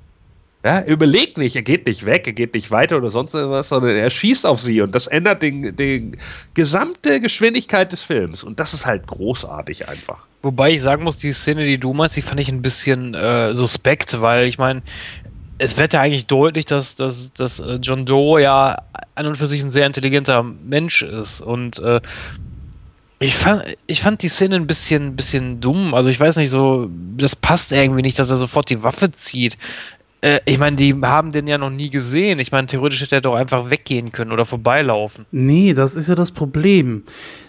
Ja, 0.64 0.78
er 0.78 0.86
überlegt 0.88 1.38
nicht, 1.38 1.54
er 1.54 1.62
geht 1.62 1.86
nicht 1.86 2.04
weg, 2.04 2.26
er 2.26 2.32
geht 2.32 2.54
nicht 2.54 2.72
weiter 2.72 2.96
oder 2.96 3.10
sonst 3.10 3.32
irgendwas, 3.32 3.68
sondern 3.68 3.94
er 3.94 4.10
schießt 4.10 4.44
auf 4.44 4.60
sie 4.60 4.80
und 4.80 4.92
das 4.92 5.06
ändert 5.06 5.40
die 5.40 5.70
den 5.70 6.16
gesamte 6.54 7.20
Geschwindigkeit 7.20 7.92
des 7.92 8.02
Films 8.02 8.42
und 8.42 8.58
das 8.58 8.74
ist 8.74 8.84
halt 8.84 9.06
großartig 9.06 9.88
einfach. 9.88 10.26
Wobei 10.42 10.72
ich 10.72 10.80
sagen 10.80 11.04
muss, 11.04 11.16
die 11.16 11.32
Szene, 11.32 11.64
die 11.64 11.78
du 11.78 11.92
meinst, 11.92 12.16
die 12.16 12.22
fand 12.22 12.40
ich 12.40 12.48
ein 12.48 12.60
bisschen 12.60 13.14
äh, 13.14 13.54
suspekt, 13.54 14.20
weil 14.20 14.48
ich 14.48 14.58
meine, 14.58 14.82
es 15.58 15.76
wird 15.76 15.92
ja 15.92 16.00
eigentlich 16.00 16.26
deutlich, 16.26 16.64
dass, 16.64 16.96
dass, 16.96 17.32
dass 17.32 17.60
äh, 17.60 17.78
John 17.80 18.04
Doe 18.04 18.42
ja 18.42 18.82
an 19.14 19.26
und 19.26 19.36
für 19.36 19.46
sich 19.46 19.62
ein 19.62 19.70
sehr 19.70 19.86
intelligenter 19.86 20.42
Mensch 20.42 21.02
ist 21.02 21.40
und 21.40 21.78
äh, 21.78 22.00
ich 23.20 23.34
fand, 23.34 23.64
ich 23.86 24.00
fand 24.00 24.22
die 24.22 24.28
Szene 24.28 24.56
ein 24.56 24.66
bisschen, 24.66 25.16
bisschen 25.16 25.60
dumm. 25.60 25.92
Also 25.92 26.08
ich 26.08 26.20
weiß 26.20 26.36
nicht, 26.36 26.50
so, 26.50 26.88
das 27.16 27.34
passt 27.34 27.72
irgendwie 27.72 28.02
nicht, 28.02 28.18
dass 28.18 28.30
er 28.30 28.36
sofort 28.36 28.70
die 28.70 28.82
Waffe 28.82 29.10
zieht. 29.10 29.58
Äh, 30.20 30.40
ich 30.44 30.58
meine, 30.58 30.76
die 30.76 30.94
haben 30.94 31.32
den 31.32 31.46
ja 31.46 31.58
noch 31.58 31.70
nie 31.70 31.90
gesehen. 31.90 32.38
Ich 32.38 32.52
meine, 32.52 32.66
theoretisch 32.66 33.00
hätte 33.00 33.16
er 33.16 33.20
doch 33.20 33.34
einfach 33.34 33.70
weggehen 33.70 34.12
können 34.12 34.32
oder 34.32 34.46
vorbeilaufen. 34.46 35.26
Nee, 35.30 35.74
das 35.74 35.96
ist 35.96 36.08
ja 36.08 36.14
das 36.14 36.30
Problem. 36.30 37.04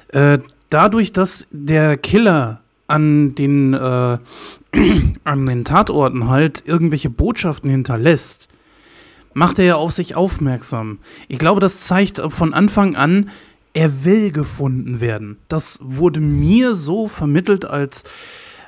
Äh, 0.10 0.40
dadurch, 0.70 1.14
dass 1.14 1.48
der 1.52 1.98
Killer 1.98 2.62
an 2.88 3.36
den, 3.36 3.74
äh, 3.74 3.78
an 5.24 5.46
den 5.46 5.66
Tatorten 5.66 6.28
halt 6.28 6.64
irgendwelche 6.66 7.10
Botschaften 7.10 7.70
hinterlässt, 7.70 8.50
macht 9.34 9.60
er 9.60 9.66
ja 9.66 9.76
auf 9.76 9.92
sich 9.92 10.16
aufmerksam. 10.16 11.00
Ich 11.28 11.40
glaube, 11.40 11.62
das 11.62 11.82
zeigt 11.82 12.22
von 12.30 12.54
Anfang 12.54 12.96
an, 12.96 13.30
er 13.74 14.04
will 14.04 14.32
gefunden 14.32 15.00
werden. 15.00 15.38
Das 15.48 15.80
wurde 15.82 16.20
mir 16.20 16.74
so 16.74 17.08
vermittelt 17.08 17.66
als, 17.66 18.04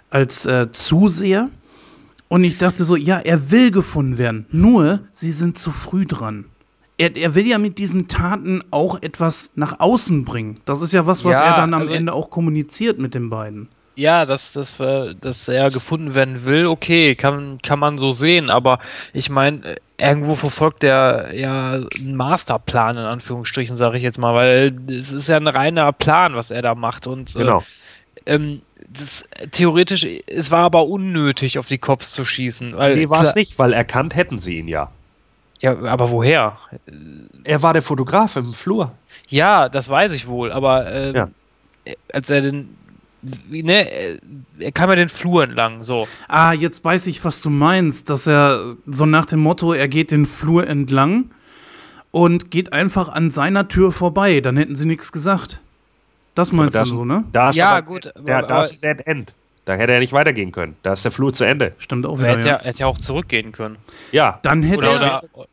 als 0.09 0.45
äh, 0.45 0.71
Zuseher. 0.71 1.49
Und 2.31 2.45
ich 2.45 2.57
dachte 2.57 2.85
so, 2.85 2.95
ja, 2.95 3.19
er 3.19 3.51
will 3.51 3.71
gefunden 3.71 4.17
werden. 4.17 4.45
Nur, 4.51 5.01
sie 5.11 5.33
sind 5.33 5.59
zu 5.59 5.69
früh 5.69 6.05
dran. 6.05 6.45
Er, 6.97 7.13
er 7.17 7.35
will 7.35 7.45
ja 7.45 7.57
mit 7.57 7.77
diesen 7.77 8.07
Taten 8.07 8.63
auch 8.71 9.01
etwas 9.01 9.51
nach 9.55 9.81
außen 9.81 10.23
bringen. 10.23 10.61
Das 10.63 10.81
ist 10.81 10.93
ja 10.93 11.05
was, 11.05 11.25
was 11.25 11.41
ja, 11.41 11.47
er 11.47 11.57
dann 11.57 11.73
am 11.73 11.81
also 11.81 11.91
Ende 11.91 12.13
auch 12.13 12.29
kommuniziert 12.29 12.99
mit 12.99 13.15
den 13.15 13.29
beiden. 13.29 13.67
Ja, 13.97 14.25
dass, 14.25 14.53
dass, 14.53 14.77
dass 15.19 15.49
er 15.49 15.71
gefunden 15.71 16.15
werden 16.15 16.45
will, 16.45 16.67
okay, 16.67 17.15
kann, 17.15 17.57
kann 17.61 17.79
man 17.79 17.97
so 17.97 18.11
sehen, 18.11 18.49
aber 18.49 18.79
ich 19.11 19.29
meine, 19.29 19.75
irgendwo 19.97 20.35
verfolgt 20.35 20.85
er 20.85 21.35
ja 21.35 21.73
einen 21.73 22.15
Masterplan, 22.15 22.95
in 22.95 23.03
Anführungsstrichen, 23.03 23.75
sage 23.75 23.97
ich 23.97 24.03
jetzt 24.03 24.17
mal, 24.17 24.33
weil 24.33 24.77
es 24.89 25.11
ist 25.11 25.27
ja 25.27 25.35
ein 25.35 25.47
reiner 25.47 25.91
Plan, 25.91 26.33
was 26.35 26.49
er 26.49 26.61
da 26.61 26.75
macht. 26.75 27.07
Und 27.07 27.35
äh, 27.35 27.39
genau. 27.39 27.59
Äh, 27.59 28.35
ähm, 28.35 28.61
das, 28.93 29.25
theoretisch, 29.51 30.05
es 30.27 30.51
war 30.51 30.59
aber 30.59 30.87
unnötig, 30.87 31.57
auf 31.57 31.67
die 31.67 31.77
Cops 31.77 32.11
zu 32.11 32.25
schießen. 32.25 32.77
Weil, 32.77 32.95
nee, 32.95 33.09
war 33.09 33.21
es 33.23 33.35
nicht, 33.35 33.57
weil 33.57 33.73
erkannt 33.73 34.15
hätten 34.15 34.39
sie 34.39 34.57
ihn 34.57 34.67
ja. 34.67 34.91
Ja, 35.59 35.79
aber 35.83 36.09
woher? 36.09 36.57
Er 37.43 37.61
war 37.61 37.73
der 37.73 37.83
Fotograf 37.83 38.35
im 38.35 38.53
Flur. 38.53 38.93
Ja, 39.27 39.69
das 39.69 39.89
weiß 39.89 40.11
ich 40.13 40.27
wohl, 40.27 40.51
aber 40.51 40.91
ähm, 40.91 41.15
ja. 41.15 41.27
als 42.11 42.29
er 42.29 42.41
den. 42.41 42.75
Ne, 43.49 44.19
er 44.57 44.71
kam 44.71 44.89
ja 44.89 44.95
den 44.95 45.09
Flur 45.09 45.43
entlang, 45.43 45.83
so. 45.83 46.07
Ah, 46.27 46.53
jetzt 46.53 46.83
weiß 46.83 47.05
ich, 47.05 47.23
was 47.23 47.41
du 47.41 47.51
meinst, 47.51 48.09
dass 48.09 48.25
er 48.25 48.73
so 48.87 49.05
nach 49.05 49.27
dem 49.27 49.41
Motto, 49.41 49.73
er 49.73 49.87
geht 49.87 50.09
den 50.09 50.25
Flur 50.25 50.65
entlang 50.65 51.29
und 52.09 52.49
geht 52.49 52.73
einfach 52.73 53.09
an 53.09 53.29
seiner 53.29 53.67
Tür 53.67 53.91
vorbei, 53.91 54.41
dann 54.41 54.57
hätten 54.57 54.75
sie 54.75 54.87
nichts 54.87 55.11
gesagt. 55.11 55.61
Das 56.41 56.51
meinst 56.51 56.75
das, 56.75 56.89
du 56.89 56.95
so, 56.95 57.05
ne? 57.05 57.23
Da 57.31 57.51
ja, 57.51 57.75
aber, 57.75 57.81
gut. 57.83 58.11
Der, 58.17 58.39
aber, 58.39 58.47
da 58.47 58.61
ist 58.61 58.83
Dead 58.83 59.05
End. 59.05 59.35
Da 59.65 59.75
hätte 59.75 59.93
er 59.93 59.99
nicht 59.99 60.11
weitergehen 60.11 60.51
können. 60.51 60.75
Da 60.81 60.93
ist 60.93 61.05
der 61.05 61.11
Flur 61.11 61.31
zu 61.33 61.43
Ende. 61.43 61.73
Stimmt 61.77 62.07
auch 62.07 62.17
wieder. 62.17 62.29
Er 62.29 62.35
hätte 62.35 62.47
ja, 62.47 62.59
hätte 62.59 62.79
ja 62.79 62.87
auch 62.87 62.97
zurückgehen 62.97 63.51
können. 63.51 63.77
Ja. 64.11 64.39
Dann 64.41 64.63
hätte 64.63 64.79
oder, 64.79 65.01
er. 65.01 65.21
Oder, 65.33 65.47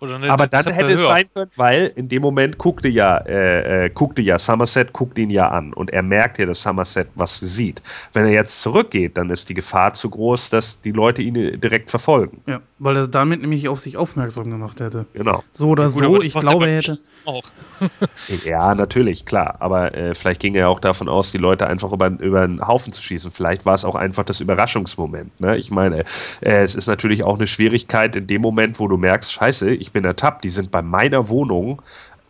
aber 0.00 0.46
dann 0.46 0.66
hätte 0.66 0.88
höher. 0.88 0.96
es 0.96 1.04
sein 1.04 1.24
können, 1.32 1.50
weil 1.56 1.92
in 1.96 2.08
dem 2.08 2.22
Moment 2.22 2.58
guckte 2.58 2.88
ja, 2.88 3.18
äh, 3.18 3.86
äh, 3.86 3.90
guckte 3.90 4.22
ja 4.22 4.38
Somerset, 4.38 4.92
guckt 4.92 5.18
ihn 5.18 5.30
ja 5.30 5.48
an 5.48 5.72
und 5.72 5.90
er 5.90 6.02
merkt 6.02 6.38
ja, 6.38 6.46
dass 6.46 6.62
Somerset 6.62 7.08
was 7.14 7.38
sieht. 7.38 7.82
Wenn 8.12 8.26
er 8.26 8.32
jetzt 8.32 8.60
zurückgeht, 8.60 9.16
dann 9.16 9.30
ist 9.30 9.48
die 9.48 9.54
Gefahr 9.54 9.94
zu 9.94 10.10
groß, 10.10 10.50
dass 10.50 10.80
die 10.80 10.92
Leute 10.92 11.22
ihn 11.22 11.34
direkt 11.60 11.90
verfolgen. 11.90 12.42
Ja, 12.46 12.60
weil 12.78 12.96
er 12.96 13.08
damit 13.08 13.40
nämlich 13.40 13.68
auf 13.68 13.80
sich 13.80 13.96
aufmerksam 13.96 14.50
gemacht 14.50 14.80
hätte. 14.80 15.06
Genau. 15.14 15.42
So 15.52 15.68
oder 15.70 15.84
ja, 15.84 15.88
gut, 15.88 16.00
so, 16.00 16.22
ich 16.22 16.34
glaube, 16.34 16.68
er 16.68 16.76
hätte. 16.76 16.96
Auch. 17.24 17.44
ja, 18.44 18.74
natürlich, 18.74 19.24
klar. 19.24 19.56
Aber 19.60 19.94
äh, 19.94 20.14
vielleicht 20.14 20.40
ging 20.40 20.54
er 20.54 20.68
auch 20.68 20.80
davon 20.80 21.08
aus, 21.08 21.32
die 21.32 21.38
Leute 21.38 21.66
einfach 21.66 21.92
über, 21.92 22.08
über 22.08 22.42
einen 22.42 22.66
Haufen 22.66 22.92
zu 22.92 23.02
schießen. 23.02 23.30
Vielleicht 23.30 23.64
war 23.64 23.74
es 23.74 23.84
auch 23.84 23.94
einfach 23.94 24.24
das 24.24 24.40
Überraschungsmoment. 24.40 25.40
Ne? 25.40 25.56
Ich 25.56 25.70
meine, 25.70 26.00
äh, 26.40 26.62
es 26.62 26.74
ist 26.74 26.86
natürlich 26.86 27.22
auch 27.22 27.36
eine 27.36 27.46
Schwierigkeit 27.46 28.16
in 28.16 28.26
dem 28.26 28.42
Moment, 28.42 28.78
wo 28.78 28.88
du 28.88 28.96
merkst, 28.96 29.32
scheiße, 29.32 29.74
ich 29.74 29.93
bin 29.94 30.04
ertappt, 30.04 30.44
die 30.44 30.50
sind 30.50 30.70
bei 30.70 30.82
meiner 30.82 31.30
Wohnung, 31.30 31.80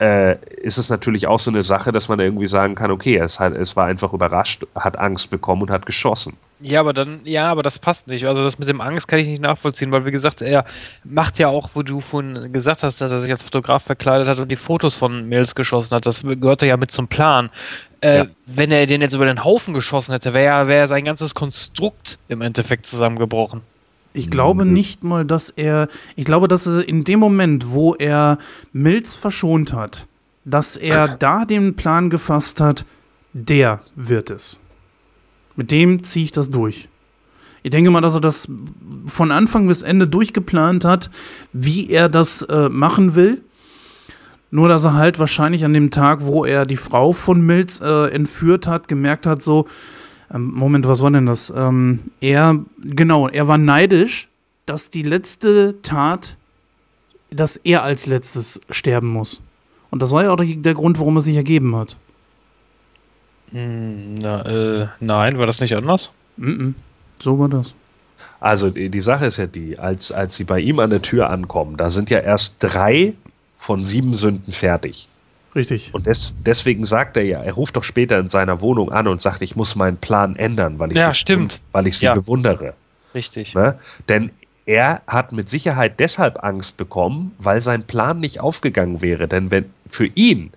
äh, 0.00 0.36
ist 0.56 0.76
es 0.76 0.90
natürlich 0.90 1.26
auch 1.26 1.38
so 1.38 1.50
eine 1.50 1.62
Sache, 1.62 1.92
dass 1.92 2.08
man 2.08 2.18
irgendwie 2.18 2.46
sagen 2.46 2.74
kann, 2.74 2.90
okay, 2.90 3.16
es, 3.16 3.38
hat, 3.38 3.54
es 3.54 3.76
war 3.76 3.86
einfach 3.86 4.12
überrascht, 4.12 4.64
hat 4.74 4.98
Angst 4.98 5.30
bekommen 5.30 5.62
und 5.62 5.70
hat 5.70 5.86
geschossen. 5.86 6.36
Ja, 6.60 6.80
aber 6.80 6.92
dann, 6.92 7.20
ja, 7.24 7.50
aber 7.50 7.62
das 7.62 7.78
passt 7.78 8.08
nicht. 8.08 8.26
Also 8.26 8.42
das 8.42 8.58
mit 8.58 8.68
dem 8.68 8.80
Angst 8.80 9.06
kann 9.06 9.18
ich 9.20 9.28
nicht 9.28 9.42
nachvollziehen, 9.42 9.92
weil 9.92 10.04
wie 10.04 10.10
gesagt, 10.10 10.42
er 10.42 10.64
macht 11.04 11.38
ja 11.38 11.48
auch, 11.48 11.70
wo 11.74 11.82
du 11.82 12.00
vorhin 12.00 12.52
gesagt 12.52 12.82
hast, 12.82 13.00
dass 13.00 13.12
er 13.12 13.18
sich 13.18 13.30
als 13.30 13.42
Fotograf 13.42 13.84
verkleidet 13.84 14.26
hat 14.26 14.40
und 14.40 14.50
die 14.50 14.56
Fotos 14.56 14.96
von 14.96 15.28
Mills 15.28 15.54
geschossen 15.54 15.94
hat. 15.94 16.06
Das 16.06 16.22
gehörte 16.22 16.66
ja 16.66 16.76
mit 16.76 16.90
zum 16.90 17.06
Plan. 17.06 17.50
Äh, 18.00 18.18
ja. 18.18 18.26
Wenn 18.46 18.72
er 18.72 18.86
den 18.86 19.00
jetzt 19.00 19.14
über 19.14 19.26
den 19.26 19.44
Haufen 19.44 19.74
geschossen 19.74 20.12
hätte, 20.12 20.34
wäre 20.34 20.66
wär 20.66 20.88
sein 20.88 21.04
ganzes 21.04 21.34
Konstrukt 21.34 22.18
im 22.28 22.40
Endeffekt 22.40 22.86
zusammengebrochen. 22.86 23.62
Ich 24.16 24.30
glaube 24.30 24.64
nicht 24.64 25.02
mal, 25.02 25.24
dass 25.24 25.50
er, 25.50 25.88
ich 26.14 26.24
glaube, 26.24 26.46
dass 26.46 26.68
er 26.68 26.88
in 26.88 27.02
dem 27.02 27.18
Moment, 27.18 27.70
wo 27.70 27.94
er 27.94 28.38
Mills 28.72 29.12
verschont 29.12 29.72
hat, 29.72 30.06
dass 30.44 30.76
er 30.76 31.08
da 31.16 31.44
den 31.44 31.74
Plan 31.74 32.10
gefasst 32.10 32.60
hat, 32.60 32.86
der 33.32 33.80
wird 33.96 34.30
es. 34.30 34.60
Mit 35.56 35.72
dem 35.72 36.04
ziehe 36.04 36.26
ich 36.26 36.32
das 36.32 36.48
durch. 36.48 36.88
Ich 37.64 37.70
denke 37.70 37.90
mal, 37.90 38.02
dass 38.02 38.14
er 38.14 38.20
das 38.20 38.48
von 39.06 39.32
Anfang 39.32 39.66
bis 39.66 39.82
Ende 39.82 40.06
durchgeplant 40.06 40.84
hat, 40.84 41.10
wie 41.52 41.90
er 41.90 42.08
das 42.08 42.42
äh, 42.42 42.68
machen 42.68 43.16
will. 43.16 43.42
Nur, 44.52 44.68
dass 44.68 44.84
er 44.84 44.94
halt 44.94 45.18
wahrscheinlich 45.18 45.64
an 45.64 45.72
dem 45.74 45.90
Tag, 45.90 46.20
wo 46.22 46.44
er 46.44 46.66
die 46.66 46.76
Frau 46.76 47.12
von 47.12 47.44
Mills 47.44 47.80
äh, 47.80 48.10
entführt 48.10 48.68
hat, 48.68 48.86
gemerkt 48.86 49.26
hat, 49.26 49.42
so, 49.42 49.66
ähm, 50.32 50.52
Moment, 50.52 50.86
was 50.86 51.02
war 51.02 51.10
denn 51.10 51.26
das? 51.26 51.52
Ähm, 51.54 52.00
er, 52.20 52.58
genau, 52.82 53.28
er 53.28 53.48
war 53.48 53.58
neidisch, 53.58 54.28
dass 54.66 54.90
die 54.90 55.02
letzte 55.02 55.80
Tat, 55.82 56.36
dass 57.30 57.56
er 57.56 57.82
als 57.82 58.06
letztes 58.06 58.60
sterben 58.70 59.08
muss. 59.08 59.42
Und 59.90 60.02
das 60.02 60.12
war 60.12 60.24
ja 60.24 60.32
auch 60.32 60.40
der 60.42 60.74
Grund, 60.74 60.98
warum 60.98 61.16
er 61.16 61.20
sich 61.20 61.36
ergeben 61.36 61.76
hat. 61.76 61.96
Hm, 63.50 64.14
na, 64.16 64.42
äh, 64.46 64.88
nein, 65.00 65.38
war 65.38 65.46
das 65.46 65.60
nicht 65.60 65.76
anders? 65.76 66.10
Mm 66.36 66.48
-mm. 66.48 66.74
So 67.20 67.38
war 67.38 67.48
das. 67.48 67.74
Also 68.40 68.70
die, 68.70 68.90
die 68.90 69.00
Sache 69.00 69.26
ist 69.26 69.36
ja 69.36 69.46
die, 69.46 69.78
als, 69.78 70.12
als 70.12 70.36
sie 70.36 70.44
bei 70.44 70.60
ihm 70.60 70.78
an 70.80 70.90
der 70.90 71.02
Tür 71.02 71.30
ankommen, 71.30 71.76
da 71.76 71.90
sind 71.90 72.10
ja 72.10 72.18
erst 72.18 72.56
drei 72.60 73.14
von 73.56 73.84
sieben 73.84 74.14
Sünden 74.14 74.52
fertig. 74.52 75.08
Richtig. 75.54 75.90
Und 75.92 76.06
des, 76.06 76.34
deswegen 76.44 76.84
sagt 76.84 77.16
er 77.16 77.24
ja, 77.24 77.42
er 77.42 77.52
ruft 77.52 77.76
doch 77.76 77.84
später 77.84 78.18
in 78.18 78.28
seiner 78.28 78.60
Wohnung 78.60 78.90
an 78.90 79.06
und 79.06 79.20
sagt, 79.20 79.42
ich 79.42 79.54
muss 79.54 79.76
meinen 79.76 79.96
Plan 79.96 80.34
ändern, 80.36 80.78
weil 80.78 80.90
ich 80.90 80.98
ja, 80.98 81.12
sie, 81.12 81.20
stimmt. 81.20 81.60
Weil 81.72 81.86
ich 81.86 81.98
sie 81.98 82.06
ja. 82.06 82.14
bewundere. 82.14 82.74
Richtig. 83.14 83.54
Ne? 83.54 83.78
Denn 84.08 84.30
er 84.66 85.02
hat 85.06 85.32
mit 85.32 85.48
Sicherheit 85.48 86.00
deshalb 86.00 86.42
Angst 86.42 86.76
bekommen, 86.76 87.32
weil 87.38 87.60
sein 87.60 87.84
Plan 87.84 88.18
nicht 88.18 88.40
aufgegangen 88.40 89.02
wäre. 89.02 89.28
Denn 89.28 89.50
wenn 89.50 89.66
für 89.88 90.06
ihn 90.06 90.50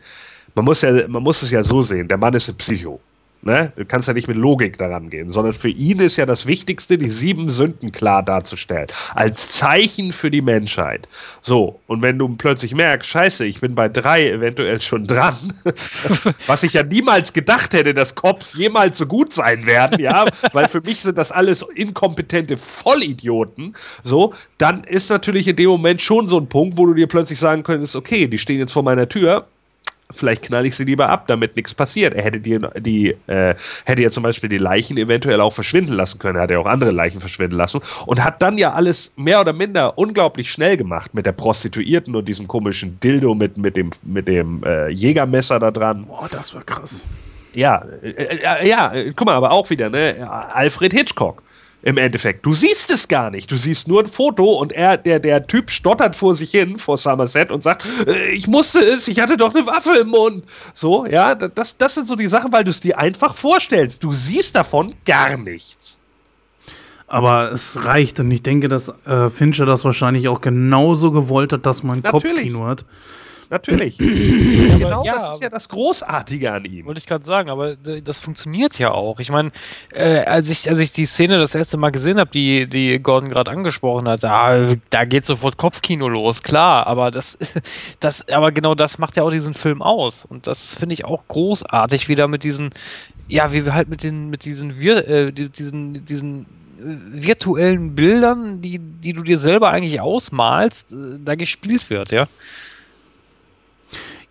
man 0.57 0.65
muss 0.65 0.81
ja, 0.81 1.07
man 1.07 1.21
muss 1.21 1.43
es 1.43 1.51
ja 1.51 1.63
so 1.63 1.83
sehen, 1.83 2.07
der 2.07 2.17
Mann 2.17 2.33
ist 2.33 2.49
ein 2.49 2.57
Psycho. 2.57 2.99
Ne? 3.47 3.71
Du 3.77 3.85
kannst 3.85 4.09
ja 4.09 4.13
nicht 4.13 4.27
mit 4.27 4.35
Logik 4.35 4.77
daran 4.77 5.09
gehen, 5.09 5.29
sondern 5.29 5.53
für 5.53 5.69
ihn 5.69 6.01
ist 6.01 6.17
ja 6.17 6.25
das 6.25 6.47
Wichtigste, 6.47 6.97
die 6.97 7.07
sieben 7.07 7.49
Sünden 7.49 7.93
klar 7.93 8.21
darzustellen. 8.21 8.87
Als 9.15 9.47
Zeichen 9.51 10.11
für 10.11 10.29
die 10.29 10.41
Menschheit. 10.41 11.07
So, 11.39 11.79
und 11.87 12.01
wenn 12.01 12.19
du 12.19 12.27
plötzlich 12.27 12.73
merkst, 12.73 13.09
scheiße, 13.09 13.45
ich 13.45 13.61
bin 13.61 13.73
bei 13.73 13.87
drei 13.87 14.29
eventuell 14.29 14.81
schon 14.81 15.07
dran, 15.07 15.53
was 16.45 16.63
ich 16.63 16.73
ja 16.73 16.83
niemals 16.83 17.31
gedacht 17.31 17.71
hätte, 17.71 17.93
dass 17.93 18.15
Cops 18.15 18.53
jemals 18.57 18.97
so 18.97 19.05
gut 19.05 19.31
sein 19.31 19.65
werden, 19.65 20.01
ja, 20.01 20.25
weil 20.51 20.67
für 20.67 20.81
mich 20.81 20.99
sind 20.99 21.17
das 21.17 21.31
alles 21.31 21.61
inkompetente 21.61 22.57
Vollidioten, 22.57 23.77
so, 24.03 24.33
dann 24.57 24.83
ist 24.83 25.09
natürlich 25.09 25.47
in 25.47 25.55
dem 25.55 25.69
Moment 25.69 26.01
schon 26.01 26.27
so 26.27 26.37
ein 26.37 26.49
Punkt, 26.49 26.77
wo 26.77 26.85
du 26.85 26.95
dir 26.95 27.07
plötzlich 27.07 27.39
sagen 27.39 27.63
könntest, 27.63 27.95
okay, 27.95 28.27
die 28.27 28.39
stehen 28.39 28.59
jetzt 28.59 28.73
vor 28.73 28.83
meiner 28.83 29.07
Tür, 29.07 29.47
vielleicht 30.11 30.43
knall 30.43 30.65
ich 30.65 30.75
sie 30.75 30.85
lieber 30.85 31.09
ab, 31.09 31.27
damit 31.27 31.55
nichts 31.55 31.73
passiert. 31.73 32.13
Er 32.13 32.23
hätte 32.23 32.39
die, 32.39 32.59
die 32.79 33.15
äh, 33.27 33.55
hätte 33.85 34.01
ja 34.01 34.09
zum 34.09 34.23
Beispiel 34.23 34.49
die 34.49 34.57
Leichen 34.57 34.97
eventuell 34.97 35.41
auch 35.41 35.53
verschwinden 35.53 35.93
lassen 35.93 36.19
können. 36.19 36.37
Er 36.37 36.43
hat 36.43 36.51
ja 36.51 36.59
auch 36.59 36.65
andere 36.65 36.91
Leichen 36.91 37.19
verschwinden 37.19 37.55
lassen 37.55 37.81
und 38.05 38.23
hat 38.23 38.41
dann 38.41 38.57
ja 38.57 38.73
alles 38.73 39.13
mehr 39.15 39.41
oder 39.41 39.53
minder 39.53 39.97
unglaublich 39.97 40.51
schnell 40.51 40.77
gemacht 40.77 41.13
mit 41.13 41.25
der 41.25 41.33
Prostituierten 41.33 42.15
und 42.15 42.27
diesem 42.27 42.47
komischen 42.47 42.99
Dildo 42.99 43.35
mit, 43.35 43.57
mit 43.57 43.75
dem, 43.75 43.91
mit 44.03 44.27
dem 44.27 44.63
äh, 44.63 44.89
Jägermesser 44.89 45.59
da 45.59 45.71
dran. 45.71 46.05
Boah, 46.05 46.29
das 46.31 46.53
war 46.53 46.63
krass. 46.63 47.05
Ja, 47.53 47.83
äh, 48.01 48.09
äh, 48.09 48.67
ja, 48.67 48.93
guck 49.15 49.25
mal, 49.25 49.35
aber 49.35 49.51
auch 49.51 49.69
wieder, 49.69 49.89
ne? 49.89 50.27
Alfred 50.53 50.93
Hitchcock 50.93 51.43
im 51.83 51.97
Endeffekt. 51.97 52.45
Du 52.45 52.53
siehst 52.53 52.91
es 52.91 53.07
gar 53.07 53.29
nicht. 53.29 53.51
Du 53.51 53.57
siehst 53.57 53.87
nur 53.87 54.03
ein 54.03 54.11
Foto 54.11 54.53
und 54.53 54.73
er, 54.73 54.97
der, 54.97 55.19
der 55.19 55.45
Typ 55.45 55.69
stottert 55.69 56.15
vor 56.15 56.35
sich 56.35 56.51
hin, 56.51 56.79
vor 56.79 56.97
Somerset 56.97 57.51
und 57.51 57.63
sagt, 57.63 57.85
äh, 58.07 58.29
ich 58.31 58.47
musste 58.47 58.79
es, 58.79 59.07
ich 59.07 59.19
hatte 59.19 59.37
doch 59.37 59.53
eine 59.53 59.65
Waffe 59.65 59.97
im 59.97 60.09
Mund. 60.09 60.43
So, 60.73 61.05
ja, 61.05 61.35
das, 61.35 61.77
das 61.77 61.95
sind 61.95 62.07
so 62.07 62.15
die 62.15 62.25
Sachen, 62.25 62.51
weil 62.51 62.63
du 62.63 62.71
es 62.71 62.81
dir 62.81 62.97
einfach 62.97 63.35
vorstellst. 63.35 64.03
Du 64.03 64.13
siehst 64.13 64.55
davon 64.55 64.95
gar 65.05 65.37
nichts. 65.37 65.99
Aber 67.07 67.51
es 67.51 67.85
reicht 67.85 68.19
und 68.19 68.29
ich 68.31 68.43
denke, 68.43 68.67
dass 68.67 68.91
äh, 69.05 69.29
Fincher 69.29 69.65
das 69.65 69.85
wahrscheinlich 69.85 70.27
auch 70.27 70.41
genauso 70.41 71.11
gewollt 71.11 71.53
hat, 71.53 71.65
dass 71.65 71.83
man 71.83 71.99
ein 71.99 72.03
Kopfkino 72.03 72.65
hat. 72.65 72.83
Natürlich. 72.83 72.97
genau 74.79 75.03
ja, 75.05 75.13
das 75.13 75.35
ist 75.35 75.43
ja 75.43 75.49
das 75.49 75.69
Großartige 75.69 76.51
an 76.51 76.65
ihm. 76.65 76.85
Wollte 76.85 76.99
ich 76.99 77.05
gerade 77.05 77.23
sagen, 77.23 77.49
aber 77.49 77.75
das 77.75 78.19
funktioniert 78.19 78.77
ja 78.79 78.91
auch. 78.91 79.19
Ich 79.19 79.29
meine, 79.29 79.51
äh, 79.93 80.19
als, 80.19 80.49
ich, 80.49 80.69
als 80.69 80.79
ich 80.79 80.91
die 80.91 81.05
Szene 81.05 81.39
das 81.39 81.55
erste 81.55 81.77
Mal 81.77 81.91
gesehen 81.91 82.19
habe, 82.19 82.29
die, 82.31 82.67
die 82.67 82.99
Gordon 82.99 83.29
gerade 83.29 83.51
angesprochen 83.51 84.07
hat, 84.07 84.23
da, 84.23 84.75
da 84.89 85.05
geht 85.05 85.25
sofort 85.25 85.57
Kopfkino 85.57 86.07
los, 86.07 86.43
klar, 86.43 86.87
aber 86.87 87.11
das, 87.11 87.37
das, 87.99 88.27
aber 88.29 88.51
genau 88.51 88.75
das 88.75 88.97
macht 88.97 89.15
ja 89.15 89.23
auch 89.23 89.31
diesen 89.31 89.53
Film 89.53 89.81
aus. 89.81 90.25
Und 90.25 90.47
das 90.47 90.73
finde 90.73 90.93
ich 90.93 91.05
auch 91.05 91.27
großartig, 91.27 92.09
wieder 92.09 92.27
mit 92.27 92.43
diesen, 92.43 92.71
ja, 93.27 93.51
wie 93.53 93.65
wir 93.65 93.73
halt 93.73 93.89
mit 93.89 94.03
den, 94.03 94.29
mit 94.29 94.45
diesen, 94.45 94.79
wir, 94.79 95.07
äh, 95.07 95.31
diesen, 95.31 96.05
diesen 96.05 96.41
äh, 96.79 97.23
virtuellen 97.23 97.95
Bildern, 97.95 98.61
die, 98.61 98.79
die 98.79 99.13
du 99.13 99.23
dir 99.23 99.39
selber 99.39 99.69
eigentlich 99.69 100.01
ausmalst, 100.01 100.93
äh, 100.93 101.19
da 101.23 101.35
gespielt 101.35 101.89
wird, 101.89 102.11
ja. 102.11 102.27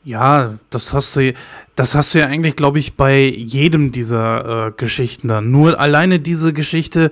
Ja, 0.07 0.55
das 0.71 0.93
hast 0.93 1.17
du, 1.17 1.35
das 1.75 1.97
hast 1.97 2.15
du 2.15 2.21
ja 2.21 2.27
eigentlich, 2.27 2.55
glaube 2.55 2.79
ich, 2.79 2.95
bei 2.95 3.25
jedem 3.25 3.91
dieser 3.91 4.69
äh, 4.69 4.71
Geschichten 4.71 5.27
dann. 5.27 5.51
Nur 5.51 5.81
alleine 5.81 6.21
diese 6.21 6.53
Geschichte, 6.53 7.11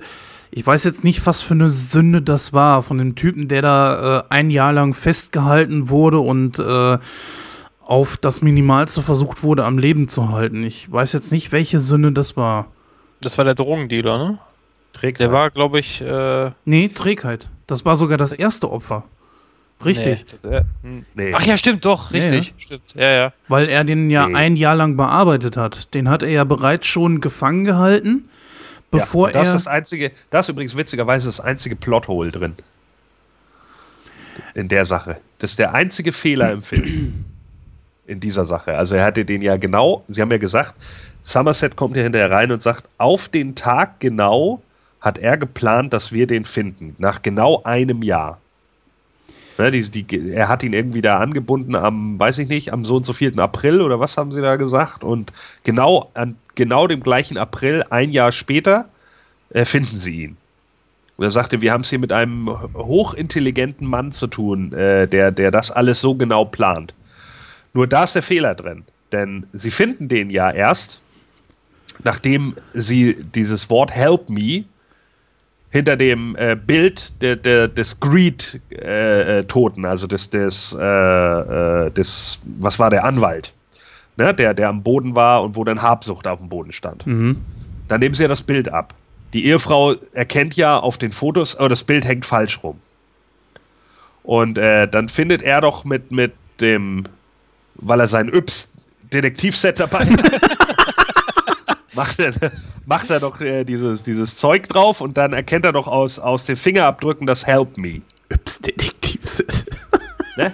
ich 0.49 0.65
weiß 0.65 0.85
jetzt 0.85 1.03
nicht, 1.03 1.25
was 1.25 1.41
für 1.41 1.55
eine 1.55 1.67
Sünde 1.67 2.21
das 2.21 2.53
war, 2.53 2.83
von 2.83 2.97
dem 2.97 3.15
Typen, 3.15 3.49
der 3.49 3.61
da 3.61 4.19
äh, 4.19 4.23
ein 4.29 4.49
Jahr 4.49 4.71
lang 4.71 4.93
festgehalten 4.93 5.89
wurde 5.89 6.19
und 6.19 6.57
äh, 6.57 6.97
auf 7.81 8.15
das 8.15 8.41
Minimalste 8.41 9.01
versucht 9.01 9.43
wurde, 9.43 9.65
am 9.65 9.77
Leben 9.77 10.07
zu 10.07 10.31
halten. 10.31 10.63
Ich 10.63 10.89
weiß 10.89 11.11
jetzt 11.11 11.33
nicht, 11.33 11.51
welche 11.51 11.79
Sünde 11.79 12.13
das 12.13 12.37
war. 12.37 12.67
Das 13.19 13.37
war 13.37 13.43
der 13.43 13.55
Drogendealer, 13.55 14.17
ne? 14.17 14.39
Trägheit. 14.93 15.19
Der 15.19 15.33
war, 15.33 15.51
glaube 15.51 15.79
ich. 15.79 15.99
Äh 15.99 16.51
nee, 16.63 16.87
Trägheit. 16.87 17.49
Das 17.67 17.83
war 17.83 17.97
sogar 17.97 18.17
das 18.17 18.31
erste 18.31 18.71
Opfer. 18.71 19.03
Richtig. 19.83 20.25
Nee, 20.25 20.51
das, 20.51 20.65
hm. 20.83 21.05
nee. 21.15 21.31
Ach 21.33 21.45
ja, 21.45 21.57
stimmt, 21.57 21.83
doch, 21.85 22.11
richtig. 22.11 22.47
Ja, 22.47 22.53
Stimmt. 22.57 22.95
Ja, 22.95 23.11
ja. 23.11 23.33
Weil 23.47 23.67
er 23.67 23.83
den 23.83 24.09
ja 24.09 24.27
nee. 24.27 24.35
ein 24.35 24.55
Jahr 24.55 24.75
lang 24.75 24.95
bearbeitet 24.95 25.57
hat. 25.57 25.93
Den 25.93 26.09
hat 26.09 26.23
er 26.23 26.29
ja 26.29 26.43
bereits 26.43 26.87
schon 26.87 27.19
gefangen 27.19 27.65
gehalten, 27.65 28.29
bevor 28.89 29.27
ja, 29.27 29.33
das 29.33 29.47
er. 29.47 29.53
Das 29.53 29.61
ist 29.61 29.65
das 29.65 29.73
einzige, 29.73 30.11
das 30.29 30.45
ist 30.45 30.49
übrigens 30.49 30.77
witzigerweise 30.77 31.27
das 31.27 31.41
einzige 31.41 31.75
Plothole 31.75 32.31
drin. 32.31 32.53
In 34.53 34.69
der 34.69 34.85
Sache. 34.85 35.17
Das 35.39 35.51
ist 35.51 35.59
der 35.59 35.73
einzige 35.73 36.13
Fehler 36.13 36.51
im 36.51 36.61
Film. 36.61 37.25
In 38.07 38.19
dieser 38.19 38.45
Sache. 38.45 38.77
Also 38.77 38.93
er 38.93 39.03
hatte 39.03 39.25
den 39.25 39.41
ja 39.41 39.57
genau, 39.57 40.03
Sie 40.07 40.21
haben 40.21 40.29
ja 40.29 40.37
gesagt, 40.37 40.75
Somerset 41.23 41.75
kommt 41.75 41.95
hier 41.95 42.03
hinterher 42.03 42.29
rein 42.29 42.51
und 42.51 42.61
sagt, 42.61 42.87
auf 42.99 43.29
den 43.29 43.55
Tag 43.55 43.99
genau 43.99 44.61
hat 45.01 45.17
er 45.17 45.37
geplant, 45.37 45.91
dass 45.91 46.11
wir 46.11 46.27
den 46.27 46.45
finden. 46.45 46.93
Nach 46.99 47.23
genau 47.23 47.63
einem 47.63 48.03
Jahr. 48.03 48.39
Ne, 49.57 49.71
die, 49.71 50.03
die, 50.03 50.31
er 50.31 50.49
hat 50.49 50.63
ihn 50.63 50.73
irgendwie 50.73 51.01
da 51.01 51.19
angebunden 51.19 51.75
am, 51.75 52.19
weiß 52.19 52.39
ich 52.39 52.49
nicht, 52.49 52.73
am 52.73 52.83
so 52.83 52.97
und 52.97 53.05
so 53.05 53.13
4. 53.13 53.37
April 53.39 53.81
oder 53.81 53.99
was 53.99 54.17
haben 54.17 54.31
sie 54.31 54.41
da 54.41 54.57
gesagt? 54.57 55.03
Und 55.03 55.31
genau 55.63 56.11
an 56.13 56.35
genau 56.55 56.87
dem 56.87 57.01
gleichen 57.01 57.37
April, 57.37 57.83
ein 57.89 58.11
Jahr 58.11 58.31
später, 58.31 58.89
äh, 59.51 59.65
finden 59.65 59.97
sie 59.97 60.23
ihn. 60.23 60.37
Und 61.17 61.23
er 61.23 61.31
sagte, 61.31 61.61
wir 61.61 61.71
haben 61.71 61.81
es 61.81 61.89
hier 61.89 61.99
mit 61.99 62.11
einem 62.11 62.49
hochintelligenten 62.73 63.87
Mann 63.87 64.11
zu 64.11 64.27
tun, 64.27 64.73
äh, 64.73 65.07
der, 65.07 65.31
der 65.31 65.51
das 65.51 65.71
alles 65.71 66.01
so 66.01 66.15
genau 66.15 66.45
plant. 66.45 66.93
Nur 67.73 67.87
da 67.87 68.03
ist 68.03 68.15
der 68.15 68.23
Fehler 68.23 68.55
drin. 68.55 68.83
Denn 69.11 69.45
sie 69.53 69.71
finden 69.71 70.09
den 70.09 70.29
ja 70.29 70.51
erst, 70.51 71.01
nachdem 72.03 72.55
sie 72.73 73.15
dieses 73.35 73.69
Wort 73.69 73.91
Help 73.91 74.29
Me 74.29 74.65
hinter 75.75 75.97
dem 75.97 76.37
äh, 76.37 76.55
Bild 76.55 77.21
de, 77.21 77.35
de, 77.35 77.67
des 77.67 77.99
Greed-Toten, 77.99 79.83
äh, 79.83 79.87
also 79.87 80.07
des, 80.07 80.29
des, 80.29 80.75
äh, 80.79 80.85
äh, 80.85 81.91
des, 81.91 82.39
was 82.59 82.79
war 82.79 82.89
der 82.89 83.03
Anwalt, 83.03 83.53
ne? 84.15 84.33
der, 84.33 84.53
der 84.53 84.69
am 84.69 84.83
Boden 84.83 85.15
war 85.15 85.43
und 85.43 85.57
wo 85.57 85.65
dann 85.65 85.81
Habsucht 85.81 86.27
auf 86.27 86.39
dem 86.39 86.47
Boden 86.47 86.71
stand. 86.71 87.05
Mhm. 87.05 87.41
Dann 87.89 87.99
nehmen 87.99 88.15
sie 88.15 88.23
ja 88.23 88.29
das 88.29 88.41
Bild 88.41 88.69
ab. 88.71 88.93
Die 89.33 89.45
Ehefrau 89.47 89.95
erkennt 90.13 90.55
ja 90.55 90.79
auf 90.79 90.97
den 90.97 91.11
Fotos, 91.11 91.59
oh, 91.59 91.67
das 91.67 91.83
Bild 91.83 92.05
hängt 92.05 92.25
falsch 92.25 92.63
rum. 92.63 92.79
Und 94.23 94.57
äh, 94.57 94.87
dann 94.87 95.09
findet 95.09 95.41
er 95.41 95.59
doch 95.59 95.83
mit, 95.83 96.09
mit 96.09 96.31
dem, 96.61 97.03
weil 97.75 97.99
er 97.99 98.07
sein 98.07 98.33
Yps 98.33 98.71
Detektivset 99.11 99.79
dabei 99.79 100.05
hat, 100.05 100.41
macht 101.95 102.19
er, 102.19 102.33
macht 102.85 103.09
er 103.09 103.19
doch 103.19 103.41
äh, 103.41 103.63
dieses, 103.63 104.03
dieses 104.03 104.35
Zeug 104.37 104.67
drauf 104.67 105.01
und 105.01 105.17
dann 105.17 105.33
erkennt 105.33 105.65
er 105.65 105.71
doch 105.71 105.87
aus, 105.87 106.19
aus 106.19 106.45
den 106.45 106.55
Fingerabdrücken 106.55 107.27
das 107.27 107.45
Help 107.47 107.77
Me. 107.77 108.01
Yps-Detektiv 108.31 109.21
sind. 109.23 109.65
Ne? 110.37 110.53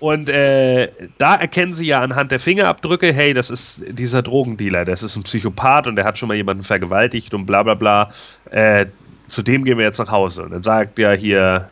Und 0.00 0.28
äh, 0.28 0.90
da 1.18 1.36
erkennen 1.36 1.74
sie 1.74 1.86
ja 1.86 2.00
anhand 2.00 2.32
der 2.32 2.40
Fingerabdrücke, 2.40 3.12
hey, 3.12 3.34
das 3.34 3.50
ist 3.50 3.84
dieser 3.88 4.20
Drogendealer, 4.20 4.84
das 4.84 5.04
ist 5.04 5.14
ein 5.14 5.22
Psychopath 5.22 5.86
und 5.86 5.94
der 5.94 6.04
hat 6.04 6.18
schon 6.18 6.26
mal 6.26 6.34
jemanden 6.34 6.64
vergewaltigt 6.64 7.32
und 7.34 7.46
bla 7.46 7.62
bla 7.62 7.74
bla. 7.74 8.10
Äh, 8.50 8.86
zu 9.28 9.42
dem 9.44 9.64
gehen 9.64 9.78
wir 9.78 9.84
jetzt 9.84 9.98
nach 9.98 10.10
Hause. 10.10 10.42
Und 10.42 10.50
dann 10.50 10.62
sagt 10.62 10.98
ja 10.98 11.12
hier 11.12 11.70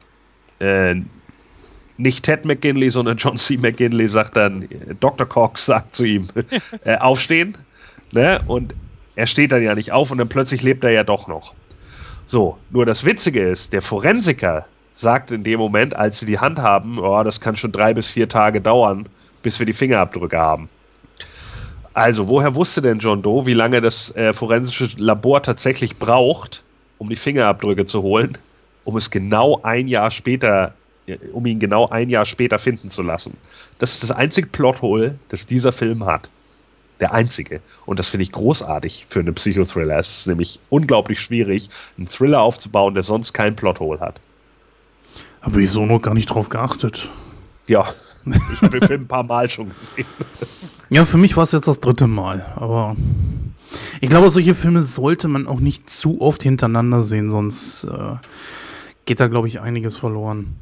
äh, 0.60 0.94
nicht 1.96 2.24
Ted 2.24 2.44
McGinley, 2.44 2.90
sondern 2.90 3.16
John 3.16 3.36
C. 3.36 3.56
McGinley 3.56 4.08
sagt 4.08 4.36
dann, 4.36 4.62
äh, 4.62 4.94
Dr. 5.00 5.28
Cox 5.28 5.66
sagt 5.66 5.96
zu 5.96 6.04
ihm, 6.04 6.28
äh, 6.84 6.98
aufstehen. 6.98 7.58
Ne? 8.12 8.40
Und 8.46 8.74
er 9.20 9.26
steht 9.26 9.52
dann 9.52 9.62
ja 9.62 9.74
nicht 9.74 9.92
auf 9.92 10.10
und 10.10 10.16
dann 10.16 10.30
plötzlich 10.30 10.62
lebt 10.62 10.82
er 10.82 10.92
ja 10.92 11.04
doch 11.04 11.28
noch. 11.28 11.52
So, 12.24 12.56
nur 12.70 12.86
das 12.86 13.04
Witzige 13.04 13.46
ist, 13.46 13.74
der 13.74 13.82
Forensiker 13.82 14.64
sagt 14.92 15.30
in 15.30 15.44
dem 15.44 15.60
Moment, 15.60 15.94
als 15.94 16.20
sie 16.20 16.26
die 16.26 16.38
Hand 16.38 16.58
haben, 16.58 16.98
oh, 16.98 17.22
das 17.22 17.38
kann 17.38 17.54
schon 17.54 17.70
drei 17.70 17.92
bis 17.92 18.06
vier 18.06 18.30
Tage 18.30 18.62
dauern, 18.62 19.06
bis 19.42 19.58
wir 19.58 19.66
die 19.66 19.74
Fingerabdrücke 19.74 20.38
haben. 20.38 20.70
Also, 21.92 22.28
woher 22.28 22.54
wusste 22.54 22.80
denn 22.80 22.98
John 22.98 23.20
Doe, 23.20 23.44
wie 23.44 23.52
lange 23.52 23.82
das 23.82 24.16
äh, 24.16 24.32
forensische 24.32 24.88
Labor 24.96 25.42
tatsächlich 25.42 25.98
braucht, 25.98 26.64
um 26.96 27.10
die 27.10 27.16
Fingerabdrücke 27.16 27.84
zu 27.84 28.00
holen, 28.00 28.38
um 28.84 28.96
es 28.96 29.10
genau 29.10 29.60
ein 29.62 29.86
Jahr 29.86 30.10
später, 30.10 30.72
äh, 31.06 31.18
um 31.34 31.44
ihn 31.44 31.58
genau 31.58 31.88
ein 31.90 32.08
Jahr 32.08 32.24
später 32.24 32.58
finden 32.58 32.88
zu 32.88 33.02
lassen? 33.02 33.36
Das 33.78 33.92
ist 33.92 34.02
das 34.02 34.12
einzige 34.12 34.48
Plothole, 34.48 35.16
das 35.28 35.46
dieser 35.46 35.72
Film 35.72 36.06
hat. 36.06 36.30
Der 37.00 37.12
einzige. 37.14 37.60
Und 37.86 37.98
das 37.98 38.08
finde 38.08 38.22
ich 38.22 38.32
großartig 38.32 39.06
für 39.08 39.20
einen 39.20 39.34
Psychothriller. 39.34 39.98
Es 39.98 40.20
ist 40.20 40.26
nämlich 40.26 40.60
unglaublich 40.68 41.20
schwierig, 41.20 41.68
einen 41.96 42.08
Thriller 42.08 42.42
aufzubauen, 42.42 42.94
der 42.94 43.02
sonst 43.02 43.32
kein 43.32 43.56
Plothole 43.56 44.00
hat. 44.00 44.20
Habe 45.40 45.62
ich 45.62 45.70
so 45.70 45.86
noch 45.86 46.00
gar 46.00 46.14
nicht 46.14 46.26
drauf 46.26 46.50
geachtet. 46.50 47.08
Ja, 47.66 47.86
ich 48.52 48.60
habe 48.60 48.78
den 48.78 48.86
Film 48.86 49.02
ein 49.02 49.08
paar 49.08 49.22
Mal 49.22 49.48
schon 49.48 49.74
gesehen. 49.74 50.06
Ja, 50.90 51.04
für 51.04 51.18
mich 51.18 51.36
war 51.36 51.44
es 51.44 51.52
jetzt 51.52 51.68
das 51.68 51.80
dritte 51.80 52.06
Mal, 52.06 52.44
aber 52.56 52.96
ich 54.00 54.08
glaube, 54.08 54.28
solche 54.28 54.54
Filme 54.54 54.82
sollte 54.82 55.28
man 55.28 55.46
auch 55.46 55.60
nicht 55.60 55.88
zu 55.88 56.20
oft 56.20 56.42
hintereinander 56.42 57.00
sehen, 57.00 57.30
sonst 57.30 57.84
äh, 57.84 58.16
geht 59.06 59.20
da, 59.20 59.28
glaube 59.28 59.48
ich, 59.48 59.60
einiges 59.60 59.96
verloren. 59.96 60.56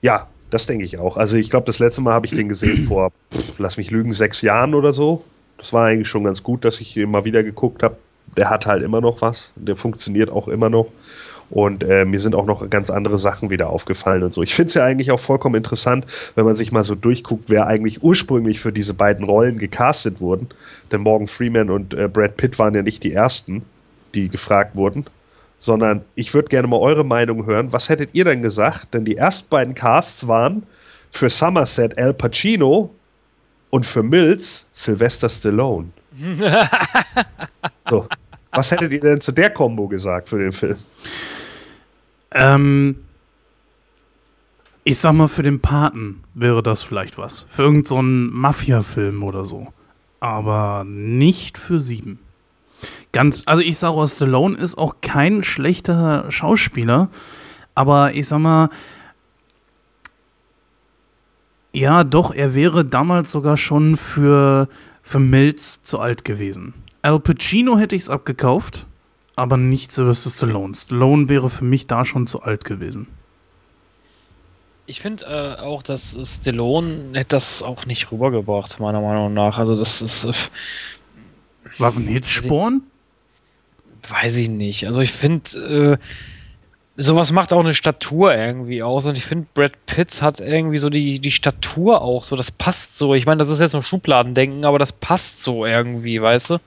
Ja, 0.00 0.28
das 0.50 0.66
denke 0.66 0.84
ich 0.84 0.98
auch. 0.98 1.16
Also 1.16 1.36
ich 1.36 1.50
glaube, 1.50 1.66
das 1.66 1.78
letzte 1.78 2.00
Mal 2.00 2.14
habe 2.14 2.26
ich 2.26 2.32
den 2.32 2.48
gesehen 2.48 2.84
vor, 2.84 3.12
pff, 3.32 3.58
lass 3.58 3.76
mich 3.76 3.90
lügen, 3.90 4.12
sechs 4.12 4.42
Jahren 4.42 4.74
oder 4.74 4.92
so. 4.92 5.24
Das 5.58 5.72
war 5.72 5.86
eigentlich 5.86 6.08
schon 6.08 6.24
ganz 6.24 6.42
gut, 6.42 6.64
dass 6.64 6.80
ich 6.80 6.96
mal 6.96 7.24
wieder 7.24 7.42
geguckt 7.42 7.82
habe. 7.82 7.96
Der 8.36 8.50
hat 8.50 8.66
halt 8.66 8.82
immer 8.82 9.00
noch 9.00 9.22
was. 9.22 9.52
Der 9.56 9.76
funktioniert 9.76 10.30
auch 10.30 10.48
immer 10.48 10.68
noch. 10.68 10.88
Und 11.48 11.84
äh, 11.84 12.04
mir 12.04 12.18
sind 12.18 12.34
auch 12.34 12.44
noch 12.44 12.68
ganz 12.70 12.90
andere 12.90 13.18
Sachen 13.18 13.50
wieder 13.50 13.70
aufgefallen 13.70 14.24
und 14.24 14.32
so. 14.32 14.42
Ich 14.42 14.54
finde 14.54 14.68
es 14.68 14.74
ja 14.74 14.84
eigentlich 14.84 15.12
auch 15.12 15.20
vollkommen 15.20 15.54
interessant, 15.54 16.06
wenn 16.34 16.44
man 16.44 16.56
sich 16.56 16.72
mal 16.72 16.82
so 16.82 16.96
durchguckt, 16.96 17.44
wer 17.48 17.68
eigentlich 17.68 18.02
ursprünglich 18.02 18.58
für 18.60 18.72
diese 18.72 18.94
beiden 18.94 19.24
Rollen 19.24 19.58
gecastet 19.58 20.20
wurden. 20.20 20.48
Denn 20.90 21.02
Morgan 21.02 21.28
Freeman 21.28 21.70
und 21.70 21.94
äh, 21.94 22.08
Brad 22.08 22.36
Pitt 22.36 22.58
waren 22.58 22.74
ja 22.74 22.82
nicht 22.82 23.04
die 23.04 23.12
ersten, 23.12 23.64
die 24.14 24.28
gefragt 24.28 24.74
wurden. 24.74 25.06
Sondern 25.58 26.04
ich 26.14 26.34
würde 26.34 26.48
gerne 26.48 26.68
mal 26.68 26.78
eure 26.78 27.04
Meinung 27.04 27.46
hören. 27.46 27.72
Was 27.72 27.88
hättet 27.88 28.14
ihr 28.14 28.24
denn 28.24 28.42
gesagt? 28.42 28.92
Denn 28.94 29.04
die 29.04 29.16
ersten 29.16 29.48
beiden 29.48 29.74
Casts 29.74 30.28
waren 30.28 30.64
für 31.10 31.30
Somerset 31.30 31.96
Al 31.98 32.12
Pacino 32.12 32.94
und 33.70 33.86
für 33.86 34.02
Mills 34.02 34.68
Sylvester 34.72 35.28
Stallone. 35.28 35.88
so. 37.80 38.06
Was 38.52 38.70
hättet 38.70 38.92
ihr 38.92 39.00
denn 39.00 39.20
zu 39.20 39.32
der 39.32 39.50
Combo 39.50 39.86
gesagt 39.86 40.30
für 40.30 40.38
den 40.38 40.52
Film? 40.52 40.76
Ähm, 42.32 42.96
ich 44.84 44.98
sag 44.98 45.12
mal, 45.12 45.28
für 45.28 45.42
den 45.42 45.60
Paten 45.60 46.22
wäre 46.32 46.62
das 46.62 46.82
vielleicht 46.82 47.18
was. 47.18 47.44
Für 47.48 47.62
irgendeinen 47.62 48.28
so 48.28 48.36
Mafia-Film 48.36 49.22
oder 49.22 49.44
so. 49.44 49.72
Aber 50.20 50.84
nicht 50.84 51.58
für 51.58 51.80
sieben. 51.80 52.20
Ganz, 53.12 53.42
also 53.46 53.62
ich 53.62 53.78
sage 53.78 53.94
auch, 53.94 54.06
Stallone 54.06 54.56
ist 54.56 54.76
auch 54.76 54.96
kein 55.00 55.42
schlechter 55.42 56.30
Schauspieler. 56.30 57.08
Aber 57.74 58.14
ich 58.14 58.26
sag 58.26 58.38
mal, 58.38 58.70
ja, 61.72 62.04
doch, 62.04 62.32
er 62.32 62.54
wäre 62.54 62.84
damals 62.84 63.30
sogar 63.30 63.56
schon 63.56 63.96
für, 63.96 64.68
für 65.02 65.18
Mills 65.18 65.82
zu 65.82 66.00
alt 66.00 66.24
gewesen. 66.24 66.72
Al 67.02 67.20
Pacino 67.20 67.78
hätte 67.78 67.94
ich 67.94 68.02
es 68.02 68.10
abgekauft, 68.10 68.86
aber 69.36 69.58
nicht 69.58 69.92
Sylvester 69.92 70.30
Stallone. 70.30 70.74
Stallone 70.74 71.28
wäre 71.28 71.50
für 71.50 71.64
mich 71.64 71.86
da 71.86 72.04
schon 72.04 72.26
zu 72.26 72.42
alt 72.42 72.64
gewesen. 72.64 73.06
Ich 74.86 75.00
finde 75.00 75.24
äh, 75.26 75.60
auch, 75.60 75.82
dass 75.82 76.16
Stallone 76.24 77.10
hätte 77.12 77.36
das 77.36 77.62
auch 77.62 77.86
nicht 77.86 78.10
rübergebracht, 78.10 78.80
meiner 78.80 79.00
Meinung 79.00 79.34
nach. 79.34 79.58
Also 79.58 79.76
das 79.76 80.00
ist. 80.00 80.50
Was 81.78 81.98
ein 81.98 82.06
Hitsporn? 82.06 82.82
Weiß 84.08 84.36
ich 84.36 84.48
nicht. 84.48 84.86
Also 84.86 85.00
ich 85.00 85.12
finde, 85.12 85.98
äh, 85.98 85.98
sowas 86.96 87.32
macht 87.32 87.52
auch 87.52 87.60
eine 87.60 87.74
Statur 87.74 88.34
irgendwie 88.34 88.82
aus. 88.82 89.06
Und 89.06 89.18
ich 89.18 89.24
finde, 89.24 89.46
Brad 89.54 89.72
Pitt 89.86 90.22
hat 90.22 90.40
irgendwie 90.40 90.78
so 90.78 90.90
die, 90.90 91.20
die 91.20 91.30
Statur 91.30 92.02
auch 92.02 92.24
so. 92.24 92.36
Das 92.36 92.50
passt 92.50 92.96
so. 92.96 93.14
Ich 93.14 93.26
meine, 93.26 93.38
das 93.38 93.50
ist 93.50 93.60
jetzt 93.60 93.72
noch 93.74 93.84
Schubladendenken, 93.84 94.64
aber 94.64 94.78
das 94.78 94.92
passt 94.92 95.42
so 95.42 95.66
irgendwie, 95.66 96.20
weißt 96.20 96.50
du? 96.50 96.58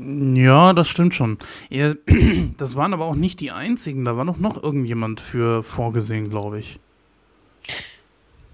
Ja, 0.00 0.72
das 0.72 0.88
stimmt 0.88 1.14
schon. 1.14 1.38
Das 2.56 2.76
waren 2.76 2.92
aber 2.92 3.06
auch 3.06 3.14
nicht 3.14 3.40
die 3.40 3.50
einzigen. 3.50 4.04
Da 4.04 4.16
war 4.16 4.24
noch, 4.24 4.38
noch 4.38 4.62
irgendjemand 4.62 5.20
für 5.20 5.62
vorgesehen, 5.62 6.30
glaube 6.30 6.58
ich. 6.58 6.78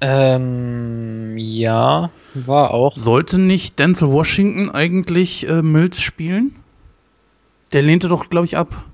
Ähm, 0.07 1.35
ja, 1.39 2.11
war 2.35 2.73
auch. 2.73 2.93
Sollte 2.93 3.39
nicht 3.39 3.79
Denzel 3.79 4.11
Washington 4.11 4.69
eigentlich 4.71 5.49
äh, 5.49 5.63
Mills 5.63 5.99
spielen? 5.99 6.57
Der 7.73 7.81
lehnte 7.81 8.09
doch, 8.09 8.29
glaube 8.29 8.45
ich, 8.45 8.55
ab. 8.59 8.85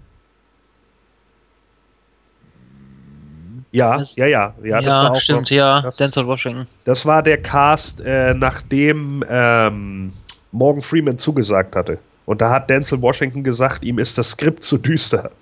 Ja, 3.73 3.99
Das- 3.99 4.15
ja, 4.15 4.27
ja, 4.27 4.55
ja. 4.63 4.67
Ja, 4.69 4.81
das 4.81 4.95
war 4.95 5.11
auch 5.13 5.17
stimmt, 5.21 5.51
noch, 5.51 5.57
ja. 5.57 5.83
das- 5.83 5.97
Denzel 5.97 6.27
Washington. 6.29 6.67
Das 6.85 7.05
war 7.07 7.23
der 7.25 7.43
Cast, 7.43 8.01
äh, 8.05 8.33
nachdem 8.35 9.25
ähm, 9.29 10.13
Morgan 10.53 10.83
Freeman 10.83 11.19
zugesagt 11.19 11.75
hatte. 11.75 11.99
Und 12.27 12.41
da 12.41 12.51
hat 12.51 12.71
Denzel 12.71 13.01
Washington 13.03 13.43
gesagt, 13.43 13.83
ihm 13.85 13.99
ist 13.99 14.17
das 14.17 14.31
Skript 14.31 14.63
zu 14.63 14.79
düster. 14.79 15.33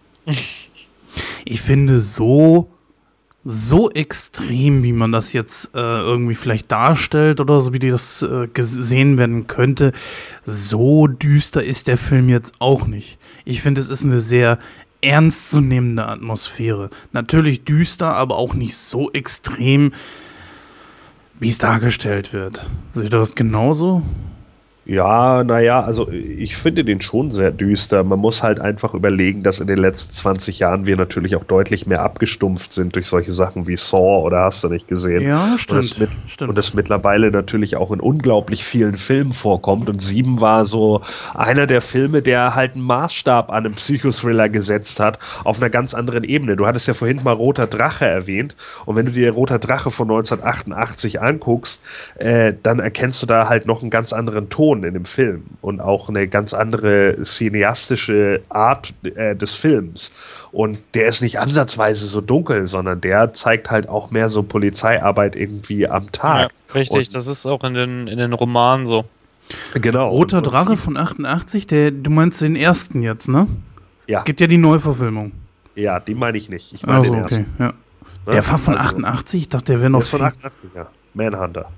Ich 1.44 1.60
finde 1.60 1.98
so, 1.98 2.68
so 3.44 3.90
extrem, 3.90 4.82
wie 4.82 4.92
man 4.92 5.12
das 5.12 5.32
jetzt 5.32 5.74
äh, 5.74 5.78
irgendwie 5.78 6.34
vielleicht 6.34 6.70
darstellt 6.70 7.40
oder 7.40 7.60
so, 7.60 7.72
wie 7.72 7.78
das 7.78 8.22
äh, 8.22 8.48
gesehen 8.48 9.16
werden 9.16 9.46
könnte, 9.46 9.92
so 10.44 11.06
düster 11.06 11.62
ist 11.62 11.86
der 11.86 11.96
Film 11.96 12.28
jetzt 12.28 12.54
auch 12.58 12.86
nicht. 12.86 13.18
Ich 13.44 13.62
finde, 13.62 13.80
es 13.80 13.88
ist 13.88 14.04
eine 14.04 14.20
sehr 14.20 14.58
ernstzunehmende 15.00 16.06
Atmosphäre. 16.06 16.90
Natürlich 17.12 17.64
düster, 17.64 18.14
aber 18.14 18.36
auch 18.36 18.54
nicht 18.54 18.76
so 18.76 19.10
extrem, 19.12 19.92
wie 21.38 21.48
es 21.48 21.58
dargestellt 21.58 22.32
wird. 22.32 22.68
Seht 22.94 23.04
ihr 23.04 23.18
das 23.18 23.34
genauso? 23.34 24.02
Ja, 24.88 25.44
naja, 25.44 25.82
also 25.82 26.10
ich 26.10 26.56
finde 26.56 26.82
den 26.82 27.02
schon 27.02 27.30
sehr 27.30 27.50
düster. 27.50 28.04
Man 28.04 28.18
muss 28.18 28.42
halt 28.42 28.58
einfach 28.58 28.94
überlegen, 28.94 29.42
dass 29.42 29.60
in 29.60 29.66
den 29.66 29.76
letzten 29.76 30.14
20 30.14 30.60
Jahren 30.60 30.86
wir 30.86 30.96
natürlich 30.96 31.36
auch 31.36 31.44
deutlich 31.44 31.86
mehr 31.86 32.00
abgestumpft 32.00 32.72
sind 32.72 32.96
durch 32.96 33.06
solche 33.06 33.34
Sachen 33.34 33.66
wie 33.66 33.76
Saw 33.76 34.24
oder 34.24 34.44
hast 34.44 34.64
du 34.64 34.68
nicht 34.70 34.88
gesehen. 34.88 35.20
Ja, 35.28 35.52
Und 35.52 35.58
stimmt. 35.58 35.84
es, 35.84 35.98
mit, 35.98 36.10
stimmt. 36.26 36.48
und 36.48 36.58
es 36.58 36.72
mittlerweile 36.72 37.30
natürlich 37.30 37.76
auch 37.76 37.92
in 37.92 38.00
unglaublich 38.00 38.64
vielen 38.64 38.96
Filmen 38.96 39.32
vorkommt. 39.32 39.90
Und 39.90 40.00
Sieben 40.00 40.40
war 40.40 40.64
so 40.64 41.02
einer 41.34 41.66
der 41.66 41.82
Filme, 41.82 42.22
der 42.22 42.54
halt 42.54 42.74
einen 42.74 42.84
Maßstab 42.84 43.50
an 43.50 43.66
einem 43.66 43.74
Psychothriller 43.74 44.48
gesetzt 44.48 45.00
hat, 45.00 45.18
auf 45.44 45.58
einer 45.58 45.68
ganz 45.68 45.92
anderen 45.92 46.24
Ebene. 46.24 46.56
Du 46.56 46.64
hattest 46.64 46.88
ja 46.88 46.94
vorhin 46.94 47.22
mal 47.22 47.32
Roter 47.32 47.66
Drache 47.66 48.06
erwähnt. 48.06 48.56
Und 48.86 48.96
wenn 48.96 49.04
du 49.04 49.12
dir 49.12 49.32
Roter 49.32 49.58
Drache 49.58 49.90
von 49.90 50.08
1988 50.08 51.20
anguckst, 51.20 51.82
äh, 52.16 52.54
dann 52.62 52.78
erkennst 52.78 53.22
du 53.22 53.26
da 53.26 53.50
halt 53.50 53.66
noch 53.66 53.82
einen 53.82 53.90
ganz 53.90 54.14
anderen 54.14 54.48
Ton 54.48 54.77
in 54.84 54.94
dem 54.94 55.04
Film 55.04 55.44
und 55.60 55.80
auch 55.80 56.08
eine 56.08 56.28
ganz 56.28 56.54
andere 56.54 57.16
cineastische 57.22 58.42
Art 58.48 58.94
äh, 59.02 59.34
des 59.36 59.54
Films. 59.54 60.12
Und 60.52 60.78
der 60.94 61.06
ist 61.06 61.20
nicht 61.20 61.38
ansatzweise 61.40 62.06
so 62.06 62.20
dunkel, 62.20 62.66
sondern 62.66 63.00
der 63.00 63.32
zeigt 63.34 63.70
halt 63.70 63.88
auch 63.88 64.10
mehr 64.10 64.28
so 64.28 64.42
Polizeiarbeit 64.42 65.36
irgendwie 65.36 65.86
am 65.88 66.04
Ja, 66.04 66.10
Tag. 66.12 66.50
richtig, 66.74 67.08
Und- 67.08 67.14
das 67.14 67.26
ist 67.26 67.46
auch 67.46 67.64
in 67.64 67.74
den, 67.74 68.08
in 68.08 68.18
den 68.18 68.32
Romanen 68.32 68.86
so. 68.86 69.04
Genau. 69.74 70.08
Roter 70.08 70.42
Drache 70.42 70.76
von 70.76 70.96
88, 70.96 71.66
der, 71.66 71.90
du 71.90 72.10
meinst 72.10 72.40
den 72.42 72.54
ersten 72.54 73.02
jetzt, 73.02 73.28
ne? 73.28 73.46
Ja. 74.06 74.18
Es 74.18 74.24
gibt 74.24 74.40
ja 74.40 74.46
die 74.46 74.58
Neuverfilmung. 74.58 75.32
Ja, 75.74 76.00
die 76.00 76.14
meine 76.14 76.36
ich 76.38 76.48
nicht. 76.50 76.72
Ich 76.74 76.84
meine 76.86 76.98
Also, 76.98 77.12
den 77.12 77.22
okay, 77.24 77.34
ersten. 77.34 77.54
ja. 77.58 77.66
ne? 77.68 77.74
Der 78.26 78.46
war 78.46 78.58
von 78.58 78.74
Also, 78.76 78.84
88, 78.96 79.40
ich 79.42 79.48
dachte, 79.48 79.64
der 79.72 79.76
wäre 79.76 79.82
Der 79.84 79.90
noch 79.90 80.00
ist 80.00 80.08
von 80.10 80.18
viel. 80.18 80.26
88, 80.28 80.70
ja. 80.74 80.86
Manhunter. 81.14 81.70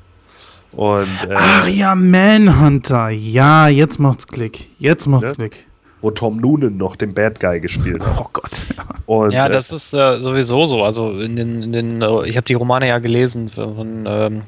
Und 0.77 1.09
äh, 1.29 1.35
Ach 1.35 1.69
ja, 1.69 1.95
Manhunter. 1.95 3.11
Ja, 3.11 3.69
jetzt 3.69 3.99
macht's 3.99 4.27
Klick. 4.27 4.69
Jetzt 4.79 5.07
macht's 5.07 5.37
Ne? 5.39 5.49
Klick. 5.49 5.67
wo 6.01 6.11
Tom 6.11 6.39
Noonan 6.39 6.77
noch 6.77 6.97
den 6.97 7.13
Bad 7.13 7.41
Guy 7.41 7.61
gespielt 7.61 8.05
hat. 8.05 8.19
Oh 8.19 8.29
Gott. 8.33 8.51
Und, 9.07 9.33
ja, 9.33 9.47
äh, 9.47 9.51
das 9.51 9.73
ist 9.73 9.93
äh, 9.93 10.21
sowieso 10.21 10.67
so. 10.67 10.85
Also 10.85 11.19
in 11.19 11.37
den, 11.37 11.63
in 11.63 11.73
den 11.73 12.03
äh, 12.03 12.27
ich 12.27 12.37
habe 12.37 12.47
die 12.47 12.55
Romane 12.55 12.89
ja 12.89 12.99
gelesen 12.99 13.49
von 13.49 14.05
ähm, 14.07 14.43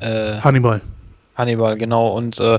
äh, 0.00 0.40
Hannibal. 0.40 0.80
Hannibal, 1.36 1.76
genau. 1.78 2.08
Und 2.08 2.40
äh, 2.40 2.58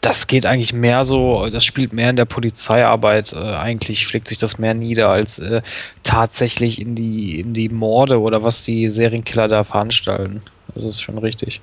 das 0.00 0.26
geht 0.26 0.46
eigentlich 0.46 0.72
mehr 0.72 1.04
so, 1.04 1.48
das 1.50 1.64
spielt 1.64 1.92
mehr 1.92 2.10
in 2.10 2.16
der 2.16 2.24
Polizeiarbeit. 2.24 3.32
Äh, 3.32 3.38
eigentlich 3.38 4.02
schlägt 4.02 4.28
sich 4.28 4.38
das 4.38 4.58
mehr 4.58 4.74
nieder 4.74 5.08
als 5.08 5.38
äh, 5.38 5.60
tatsächlich 6.02 6.80
in 6.80 6.94
die, 6.94 7.40
in 7.40 7.52
die 7.52 7.68
Morde 7.68 8.20
oder 8.20 8.42
was 8.42 8.64
die 8.64 8.90
Serienkiller 8.90 9.48
da 9.48 9.64
veranstalten. 9.64 10.42
Das 10.74 10.84
ist 10.84 11.02
schon 11.02 11.18
richtig. 11.18 11.60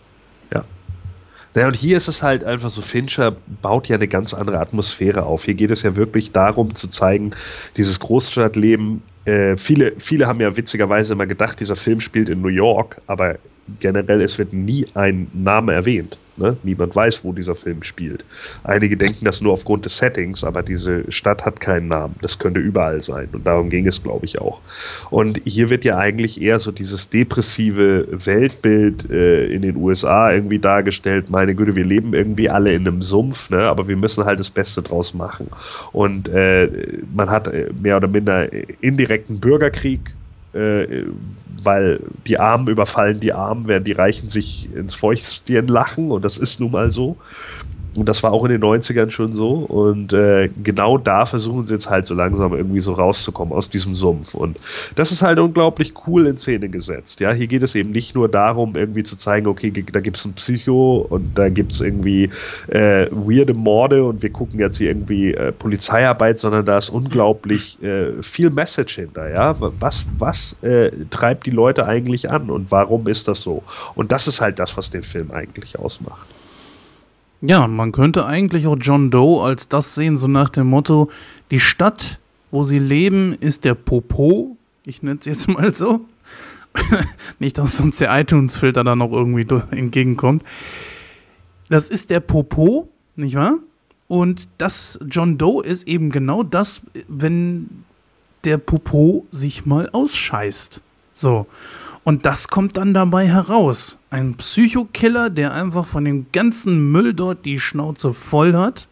Ja. 1.56 1.62
Naja, 1.62 1.68
und 1.70 1.76
hier 1.76 1.98
ist 1.98 2.08
es 2.08 2.22
halt 2.22 2.44
einfach 2.44 2.70
so, 2.70 2.82
Fincher 2.82 3.36
baut 3.62 3.88
ja 3.88 3.96
eine 3.96 4.08
ganz 4.08 4.34
andere 4.34 4.60
Atmosphäre 4.60 5.24
auf. 5.24 5.46
Hier 5.46 5.56
geht 5.56 5.72
es 5.72 5.84
ja 5.84 5.96
wirklich 5.96 6.32
darum 6.32 6.76
zu 6.76 6.88
zeigen, 6.88 7.32
dieses 7.78 8.00
Großstadtleben. 8.00 9.02
Äh, 9.26 9.58
viele, 9.58 9.94
viele 9.98 10.28
haben 10.28 10.42
ja 10.42 10.56
witzigerweise 10.56 11.14
immer 11.14 11.26
gedacht, 11.26 11.60
dieser 11.60 11.76
Film 11.76 12.02
spielt 12.02 12.30
in 12.30 12.42
New 12.42 12.50
York, 12.50 13.02
aber 13.08 13.38
generell, 13.80 14.22
es 14.22 14.38
wird 14.38 14.54
nie 14.54 14.88
ein 14.94 15.28
Name 15.34 15.74
erwähnt. 15.74 16.18
Ne? 16.38 16.58
Niemand 16.64 16.94
weiß, 16.96 17.24
wo 17.24 17.32
dieser 17.32 17.56
Film 17.56 17.82
spielt. 17.82 18.26
Einige 18.64 18.98
denken 18.98 19.24
das 19.24 19.40
nur 19.42 19.54
aufgrund 19.54 19.86
des 19.86 19.98
Settings, 19.98 20.44
aber 20.44 20.64
diese 20.64 21.10
Stadt 21.10 21.46
hat 21.46 21.62
keinen 21.62 21.88
Namen. 21.88 22.16
Das 22.22 22.40
könnte 22.40 22.60
überall 22.60 23.00
sein. 23.00 23.30
Und 23.32 23.48
darum 23.48 23.70
ging 23.70 23.88
es, 23.88 24.04
glaube 24.04 24.26
ich, 24.26 24.42
auch. 24.42 24.62
Und 25.12 25.42
hier 25.46 25.70
wird 25.70 25.86
ja 25.86 25.98
eigentlich 25.98 26.42
eher 26.42 26.60
so 26.60 26.74
dieses 26.74 27.10
depressive 27.10 28.08
Weltbild 28.12 29.10
äh, 29.10 29.46
in 29.46 29.62
den 29.62 29.78
USA 29.78 30.34
irgendwie 30.34 30.60
dargestellt. 30.60 31.30
Meine 31.30 31.56
Güte, 31.56 31.76
wir 31.76 31.86
leben 31.86 32.14
irgendwie 32.14 32.50
alle 32.50 32.74
in 32.74 32.86
einem 32.86 33.02
Sumpf, 33.02 33.50
ne? 33.50 33.62
aber 33.64 33.88
wir 33.88 33.96
müssen 33.96 34.26
halt 34.26 34.40
das 34.40 34.50
Beste 34.50 34.82
draus 34.82 35.14
machen. 35.14 35.48
Und 35.94 36.28
äh, 36.28 36.70
man 37.14 37.30
hat 37.30 37.48
äh, 37.48 37.70
mehr 37.82 37.96
oder 37.96 38.10
minder 38.10 38.50
indirekten 38.82 39.40
Bürgerkrieg 39.40 40.14
äh, 40.54 41.04
weil 41.64 42.02
die 42.28 42.40
Armen 42.40 42.68
überfallen 42.68 43.20
die 43.20 43.34
Armen, 43.34 43.68
während 43.68 43.88
die 43.88 43.94
Reichen 43.94 44.30
sich 44.30 44.70
ins 44.74 44.96
Fäustchen 44.96 45.68
lachen 45.68 46.12
und 46.12 46.24
das 46.26 46.38
ist 46.38 46.60
nun 46.60 46.72
mal 46.72 46.92
so. 46.92 47.18
Und 47.96 48.10
das 48.10 48.24
war 48.24 48.34
auch 48.34 48.44
in 48.46 48.52
den 48.52 48.62
90ern 48.62 49.10
schon 49.10 49.34
so. 49.34 49.52
Und 49.52 50.14
äh, 50.14 50.50
genau 50.64 50.98
da 50.98 51.26
versuchen 51.26 51.66
sie 51.66 51.74
jetzt 51.74 51.90
halt 51.90 52.06
so 52.06 52.14
langsam 52.14 52.54
irgendwie 52.54 52.82
so 52.82 52.94
rauszukommen 52.94 53.54
aus 53.54 53.70
diesem 53.70 53.96
Sumpf. 53.96 54.34
Und 54.34 54.60
das 54.96 55.12
ist 55.12 55.22
halt 55.22 55.40
unglaublich 55.40 55.94
cool 56.08 56.28
in 56.28 56.38
Szene 56.38 56.70
gesetzt. 56.70 57.20
Ja, 57.20 57.32
hier 57.32 57.48
geht 57.48 57.64
es 57.64 57.76
eben 57.76 57.92
nicht 57.92 58.16
nur 58.16 58.28
darum, 58.28 58.76
irgendwie 58.76 59.04
zu 59.04 59.18
zeigen, 59.18 59.48
okay, 59.48 59.72
da 59.72 60.00
gibt 60.00 60.18
es 60.18 60.26
ein 60.26 60.34
Psycho 60.34 61.06
und 61.10 61.38
da 61.38 61.50
gibt 61.50 61.72
es 61.72 61.82
irgendwie 61.82 62.30
äh, 62.68 63.08
weirde 63.12 63.54
Morde 63.54 64.04
und 64.04 64.22
wir 64.22 64.30
gucken 64.30 64.60
jetzt 64.60 64.78
hier 64.78 64.90
irgendwie 64.90 65.34
äh, 65.34 65.52
Polizeiarbeit, 65.52 66.40
sondern 66.40 66.66
da 66.66 66.78
ist 66.78 66.90
unglaublich 66.90 67.82
äh, 67.82 68.22
viel 68.22 68.50
Message 68.50 68.96
hinter. 68.96 69.30
Ja, 69.30 69.56
was, 69.80 70.06
was 70.18 70.62
äh, 70.64 70.92
treibt 71.10 71.46
die 71.46 71.52
Leute 71.52 71.86
eigentlich 71.86 72.30
an 72.30 72.50
und 72.50 72.72
warum 72.72 73.08
ist 73.08 73.28
das 73.28 73.42
so? 73.42 73.64
Und 73.96 74.12
das 74.12 74.28
ist 74.28 74.42
halt 74.42 74.60
das, 74.60 74.76
was 74.78 74.90
den 74.90 75.04
Film 75.04 75.32
eigentlich 75.32 75.80
ausmacht. 75.80 76.28
Ja, 77.48 77.68
man 77.68 77.92
könnte 77.92 78.26
eigentlich 78.26 78.68
auch 78.68 78.78
John 78.80 79.12
Doe 79.12 79.44
als 79.44 79.68
das 79.68 79.96
sehen, 79.96 80.18
so 80.18 80.28
nach 80.28 80.50
dem 80.50 80.68
Motto, 80.68 81.10
die 81.52 81.60
Stadt, 81.60 82.20
wo 82.52 82.64
sie 82.64 82.80
leben, 82.80 83.36
ist 83.40 83.66
der 83.66 83.76
Popo. 83.76 84.58
Ich 84.84 85.04
nenne 85.04 85.20
es 85.20 85.26
jetzt 85.26 85.48
mal 85.48 85.74
so. 85.74 86.02
Nicht, 87.40 87.58
dass 87.58 87.80
uns 87.80 87.98
der 87.98 88.18
iTunes-Filter 88.20 88.84
da 88.84 88.96
noch 88.96 89.12
irgendwie 89.12 89.48
entgegenkommt. 89.72 90.44
Das 91.70 91.90
ist 91.90 92.10
der 92.10 92.20
Popo, 92.20 92.90
nicht 93.16 93.36
wahr? 93.36 93.56
Und 94.08 94.50
das 94.60 95.00
John 95.10 95.38
Doe 95.38 95.64
ist 95.64 95.88
eben 95.88 96.12
genau 96.12 96.44
das, 96.44 96.82
wenn 97.08 97.86
der 98.44 98.58
Popo 98.58 99.26
sich 99.32 99.66
mal 99.66 99.90
ausscheißt. 99.92 100.82
So. 101.14 101.48
Und 102.06 102.28
das 102.28 102.50
kommt 102.50 102.78
dann 102.78 102.94
dabei 102.94 103.28
heraus. 103.28 103.98
Ein 104.12 104.36
Psychokiller, 104.36 105.32
der 105.32 105.54
einfach 105.54 105.86
von 105.86 106.06
dem 106.06 106.28
ganzen 106.32 106.92
Müll 106.92 107.16
dort 107.16 107.46
die 107.46 107.60
Schnauze 107.60 108.14
voll 108.14 108.54
hat 108.54 108.88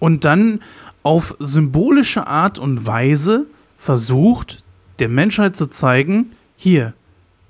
und 0.00 0.24
dann 0.24 0.60
auf 1.04 1.36
symbolische 1.38 2.26
Art 2.26 2.58
und 2.58 2.84
Weise 2.84 3.46
versucht, 3.78 4.64
der 4.98 5.08
Menschheit 5.08 5.56
zu 5.56 5.70
zeigen, 5.70 6.32
hier, 6.56 6.92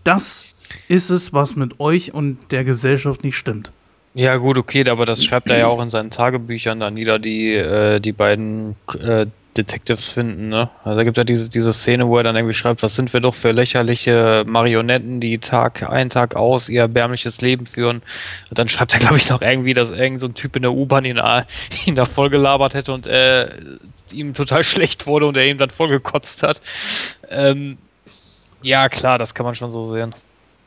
das 0.04 0.62
ist 0.86 1.08
es, 1.08 1.32
was 1.32 1.56
mit 1.56 1.80
euch 1.80 2.12
und 2.12 2.36
der 2.50 2.64
Gesellschaft 2.64 3.24
nicht 3.24 3.36
stimmt. 3.36 3.72
Ja, 4.12 4.36
gut, 4.36 4.58
okay, 4.58 4.86
aber 4.86 5.06
das 5.06 5.24
schreibt 5.24 5.48
er 5.48 5.58
ja 5.58 5.66
auch 5.68 5.80
in 5.80 5.88
seinen 5.88 6.10
Tagebüchern 6.10 6.80
dann 6.80 6.92
nieder, 6.92 7.18
die, 7.18 7.54
äh, 7.54 8.00
die 8.00 8.12
beiden 8.12 8.76
äh, 9.00 9.26
Detectives 9.58 10.10
finden, 10.10 10.48
ne? 10.48 10.70
Also 10.84 10.96
da 10.96 11.04
gibt 11.04 11.16
ja 11.16 11.24
diese, 11.24 11.50
diese 11.50 11.72
Szene, 11.72 12.06
wo 12.08 12.16
er 12.16 12.22
dann 12.22 12.36
irgendwie 12.36 12.54
schreibt, 12.54 12.82
was 12.82 12.94
sind 12.94 13.12
wir 13.12 13.20
doch 13.20 13.34
für 13.34 13.52
lächerliche 13.52 14.44
Marionetten, 14.46 15.20
die 15.20 15.38
Tag 15.38 15.88
ein, 15.90 16.08
Tag 16.08 16.36
aus 16.36 16.68
ihr 16.68 16.82
erbärmliches 16.82 17.40
Leben 17.40 17.66
führen. 17.66 18.02
Und 18.48 18.58
dann 18.58 18.68
schreibt 18.68 18.94
er, 18.94 19.00
glaube 19.00 19.16
ich, 19.16 19.28
noch 19.28 19.42
irgendwie, 19.42 19.74
dass 19.74 19.90
irgend 19.90 20.20
so 20.20 20.28
ein 20.28 20.34
Typ 20.34 20.56
in 20.56 20.62
der 20.62 20.72
U-Bahn 20.72 21.04
ihn, 21.04 21.20
ihn 21.86 21.94
da 21.94 22.04
voll 22.04 22.30
gelabert 22.30 22.74
hätte 22.74 22.92
und 22.92 23.06
äh, 23.06 23.48
ihm 24.12 24.32
total 24.32 24.62
schlecht 24.62 25.06
wurde 25.06 25.26
und 25.26 25.36
er 25.36 25.46
ihm 25.46 25.58
dann 25.58 25.70
voll 25.70 25.88
gekotzt 25.88 26.42
hat. 26.42 26.62
Ähm, 27.28 27.78
ja, 28.62 28.88
klar, 28.88 29.18
das 29.18 29.34
kann 29.34 29.44
man 29.44 29.54
schon 29.54 29.70
so 29.70 29.84
sehen. 29.84 30.14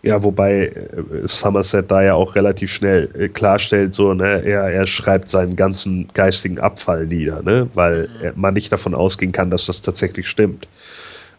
Ja, 0.04 0.24
wobei 0.24 0.68
äh, 0.68 0.94
Somerset 1.26 1.92
da 1.92 2.02
ja 2.02 2.16
auch 2.16 2.36
relativ 2.36 2.72
schnell 2.72 3.10
äh, 3.18 3.28
klarstellt, 3.30 3.94
so, 3.94 4.14
ne, 4.14 4.44
er, 4.44 4.64
er 4.64 4.88
schreibt 4.88 5.30
seinen 5.30 5.56
ganzen 5.56 6.08
geistigen 6.14 6.60
Abfall 6.60 7.06
nieder, 7.06 7.44
ne, 7.44 7.70
weil 7.76 8.10
mhm. 8.22 8.42
man 8.42 8.54
nicht 8.56 8.72
davon 8.72 8.96
ausgehen 8.96 9.32
kann, 9.32 9.52
dass 9.52 9.68
das 9.68 9.82
tatsächlich 9.82 10.28
stimmt. 10.28 10.68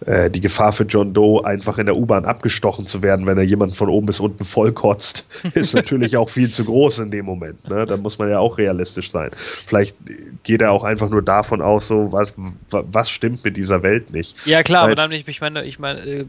Äh, 0.07 0.31
die 0.31 0.41
Gefahr 0.41 0.73
für 0.73 0.85
John 0.85 1.13
Doe, 1.13 1.45
einfach 1.45 1.79
in 1.79 1.87
der 1.87 1.97
U-Bahn 1.97 2.25
abgestochen 2.25 2.87
zu 2.87 3.03
werden, 3.03 3.27
wenn 3.27 3.39
er 3.39 3.45
jemanden 3.45 3.75
von 3.75 3.89
oben 3.89 4.07
bis 4.07 4.21
unten 4.21 4.45
vollkotzt, 4.45 5.29
ist 5.55 5.75
natürlich 5.75 6.17
auch 6.17 6.29
viel 6.29 6.51
zu 6.51 6.65
groß 6.65 7.01
in 7.01 7.11
dem 7.11 7.27
Moment. 7.27 7.69
Ne? 7.69 7.87
Da 7.87 7.97
muss 7.97 8.19
man 8.19 8.31
ja 8.31 8.39
auch 8.39 8.59
realistisch 8.59 9.11
sein. 9.11 9.31
Vielleicht 9.67 9.97
geht 10.43 10.63
er 10.63 10.73
auch 10.73 10.85
einfach 10.85 11.09
nur 11.09 11.23
davon 11.23 11.63
aus, 11.63 11.89
so, 11.89 12.13
was, 12.13 12.35
was 12.71 13.11
stimmt 13.11 13.45
mit 13.45 13.57
dieser 13.57 13.83
Welt 13.83 14.13
nicht. 14.13 14.37
Ja, 14.45 14.63
klar, 14.63 14.83
weil, 14.83 14.93
aber 14.93 14.95
dann 14.97 15.11
nicht, 15.11 15.29
ich 15.29 15.41
meine, 15.41 15.65
ich 15.65 15.79
meine, 15.79 16.01
äh, 16.01 16.25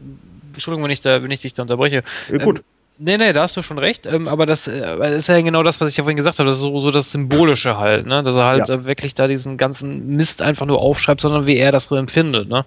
Entschuldigung, 0.54 0.84
wenn 0.84 0.90
ich, 0.90 1.00
da, 1.00 1.22
wenn 1.22 1.30
ich 1.30 1.40
dich 1.40 1.54
da 1.54 1.62
unterbreche. 1.62 2.02
Ja, 2.30 2.38
gut. 2.38 2.58
Ähm, 2.58 2.64
Nee, 2.96 3.18
nee, 3.18 3.32
da 3.32 3.42
hast 3.42 3.56
du 3.56 3.62
schon 3.62 3.78
recht. 3.78 4.06
Ähm, 4.06 4.28
aber 4.28 4.46
das 4.46 4.68
äh, 4.68 5.16
ist 5.16 5.28
ja 5.28 5.40
genau 5.40 5.64
das, 5.64 5.80
was 5.80 5.90
ich 5.90 5.96
ja 5.96 6.04
vorhin 6.04 6.16
gesagt 6.16 6.38
habe. 6.38 6.48
Das 6.48 6.56
ist 6.56 6.62
so, 6.62 6.78
so 6.78 6.92
das 6.92 7.10
Symbolische 7.10 7.76
halt, 7.76 8.06
ne? 8.06 8.22
Dass 8.22 8.36
er 8.36 8.44
halt 8.44 8.68
ja. 8.68 8.84
wirklich 8.84 9.14
da 9.14 9.26
diesen 9.26 9.56
ganzen 9.56 10.14
Mist 10.14 10.42
einfach 10.42 10.64
nur 10.64 10.80
aufschreibt, 10.80 11.20
sondern 11.20 11.46
wie 11.46 11.56
er 11.56 11.72
das 11.72 11.86
so 11.86 11.96
empfindet, 11.96 12.48
ne? 12.48 12.64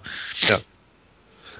Ja. 0.48 0.58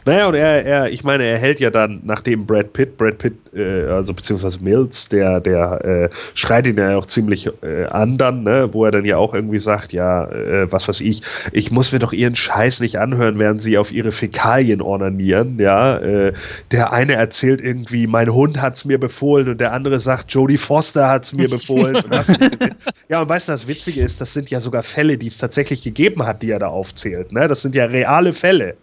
Naja, 0.09 0.27
und 0.27 0.37
er, 0.37 0.65
er, 0.65 0.91
ich 0.91 1.05
meine, 1.05 1.25
er 1.25 1.37
hält 1.37 1.61
ja 1.61 1.69
dann, 1.69 2.01
nachdem 2.03 2.47
Brad 2.47 2.73
Pitt, 2.73 2.97
Brad 2.97 3.19
Pitt, 3.19 3.35
äh, 3.53 3.85
also 3.89 4.15
beziehungsweise 4.15 4.65
Mills, 4.65 5.11
der, 5.11 5.39
der 5.39 5.85
äh, 5.85 6.09
schreit 6.33 6.67
ihn 6.67 6.79
ja 6.79 6.97
auch 6.97 7.05
ziemlich 7.05 7.47
äh, 7.63 7.85
an 7.85 8.17
dann, 8.17 8.43
ne, 8.43 8.71
wo 8.73 8.87
er 8.87 8.91
dann 8.91 9.05
ja 9.05 9.19
auch 9.19 9.35
irgendwie 9.35 9.59
sagt, 9.59 9.93
ja, 9.93 10.25
äh, 10.31 10.73
was 10.73 10.89
weiß 10.89 11.03
ich, 11.03 11.21
ich 11.53 11.71
muss 11.73 11.93
mir 11.93 11.99
doch 11.99 12.15
ihren 12.15 12.37
Scheiß 12.37 12.81
nicht 12.81 12.99
anhören, 12.99 13.39
während 13.39 13.61
sie 13.61 13.77
auf 13.77 13.93
ihre 13.93 14.11
Fäkalien 14.11 14.81
ornanieren, 14.81 15.59
ja. 15.59 15.99
Äh, 15.99 16.33
der 16.71 16.91
eine 16.91 17.13
erzählt 17.13 17.61
irgendwie, 17.61 18.07
mein 18.07 18.33
Hund 18.33 18.63
hat's 18.63 18.87
mir 18.87 18.97
befohlen 18.97 19.51
und 19.51 19.61
der 19.61 19.75
andere 19.75 20.01
sagt, 20.01 20.33
Jodie 20.33 20.57
Foster 20.57 21.07
hat's 21.07 21.35
mir 21.35 21.51
befohlen. 21.51 21.97
und 21.97 22.75
ja, 23.11 23.21
und 23.21 23.29
weißt 23.29 23.49
du, 23.49 23.53
das 23.53 23.69
Witzige 23.69 24.01
ist, 24.01 24.23
das 24.23 24.33
sind 24.33 24.49
ja 24.49 24.61
sogar 24.61 24.83
Fälle, 24.83 25.19
die 25.19 25.27
es 25.27 25.37
tatsächlich 25.37 25.83
gegeben 25.83 26.25
hat, 26.25 26.41
die 26.41 26.51
er 26.51 26.61
da 26.61 26.69
aufzählt, 26.69 27.31
ne. 27.31 27.47
Das 27.47 27.61
sind 27.61 27.75
ja 27.75 27.85
reale 27.85 28.33
Fälle. 28.33 28.77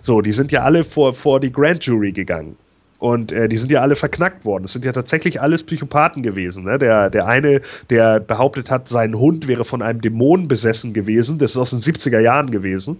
So, 0.00 0.20
die 0.20 0.32
sind 0.32 0.52
ja 0.52 0.62
alle 0.62 0.84
vor, 0.84 1.14
vor 1.14 1.40
die 1.40 1.52
Grand 1.52 1.84
Jury 1.84 2.12
gegangen. 2.12 2.56
Und 2.98 3.30
äh, 3.30 3.48
die 3.48 3.56
sind 3.56 3.70
ja 3.70 3.80
alle 3.80 3.94
verknackt 3.94 4.44
worden. 4.44 4.64
Das 4.64 4.72
sind 4.72 4.84
ja 4.84 4.90
tatsächlich 4.90 5.40
alles 5.40 5.62
Psychopathen 5.62 6.22
gewesen. 6.22 6.64
Ne? 6.64 6.78
Der, 6.78 7.10
der 7.10 7.28
eine, 7.28 7.60
der 7.90 8.18
behauptet 8.18 8.70
hat, 8.70 8.88
sein 8.88 9.16
Hund 9.16 9.46
wäre 9.46 9.64
von 9.64 9.82
einem 9.82 10.00
Dämon 10.00 10.48
besessen 10.48 10.92
gewesen, 10.94 11.38
das 11.38 11.52
ist 11.52 11.58
aus 11.58 11.70
den 11.70 11.80
70er 11.80 12.18
Jahren 12.18 12.50
gewesen. 12.50 12.96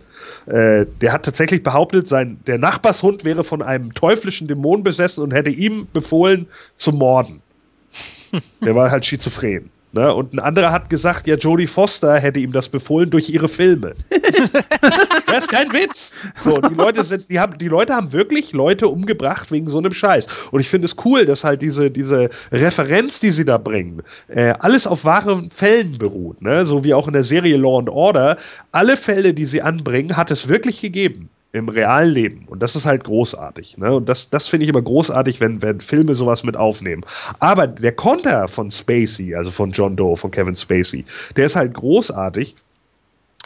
Äh, 0.47 0.87
der 1.01 1.13
hat 1.13 1.25
tatsächlich 1.25 1.65
behauptet, 1.65 2.07
sein, 2.07 2.39
der 2.47 2.59
Nachbarshund 2.59 3.25
wäre 3.25 3.43
von 3.43 3.61
einem 3.61 3.93
teuflischen 3.93 4.47
Dämon 4.47 4.85
besessen 4.85 5.25
und 5.25 5.33
hätte 5.33 5.51
ihm 5.51 5.89
befohlen 5.93 6.47
zu 6.77 6.93
morden. 6.93 7.43
der 8.65 8.77
war 8.77 8.93
halt 8.93 9.05
schizophren. 9.05 9.71
Ne? 9.93 10.13
Und 10.15 10.35
ein 10.35 10.39
anderer 10.39 10.71
hat 10.71 10.91
gesagt, 10.91 11.27
ja, 11.27 11.37
Jodie 11.37 11.67
Foster 11.67 12.17
hätte 12.19 12.41
ihm 12.41 12.53
das 12.53 12.69
befohlen 12.69 13.09
durch 13.09 13.31
ihre 13.31 13.49
Filme. 13.49 13.95
das 15.27 15.45
ist 15.45 15.51
kein 15.51 15.73
Witz. 15.73 16.13
So, 16.45 16.61
die 16.61 16.75
Leute 16.75 17.03
sind, 17.05 17.31
die 17.31 17.41
haben, 17.41 17.57
die 17.57 17.69
Leute 17.69 17.95
haben 17.95 18.13
wirklich 18.13 18.53
Leute 18.53 18.89
umgebracht 18.89 19.51
wegen 19.51 19.69
so 19.69 19.79
einem 19.79 19.93
Scheiß. 19.93 20.27
Und 20.51 20.61
ich 20.61 20.69
finde 20.69 20.85
es 20.87 20.97
cool, 21.05 21.25
dass 21.25 21.43
halt 21.43 21.63
diese, 21.63 21.91
diese 21.91 22.29
Referenz, 22.53 23.21
die 23.21 23.31
sie 23.31 23.47
da 23.47 23.57
bringen, 23.57 24.03
äh, 24.29 24.55
alles 24.59 24.87
auf 24.87 25.05
wahren 25.05 25.51
Fällen 25.51 25.97
beruht. 25.97 26.43
Ne? 26.43 26.67
So 26.67 26.85
wie 26.85 26.93
auch 26.93 27.07
in 27.07 27.15
der 27.15 27.25
Serie 27.25 27.57
Law 27.57 27.79
and 27.79 27.89
Order. 27.89 28.37
Alle 28.73 28.99
Fälle, 28.99 29.33
die 29.33 29.47
sie 29.47 29.63
anbringen, 29.63 30.17
hat 30.17 30.31
es 30.31 30.49
wirklich 30.49 30.83
gegeben 30.83 31.31
im 31.53 31.69
realen 31.69 32.11
Leben. 32.11 32.45
Und 32.47 32.63
das 32.63 32.77
ist 32.77 32.85
halt 32.85 33.05
großartig. 33.05 33.79
Ne? 33.79 33.95
Und 33.95 34.09
das, 34.09 34.29
das 34.31 34.47
finde 34.47 34.65
ich 34.65 34.71
immer 34.71 34.83
großartig, 34.83 35.41
wenn, 35.41 35.63
wenn 35.63 35.81
Filme 35.81 36.15
sowas 36.15 36.45
mit 36.45 36.57
aufnehmen. 36.57 37.05
Aber 37.39 37.67
der 37.67 37.93
Konter 37.93 38.49
von 38.49 38.71
Spacey, 38.71 39.35
also 39.35 39.51
von 39.51 39.73
John 39.73 39.97
Doe, 39.97 40.17
von 40.17 40.31
Kevin 40.31 40.55
Spacey, 40.55 41.05
der 41.37 41.47
ist 41.47 41.57
halt 41.57 41.75
großartig, 41.75 42.55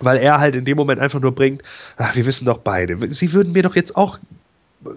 weil 0.01 0.19
er 0.19 0.41
halt 0.41 0.57
in 0.57 0.65
dem 0.65 0.77
Moment 0.77 1.01
einfach 1.01 1.21
nur 1.21 1.33
bringt, 1.33 1.63
ach, 1.97 2.17
wir 2.17 2.27
wissen 2.27 2.47
doch 2.47 2.59
beide, 2.59 2.99
sie 3.13 3.33
würden 3.33 3.53
mir 3.53 3.63
doch 3.63 3.77
jetzt 3.77 3.97
auch 3.97 4.19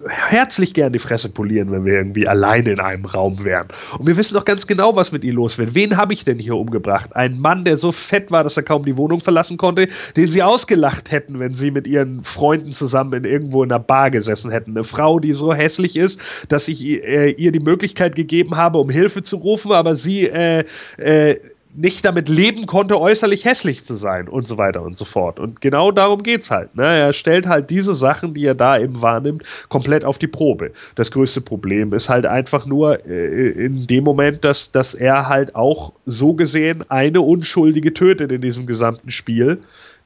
herzlich 0.08 0.74
gern 0.74 0.92
die 0.92 0.98
Fresse 0.98 1.32
polieren, 1.32 1.70
wenn 1.70 1.84
wir 1.84 1.94
irgendwie 1.94 2.26
alleine 2.26 2.72
in 2.72 2.80
einem 2.80 3.04
Raum 3.04 3.44
wären. 3.44 3.68
Und 3.98 4.06
wir 4.06 4.16
wissen 4.16 4.34
doch 4.34 4.44
ganz 4.44 4.66
genau, 4.66 4.96
was 4.96 5.12
mit 5.12 5.22
ihr 5.24 5.32
los 5.32 5.58
wird. 5.58 5.74
Wen 5.74 5.96
habe 5.96 6.12
ich 6.12 6.24
denn 6.24 6.38
hier 6.38 6.56
umgebracht? 6.56 7.14
Einen 7.14 7.40
Mann, 7.40 7.64
der 7.64 7.76
so 7.76 7.92
fett 7.92 8.30
war, 8.30 8.42
dass 8.42 8.56
er 8.56 8.64
kaum 8.64 8.84
die 8.84 8.96
Wohnung 8.96 9.20
verlassen 9.20 9.56
konnte, 9.56 9.86
den 10.16 10.28
sie 10.28 10.42
ausgelacht 10.42 11.10
hätten, 11.10 11.38
wenn 11.38 11.54
sie 11.54 11.70
mit 11.70 11.86
ihren 11.86 12.24
Freunden 12.24 12.72
zusammen 12.72 13.12
in 13.12 13.24
irgendwo 13.24 13.62
in 13.62 13.70
einer 13.70 13.78
Bar 13.78 14.10
gesessen 14.10 14.50
hätten. 14.50 14.72
Eine 14.72 14.84
Frau, 14.84 15.20
die 15.20 15.32
so 15.32 15.54
hässlich 15.54 15.96
ist, 15.96 16.46
dass 16.48 16.68
ich 16.68 16.84
äh, 16.84 17.30
ihr 17.30 17.52
die 17.52 17.60
Möglichkeit 17.60 18.16
gegeben 18.16 18.56
habe, 18.56 18.78
um 18.78 18.90
Hilfe 18.90 19.22
zu 19.22 19.36
rufen, 19.36 19.72
aber 19.72 19.94
sie 19.94 20.26
äh, 20.26 20.64
äh, 20.98 21.36
nicht 21.76 22.04
damit 22.04 22.28
leben 22.28 22.66
konnte, 22.66 23.00
äußerlich 23.00 23.44
hässlich 23.44 23.84
zu 23.84 23.94
sein 23.94 24.28
und 24.28 24.48
so 24.48 24.58
weiter 24.58 24.82
und 24.82 24.96
so 24.96 25.04
fort. 25.04 25.38
Und 25.38 25.60
genau 25.60 25.92
darum 25.92 26.22
geht's 26.22 26.50
halt. 26.50 26.74
Ne? 26.74 26.84
Er 26.84 27.12
stellt 27.12 27.46
halt 27.46 27.70
diese 27.70 27.94
Sachen, 27.94 28.34
die 28.34 28.44
er 28.44 28.54
da 28.54 28.78
eben 28.78 29.02
wahrnimmt, 29.02 29.42
komplett 29.68 30.04
auf 30.04 30.18
die 30.18 30.26
Probe. 30.26 30.72
Das 30.94 31.10
größte 31.10 31.40
Problem 31.40 31.92
ist 31.92 32.08
halt 32.08 32.26
einfach 32.26 32.66
nur 32.66 33.06
äh, 33.06 33.50
in 33.50 33.86
dem 33.86 34.04
Moment, 34.04 34.44
dass, 34.44 34.72
dass 34.72 34.94
er 34.94 35.28
halt 35.28 35.54
auch 35.54 35.92
so 36.06 36.34
gesehen 36.34 36.84
eine 36.88 37.20
Unschuldige 37.20 37.92
tötet 37.92 38.32
in 38.32 38.40
diesem 38.40 38.66
gesamten 38.66 39.10
Spiel, 39.10 39.58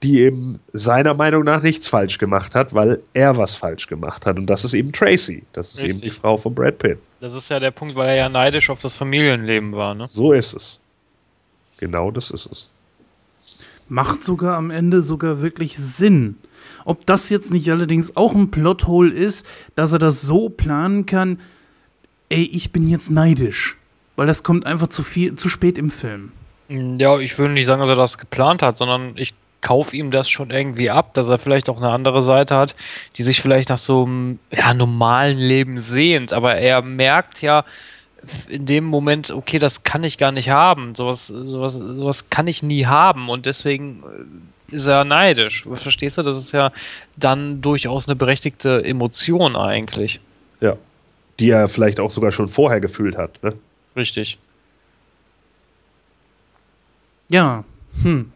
die 0.03 0.21
eben 0.21 0.61
seiner 0.73 1.15
Meinung 1.15 1.45
nach 1.45 1.63
nichts 1.63 1.89
falsch 1.89 2.19
gemacht 2.19 2.55
hat, 2.55 2.75
weil 2.75 3.01
er 3.13 3.37
was 3.37 3.55
falsch 3.55 3.87
gemacht 3.87 4.27
hat. 4.27 4.39
Und 4.39 4.47
das 4.47 4.65
ist 4.65 4.75
eben 4.75 4.93
Tracy. 4.93 5.45
Das 5.53 5.69
ist 5.69 5.79
Richtig. 5.79 5.91
eben 5.91 6.01
die 6.01 6.11
Frau 6.11 6.37
von 6.37 6.55
Brad 6.55 6.79
Pitt. 6.79 6.99
Das 7.21 7.35
ist 7.35 7.51
ja 7.51 7.61
der 7.61 7.71
Punkt, 7.71 7.97
weil 7.97 8.09
er 8.09 8.17
ja 8.17 8.29
neidisch 8.29 8.71
auf 8.71 8.81
das 8.81 8.97
Familienleben 8.97 9.73
war. 9.75 9.95
Ne? 9.95 10.07
So 10.09 10.33
ist 10.33 10.55
es. 10.55 10.81
Genau 11.81 12.11
das 12.11 12.31
ist 12.31 12.47
es. 12.47 12.71
Macht 13.89 14.23
sogar 14.23 14.57
am 14.57 14.71
Ende 14.71 15.03
sogar 15.03 15.43
wirklich 15.43 15.79
Sinn. 15.79 16.37
Ob 16.85 17.07
das 17.07 17.29
jetzt 17.31 17.53
nicht 17.53 17.71
allerdings 17.71 18.17
auch 18.17 18.35
ein 18.35 18.51
Plothole 18.51 19.13
ist, 19.13 19.45
dass 19.75 19.93
er 19.93 19.99
das 19.99 20.23
so 20.23 20.49
planen 20.49 21.07
kann, 21.07 21.41
ey, 22.29 22.45
ich 22.45 22.71
bin 22.71 22.89
jetzt 22.89 23.11
neidisch. 23.11 23.79
Weil 24.15 24.27
das 24.27 24.43
kommt 24.43 24.67
einfach 24.67 24.89
zu 24.89 25.03
viel, 25.03 25.35
zu 25.35 25.49
spät 25.49 25.79
im 25.79 25.91
Film. 25.91 26.33
Ja, 26.69 27.19
ich 27.19 27.37
würde 27.39 27.55
nicht 27.55 27.67
sagen, 27.67 27.81
dass 27.81 27.89
er 27.89 27.97
das 27.97 28.19
geplant 28.19 28.63
hat, 28.63 28.79
sondern 28.79 29.17
ich 29.17 29.35
kaufe 29.61 29.97
ihm 29.97 30.11
das 30.11 30.29
schon 30.29 30.51
irgendwie 30.51 30.91
ab, 30.91 31.15
dass 31.15 31.29
er 31.29 31.39
vielleicht 31.39 31.69
auch 31.69 31.79
eine 31.79 31.91
andere 31.91 32.23
Seite 32.23 32.57
hat, 32.57 32.77
die 33.17 33.23
sich 33.23 33.41
vielleicht 33.41 33.71
nach 33.71 33.79
so 33.79 34.05
einem 34.05 34.39
ja, 34.51 34.73
normalen 34.75 35.39
Leben 35.39 35.81
sehnt. 35.81 36.33
Aber 36.33 36.57
er 36.57 36.83
merkt 36.83 37.43
ja, 37.43 37.65
in 38.49 38.67
dem 38.67 38.85
Moment, 38.85 39.31
okay, 39.31 39.59
das 39.59 39.83
kann 39.83 40.05
ich 40.05 40.19
gar 40.19 40.33
nicht 40.33 40.51
haben, 40.51 40.95
sowas, 40.95 41.29
sowas, 41.29 41.75
sowas 41.75 42.31
kann 42.31 42.47
ich 42.47 42.63
nie 42.63 42.87
haben 42.87 43.29
und 43.29 43.47
deswegen 43.47 44.03
äh, 44.71 44.75
ist 44.75 44.87
er 44.87 45.05
neidisch. 45.05 45.67
Verstehst 45.75 46.19
du? 46.19 46.23
Das 46.23 46.37
ist 46.37 46.53
ja 46.53 46.73
dann 47.17 47.61
durchaus 47.61 48.07
eine 48.07 48.17
berechtigte 48.17 48.85
Emotion 48.85 49.57
eigentlich. 49.57 50.21
Ja. 50.61 50.77
Die 51.39 51.51
er 51.51 51.69
vielleicht 51.69 52.01
auch 52.01 52.11
sogar 52.11 52.33
schon 52.33 52.49
vorher 52.49 52.81
gefühlt 52.81 53.17
hat, 53.17 53.43
ne? 53.43 53.55
Richtig. 53.97 54.39
Ja. 57.29 57.65
Hm. 58.03 58.33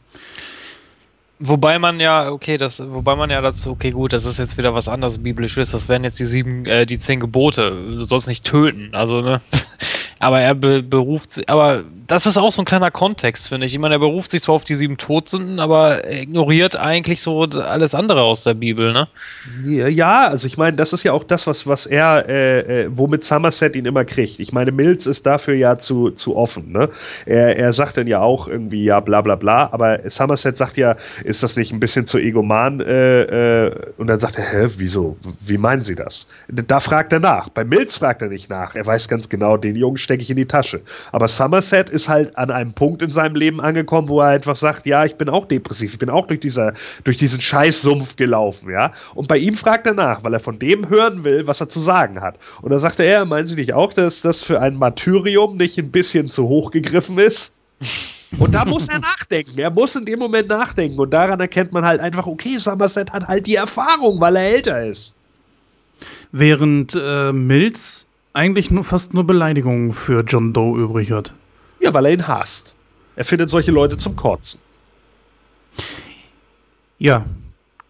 Wobei 1.41 1.81
man 1.81 1.99
ja, 1.99 2.31
okay, 2.31 2.59
das, 2.59 2.81
wobei 2.81 3.17
man 3.17 3.29
ja 3.29 3.41
dazu, 3.41 3.73
okay, 3.73 3.91
gut, 3.91 4.13
das 4.13 4.25
ist 4.25 4.39
jetzt 4.39 4.57
wieder 4.57 4.73
was 4.73 4.87
anderes 4.87 5.19
biblisches, 5.19 5.73
das 5.73 5.89
wären 5.89 6.05
jetzt 6.05 6.21
die 6.21 6.27
sieben, 6.27 6.65
äh, 6.65 6.87
die 6.87 6.99
zehn 6.99 7.19
Gebote. 7.19 7.71
Du 7.71 8.01
sollst 8.03 8.29
nicht 8.29 8.45
töten, 8.45 8.91
also, 8.95 9.21
ne? 9.21 9.41
Aber 10.25 10.41
er 10.41 10.55
be 10.55 10.83
beruft 10.83 11.49
aber 11.49 11.85
das 12.07 12.27
ist 12.27 12.37
auch 12.37 12.53
so 12.53 12.63
ein 12.63 12.65
kleiner 12.65 12.91
Kontext, 12.91 13.49
finde 13.49 13.67
ich. 13.67 13.73
Ich 13.73 13.79
meine, 13.79 13.95
er 13.95 13.99
beruft 13.99 14.31
sich 14.31 14.43
zwar 14.43 14.57
auf 14.57 14.65
die 14.65 14.75
sieben 14.75 14.97
Todsünden, 14.97 15.59
aber 15.59 16.11
ignoriert 16.11 16.77
eigentlich 16.77 17.23
so 17.23 17.43
alles 17.43 17.95
andere 17.95 18.23
aus 18.23 18.43
der 18.43 18.55
Bibel, 18.55 18.93
ne? 18.93 19.09
Ja, 19.65 20.29
also 20.29 20.47
ich 20.47 20.59
meine, 20.59 20.77
das 20.77 20.93
ist 20.93 21.03
ja 21.03 21.13
auch 21.13 21.25
das, 21.25 21.47
was, 21.47 21.67
was 21.67 21.87
er, 21.87 22.29
äh, 22.29 22.83
äh, 22.83 22.91
womit 22.93 23.25
Somerset 23.25 23.75
ihn 23.77 23.87
immer 23.87 24.05
kriegt. 24.05 24.39
Ich 24.39 24.53
meine, 24.53 24.73
Mills 24.73 25.07
ist 25.07 25.25
dafür 25.27 25.55
ja 25.55 25.79
zu, 25.79 26.11
zu 26.11 26.37
offen, 26.37 26.73
ne? 26.73 26.89
Er, 27.27 27.57
er 27.57 27.73
sagt 27.73 27.97
dann 27.97 28.07
ja 28.07 28.21
auch 28.21 28.49
irgendwie, 28.49 28.85
ja, 28.85 29.01
bla 29.01 29.23
bla 29.23 29.37
bla, 29.37 29.71
aber 29.73 30.01
Somerset 30.05 30.59
sagt 30.59 30.77
ja, 30.77 30.97
ist 31.25 31.43
das 31.43 31.57
nicht 31.57 31.73
ein 31.73 31.81
bisschen 31.81 32.07
zu 32.07 32.19
egoman? 32.19 32.81
Äh, 32.81 33.67
äh, 33.67 33.73
und 33.97 34.09
dann 34.09 34.21
sagt 34.21 34.37
er, 34.37 34.45
hä, 34.45 34.75
wieso? 34.77 35.17
Wie 35.47 35.59
meinen 35.59 35.83
Sie 35.83 35.95
das? 35.95 36.29
Da 36.49 36.81
fragt 36.81 37.13
er 37.13 37.21
nach. 37.21 37.49
Bei 37.49 37.65
Mills 37.65 37.97
fragt 37.97 38.21
er 38.23 38.29
nicht 38.29 38.51
nach. 38.51 38.75
Er 38.75 38.85
weiß 38.85 39.09
ganz 39.09 39.29
genau, 39.29 39.57
den 39.57 39.77
Jungen 39.77 39.97
stecke 40.15 40.23
ich 40.23 40.31
in 40.31 40.37
die 40.37 40.47
Tasche. 40.47 40.83
Aber 41.13 41.29
Somerset 41.29 41.91
ist 41.91 42.09
halt 42.09 42.37
an 42.37 42.51
einem 42.51 42.73
Punkt 42.73 43.03
in 43.03 43.11
seinem 43.11 43.35
Leben 43.35 43.61
angekommen, 43.61 44.09
wo 44.09 44.21
er 44.21 44.29
einfach 44.29 44.57
sagt, 44.57 44.87
ja, 44.87 45.05
ich 45.05 45.17
bin 45.17 45.29
auch 45.29 45.47
depressiv, 45.47 45.93
ich 45.93 45.99
bin 45.99 46.11
auch 46.11 46.27
durch, 46.27 46.41
dieser, 46.41 46.73
durch 47.03 47.17
diesen 47.17 47.41
Scheißsumpf 47.41 48.17
gelaufen, 48.17 48.71
ja. 48.71 48.93
Und 49.15 49.29
bei 49.29 49.39
ihm 49.39 49.57
fragt 49.57 49.87
er 49.87 49.95
nach, 49.95 50.23
weil 50.23 50.35
er 50.35 50.41
von 50.41 50.59
dem 50.59 50.89
hören 50.89 51.25
will, 51.25 51.47
was 51.47 51.61
er 51.61 51.69
zu 51.69 51.81
sagen 51.81 52.21
hat. 52.21 52.37
Und 52.63 52.71
da 52.71 52.79
sagte 52.79 53.03
er, 53.03 53.25
meinen 53.25 53.47
Sie 53.47 53.57
nicht 53.57 53.73
auch, 53.73 53.93
dass 53.93 54.23
das 54.23 54.43
für 54.43 54.61
ein 54.61 54.77
Martyrium 54.77 55.57
nicht 55.57 55.79
ein 55.79 55.91
bisschen 55.91 56.29
zu 56.29 56.49
hoch 56.49 56.71
gegriffen 56.71 57.19
ist? 57.19 57.53
Und 58.39 58.55
da 58.55 58.65
muss 58.65 58.89
er 58.89 58.99
nachdenken. 59.01 59.59
Er 59.59 59.71
muss 59.71 59.97
in 59.97 60.05
dem 60.05 60.19
Moment 60.19 60.49
nachdenken. 60.49 60.99
Und 60.99 61.11
daran 61.11 61.41
erkennt 61.41 61.73
man 61.73 61.85
halt 61.85 62.01
einfach, 62.01 62.27
okay, 62.27 62.57
Somerset 62.59 63.13
hat 63.13 63.27
halt 63.27 63.47
die 63.47 63.57
Erfahrung, 63.57 64.21
weil 64.21 64.37
er 64.37 64.55
älter 64.55 64.87
ist. 64.87 65.17
Während 66.33 66.99
äh, 67.01 67.33
Mills 67.33 68.04
eigentlich 68.35 68.71
nur 68.71 68.85
fast 68.85 69.15
nur 69.15 69.25
Beleidigungen 69.25 69.95
für 69.95 70.23
John 70.23 70.53
Doe 70.53 70.79
übrig 70.79 71.11
hat. 71.13 71.33
Ja, 71.81 71.95
weil 71.95 72.07
er 72.07 72.13
ihn 72.13 72.29
hasst. 72.29 72.77
Er 73.17 73.25
findet 73.25 73.49
solche 73.49 73.71
Leute 73.71 73.97
zum 73.97 74.17
Kotzen. 74.17 74.61
Ja, 76.99 77.25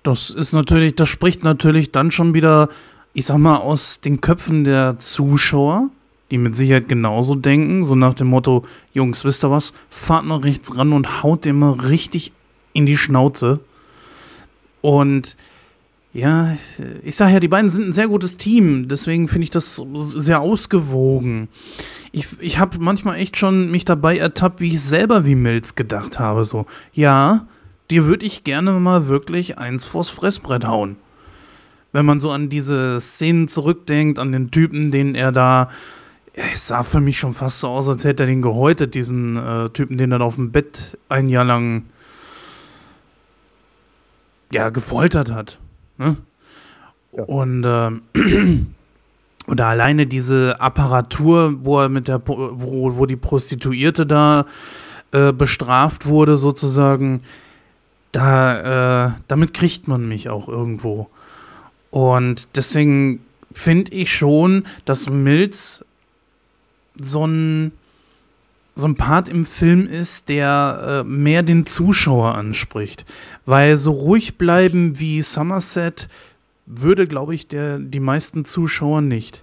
das 0.03 0.31
ist 0.31 0.53
natürlich, 0.53 0.95
das 0.95 1.09
spricht 1.09 1.45
natürlich 1.45 1.91
dann 1.91 2.11
schon 2.11 2.35
wieder, 2.35 2.69
ich 3.15 3.27
sag 3.27 3.39
mal, 3.39 3.57
aus 3.57 4.01
den 4.01 4.21
Köpfen 4.21 4.65
der 4.65 4.99
Zuschauer, 4.99 5.89
die 6.31 6.39
mit 6.39 6.55
Sicherheit 6.55 6.89
genauso 6.89 7.35
denken, 7.35 7.85
so 7.85 7.95
nach 7.95 8.15
dem 8.15 8.27
Motto, 8.27 8.65
Jungs, 8.93 9.25
wisst 9.25 9.45
ihr 9.45 9.51
was, 9.51 9.73
fahrt 9.89 10.25
mal 10.25 10.41
rechts 10.41 10.77
ran 10.77 10.93
und 10.93 11.23
haut 11.23 11.45
dem 11.45 11.59
mal 11.59 11.73
richtig 11.73 12.33
in 12.73 12.87
die 12.87 12.97
Schnauze. 12.97 13.61
Und 14.83 15.37
ja, 16.15 16.57
ich 17.03 17.17
sag 17.17 17.31
ja, 17.31 17.41
die 17.41 17.49
beiden 17.49 17.69
sind 17.69 17.89
ein 17.89 17.93
sehr 17.93 18.09
gutes 18.09 18.39
Team, 18.39 18.89
deswegen 18.89 19.29
finde 19.29 19.45
ich 19.45 19.51
das 19.51 19.83
sehr 20.17 20.41
ausgewogen 20.41 21.49
ich, 22.15 22.29
ich 22.41 22.59
habe 22.61 22.79
manchmal 22.79 23.17
echt 23.17 23.37
schon 23.37 23.73
mich 23.73 23.85
dabei 23.85 24.17
ertappt, 24.17 24.61
wie 24.61 24.69
ich 24.69 24.81
selber 24.81 25.27
wie 25.27 25.35
Milz 25.35 25.75
gedacht 25.75 26.21
habe. 26.21 26.45
So, 26.45 26.67
ja, 26.93 27.49
dir 27.91 28.05
würde 28.07 28.25
ich 28.25 28.45
gerne 28.45 28.71
mal 28.73 29.09
wirklich 29.09 29.59
eins 29.59 29.85
vors 29.85 30.11
Fressbrett 30.11 30.65
hauen. 30.65 30.95
Wenn 31.91 32.07
man 32.07 32.21
so 32.21 32.31
an 32.31 32.49
diese 32.49 33.01
Szenen 33.01 33.49
zurückdenkt, 33.49 34.21
an 34.21 34.31
den 34.31 34.53
Typen, 34.53 34.93
den 34.93 35.17
er 35.17 35.33
da. 35.33 35.71
Es 36.35 36.69
sah 36.69 36.83
für 36.83 37.01
mich 37.01 37.19
schon 37.19 37.33
fast 37.33 37.61
so 37.61 37.69
aus, 37.69 37.89
als 37.89 38.05
hätte 38.05 38.25
er 38.25 38.27
den 38.27 38.43
gehäutet, 38.43 38.95
diesen 38.95 39.37
äh, 39.37 39.71
Typen, 39.71 39.99
den 39.99 40.11
er 40.11 40.19
da 40.19 40.25
auf 40.25 40.35
dem 40.35 40.51
Bett 40.51 40.99
ein 41.09 41.29
Jahr 41.29 41.45
lang 41.45 41.85
ja, 44.53 44.71
gefoltert 44.71 45.31
hat. 45.31 45.59
Ne? 45.99 46.17
Ja. 47.17 47.23
Und 47.25 47.65
äh, 47.65 47.91
oder 49.47 49.67
alleine 49.67 50.07
diese 50.07 50.61
Apparatur, 50.61 51.65
wo 51.65 51.81
er 51.81 51.89
mit 51.89 52.09
der, 52.09 52.21
wo, 52.27 52.97
wo 52.97 53.07
die 53.07 53.17
Prostituierte 53.17 54.07
da 54.07 54.47
äh, 55.13 55.33
bestraft 55.33 56.07
wurde, 56.07 56.37
sozusagen, 56.37 57.23
da, 58.13 59.07
äh, 59.07 59.13
damit 59.29 59.55
kriegt 59.55 59.87
man 59.87 60.09
mich 60.09 60.29
auch 60.29 60.49
irgendwo. 60.49 61.09
Und 61.91 62.57
deswegen 62.57 63.21
finde 63.53 63.93
ich 63.93 64.13
schon, 64.13 64.65
dass 64.85 65.09
Mills 65.09 65.85
so 67.01 67.27
ein, 67.27 67.73
so 68.75 68.87
ein 68.89 68.97
Part 68.97 69.29
im 69.29 69.47
Film 69.47 69.87
ist, 69.87 70.29
der 70.29 71.05
äh, 71.05 71.09
mehr 71.09 71.43
den 71.43 71.67
Zuschauer 71.67 72.35
anspricht. 72.35 73.05
Weil 73.47 73.77
so 73.77 73.93
ruhig 73.93 74.37
bleiben 74.37 74.99
wie 74.99 75.23
Somerset 75.23 76.09
würde, 76.67 77.07
glaube 77.07 77.35
ich, 77.35 77.47
der, 77.47 77.79
die 77.79 78.01
meisten 78.01 78.45
Zuschauer 78.45 79.01
nicht. 79.01 79.43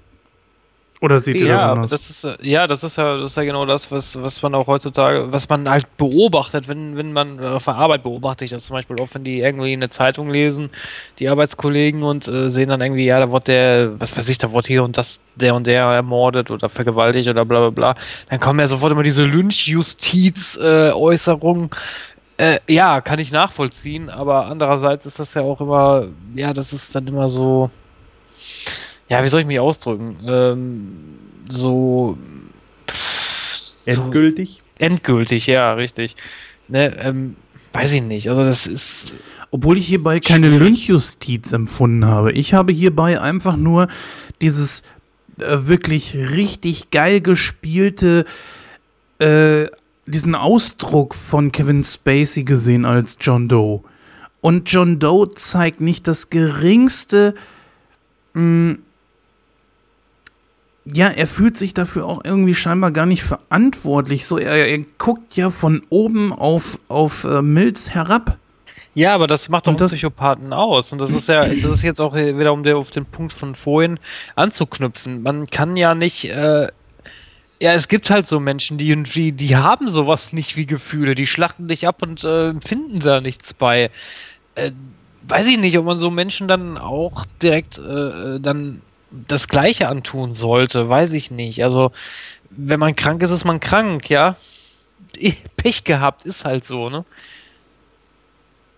Oder 1.01 1.19
seht 1.19 1.35
ihr 1.37 1.47
ja, 1.47 1.55
das 1.55 1.63
anders? 1.63 1.89
Das 1.89 2.11
ist, 2.11 2.27
ja, 2.43 2.67
das 2.67 2.83
ist 2.83 2.95
ja, 2.95 3.17
das 3.17 3.31
ist 3.31 3.37
ja 3.37 3.43
genau 3.43 3.65
das, 3.65 3.91
was, 3.91 4.21
was 4.21 4.43
man 4.43 4.53
auch 4.53 4.67
heutzutage, 4.67 5.33
was 5.33 5.49
man 5.49 5.67
halt 5.67 5.97
beobachtet, 5.97 6.67
wenn, 6.67 6.95
wenn 6.95 7.11
man 7.11 7.43
auf 7.43 7.65
der 7.65 7.73
Arbeit 7.73 8.03
beobachtet, 8.03 8.45
ich 8.45 8.51
das 8.51 8.65
zum 8.65 8.75
Beispiel 8.75 9.01
oft, 9.01 9.15
wenn 9.15 9.23
die 9.23 9.39
irgendwie 9.39 9.73
eine 9.73 9.89
Zeitung 9.89 10.29
lesen, 10.29 10.69
die 11.17 11.27
Arbeitskollegen 11.27 12.03
und 12.03 12.27
äh, 12.27 12.51
sehen 12.51 12.69
dann 12.69 12.81
irgendwie, 12.81 13.05
ja, 13.05 13.19
da 13.19 13.31
wird 13.31 13.47
der, 13.47 13.99
was 13.99 14.15
weiß 14.15 14.29
ich, 14.29 14.37
da 14.37 14.53
wird 14.53 14.67
hier 14.67 14.83
und 14.83 14.95
das, 14.95 15.21
der 15.33 15.55
und 15.55 15.65
der 15.65 15.85
ermordet 15.85 16.51
oder 16.51 16.69
vergewaltigt 16.69 17.29
oder 17.29 17.45
bla 17.45 17.61
bla 17.61 17.71
bla. 17.71 17.95
Dann 18.29 18.39
kommen 18.39 18.59
ja 18.59 18.67
sofort 18.67 18.91
immer 18.91 19.01
diese 19.01 19.25
Lynchjustiz-Äußerungen. 19.25 21.71
Äh, 22.37 22.57
äh, 22.57 22.59
ja, 22.67 23.01
kann 23.01 23.17
ich 23.17 23.31
nachvollziehen, 23.31 24.11
aber 24.11 24.45
andererseits 24.45 25.07
ist 25.07 25.19
das 25.19 25.33
ja 25.33 25.41
auch 25.41 25.61
immer, 25.61 26.05
ja, 26.35 26.53
das 26.53 26.73
ist 26.73 26.93
dann 26.93 27.07
immer 27.07 27.27
so 27.27 27.71
ja, 29.11 29.21
wie 29.25 29.27
soll 29.27 29.41
ich 29.41 29.45
mich 29.45 29.59
ausdrücken? 29.59 30.15
Ähm, 30.25 30.93
so. 31.49 32.17
Endgültig? 33.83 34.63
So, 34.79 34.85
endgültig, 34.85 35.47
ja, 35.47 35.73
richtig. 35.73 36.15
Ne, 36.69 36.97
ähm, 36.97 37.35
weiß 37.73 37.91
ich 37.91 38.03
nicht. 38.03 38.29
Also 38.29 38.45
das 38.45 38.67
ist. 38.67 39.11
Obwohl 39.51 39.77
ich 39.77 39.87
hierbei 39.87 40.21
keine 40.21 40.47
Lynchjustiz 40.57 41.51
empfunden 41.51 42.05
habe. 42.05 42.31
Ich 42.31 42.53
habe 42.53 42.71
hierbei 42.71 43.19
einfach 43.19 43.57
nur 43.57 43.89
dieses 44.39 44.83
äh, 45.41 45.57
wirklich 45.67 46.15
richtig 46.15 46.89
geil 46.91 47.19
gespielte, 47.19 48.23
äh, 49.19 49.65
diesen 50.05 50.35
Ausdruck 50.35 51.15
von 51.15 51.51
Kevin 51.51 51.83
Spacey 51.83 52.45
gesehen 52.45 52.85
als 52.85 53.17
John 53.19 53.49
Doe. 53.49 53.81
Und 54.39 54.71
John 54.71 54.99
Doe 54.99 55.31
zeigt 55.31 55.81
nicht 55.81 56.07
das 56.07 56.29
geringste. 56.29 57.35
Mh, 58.35 58.77
ja, 60.85 61.09
er 61.09 61.27
fühlt 61.27 61.57
sich 61.57 61.73
dafür 61.73 62.05
auch 62.05 62.21
irgendwie 62.23 62.55
scheinbar 62.55 62.91
gar 62.91 63.05
nicht 63.05 63.23
verantwortlich. 63.23 64.25
So, 64.25 64.37
er, 64.37 64.67
er 64.67 64.79
guckt 64.97 65.35
ja 65.35 65.49
von 65.49 65.83
oben 65.89 66.33
auf, 66.33 66.79
auf 66.87 67.23
äh, 67.23 67.41
Mills 67.41 67.91
herab. 67.93 68.37
Ja, 68.93 69.15
aber 69.15 69.27
das 69.27 69.47
macht 69.47 69.67
doch 69.67 69.75
das- 69.75 69.91
Psychopathen 69.91 70.53
aus. 70.53 70.91
Und 70.91 70.99
das 70.99 71.11
ist 71.11 71.27
ja, 71.27 71.45
das 71.61 71.71
ist 71.71 71.83
jetzt 71.83 72.01
auch 72.01 72.15
wieder, 72.15 72.51
um 72.51 72.63
der, 72.63 72.77
auf 72.77 72.89
den 72.89 73.05
Punkt 73.05 73.31
von 73.33 73.55
vorhin 73.55 73.99
anzuknüpfen. 74.35 75.21
Man 75.21 75.47
kann 75.49 75.77
ja 75.77 75.93
nicht, 75.93 76.25
äh, 76.25 76.67
ja, 77.61 77.73
es 77.73 77.87
gibt 77.87 78.09
halt 78.09 78.27
so 78.27 78.39
Menschen, 78.39 78.79
die, 78.79 79.03
die, 79.03 79.31
die 79.33 79.55
haben 79.55 79.87
sowas 79.87 80.33
nicht 80.33 80.57
wie 80.57 80.65
Gefühle. 80.65 81.13
Die 81.13 81.27
schlachten 81.27 81.67
dich 81.67 81.87
ab 81.87 82.01
und 82.01 82.23
äh, 82.23 82.53
finden 82.59 82.99
da 83.01 83.21
nichts 83.21 83.53
bei. 83.53 83.91
Äh, 84.55 84.71
weiß 85.27 85.45
ich 85.45 85.59
nicht, 85.61 85.77
ob 85.77 85.85
man 85.85 85.99
so 85.99 86.09
Menschen 86.09 86.47
dann 86.47 86.79
auch 86.79 87.25
direkt 87.41 87.77
äh, 87.77 88.39
dann 88.39 88.81
das 89.11 89.47
Gleiche 89.47 89.87
antun 89.89 90.33
sollte. 90.33 90.89
Weiß 90.89 91.13
ich 91.13 91.31
nicht. 91.31 91.63
Also, 91.63 91.91
wenn 92.49 92.79
man 92.79 92.95
krank 92.95 93.21
ist, 93.23 93.31
ist 93.31 93.45
man 93.45 93.59
krank, 93.59 94.09
ja. 94.09 94.35
Pech 95.57 95.83
gehabt, 95.83 96.25
ist 96.25 96.45
halt 96.45 96.65
so, 96.65 96.89
ne? 96.89 97.05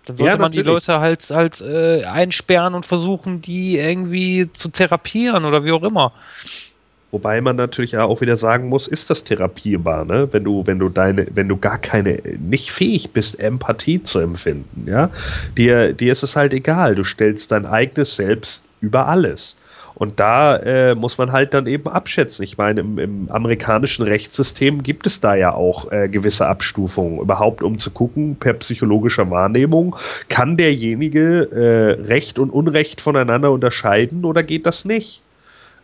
Dann 0.05 0.17
sollte 0.17 0.37
Ja, 0.37 0.37
man 0.37 0.51
die. 0.51 0.61
Leute 0.61 0.99
halt, 0.99 1.29
halt 1.29 1.61
äh, 1.61 2.03
einsperren 2.05 2.73
und 2.75 2.85
versuchen, 2.85 3.41
die 3.41 3.77
irgendwie 3.77 4.51
zu 4.51 4.69
therapieren 4.69 5.45
oder 5.45 5.63
wie 5.63 5.71
auch 5.71 5.83
immer. 5.83 6.13
Wobei 7.11 7.41
man 7.41 7.55
natürlich 7.55 7.95
auch 7.97 8.21
wieder 8.21 8.35
sagen 8.35 8.69
muss, 8.69 8.87
ist 8.87 9.09
das 9.11 9.23
therapierbar, 9.23 10.03
ne? 10.03 10.27
Wenn 10.31 10.43
du, 10.43 10.65
wenn 10.65 10.79
du 10.79 10.89
deine, 10.89 11.27
wenn 11.35 11.47
du 11.47 11.57
gar 11.57 11.77
keine, 11.77 12.15
nicht 12.39 12.71
fähig 12.71 13.13
bist, 13.13 13.39
Empathie 13.39 14.01
zu 14.01 14.19
empfinden, 14.19 14.87
ja? 14.89 15.11
Dir, 15.55 15.93
dir 15.93 16.11
ist 16.11 16.23
es 16.23 16.35
halt 16.35 16.53
egal. 16.53 16.95
Du 16.95 17.03
stellst 17.03 17.51
dein 17.51 17.67
eigenes 17.67 18.15
Selbst 18.15 18.65
über 18.81 19.07
alles. 19.07 19.57
Und 20.03 20.19
da 20.19 20.57
äh, 20.57 20.95
muss 20.95 21.17
man 21.17 21.31
halt 21.31 21.53
dann 21.53 21.65
eben 21.65 21.87
abschätzen. 21.87 22.43
Ich 22.43 22.57
meine, 22.57 22.81
im, 22.81 22.99
im 22.99 23.31
amerikanischen 23.31 24.03
Rechtssystem 24.03 24.83
gibt 24.83 25.07
es 25.07 25.21
da 25.21 25.33
ja 25.33 25.53
auch 25.53 25.93
äh, 25.93 26.09
gewisse 26.09 26.45
Abstufungen, 26.45 27.21
überhaupt 27.21 27.63
um 27.63 27.77
zu 27.77 27.89
gucken, 27.89 28.35
per 28.35 28.51
psychologischer 28.55 29.29
Wahrnehmung, 29.29 29.95
kann 30.27 30.57
derjenige 30.57 31.47
äh, 31.53 32.01
Recht 32.01 32.37
und 32.37 32.49
Unrecht 32.49 32.99
voneinander 32.99 33.53
unterscheiden 33.53 34.25
oder 34.25 34.43
geht 34.43 34.65
das 34.65 34.83
nicht? 34.83 35.21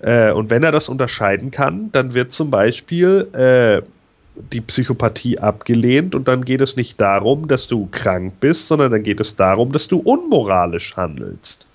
Äh, 0.02 0.34
und 0.34 0.50
wenn 0.50 0.64
er 0.64 0.74
das 0.74 0.90
unterscheiden 0.90 1.50
kann, 1.50 1.90
dann 1.94 2.14
wird 2.14 2.34
zum 2.34 2.52
Beispiel 2.52 3.30
äh, 3.32 3.88
die 4.52 4.60
Psychopathie 4.60 5.40
abgelehnt 5.40 6.14
und 6.14 6.28
dann 6.28 6.44
geht 6.44 6.60
es 6.60 6.76
nicht 6.76 7.00
darum, 7.00 7.48
dass 7.48 7.70
du 7.70 7.88
krank 7.90 8.34
bist, 8.42 8.68
sondern 8.68 8.92
dann 8.92 9.04
geht 9.04 9.22
es 9.22 9.38
darum, 9.38 9.72
dass 9.72 9.88
du 9.88 10.00
unmoralisch 10.00 10.98
handelst. 10.98 11.69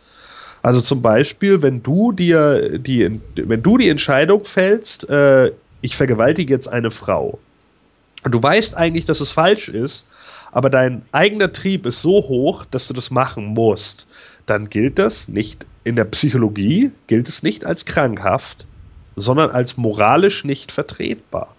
Also 0.64 0.80
zum 0.80 1.02
Beispiel, 1.02 1.60
wenn 1.60 1.82
du 1.82 2.10
dir 2.12 2.78
die, 2.78 3.20
wenn 3.34 3.62
du 3.62 3.76
die 3.76 3.90
Entscheidung 3.90 4.46
fällst, 4.46 5.06
äh, 5.10 5.52
ich 5.82 5.94
vergewaltige 5.94 6.54
jetzt 6.54 6.68
eine 6.68 6.90
Frau 6.90 7.38
und 8.22 8.32
du 8.32 8.42
weißt 8.42 8.74
eigentlich, 8.74 9.04
dass 9.04 9.20
es 9.20 9.30
falsch 9.30 9.68
ist, 9.68 10.06
aber 10.52 10.70
dein 10.70 11.02
eigener 11.12 11.52
Trieb 11.52 11.84
ist 11.84 12.00
so 12.00 12.12
hoch, 12.12 12.64
dass 12.70 12.88
du 12.88 12.94
das 12.94 13.10
machen 13.10 13.48
musst, 13.48 14.06
dann 14.46 14.70
gilt 14.70 14.98
das 14.98 15.28
nicht 15.28 15.66
in 15.84 15.96
der 15.96 16.06
Psychologie, 16.06 16.92
gilt 17.08 17.28
es 17.28 17.42
nicht 17.42 17.66
als 17.66 17.84
krankhaft, 17.84 18.66
sondern 19.16 19.50
als 19.50 19.76
moralisch 19.76 20.44
nicht 20.44 20.72
vertretbar. 20.72 21.54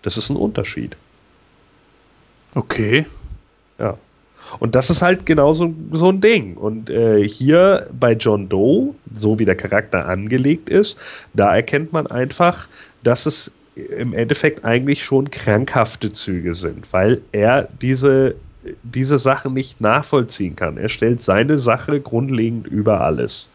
Das 0.00 0.16
ist 0.16 0.30
ein 0.30 0.36
Unterschied. 0.36 0.96
Okay. 2.54 3.04
Ja. 3.78 3.98
Und 4.58 4.74
das 4.74 4.90
ist 4.90 5.02
halt 5.02 5.26
genau 5.26 5.52
so, 5.52 5.72
so 5.92 6.08
ein 6.08 6.20
Ding. 6.20 6.56
Und 6.56 6.90
äh, 6.90 7.26
hier 7.28 7.88
bei 7.98 8.12
John 8.12 8.48
Doe, 8.48 8.94
so 9.16 9.38
wie 9.38 9.44
der 9.44 9.56
Charakter 9.56 10.06
angelegt 10.06 10.68
ist, 10.68 10.98
da 11.34 11.54
erkennt 11.54 11.92
man 11.92 12.06
einfach, 12.06 12.68
dass 13.02 13.26
es 13.26 13.54
im 13.76 14.12
Endeffekt 14.12 14.64
eigentlich 14.64 15.04
schon 15.04 15.30
krankhafte 15.30 16.10
Züge 16.12 16.54
sind, 16.54 16.92
weil 16.92 17.20
er 17.32 17.68
diese, 17.80 18.34
diese 18.82 19.18
Sachen 19.18 19.54
nicht 19.54 19.80
nachvollziehen 19.80 20.56
kann. 20.56 20.78
Er 20.78 20.88
stellt 20.88 21.22
seine 21.22 21.58
Sache 21.58 22.00
grundlegend 22.00 22.66
über 22.66 23.00
alles. 23.02 23.52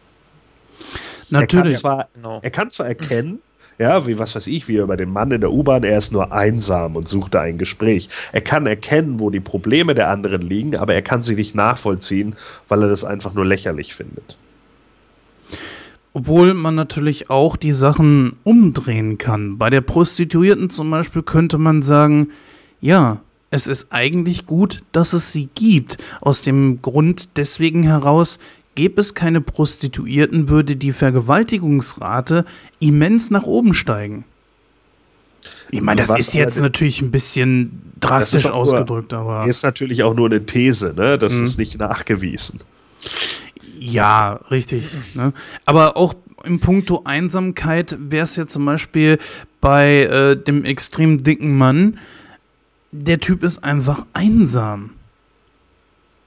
Er 1.30 1.46
kann 1.46 1.58
Natürlich. 1.58 1.78
zwar, 1.78 2.08
Genau. 2.14 2.40
er 2.42 2.50
kann 2.50 2.70
zwar 2.70 2.86
erkennen, 2.86 3.40
ja, 3.78 4.06
wie 4.06 4.18
was 4.18 4.34
weiß 4.34 4.46
ich, 4.46 4.68
wie 4.68 4.76
über 4.76 4.96
den 4.96 5.10
Mann 5.10 5.30
in 5.30 5.40
der 5.40 5.52
U-Bahn, 5.52 5.84
er 5.84 5.98
ist 5.98 6.12
nur 6.12 6.32
einsam 6.32 6.96
und 6.96 7.08
sucht 7.08 7.34
da 7.34 7.40
ein 7.40 7.58
Gespräch. 7.58 8.08
Er 8.32 8.40
kann 8.40 8.66
erkennen, 8.66 9.20
wo 9.20 9.30
die 9.30 9.40
Probleme 9.40 9.94
der 9.94 10.10
anderen 10.10 10.42
liegen, 10.42 10.76
aber 10.76 10.94
er 10.94 11.02
kann 11.02 11.22
sie 11.22 11.34
nicht 11.34 11.54
nachvollziehen, 11.54 12.36
weil 12.68 12.82
er 12.82 12.88
das 12.88 13.04
einfach 13.04 13.34
nur 13.34 13.44
lächerlich 13.44 13.94
findet. 13.94 14.36
Obwohl 16.12 16.54
man 16.54 16.76
natürlich 16.76 17.28
auch 17.28 17.56
die 17.56 17.72
Sachen 17.72 18.36
umdrehen 18.44 19.18
kann. 19.18 19.58
Bei 19.58 19.68
der 19.68 19.80
Prostituierten 19.80 20.70
zum 20.70 20.88
Beispiel 20.90 21.22
könnte 21.22 21.58
man 21.58 21.82
sagen, 21.82 22.28
ja, 22.80 23.20
es 23.50 23.66
ist 23.66 23.88
eigentlich 23.90 24.46
gut, 24.46 24.82
dass 24.92 25.12
es 25.12 25.32
sie 25.32 25.48
gibt. 25.54 25.98
Aus 26.20 26.42
dem 26.42 26.82
Grund 26.82 27.30
deswegen 27.36 27.82
heraus, 27.82 28.38
gäbe 28.74 29.00
es 29.00 29.14
keine 29.14 29.40
Prostituierten, 29.40 30.48
würde 30.48 30.76
die 30.76 30.92
Vergewaltigungsrate 30.92 32.44
immens 32.80 33.30
nach 33.30 33.44
oben 33.44 33.74
steigen. 33.74 34.24
Ich 35.70 35.80
meine, 35.80 36.00
das 36.00 36.10
Was 36.10 36.20
ist 36.20 36.34
jetzt 36.34 36.58
natürlich 36.60 37.02
ein 37.02 37.10
bisschen 37.10 37.82
drastisch 38.00 38.46
auch 38.46 38.50
nur- 38.50 38.58
ausgedrückt, 38.58 39.12
aber 39.12 39.46
Ist 39.46 39.62
natürlich 39.62 40.02
auch 40.02 40.14
nur 40.14 40.26
eine 40.26 40.44
These, 40.46 40.94
ne? 40.96 41.18
Das 41.18 41.34
Mhm. 41.34 41.42
ist 41.44 41.58
nicht 41.58 41.78
nachgewiesen. 41.78 42.60
Ja, 43.78 44.34
richtig. 44.50 44.84
Ne? 45.14 45.32
Aber 45.66 45.96
auch 45.96 46.14
im 46.44 46.60
Punkto 46.60 47.02
Einsamkeit 47.04 47.96
wäre 47.98 48.24
es 48.24 48.36
ja 48.36 48.46
zum 48.46 48.64
Beispiel 48.64 49.18
bei 49.60 50.02
äh, 50.04 50.36
dem 50.36 50.64
extrem 50.64 51.22
dicken 51.24 51.56
Mann, 51.56 51.98
der 52.92 53.20
Typ 53.20 53.42
ist 53.42 53.64
einfach 53.64 54.06
einsam. 54.12 54.90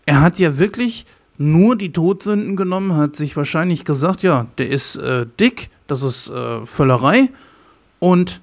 Er 0.05 0.21
hat 0.21 0.39
ja 0.39 0.57
wirklich 0.59 1.05
nur 1.37 1.75
die 1.75 1.91
Todsünden 1.91 2.55
genommen, 2.55 2.95
hat 2.95 3.15
sich 3.15 3.35
wahrscheinlich 3.35 3.85
gesagt, 3.85 4.23
ja, 4.23 4.47
der 4.57 4.69
ist 4.69 4.95
äh, 4.97 5.25
dick, 5.39 5.69
das 5.87 6.03
ist 6.03 6.29
äh, 6.29 6.65
Völlerei 6.65 7.29
und 7.99 8.41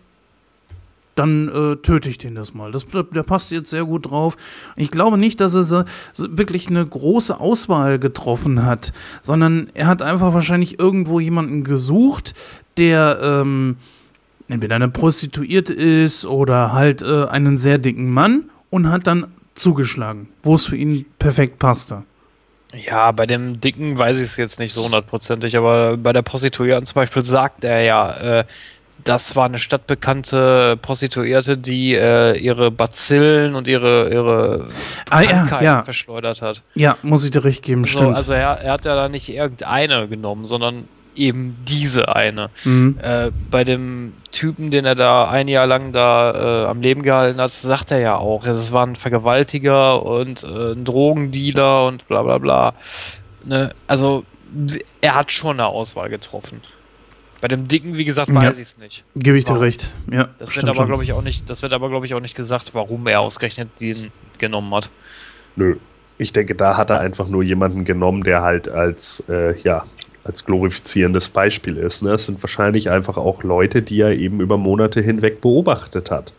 dann 1.14 1.48
äh, 1.48 1.76
töte 1.76 2.08
ich 2.08 2.18
den 2.18 2.34
das 2.34 2.54
mal. 2.54 2.72
Das, 2.72 2.86
der 2.88 3.22
passt 3.22 3.50
jetzt 3.50 3.70
sehr 3.70 3.84
gut 3.84 4.10
drauf. 4.10 4.36
Ich 4.76 4.90
glaube 4.90 5.16
nicht, 5.18 5.40
dass 5.40 5.54
er 5.54 5.84
wirklich 6.16 6.68
eine 6.68 6.84
große 6.84 7.38
Auswahl 7.38 7.98
getroffen 7.98 8.64
hat, 8.64 8.92
sondern 9.22 9.68
er 9.74 9.86
hat 9.86 10.02
einfach 10.02 10.34
wahrscheinlich 10.34 10.78
irgendwo 10.78 11.20
jemanden 11.20 11.62
gesucht, 11.62 12.34
der 12.76 13.20
ähm, 13.22 13.76
entweder 14.48 14.74
eine 14.76 14.88
Prostituierte 14.88 15.72
ist 15.72 16.26
oder 16.26 16.72
halt 16.72 17.02
äh, 17.02 17.26
einen 17.26 17.58
sehr 17.58 17.78
dicken 17.78 18.10
Mann 18.10 18.50
und 18.70 18.90
hat 18.90 19.06
dann 19.06 19.28
zugeschlagen, 19.54 20.28
wo 20.42 20.56
es 20.56 20.66
für 20.66 20.76
ihn 20.76 21.06
perfekt 21.18 21.58
passte. 21.60 22.02
Ja, 22.86 23.12
bei 23.12 23.26
dem 23.26 23.60
Dicken 23.60 23.96
weiß 23.98 24.16
ich 24.18 24.24
es 24.24 24.36
jetzt 24.36 24.58
nicht 24.58 24.72
so 24.72 24.84
hundertprozentig, 24.84 25.56
aber 25.56 25.96
bei 25.96 26.12
der 26.12 26.22
Prostituierten 26.22 26.86
zum 26.86 26.94
Beispiel 26.96 27.22
sagt 27.24 27.64
er 27.64 27.82
ja, 27.82 28.38
äh, 28.40 28.44
das 29.04 29.36
war 29.36 29.44
eine 29.44 29.58
stadtbekannte 29.58 30.78
Prostituierte, 30.80 31.58
die 31.58 31.94
äh, 31.94 32.38
ihre 32.38 32.70
Bazillen 32.70 33.54
und 33.54 33.68
ihre, 33.68 34.10
ihre 34.10 34.68
Ah, 35.10 35.20
ja, 35.22 35.60
ja. 35.60 35.82
verschleudert 35.82 36.40
hat. 36.42 36.62
Ja, 36.74 36.96
muss 37.02 37.24
ich 37.24 37.30
dir 37.30 37.44
recht 37.44 37.62
geben, 37.62 37.84
So, 37.84 37.98
stimmt. 37.98 38.16
also 38.16 38.32
er, 38.32 38.60
er 38.62 38.72
hat 38.72 38.84
ja 38.86 38.94
da 38.96 39.08
nicht 39.08 39.28
irgendeine 39.28 40.08
genommen, 40.08 40.46
sondern 40.46 40.88
eben 41.16 41.56
diese 41.66 42.14
eine. 42.14 42.50
mhm. 42.64 42.98
Äh, 43.02 43.30
bei 43.50 43.64
dem 43.64 44.14
Typen, 44.30 44.70
den 44.70 44.84
er 44.84 44.94
da 44.94 45.28
ein 45.30 45.48
Jahr 45.48 45.66
lang 45.66 45.92
da 45.92 46.64
äh, 46.64 46.66
am 46.68 46.80
Leben 46.80 47.02
gehalten 47.02 47.40
hat, 47.40 47.50
sagt 47.50 47.90
er 47.90 47.98
ja 48.00 48.16
auch, 48.16 48.44
es 48.46 48.72
war 48.72 48.86
ein 48.86 48.96
Vergewaltiger 48.96 50.02
und 50.04 50.42
äh, 50.44 50.72
ein 50.72 50.84
Drogendealer 50.84 51.86
und 51.86 52.06
bla 52.08 52.22
bla 52.22 52.38
bla. 52.38 52.74
Ne? 53.44 53.72
Also 53.86 54.24
er 55.00 55.14
hat 55.14 55.32
schon 55.32 55.52
eine 55.60 55.66
Auswahl 55.66 56.08
getroffen. 56.08 56.60
Bei 57.40 57.48
dem 57.48 57.68
Dicken, 57.68 57.94
wie 57.96 58.04
gesagt, 58.06 58.30
Ja. 58.30 58.36
weiß 58.36 58.56
ich 58.56 58.62
es 58.68 58.78
nicht. 58.78 59.04
Gebe 59.16 59.36
ich 59.36 59.44
dir 59.44 59.60
recht. 59.60 59.94
Ja, 60.10 60.28
Das 60.38 60.56
wird 60.56 60.66
aber, 60.68 60.86
glaube 60.86 61.04
ich, 61.04 61.12
auch 61.12 61.20
nicht, 61.22 61.50
das 61.50 61.60
wird 61.62 61.72
aber, 61.74 61.90
glaube 61.90 62.06
ich, 62.06 62.14
auch 62.14 62.20
nicht 62.20 62.34
gesagt, 62.34 62.70
warum 62.74 63.06
er 63.06 63.20
ausgerechnet 63.20 63.68
den 63.80 64.10
genommen 64.38 64.74
hat. 64.74 64.88
Nö. 65.56 65.76
Ich 66.16 66.32
denke, 66.32 66.54
da 66.54 66.76
hat 66.76 66.90
er 66.90 67.00
einfach 67.00 67.26
nur 67.28 67.42
jemanden 67.42 67.84
genommen, 67.84 68.22
der 68.22 68.42
halt 68.42 68.68
als, 68.68 69.24
äh, 69.28 69.58
ja, 69.60 69.84
als 70.24 70.44
glorifizierendes 70.44 71.28
Beispiel 71.28 71.76
ist. 71.76 72.02
Ne? 72.02 72.12
Es 72.12 72.26
sind 72.26 72.42
wahrscheinlich 72.42 72.90
einfach 72.90 73.18
auch 73.18 73.42
Leute, 73.42 73.82
die 73.82 74.00
er 74.00 74.12
eben 74.12 74.40
über 74.40 74.56
Monate 74.56 75.00
hinweg 75.00 75.40
beobachtet 75.40 76.10
hat. 76.10 76.32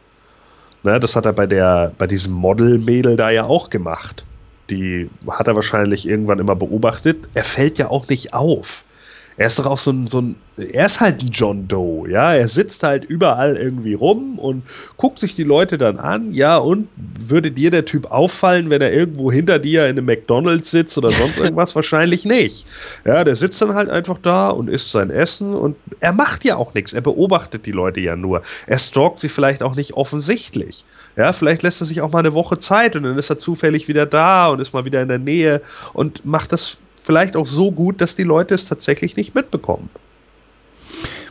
Ne, 0.85 0.99
das 0.99 1.15
hat 1.15 1.25
er 1.25 1.33
bei 1.33 1.47
der, 1.47 1.93
bei 1.97 2.05
diesem 2.05 2.33
Model-Mädel 2.33 3.15
da 3.15 3.31
ja 3.31 3.45
auch 3.45 3.71
gemacht. 3.71 4.23
Die 4.69 5.09
hat 5.27 5.47
er 5.47 5.55
wahrscheinlich 5.55 6.07
irgendwann 6.07 6.37
immer 6.37 6.55
beobachtet. 6.55 7.27
Er 7.33 7.43
fällt 7.43 7.79
ja 7.79 7.89
auch 7.89 8.07
nicht 8.07 8.33
auf. 8.35 8.85
Er 9.37 9.47
ist 9.47 9.59
doch 9.59 9.65
auch 9.65 9.77
so 9.77 9.91
ein, 9.91 10.07
so 10.07 10.21
ein, 10.21 10.35
er 10.57 10.85
ist 10.85 11.01
halt 11.01 11.21
ein 11.21 11.29
John 11.29 11.67
Doe, 11.67 12.09
ja. 12.09 12.33
Er 12.33 12.47
sitzt 12.47 12.83
halt 12.83 13.03
überall 13.03 13.57
irgendwie 13.57 13.93
rum 13.93 14.39
und 14.39 14.63
guckt 14.95 15.19
sich 15.19 15.35
die 15.35 15.43
Leute 15.43 15.77
dann 15.77 15.99
an, 15.99 16.31
ja. 16.31 16.57
Und 16.57 16.87
würde 17.19 17.51
dir 17.51 17.69
der 17.69 17.83
Typ 17.83 18.09
auffallen, 18.11 18.69
wenn 18.69 18.81
er 18.81 18.93
irgendwo 18.93 19.31
hinter 19.31 19.59
dir 19.59 19.87
in 19.87 19.97
einem 19.97 20.05
McDonalds 20.05 20.71
sitzt 20.71 20.97
oder 20.97 21.09
sonst 21.09 21.37
irgendwas? 21.39 21.75
Wahrscheinlich 21.75 22.23
nicht. 22.23 22.65
Ja, 23.03 23.23
der 23.25 23.35
sitzt 23.35 23.61
dann 23.61 23.73
halt 23.73 23.89
einfach 23.89 24.17
da 24.21 24.49
und 24.49 24.69
isst 24.69 24.91
sein 24.91 25.09
Essen 25.09 25.53
und 25.53 25.75
er 25.99 26.13
macht 26.13 26.45
ja 26.45 26.55
auch 26.55 26.73
nichts. 26.73 26.93
Er 26.93 27.01
beobachtet 27.01 27.65
die 27.65 27.71
Leute 27.71 27.99
ja 27.99 28.15
nur. 28.15 28.41
Er 28.67 28.79
stalkt 28.79 29.19
sie 29.19 29.29
vielleicht 29.29 29.63
auch 29.63 29.75
nicht 29.75 29.93
offensichtlich. 29.93 30.85
Ja, 31.17 31.31
vielleicht 31.33 31.63
lässt 31.63 31.81
er 31.81 31.85
sich 31.85 32.01
auch 32.01 32.11
mal 32.11 32.19
eine 32.19 32.33
Woche 32.33 32.59
Zeit 32.59 32.95
und 32.95 33.03
dann 33.03 33.17
ist 33.17 33.29
er 33.29 33.37
zufällig 33.37 33.87
wieder 33.87 34.05
da 34.05 34.49
und 34.49 34.59
ist 34.59 34.73
mal 34.73 34.85
wieder 34.85 35.01
in 35.01 35.07
der 35.07 35.19
Nähe 35.19 35.61
und 35.93 36.25
macht 36.25 36.51
das 36.51 36.77
vielleicht 37.05 37.35
auch 37.35 37.47
so 37.47 37.71
gut, 37.71 38.01
dass 38.01 38.15
die 38.15 38.23
Leute 38.23 38.53
es 38.53 38.65
tatsächlich 38.65 39.15
nicht 39.15 39.35
mitbekommen. 39.35 39.89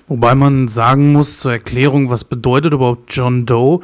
Wobei 0.06 0.34
man 0.34 0.68
sagen 0.68 1.12
muss 1.12 1.38
zur 1.38 1.52
Erklärung, 1.52 2.10
was 2.10 2.24
bedeutet 2.24 2.74
überhaupt 2.74 3.14
John 3.14 3.46
Doe? 3.46 3.80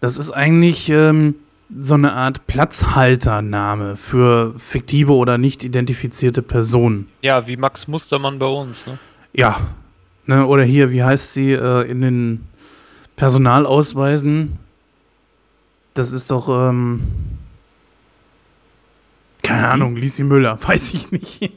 Das 0.00 0.18
ist 0.18 0.30
eigentlich 0.30 0.90
ähm, 0.90 1.36
so 1.78 1.94
eine 1.94 2.12
Art 2.12 2.46
Platzhaltername 2.46 3.96
für 3.96 4.54
fiktive 4.58 5.12
oder 5.12 5.38
nicht 5.38 5.64
identifizierte 5.64 6.42
Personen. 6.42 7.08
Ja, 7.22 7.46
wie 7.46 7.56
Max 7.56 7.88
Mustermann 7.88 8.38
bei 8.38 8.46
uns. 8.46 8.86
Ne? 8.86 8.98
Ja. 9.32 9.58
Ne, 10.26 10.46
oder 10.46 10.62
hier, 10.62 10.90
wie 10.90 11.02
heißt 11.02 11.32
sie 11.32 11.52
äh, 11.52 11.90
in 11.90 12.00
den 12.00 12.46
Personalausweisen? 13.16 14.58
Das 15.92 16.12
ist 16.12 16.30
doch, 16.30 16.48
ähm, 16.48 17.02
keine 19.44 19.68
Ahnung, 19.68 19.94
Lisi 19.96 20.24
Müller, 20.24 20.58
weiß 20.66 20.94
ich 20.94 21.12
nicht. 21.12 21.52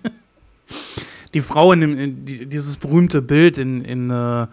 Die 1.33 1.41
Frau 1.41 1.73
in 1.73 1.81
dem, 1.81 1.97
in 1.97 2.25
die, 2.25 2.45
dieses 2.45 2.77
berühmte 2.77 3.21
Bild 3.21 3.57
in, 3.57 3.83
in 3.83 4.09
äh, 4.09 4.13
Ja, 4.13 4.47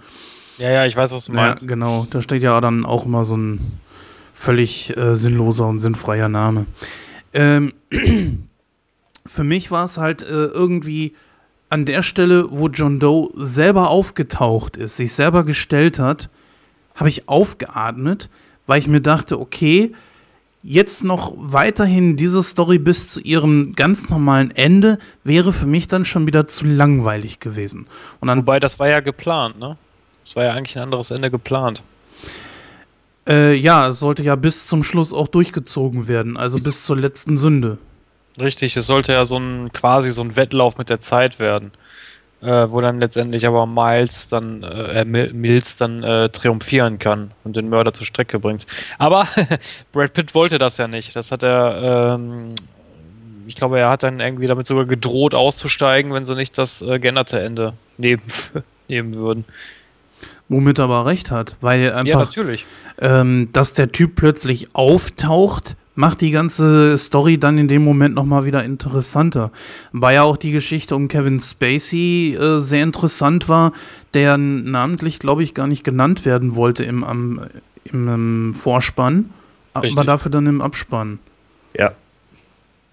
ja, 0.59 0.87
ich 0.87 0.97
weiß, 0.97 1.13
was 1.13 1.27
du 1.27 1.33
ja, 1.33 1.49
meinst. 1.49 1.69
genau, 1.69 2.07
da 2.11 2.23
steht 2.23 2.43
ja 2.43 2.61
dann 2.61 2.87
auch 2.87 3.05
immer 3.05 3.25
so 3.25 3.37
ein 3.37 3.79
völlig 4.35 4.97
äh, 4.97 5.15
sinnloser 5.15 5.67
und 5.67 5.81
sinnfreier 5.81 6.29
Name. 6.29 6.67
Ähm, 7.33 7.73
für 9.27 9.45
mich 9.45 9.71
war 9.71 9.85
es 9.85 9.99
halt 9.99 10.23
äh, 10.23 10.27
irgendwie 10.27 11.15
an 11.71 11.85
der 11.85 12.03
Stelle, 12.03 12.47
wo 12.51 12.69
John 12.69 13.01
Doe 13.01 13.31
selber 13.37 13.91
aufgetaucht 13.91 14.77
ist, 14.77 14.97
sich 14.97 15.13
selber 15.13 15.45
gestellt 15.45 15.99
hat, 15.99 16.31
habe 16.95 17.09
ich 17.09 17.29
aufgeatmet, 17.29 18.31
weil 18.67 18.79
ich 18.79 18.87
mir 18.87 19.01
dachte, 19.01 19.41
okay, 19.41 19.93
jetzt 20.67 21.05
noch 21.05 21.35
weiterhin 21.37 22.17
diese 22.17 22.43
Story 22.43 22.79
bis 22.79 23.09
zu 23.09 23.21
ihrem 23.21 23.75
ganz 23.75 24.09
normalen 24.09 24.51
Ende 24.51 24.99
wäre 25.23 25.53
für 25.53 25.67
mich 25.67 25.89
dann 25.89 26.07
schon 26.07 26.27
wieder 26.27 26.49
zu 26.49 26.65
langweilig 26.65 27.39
gewesen. 27.39 27.87
Und 28.21 28.29
dann 28.29 28.39
Wobei, 28.39 28.59
das 28.59 28.79
war 28.79 28.89
ja 28.89 29.01
geplant, 29.01 29.59
ne? 29.59 29.77
Das 30.25 30.35
war 30.37 30.45
ja 30.45 30.53
eigentlich 30.55 30.77
ein 30.77 30.85
anderes 30.85 31.11
Ende 31.11 31.31
geplant. 31.31 31.83
Äh, 33.29 33.55
ja, 33.55 33.89
es 33.89 34.01
sollte 34.01 34.23
ja 34.23 34.37
bis 34.37 34.65
zum 34.65 34.83
Schluss 34.83 35.13
auch 35.13 35.29
durchgezogen 35.29 36.09
werden, 36.09 36.39
also 36.39 36.59
bis 36.59 36.83
zur 36.85 36.97
letzten 36.97 37.37
Sünde. 37.37 37.77
Richtig, 38.39 38.75
es 38.77 38.87
sollte 38.87 39.13
ja 39.13 39.27
so 39.27 39.37
ein 39.37 39.71
quasi 39.73 40.11
so 40.11 40.23
ein 40.23 40.35
Wettlauf 40.35 40.79
mit 40.79 40.89
der 40.89 41.01
Zeit 41.01 41.39
werden. 41.39 41.73
Äh, 42.45 42.71
wo 42.71 42.83
dann 42.83 43.01
letztendlich 43.01 43.47
aber 43.47 43.67
Miles 43.67 44.29
dann, 44.29 44.63
äh, 44.63 45.01
äh, 45.01 45.05
Mil- 45.07 45.33
Mills 45.33 45.77
dann 45.77 46.03
äh, 46.03 46.29
triumphieren 46.29 46.99
kann 46.99 47.31
und 47.43 47.57
den 47.57 47.71
Mörder 47.71 47.95
zur 47.95 48.05
Strecke 48.07 48.39
bringt. 48.39 48.67
Aber 48.99 49.27
Brad 49.93 50.13
Pitt 50.13 50.35
wollte 50.35 50.59
das 50.59 50.77
ja 50.77 50.87
nicht. 50.87 51.17
Das 51.17 51.33
hat 51.33 51.43
er, 51.43 52.17
ähm, 52.19 52.55
ich 53.47 53.55
glaube, 53.55 53.79
er 53.79 53.89
hat 53.89 54.03
dann 54.03 54.21
irgendwie 54.21 54.47
damit 54.47 54.67
sogar 54.67 54.85
gedroht 54.85 55.35
auszusteigen, 55.35 56.13
wenn 56.13 56.27
sie 56.27 56.35
nicht 56.35 56.59
das 56.59 56.83
äh, 56.83 56.99
geänderte 56.99 57.41
Ende 57.41 57.73
nehmen, 57.97 58.21
nehmen 58.89 59.15
würden. 59.15 59.47
Womit 60.51 60.79
er 60.79 60.85
aber 60.85 61.07
recht 61.07 61.31
hat, 61.31 61.57
weil 61.63 61.81
Ja, 61.85 61.97
einfach, 61.97 62.21
natürlich. 62.27 62.67
ähm, 63.01 63.49
dass 63.55 63.73
der 63.73 63.91
Typ 63.91 64.17
plötzlich 64.17 64.69
auftaucht, 64.75 65.77
macht 65.95 66.21
die 66.21 66.31
ganze 66.31 66.99
Story 66.99 67.39
dann 67.39 67.59
in 67.59 67.69
dem 67.69 67.85
Moment 67.85 68.15
nochmal 68.15 68.45
wieder 68.45 68.65
interessanter. 68.65 69.51
War 69.93 70.13
ja 70.13 70.23
auch 70.23 70.37
die 70.37 70.51
Geschichte 70.51 70.97
um 70.97 71.09
Kevin 71.09 71.41
Spacey 71.41 72.35
äh, 72.35 72.59
sehr 72.59 72.83
interessant 72.83 73.49
war, 73.49 73.73
der 74.13 74.37
namentlich, 74.37 75.19
glaube 75.19 75.43
ich, 75.43 75.55
gar 75.55 75.67
nicht 75.67 75.85
genannt 75.85 76.25
werden 76.25 76.57
wollte 76.57 76.85
im, 76.85 77.05
am, 77.05 77.41
im, 77.85 78.09
ähm, 78.09 78.55
Vorspann, 78.55 79.31
aber 79.73 79.85
Richtig. 79.85 80.07
dafür 80.07 80.31
dann 80.31 80.47
im 80.47 80.61
Abspann. 80.61 81.19
Ja. 81.77 81.93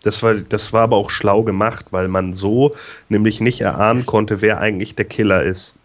Das 0.03 0.23
war, 0.23 0.34
das 0.34 0.73
war 0.73 0.82
aber 0.82 0.95
auch 0.95 1.11
schlau 1.11 1.44
gemacht, 1.44 1.88
weil 1.91 2.07
man 2.07 2.34
so 2.34 2.73
nämlich 3.07 3.40
nicht 3.40 3.61
erahnen 3.61 4.07
konnte, 4.07 4.41
wer 4.41 4.60
eigentlich 4.60 4.95
der 4.95 5.06
Killer 5.06 5.44
ist. 5.44 5.78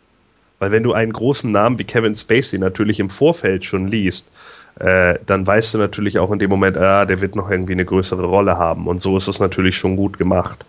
Weil 0.58 0.70
wenn 0.70 0.82
du 0.82 0.94
einen 0.94 1.12
großen 1.12 1.52
Namen 1.52 1.78
wie 1.78 1.84
Kevin 1.84 2.16
Spacey 2.16 2.58
natürlich 2.58 2.98
im 2.98 3.10
Vorfeld 3.10 3.66
schon 3.66 3.88
liest, 3.88 4.32
äh, 4.80 5.18
dann 5.26 5.46
weißt 5.46 5.74
du 5.74 5.78
natürlich 5.78 6.18
auch 6.18 6.30
in 6.32 6.38
dem 6.38 6.50
Moment, 6.50 6.76
ah, 6.76 7.06
der 7.06 7.20
wird 7.20 7.34
noch 7.34 7.50
irgendwie 7.50 7.72
eine 7.72 7.84
größere 7.84 8.24
Rolle 8.24 8.58
haben. 8.58 8.86
Und 8.86 9.00
so 9.00 9.16
ist 9.16 9.28
es 9.28 9.40
natürlich 9.40 9.76
schon 9.76 9.96
gut 9.96 10.18
gemacht. 10.18 10.64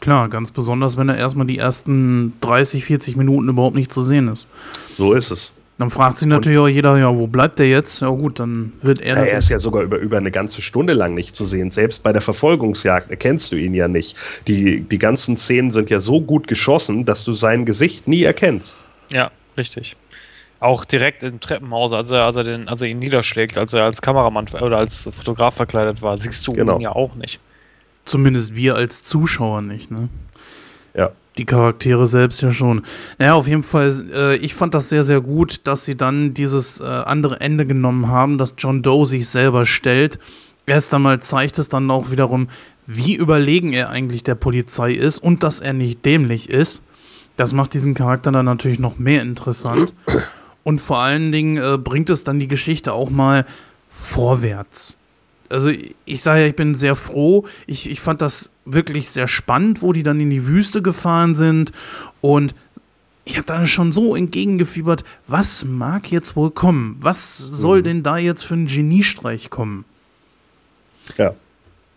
Klar, 0.00 0.28
ganz 0.28 0.52
besonders, 0.52 0.96
wenn 0.96 1.08
er 1.08 1.16
erstmal 1.16 1.46
die 1.46 1.58
ersten 1.58 2.34
30, 2.40 2.84
40 2.84 3.16
Minuten 3.16 3.48
überhaupt 3.48 3.74
nicht 3.74 3.92
zu 3.92 4.04
sehen 4.04 4.28
ist. 4.28 4.48
So 4.96 5.12
ist 5.12 5.32
es. 5.32 5.54
Dann 5.78 5.90
fragt 5.90 6.18
sich 6.18 6.26
natürlich 6.26 6.58
auch 6.58 6.68
jeder, 6.68 6.98
ja, 6.98 7.14
wo 7.14 7.28
bleibt 7.28 7.60
der 7.60 7.68
jetzt? 7.68 8.00
Ja 8.00 8.08
gut, 8.08 8.40
dann 8.40 8.72
wird 8.82 9.00
er... 9.00 9.16
Ja, 9.16 9.22
er 9.22 9.38
ist 9.38 9.48
ja 9.48 9.58
sogar 9.58 9.82
über, 9.82 9.98
über 9.98 10.18
eine 10.18 10.32
ganze 10.32 10.60
Stunde 10.60 10.92
lang 10.92 11.14
nicht 11.14 11.36
zu 11.36 11.44
sehen. 11.44 11.70
Selbst 11.70 12.02
bei 12.02 12.12
der 12.12 12.20
Verfolgungsjagd 12.20 13.12
erkennst 13.12 13.52
du 13.52 13.56
ihn 13.56 13.74
ja 13.74 13.86
nicht. 13.86 14.16
Die, 14.48 14.80
die 14.80 14.98
ganzen 14.98 15.36
Szenen 15.36 15.70
sind 15.70 15.88
ja 15.88 16.00
so 16.00 16.20
gut 16.20 16.48
geschossen, 16.48 17.04
dass 17.04 17.24
du 17.24 17.32
sein 17.32 17.64
Gesicht 17.64 18.08
nie 18.08 18.24
erkennst. 18.24 18.84
Ja, 19.10 19.30
richtig. 19.56 19.96
Auch 20.60 20.84
direkt 20.84 21.22
im 21.22 21.38
Treppenhaus, 21.40 21.92
als 21.92 22.10
er, 22.10 22.24
als 22.24 22.36
er, 22.36 22.44
den, 22.44 22.68
als 22.68 22.82
er 22.82 22.88
ihn 22.88 22.98
niederschlägt, 22.98 23.56
als 23.58 23.72
er 23.74 23.84
als 23.84 24.02
Kameramann 24.02 24.48
oder 24.60 24.78
als 24.78 25.08
Fotograf 25.12 25.54
verkleidet 25.54 26.02
war, 26.02 26.16
siehst 26.16 26.46
du 26.48 26.52
Genau. 26.52 26.76
ihn 26.76 26.80
ja 26.80 26.92
auch 26.92 27.14
nicht. 27.14 27.38
Zumindest 28.04 28.56
wir 28.56 28.74
als 28.74 29.04
Zuschauer 29.04 29.62
nicht, 29.62 29.90
ne? 29.90 30.08
Ja. 30.94 31.10
Die 31.36 31.44
Charaktere 31.44 32.08
selbst 32.08 32.40
ja 32.40 32.50
schon. 32.50 32.82
Naja, 33.18 33.34
auf 33.34 33.46
jeden 33.46 33.62
Fall, 33.62 33.94
äh, 34.12 34.36
ich 34.36 34.54
fand 34.54 34.74
das 34.74 34.88
sehr, 34.88 35.04
sehr 35.04 35.20
gut, 35.20 35.60
dass 35.64 35.84
sie 35.84 35.96
dann 35.96 36.34
dieses 36.34 36.80
äh, 36.80 36.84
andere 36.84 37.40
Ende 37.40 37.64
genommen 37.64 38.08
haben, 38.08 38.38
dass 38.38 38.54
John 38.58 38.82
Doe 38.82 39.06
sich 39.06 39.28
selber 39.28 39.64
stellt. 39.64 40.18
Erst 40.66 40.92
einmal 40.92 41.20
zeigt 41.20 41.58
es 41.58 41.68
dann 41.68 41.88
auch 41.92 42.10
wiederum, 42.10 42.48
wie 42.86 43.14
überlegen 43.14 43.72
er 43.72 43.90
eigentlich 43.90 44.24
der 44.24 44.34
Polizei 44.34 44.92
ist 44.92 45.18
und 45.20 45.44
dass 45.44 45.60
er 45.60 45.74
nicht 45.74 46.04
dämlich 46.04 46.48
ist. 46.50 46.82
Das 47.36 47.52
macht 47.52 47.72
diesen 47.74 47.94
Charakter 47.94 48.32
dann 48.32 48.46
natürlich 48.46 48.80
noch 48.80 48.98
mehr 48.98 49.22
interessant. 49.22 49.92
Und 50.68 50.82
vor 50.82 50.98
allen 50.98 51.32
Dingen 51.32 51.56
äh, 51.56 51.78
bringt 51.78 52.10
es 52.10 52.24
dann 52.24 52.38
die 52.38 52.46
Geschichte 52.46 52.92
auch 52.92 53.08
mal 53.08 53.46
vorwärts. 53.88 54.98
Also 55.48 55.72
ich 56.04 56.20
sage 56.20 56.42
ja, 56.42 56.46
ich 56.46 56.56
bin 56.56 56.74
sehr 56.74 56.94
froh. 56.94 57.46
Ich, 57.66 57.88
ich 57.88 58.02
fand 58.02 58.20
das 58.20 58.50
wirklich 58.66 59.08
sehr 59.08 59.28
spannend, 59.28 59.80
wo 59.80 59.94
die 59.94 60.02
dann 60.02 60.20
in 60.20 60.28
die 60.28 60.46
Wüste 60.46 60.82
gefahren 60.82 61.34
sind. 61.34 61.72
Und 62.20 62.54
ich 63.24 63.38
habe 63.38 63.46
dann 63.46 63.66
schon 63.66 63.92
so 63.92 64.14
entgegengefiebert, 64.14 65.04
was 65.26 65.64
mag 65.64 66.12
jetzt 66.12 66.36
wohl 66.36 66.50
kommen? 66.50 66.98
Was 67.00 67.38
soll 67.38 67.82
denn 67.82 68.02
da 68.02 68.18
jetzt 68.18 68.42
für 68.42 68.52
ein 68.52 68.66
Geniestreich 68.66 69.48
kommen? 69.48 69.86
Ja. 71.16 71.34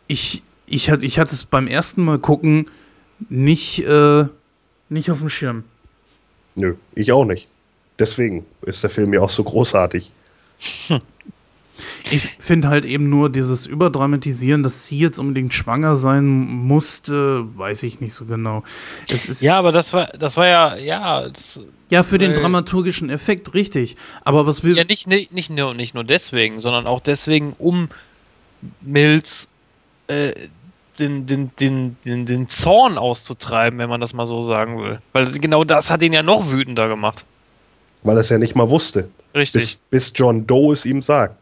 Ich, 0.07 0.43
ich, 0.65 0.89
hatte, 0.89 1.06
ich 1.06 1.19
hatte 1.19 1.34
es 1.35 1.43
beim 1.43 1.68
ersten 1.68 2.06
Mal 2.06 2.19
gucken 2.19 2.68
nicht, 3.27 3.84
äh, 3.85 4.27
nicht 4.88 5.11
auf 5.11 5.19
dem 5.19 5.27
Schirm. 5.27 5.65
Nö, 6.56 6.76
ich 6.95 7.11
auch 7.11 7.26
nicht. 7.26 7.49
Deswegen 8.00 8.46
ist 8.64 8.84
der 8.84 8.90
Film 8.90 9.14
ja 9.14 9.22
auch 9.22 9.30
so 9.30 9.44
großartig. 9.44 10.12
Ich 12.12 12.36
finde 12.40 12.68
halt 12.68 12.86
eben 12.86 13.10
nur 13.10 13.30
dieses 13.30 13.66
Überdramatisieren, 13.66 14.64
dass 14.64 14.88
sie 14.88 15.00
jetzt 15.00 15.18
unbedingt 15.18 15.54
schwanger 15.54 15.96
sein 15.96 16.26
musste, 16.26 17.46
weiß 17.58 17.84
ich 17.84 18.00
nicht 18.00 18.14
so 18.14 18.26
genau. 18.26 18.64
Es 19.08 19.30
ist 19.30 19.42
Ja, 19.42 19.58
aber 19.58 19.72
das 19.72 19.94
war, 19.94 20.08
das 20.08 20.38
war 20.38 20.48
ja, 20.48 20.76
ja, 20.76 21.30
das, 21.30 21.60
Ja, 21.90 22.04
für 22.04 22.18
den 22.18 22.34
dramaturgischen 22.34 23.10
Effekt, 23.10 23.54
richtig. 23.54 23.98
Aber 24.24 24.46
was 24.46 24.64
will. 24.64 24.78
ja 24.78 24.84
nicht, 24.84 25.08
nicht, 25.08 25.32
nicht, 25.32 25.50
nur, 25.50 25.74
nicht 25.74 25.96
nur 25.96 26.04
deswegen, 26.04 26.60
sondern 26.60 26.86
auch 26.86 27.00
deswegen, 27.00 27.56
um 27.58 27.90
Mills 28.82 29.48
äh, 30.08 30.34
den, 31.00 31.26
den, 31.26 31.52
den, 31.60 31.98
den, 32.06 32.26
den 32.26 32.48
Zorn 32.48 32.98
auszutreiben, 32.98 33.80
wenn 33.80 33.90
man 33.90 34.02
das 34.02 34.14
mal 34.14 34.28
so 34.28 34.44
sagen 34.44 34.78
will. 34.78 35.00
Weil 35.14 35.32
genau 35.32 35.64
das 35.64 35.90
hat 35.90 36.02
ihn 36.02 36.14
ja 36.14 36.22
noch 36.22 36.52
wütender 36.52 36.88
gemacht. 36.88 37.26
Weil 38.03 38.18
er 38.18 38.22
es 38.22 38.30
ja 38.30 38.38
nicht 38.38 38.56
mal 38.56 38.69
wusste. 38.69 39.10
Richtig. 39.36 39.61
Bis, 39.61 39.76
bis 39.90 40.14
John 40.15 40.48
Doe 40.48 40.73
es 40.73 40.86
ihm 40.86 41.02
sagt. 41.02 41.36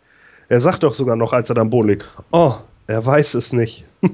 Er 0.50 0.60
sagt 0.60 0.84
doch 0.84 0.94
sogar 0.94 1.16
noch, 1.16 1.32
als 1.32 1.50
er 1.50 1.58
am 1.58 1.70
Boden 1.70 1.90
liegt, 1.90 2.06
oh, 2.32 2.56
er 2.88 3.06
weiß 3.06 3.36
es 3.36 3.54
nicht. 3.54 3.86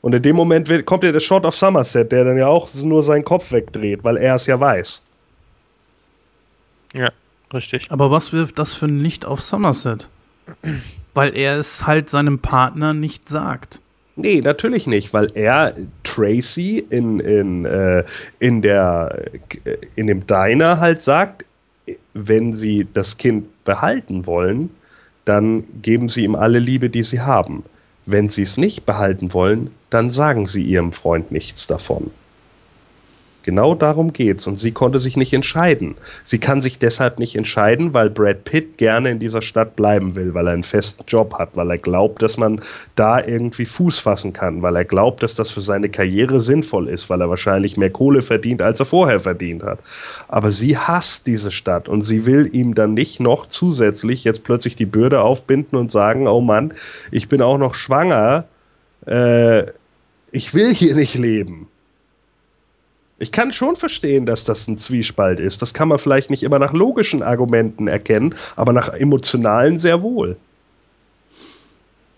Und 0.00 0.14
in 0.14 0.22
dem 0.22 0.36
Moment 0.36 0.68
wird, 0.68 0.86
kommt 0.86 1.02
ja 1.02 1.12
der 1.12 1.20
Shot 1.20 1.44
auf 1.44 1.56
Somerset, 1.56 2.12
der 2.12 2.24
dann 2.24 2.38
ja 2.38 2.46
auch 2.46 2.72
nur 2.74 3.02
seinen 3.02 3.24
Kopf 3.24 3.50
wegdreht, 3.52 4.04
weil 4.04 4.16
er 4.16 4.34
es 4.36 4.46
ja 4.46 4.58
weiß. 4.60 5.02
Ja, 6.92 7.08
richtig. 7.52 7.90
aber 7.90 8.10
was 8.10 8.32
wirft 8.32 8.58
das 8.58 8.74
für 8.74 8.86
ein 8.86 9.00
Licht 9.00 9.24
auf 9.24 9.40
Somerset? 9.40 10.08
Weil 11.14 11.36
er 11.36 11.56
es 11.56 11.86
halt 11.86 12.10
seinem 12.10 12.38
Partner 12.38 12.92
nicht 12.94 13.28
sagt. 13.28 13.80
Nee, 14.16 14.40
natürlich 14.40 14.86
nicht, 14.86 15.12
weil 15.12 15.30
er 15.34 15.74
Tracy 16.04 16.84
in, 16.88 17.18
in, 17.20 17.64
äh, 17.64 18.04
in, 18.38 18.62
der, 18.62 19.24
äh, 19.64 19.76
in 19.96 20.06
dem 20.06 20.26
Diner 20.26 20.78
halt 20.78 21.02
sagt, 21.02 21.44
wenn 22.12 22.54
sie 22.54 22.86
das 22.94 23.18
Kind 23.18 23.64
behalten 23.64 24.26
wollen, 24.26 24.70
dann 25.24 25.64
geben 25.82 26.08
sie 26.08 26.24
ihm 26.24 26.36
alle 26.36 26.58
Liebe, 26.58 26.90
die 26.90 27.02
sie 27.02 27.20
haben. 27.20 27.64
Wenn 28.06 28.28
sie 28.28 28.42
es 28.42 28.56
nicht 28.56 28.86
behalten 28.86 29.32
wollen, 29.32 29.70
dann 29.90 30.10
sagen 30.10 30.46
sie 30.46 30.62
ihrem 30.62 30.92
Freund 30.92 31.32
nichts 31.32 31.66
davon. 31.66 32.10
Genau 33.44 33.74
darum 33.74 34.12
geht's. 34.12 34.46
Und 34.46 34.56
sie 34.56 34.72
konnte 34.72 34.98
sich 34.98 35.16
nicht 35.16 35.34
entscheiden. 35.34 35.96
Sie 36.24 36.38
kann 36.38 36.62
sich 36.62 36.78
deshalb 36.78 37.18
nicht 37.18 37.36
entscheiden, 37.36 37.92
weil 37.92 38.08
Brad 38.08 38.44
Pitt 38.44 38.78
gerne 38.78 39.10
in 39.10 39.18
dieser 39.18 39.42
Stadt 39.42 39.76
bleiben 39.76 40.14
will, 40.14 40.32
weil 40.32 40.48
er 40.48 40.54
einen 40.54 40.64
festen 40.64 41.04
Job 41.06 41.34
hat, 41.34 41.50
weil 41.54 41.70
er 41.70 41.78
glaubt, 41.78 42.22
dass 42.22 42.38
man 42.38 42.60
da 42.96 43.22
irgendwie 43.22 43.66
Fuß 43.66 43.98
fassen 43.98 44.32
kann, 44.32 44.62
weil 44.62 44.76
er 44.76 44.86
glaubt, 44.86 45.22
dass 45.22 45.34
das 45.34 45.50
für 45.50 45.60
seine 45.60 45.90
Karriere 45.90 46.40
sinnvoll 46.40 46.88
ist, 46.88 47.10
weil 47.10 47.20
er 47.20 47.28
wahrscheinlich 47.28 47.76
mehr 47.76 47.90
Kohle 47.90 48.22
verdient, 48.22 48.62
als 48.62 48.80
er 48.80 48.86
vorher 48.86 49.20
verdient 49.20 49.62
hat. 49.62 49.78
Aber 50.28 50.50
sie 50.50 50.78
hasst 50.78 51.26
diese 51.26 51.50
Stadt 51.50 51.86
und 51.88 52.00
sie 52.00 52.24
will 52.24 52.48
ihm 52.50 52.74
dann 52.74 52.94
nicht 52.94 53.20
noch 53.20 53.46
zusätzlich 53.46 54.24
jetzt 54.24 54.42
plötzlich 54.42 54.74
die 54.74 54.86
Bürde 54.86 55.20
aufbinden 55.20 55.76
und 55.76 55.92
sagen, 55.92 56.26
oh 56.26 56.40
Mann, 56.40 56.72
ich 57.10 57.28
bin 57.28 57.42
auch 57.42 57.58
noch 57.58 57.74
schwanger, 57.74 58.44
äh, 59.06 59.64
ich 60.32 60.54
will 60.54 60.74
hier 60.74 60.94
nicht 60.94 61.16
leben. 61.16 61.68
Ich 63.18 63.30
kann 63.30 63.52
schon 63.52 63.76
verstehen, 63.76 64.26
dass 64.26 64.44
das 64.44 64.66
ein 64.66 64.76
Zwiespalt 64.76 65.38
ist. 65.38 65.62
Das 65.62 65.72
kann 65.72 65.88
man 65.88 65.98
vielleicht 65.98 66.30
nicht 66.30 66.42
immer 66.42 66.58
nach 66.58 66.72
logischen 66.72 67.22
Argumenten 67.22 67.86
erkennen, 67.86 68.34
aber 68.56 68.72
nach 68.72 68.88
emotionalen 68.88 69.78
sehr 69.78 70.02
wohl. 70.02 70.36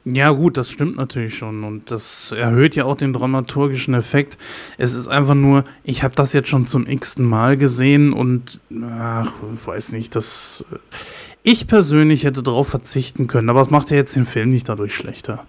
Ja, 0.09 0.31
gut, 0.31 0.57
das 0.57 0.71
stimmt 0.71 0.97
natürlich 0.97 1.37
schon. 1.37 1.65
Und 1.65 1.91
das 1.91 2.31
erhöht 2.31 2.77
ja 2.77 2.85
auch 2.85 2.97
den 2.97 3.13
dramaturgischen 3.13 3.93
Effekt. 3.93 4.39
Es 4.79 4.95
ist 4.95 5.09
einfach 5.09 5.35
nur, 5.35 5.65
ich 5.83 6.05
habe 6.05 6.15
das 6.15 6.33
jetzt 6.33 6.49
schon 6.49 6.69
zum 6.69 6.87
x-ten 6.87 7.25
Mal 7.25 7.57
gesehen 7.57 8.13
und, 8.13 8.61
ach, 8.89 9.33
weiß 9.65 9.93
nicht, 9.93 10.15
das. 10.15 10.65
Ich 11.43 11.67
persönlich 11.67 12.23
hätte 12.23 12.45
darauf 12.45 12.69
verzichten 12.69 13.27
können, 13.27 13.51
aber 13.51 13.61
es 13.61 13.71
macht 13.71 13.91
ja 13.91 13.97
jetzt 13.97 14.15
den 14.15 14.27
Film 14.27 14.51
nicht 14.51 14.69
dadurch 14.69 14.95
schlechter. 14.95 15.45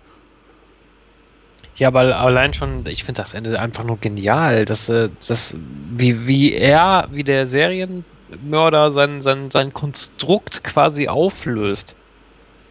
Ja, 1.77 1.89
aber 1.89 2.17
allein 2.17 2.53
schon, 2.55 2.83
ich 2.87 3.03
finde 3.03 3.21
das 3.21 3.33
Ende 3.33 3.59
einfach 3.59 3.83
nur 3.83 3.99
genial. 3.99 4.65
dass, 4.65 4.89
äh, 4.89 5.09
das, 5.27 5.55
wie, 5.91 6.27
wie 6.27 6.53
er, 6.53 7.07
wie 7.11 7.23
der 7.23 7.45
Serienmörder 7.45 8.91
sein, 8.91 9.21
sein, 9.21 9.51
sein 9.51 9.73
Konstrukt 9.73 10.63
quasi 10.63 11.07
auflöst. 11.07 11.95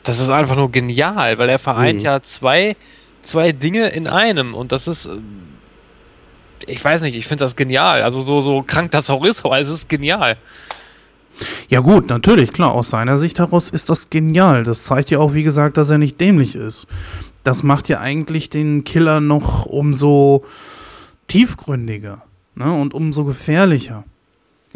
Das 0.03 0.21
ist 0.21 0.31
einfach 0.31 0.57
nur 0.57 0.73
genial, 0.73 1.39
weil 1.39 1.49
er 1.49 1.59
vereint 1.59 2.01
mhm. 2.01 2.05
ja 2.05 2.21
zwei, 2.21 2.77
zwei 3.23 3.53
Dinge 3.53 3.89
in 3.89 4.07
einem 4.07 4.55
und 4.55 4.73
das 4.73 4.89
ist. 4.89 5.07
Äh, 5.07 5.19
ich 6.69 6.85
weiß 6.85 7.03
nicht, 7.03 7.17
ich 7.17 7.29
finde 7.29 7.45
das 7.45 7.55
genial. 7.55 8.03
Also 8.03 8.21
so, 8.21 8.41
so 8.41 8.65
krank 8.67 8.91
das 8.91 9.09
auch 9.09 9.25
ist, 9.25 9.45
aber 9.45 9.61
es 9.61 9.69
ist 9.69 9.89
genial. 9.89 10.37
Ja 11.69 11.81
gut, 11.81 12.09
natürlich, 12.09 12.53
klar, 12.53 12.73
aus 12.73 12.91
seiner 12.91 13.19
Sicht 13.19 13.39
heraus 13.39 13.69
ist 13.69 13.89
das 13.91 14.11
genial. 14.11 14.65
Das 14.65 14.83
zeigt 14.83 15.11
ja 15.11 15.19
auch, 15.19 15.35
wie 15.35 15.43
gesagt, 15.45 15.77
dass 15.77 15.91
er 15.91 15.99
nicht 15.99 16.21
dämlich 16.21 16.57
ist 16.57 16.89
das 17.47 17.63
macht 17.63 17.89
ja 17.89 18.01
eigentlich 18.01 18.51
den 18.51 18.83
Killer 18.83 19.21
noch 19.21 19.67
umso 19.67 20.45
tiefgründiger 21.29 22.23
ne? 22.57 22.73
und 22.73 22.93
umso 22.93 23.25
gefährlicher. 23.25 24.05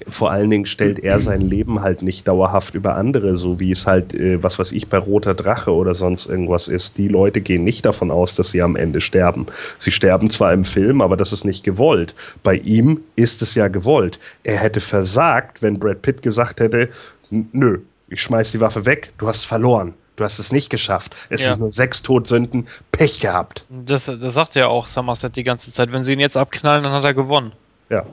Vor 0.06 0.30
allen 0.30 0.48
Dingen 0.48 0.66
stellt 0.66 1.00
er 1.00 1.20
sein 1.20 1.42
Leben 1.42 1.80
halt 1.82 2.00
nicht 2.00 2.26
dauerhaft 2.26 2.74
über 2.74 2.94
andere, 2.94 3.36
so 3.36 3.60
wie 3.60 3.72
es 3.72 3.86
halt, 3.86 4.14
äh, 4.14 4.42
was 4.42 4.58
weiß 4.58 4.72
ich, 4.72 4.88
bei 4.88 4.96
Roter 4.96 5.34
Drache 5.34 5.74
oder 5.74 5.94
sonst 5.94 6.26
irgendwas 6.26 6.68
ist. 6.68 6.96
Die 6.96 7.08
Leute 7.08 7.40
gehen 7.40 7.64
nicht 7.64 7.84
davon 7.84 8.10
aus, 8.10 8.36
dass 8.36 8.52
sie 8.52 8.62
am 8.62 8.76
Ende 8.76 9.00
sterben. 9.00 9.46
Sie 9.78 9.90
sterben 9.90 10.30
zwar 10.30 10.52
im 10.52 10.64
Film, 10.64 11.02
aber 11.02 11.16
das 11.16 11.32
ist 11.32 11.44
nicht 11.44 11.64
gewollt. 11.64 12.14
Bei 12.42 12.54
ihm 12.54 13.00
ist 13.16 13.42
es 13.42 13.56
ja 13.56 13.68
gewollt. 13.68 14.20
Er 14.44 14.58
hätte 14.58 14.80
versagt, 14.80 15.60
wenn 15.60 15.78
Brad 15.78 16.02
Pitt 16.02 16.22
gesagt 16.22 16.60
hätte, 16.60 16.88
nö, 17.30 17.80
ich 18.08 18.22
schmeiß 18.22 18.52
die 18.52 18.60
Waffe 18.60 18.86
weg, 18.86 19.12
du 19.18 19.26
hast 19.26 19.44
verloren. 19.44 19.94
Du 20.20 20.24
hast 20.26 20.38
es 20.38 20.52
nicht 20.52 20.68
geschafft. 20.68 21.16
Es 21.30 21.44
ja. 21.44 21.52
sind 21.52 21.60
nur 21.60 21.70
sechs 21.70 22.02
Todsünden. 22.02 22.68
Pech 22.92 23.20
gehabt. 23.20 23.64
Das, 23.70 24.04
das 24.04 24.34
sagt 24.34 24.54
ja 24.54 24.66
auch 24.66 24.86
Somerset 24.86 25.34
die 25.34 25.44
ganze 25.44 25.72
Zeit. 25.72 25.92
Wenn 25.92 26.04
sie 26.04 26.12
ihn 26.12 26.20
jetzt 26.20 26.36
abknallen, 26.36 26.84
dann 26.84 26.92
hat 26.92 27.04
er 27.04 27.14
gewonnen. 27.14 27.52
Ja. 27.88 28.04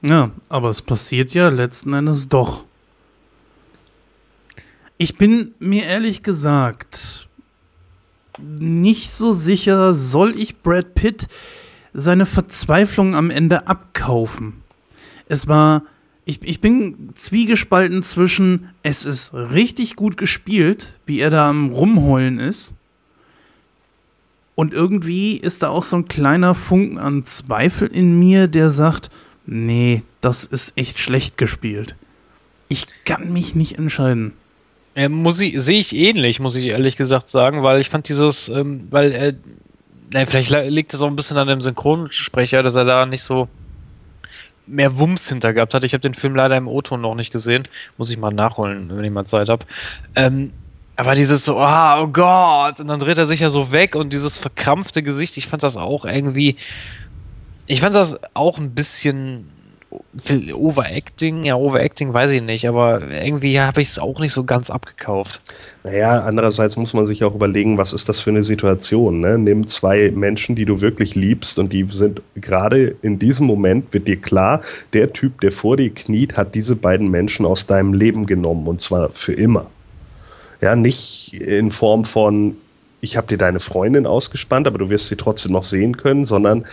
Ja, 0.00 0.30
aber 0.48 0.70
es 0.70 0.80
passiert 0.80 1.34
ja 1.34 1.50
letzten 1.50 1.92
Endes 1.92 2.30
doch. 2.30 2.64
Ich 4.96 5.18
bin 5.18 5.54
mir 5.58 5.84
ehrlich 5.84 6.22
gesagt 6.22 7.28
nicht 8.38 9.10
so 9.10 9.32
sicher, 9.32 9.92
soll 9.92 10.38
ich 10.38 10.62
Brad 10.62 10.94
Pitt 10.94 11.28
seine 11.92 12.24
Verzweiflung 12.24 13.14
am 13.14 13.28
Ende 13.28 13.66
abkaufen. 13.66 14.62
Es 15.28 15.48
war 15.48 15.82
ich, 16.24 16.40
ich 16.42 16.60
bin 16.60 17.10
zwiegespalten 17.14 18.02
zwischen, 18.02 18.68
es 18.82 19.04
ist 19.04 19.32
richtig 19.34 19.96
gut 19.96 20.16
gespielt, 20.16 20.98
wie 21.06 21.20
er 21.20 21.30
da 21.30 21.48
am 21.48 21.70
Rumheulen 21.70 22.38
ist. 22.38 22.74
Und 24.54 24.74
irgendwie 24.74 25.36
ist 25.36 25.62
da 25.62 25.70
auch 25.70 25.84
so 25.84 25.96
ein 25.96 26.08
kleiner 26.08 26.54
Funken 26.54 26.98
an 26.98 27.24
Zweifel 27.24 27.88
in 27.88 28.18
mir, 28.18 28.46
der 28.46 28.68
sagt, 28.68 29.10
nee, 29.46 30.02
das 30.20 30.44
ist 30.44 30.76
echt 30.76 30.98
schlecht 30.98 31.38
gespielt. 31.38 31.96
Ich 32.68 32.86
kann 33.04 33.32
mich 33.32 33.54
nicht 33.54 33.78
entscheiden. 33.78 34.34
Äh, 34.94 35.08
muss 35.08 35.40
ich, 35.40 35.58
sehe 35.60 35.80
ich 35.80 35.94
ähnlich, 35.96 36.40
muss 36.40 36.56
ich 36.56 36.66
ehrlich 36.66 36.96
gesagt 36.96 37.28
sagen, 37.28 37.62
weil 37.62 37.80
ich 37.80 37.88
fand 37.88 38.08
dieses, 38.08 38.48
ähm, 38.48 38.86
weil 38.90 39.12
äh, 39.12 40.26
vielleicht 40.26 40.50
liegt 40.68 40.92
es 40.92 41.00
auch 41.00 41.06
ein 41.06 41.16
bisschen 41.16 41.38
an 41.38 41.48
dem 41.48 41.60
Synchronsprecher, 41.60 42.62
dass 42.62 42.74
er 42.74 42.84
da 42.84 43.06
nicht 43.06 43.22
so 43.22 43.48
mehr 44.70 44.98
Wumms 44.98 45.28
hinter 45.28 45.52
gehabt 45.52 45.74
hat. 45.74 45.84
Ich 45.84 45.92
habe 45.92 46.00
den 46.00 46.14
Film 46.14 46.34
leider 46.34 46.56
im 46.56 46.68
O-Ton 46.68 47.00
noch 47.00 47.14
nicht 47.14 47.32
gesehen. 47.32 47.68
Muss 47.98 48.10
ich 48.10 48.16
mal 48.16 48.30
nachholen, 48.30 48.90
wenn 48.94 49.04
ich 49.04 49.10
mal 49.10 49.26
Zeit 49.26 49.48
habe. 49.48 49.66
Ähm, 50.14 50.52
aber 50.96 51.14
dieses 51.14 51.44
so, 51.44 51.56
oh, 51.56 51.94
oh 51.98 52.06
Gott, 52.08 52.78
und 52.78 52.88
dann 52.88 53.00
dreht 53.00 53.16
er 53.16 53.26
sich 53.26 53.40
ja 53.40 53.48
so 53.48 53.72
weg 53.72 53.94
und 53.94 54.12
dieses 54.12 54.36
verkrampfte 54.36 55.02
Gesicht, 55.02 55.36
ich 55.38 55.46
fand 55.46 55.62
das 55.62 55.78
auch 55.78 56.04
irgendwie, 56.04 56.56
ich 57.66 57.80
fand 57.80 57.94
das 57.94 58.18
auch 58.34 58.58
ein 58.58 58.74
bisschen 58.74 59.48
Overacting, 60.52 61.44
ja, 61.44 61.54
Overacting 61.54 62.12
weiß 62.12 62.32
ich 62.32 62.42
nicht, 62.42 62.66
aber 62.66 63.08
irgendwie 63.10 63.60
habe 63.60 63.80
ich 63.80 63.90
es 63.90 63.98
auch 64.00 64.18
nicht 64.18 64.32
so 64.32 64.42
ganz 64.42 64.68
abgekauft. 64.68 65.40
Naja, 65.84 66.24
andererseits 66.24 66.76
muss 66.76 66.94
man 66.94 67.06
sich 67.06 67.22
auch 67.22 67.36
überlegen, 67.36 67.78
was 67.78 67.92
ist 67.92 68.08
das 68.08 68.18
für 68.18 68.30
eine 68.30 68.42
Situation? 68.42 69.20
Ne? 69.20 69.38
Nimm 69.38 69.68
zwei 69.68 70.10
Menschen, 70.10 70.56
die 70.56 70.64
du 70.64 70.80
wirklich 70.80 71.14
liebst 71.14 71.60
und 71.60 71.72
die 71.72 71.84
sind 71.84 72.22
gerade 72.34 72.96
in 73.02 73.20
diesem 73.20 73.46
Moment, 73.46 73.92
wird 73.94 74.08
dir 74.08 74.16
klar, 74.16 74.60
der 74.94 75.12
Typ, 75.12 75.40
der 75.42 75.52
vor 75.52 75.76
dir 75.76 75.90
kniet, 75.90 76.36
hat 76.36 76.56
diese 76.56 76.74
beiden 76.74 77.08
Menschen 77.08 77.46
aus 77.46 77.68
deinem 77.68 77.92
Leben 77.92 78.26
genommen 78.26 78.66
und 78.66 78.80
zwar 78.80 79.10
für 79.10 79.34
immer. 79.34 79.66
Ja, 80.60 80.74
nicht 80.74 81.34
in 81.34 81.70
Form 81.70 82.04
von, 82.04 82.56
ich 83.00 83.16
habe 83.16 83.28
dir 83.28 83.38
deine 83.38 83.60
Freundin 83.60 84.06
ausgespannt, 84.06 84.66
aber 84.66 84.78
du 84.78 84.90
wirst 84.90 85.06
sie 85.06 85.16
trotzdem 85.16 85.52
noch 85.52 85.62
sehen 85.62 85.96
können, 85.96 86.24
sondern 86.24 86.66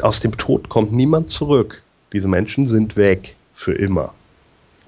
aus 0.00 0.20
dem 0.20 0.36
Tod 0.36 0.68
kommt 0.68 0.92
niemand 0.92 1.28
zurück. 1.28 1.82
Diese 2.12 2.28
Menschen 2.28 2.66
sind 2.66 2.96
weg 2.96 3.36
für 3.54 3.72
immer. 3.72 4.14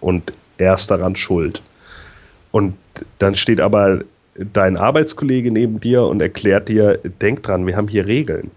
Und 0.01 0.33
er 0.59 0.75
ist 0.75 0.91
daran 0.91 1.17
schuld. 1.17 1.63
Und 2.51 2.75
dann 3.19 3.37
steht 3.37 3.61
aber 3.61 4.03
dein 4.35 4.77
Arbeitskollege 4.77 5.51
neben 5.51 5.81
dir 5.81 6.05
und 6.05 6.21
erklärt 6.21 6.69
dir, 6.69 6.99
denk 7.21 7.43
dran, 7.43 7.67
wir 7.67 7.77
haben 7.77 7.89
hier 7.89 8.07
Regeln. 8.07 8.51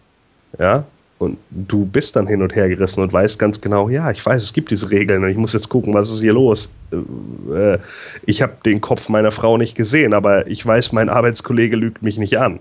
Ja? 0.60 0.86
Und 1.18 1.38
du 1.50 1.86
bist 1.86 2.16
dann 2.16 2.28
hin 2.28 2.42
und 2.42 2.56
her 2.56 2.68
gerissen 2.68 3.02
und 3.02 3.14
weißt 3.14 3.40
ganz 3.40 3.62
genau, 3.62 3.88
ja, 3.90 4.12
ich 4.12 4.26
weiß, 4.26 4.44
es 4.44 4.52
gibt 4.52 4.70
diese 4.70 4.92
Regeln 4.92 5.24
und 5.24 5.30
ich 5.30 5.38
muss 5.38 5.54
jetzt 5.54 5.70
gucken, 5.70 5.94
was 5.94 6.12
ist 6.12 6.22
hier 6.22 6.34
los. 6.34 6.74
Äh, 6.92 7.78
ich 8.26 8.42
habe 8.42 8.58
den 8.66 8.82
Kopf 8.82 9.08
meiner 9.08 9.32
Frau 9.32 9.58
nicht 9.58 9.76
gesehen, 9.76 10.14
aber 10.14 10.48
ich 10.48 10.66
weiß, 10.66 10.92
mein 10.92 11.08
Arbeitskollege 11.08 11.78
lügt 11.78 12.04
mich 12.04 12.18
nicht 12.18 12.38
an 12.38 12.60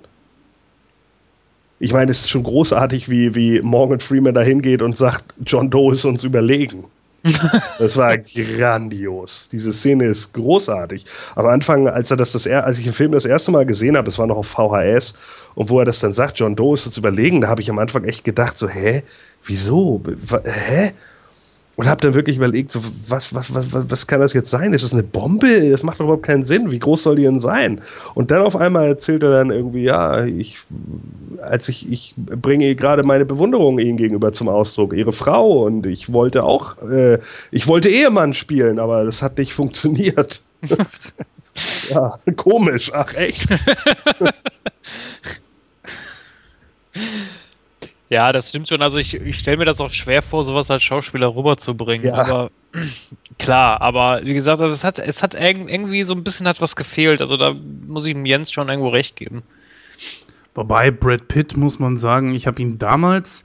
ich 1.85 1.93
meine, 1.93 2.11
es 2.11 2.21
ist 2.21 2.31
schon 2.31 2.45
großartig, 2.45 3.11
wie, 3.11 3.35
wie 3.35 3.61
Morgan 3.61 4.01
Freeman 4.01 4.33
da 4.33 4.41
hingeht 4.41 4.81
und 4.81 4.97
sagt, 4.97 5.35
John 5.45 5.69
Doe 5.69 5.93
ist 5.93 6.07
uns 6.07 6.25
überlegen. 6.25 6.87
das 7.79 7.99
war 7.99 8.17
grandios. 8.17 9.51
Diese 9.53 9.71
Szene 9.71 10.07
ist 10.07 10.33
großartig. 10.33 11.05
Am 11.37 11.45
Anfang, 11.45 11.87
als 11.87 12.11
er 12.11 12.17
das, 12.17 12.33
das 12.33 12.47
als 12.47 12.79
ich 12.79 12.85
den 12.85 12.95
Film 12.95 13.13
das 13.13 13.27
erste 13.27 13.51
Mal 13.51 13.67
gesehen 13.67 13.99
habe, 13.99 14.07
das 14.07 14.19
war 14.19 14.27
noch 14.27 14.39
auf 14.39 14.47
VHS, 14.47 15.15
und 15.55 15.69
wo 15.69 15.79
er 15.79 15.85
das 15.85 16.01
dann 16.01 16.13
sagt, 16.13 16.39
John 16.39 16.57
Doe 16.57 16.73
ist 16.73 16.87
uns 16.87 16.97
überlegen, 16.97 17.43
da 17.43 17.49
habe 17.49 17.61
ich 17.61 17.69
am 17.69 17.79
Anfang 17.79 18.05
echt 18.05 18.25
gedacht, 18.25 18.57
so, 18.57 18.67
hä? 18.67 19.03
Wieso? 19.45 20.01
Hä? 20.45 20.93
Und 21.77 21.87
habe 21.87 22.01
dann 22.01 22.15
wirklich 22.15 22.37
überlegt, 22.37 22.71
so, 22.71 22.81
was, 23.09 23.35
was, 23.35 23.53
was, 23.53 23.91
was 23.91 24.07
kann 24.07 24.21
das 24.21 24.33
jetzt 24.33 24.51
sein? 24.51 24.73
Ist 24.73 24.85
das 24.85 24.93
eine 24.93 25.03
Bombe? 25.03 25.71
Das 25.71 25.83
macht 25.83 25.99
doch 25.99 26.05
überhaupt 26.05 26.23
keinen 26.23 26.45
Sinn. 26.45 26.71
Wie 26.71 26.79
groß 26.79 27.03
soll 27.03 27.17
die 27.17 27.23
denn 27.23 27.41
sein? 27.41 27.81
Und 28.15 28.31
dann 28.31 28.43
auf 28.43 28.55
einmal 28.55 28.87
erzählt 28.87 29.25
er 29.25 29.31
dann 29.31 29.51
irgendwie, 29.51 29.83
ja, 29.83 30.25
ich, 30.25 30.59
als 31.43 31.69
ich, 31.69 31.91
ich 31.91 32.15
bringe 32.17 32.77
gerade 32.77 33.03
meine 33.03 33.25
Bewunderung 33.25 33.81
ihnen 33.81 33.97
gegenüber 33.97 34.33
zum 34.33 34.49
Ausdruck, 34.49 34.93
ihre 34.93 35.13
Frau. 35.13 35.65
Und 35.65 35.87
ich 35.87 36.13
wollte 36.13 36.45
auch, 36.45 36.81
äh, 36.83 37.19
ich 37.51 37.67
wollte 37.67 37.89
Ehemann 37.89 38.35
spielen, 38.35 38.79
aber 38.79 39.05
das 39.05 39.21
hat 39.23 39.39
nicht 39.39 39.53
funktioniert. 39.55 40.43
Ja, 41.91 42.19
komisch. 42.35 42.91
Ach, 42.93 43.15
echt? 43.15 43.47
Ja, 48.15 48.31
das 48.33 48.51
stimmt 48.51 48.69
schon. 48.69 48.81
Also 48.81 48.99
ich, 48.99 49.15
ich 49.15 49.37
stelle 49.37 49.57
mir 49.57 49.65
das 49.65 49.81
auch 49.81 49.91
schwer 49.91 50.23
vor, 50.23 50.45
sowas 50.45 50.71
als 50.71 50.85
Schauspieler 50.85 51.35
rüberzubringen. 51.35 52.07
Ja. 52.07 52.15
Aber 52.15 52.51
klar, 53.41 53.81
aber 53.83 54.21
wie 54.23 54.35
gesagt, 54.35 54.61
also 54.61 54.73
es 54.73 54.85
hat, 54.85 55.01
es 55.01 55.21
hat 55.21 55.35
irg- 55.35 55.69
irgendwie 55.69 56.05
so 56.05 56.15
ein 56.15 56.23
bisschen 56.23 56.47
hat 56.47 56.61
was 56.61 56.77
gefehlt. 56.77 57.21
Also 57.21 57.37
da 57.37 57.55
muss 57.87 58.07
ich 58.07 58.13
dem 58.13 58.25
Jens 58.25 58.53
schon 58.53 58.69
irgendwo 58.69 58.91
recht 58.91 59.17
geben. 59.17 59.43
Wobei 60.55 60.93
Brad 60.93 61.27
Pitt, 61.27 61.57
muss 61.57 61.81
man 61.81 61.97
sagen, 61.97 62.35
ich 62.37 62.47
habe 62.47 62.63
ihn 62.63 62.79
damals 62.79 63.43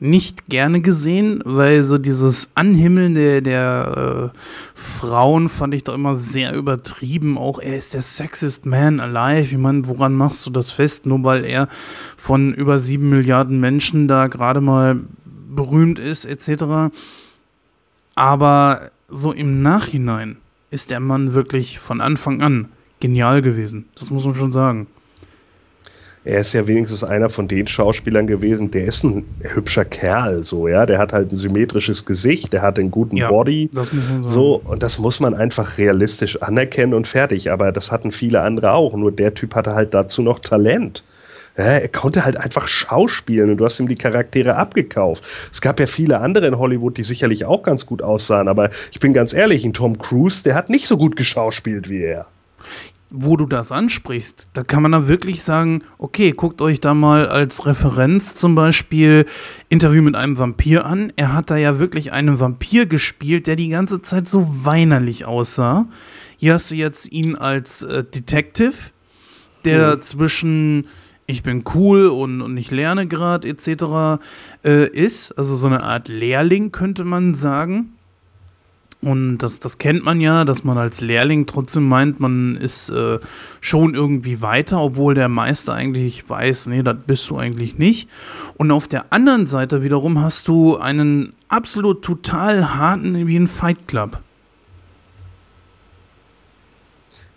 nicht 0.00 0.46
gerne 0.48 0.80
gesehen, 0.80 1.42
weil 1.44 1.82
so 1.82 1.98
dieses 1.98 2.50
Anhimmeln 2.54 3.14
der, 3.14 3.40
der 3.40 4.32
äh, 4.34 4.38
Frauen 4.74 5.48
fand 5.48 5.74
ich 5.74 5.84
doch 5.84 5.94
immer 5.94 6.14
sehr 6.14 6.54
übertrieben. 6.54 7.36
Auch 7.36 7.58
er 7.58 7.76
ist 7.76 7.94
der 7.94 8.02
sexiest 8.02 8.64
man 8.64 9.00
alive. 9.00 9.52
Ich 9.52 9.58
meine, 9.58 9.88
woran 9.88 10.14
machst 10.14 10.46
du 10.46 10.50
das 10.50 10.70
fest? 10.70 11.06
Nur 11.06 11.24
weil 11.24 11.44
er 11.44 11.68
von 12.16 12.54
über 12.54 12.78
sieben 12.78 13.10
Milliarden 13.10 13.58
Menschen 13.58 14.06
da 14.06 14.28
gerade 14.28 14.60
mal 14.60 15.00
berühmt 15.24 15.98
ist, 15.98 16.24
etc. 16.26 16.94
Aber 18.14 18.90
so 19.08 19.32
im 19.32 19.62
Nachhinein 19.62 20.36
ist 20.70 20.90
der 20.90 21.00
Mann 21.00 21.34
wirklich 21.34 21.80
von 21.80 22.00
Anfang 22.00 22.40
an 22.40 22.68
genial 23.00 23.42
gewesen. 23.42 23.86
Das 23.96 24.10
muss 24.10 24.24
man 24.24 24.34
schon 24.34 24.52
sagen. 24.52 24.86
Er 26.24 26.40
ist 26.40 26.52
ja 26.52 26.66
wenigstens 26.66 27.04
einer 27.04 27.28
von 27.28 27.48
den 27.48 27.66
Schauspielern 27.66 28.26
gewesen, 28.26 28.70
der 28.70 28.84
ist 28.86 29.02
ein 29.04 29.24
hübscher 29.40 29.84
Kerl, 29.84 30.42
so, 30.42 30.68
ja. 30.68 30.84
Der 30.84 30.98
hat 30.98 31.12
halt 31.12 31.32
ein 31.32 31.36
symmetrisches 31.36 32.04
Gesicht, 32.04 32.52
der 32.52 32.62
hat 32.62 32.78
einen 32.78 32.90
guten 32.90 33.16
Ja, 33.16 33.28
Body. 33.28 33.70
So, 34.20 34.60
und 34.64 34.82
das 34.82 34.98
muss 34.98 35.20
man 35.20 35.34
einfach 35.34 35.78
realistisch 35.78 36.42
anerkennen 36.42 36.94
und 36.94 37.06
fertig. 37.06 37.50
Aber 37.50 37.72
das 37.72 37.92
hatten 37.92 38.12
viele 38.12 38.42
andere 38.42 38.72
auch. 38.72 38.94
Nur 38.94 39.12
der 39.12 39.34
Typ 39.34 39.54
hatte 39.54 39.74
halt 39.74 39.94
dazu 39.94 40.22
noch 40.22 40.40
Talent. 40.40 41.02
Ja, 41.56 41.64
er 41.64 41.88
konnte 41.88 42.24
halt 42.24 42.36
einfach 42.36 42.68
schauspielen 42.68 43.50
und 43.50 43.56
du 43.56 43.64
hast 43.64 43.80
ihm 43.80 43.88
die 43.88 43.96
Charaktere 43.96 44.54
abgekauft. 44.54 45.24
Es 45.52 45.60
gab 45.60 45.80
ja 45.80 45.86
viele 45.86 46.20
andere 46.20 46.46
in 46.46 46.56
Hollywood, 46.56 46.96
die 46.96 47.02
sicherlich 47.02 47.46
auch 47.46 47.64
ganz 47.64 47.84
gut 47.84 48.00
aussahen, 48.00 48.46
aber 48.46 48.70
ich 48.92 49.00
bin 49.00 49.12
ganz 49.12 49.32
ehrlich, 49.32 49.64
ein 49.64 49.72
Tom 49.72 49.98
Cruise, 49.98 50.44
der 50.44 50.54
hat 50.54 50.70
nicht 50.70 50.86
so 50.86 50.96
gut 50.96 51.16
geschauspielt 51.16 51.88
wie 51.88 52.02
er. 52.02 52.26
Wo 53.10 53.36
du 53.36 53.46
das 53.46 53.72
ansprichst, 53.72 54.50
da 54.52 54.62
kann 54.62 54.82
man 54.82 54.92
dann 54.92 55.08
wirklich 55.08 55.42
sagen, 55.42 55.82
okay, 55.96 56.32
guckt 56.32 56.60
euch 56.60 56.80
da 56.80 56.92
mal 56.92 57.26
als 57.28 57.64
Referenz 57.64 58.34
zum 58.34 58.54
Beispiel 58.54 59.24
Interview 59.68 60.02
mit 60.02 60.14
einem 60.14 60.38
Vampir 60.38 60.84
an. 60.84 61.12
Er 61.16 61.32
hat 61.32 61.50
da 61.50 61.56
ja 61.56 61.78
wirklich 61.78 62.12
einen 62.12 62.38
Vampir 62.38 62.86
gespielt, 62.86 63.46
der 63.46 63.56
die 63.56 63.70
ganze 63.70 64.02
Zeit 64.02 64.28
so 64.28 64.46
weinerlich 64.64 65.24
aussah. 65.24 65.86
Hier 66.36 66.54
hast 66.54 66.70
du 66.70 66.74
jetzt 66.74 67.10
ihn 67.10 67.34
als 67.36 67.82
äh, 67.82 68.04
Detective, 68.04 68.74
der 69.64 70.00
zwischen 70.00 70.86
ich 71.30 71.42
bin 71.42 71.62
cool 71.74 72.06
und, 72.06 72.40
und 72.40 72.56
ich 72.56 72.70
lerne 72.70 73.06
gerade 73.06 73.46
etc. 73.48 74.22
Äh, 74.64 74.88
ist. 74.88 75.32
Also 75.32 75.56
so 75.56 75.66
eine 75.66 75.82
Art 75.82 76.08
Lehrling 76.08 76.72
könnte 76.72 77.04
man 77.04 77.34
sagen. 77.34 77.97
Und 79.00 79.38
das, 79.38 79.60
das 79.60 79.78
kennt 79.78 80.04
man 80.04 80.20
ja, 80.20 80.44
dass 80.44 80.64
man 80.64 80.76
als 80.76 81.00
Lehrling 81.00 81.46
trotzdem 81.46 81.88
meint, 81.88 82.18
man 82.18 82.56
ist 82.56 82.90
äh, 82.90 83.20
schon 83.60 83.94
irgendwie 83.94 84.42
weiter, 84.42 84.80
obwohl 84.80 85.14
der 85.14 85.28
Meister 85.28 85.72
eigentlich 85.72 86.28
weiß, 86.28 86.66
nee, 86.66 86.82
das 86.82 86.96
bist 87.06 87.30
du 87.30 87.36
eigentlich 87.36 87.78
nicht. 87.78 88.08
Und 88.56 88.72
auf 88.72 88.88
der 88.88 89.12
anderen 89.12 89.46
Seite 89.46 89.84
wiederum 89.84 90.20
hast 90.20 90.48
du 90.48 90.78
einen 90.78 91.32
absolut 91.48 92.02
total 92.02 92.74
harten 92.74 93.28
wie 93.28 93.36
ein 93.36 93.46
Fight 93.46 93.86
Club. 93.86 94.18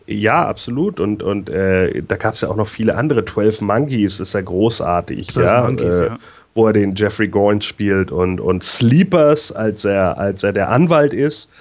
Ja, 0.08 0.48
absolut. 0.48 1.00
Und, 1.00 1.22
und 1.22 1.50
äh, 1.50 2.02
da 2.02 2.18
gab 2.18 2.34
es 2.34 2.42
ja 2.42 2.50
auch 2.50 2.56
noch 2.56 2.68
viele 2.68 2.96
andere. 2.96 3.24
12 3.24 3.62
Monkeys 3.62 4.20
ist 4.20 4.34
ja 4.34 4.42
großartig, 4.42 5.28
12 5.28 5.48
ja, 5.48 5.62
Monkeys, 5.62 6.00
äh, 6.00 6.06
ja. 6.08 6.18
Wo 6.53 6.68
er 6.68 6.73
den 6.73 6.95
Jeffrey 6.95 7.28
Gorn 7.28 7.61
spielt 7.61 8.11
und, 8.11 8.41
und 8.41 8.64
Sleepers, 8.64 9.52
als 9.52 9.86
er, 9.86 10.18
als 10.18 10.44
er 10.44 10.53
der 10.53 10.69
Anwalt 10.69 11.14
ist. 11.14 11.52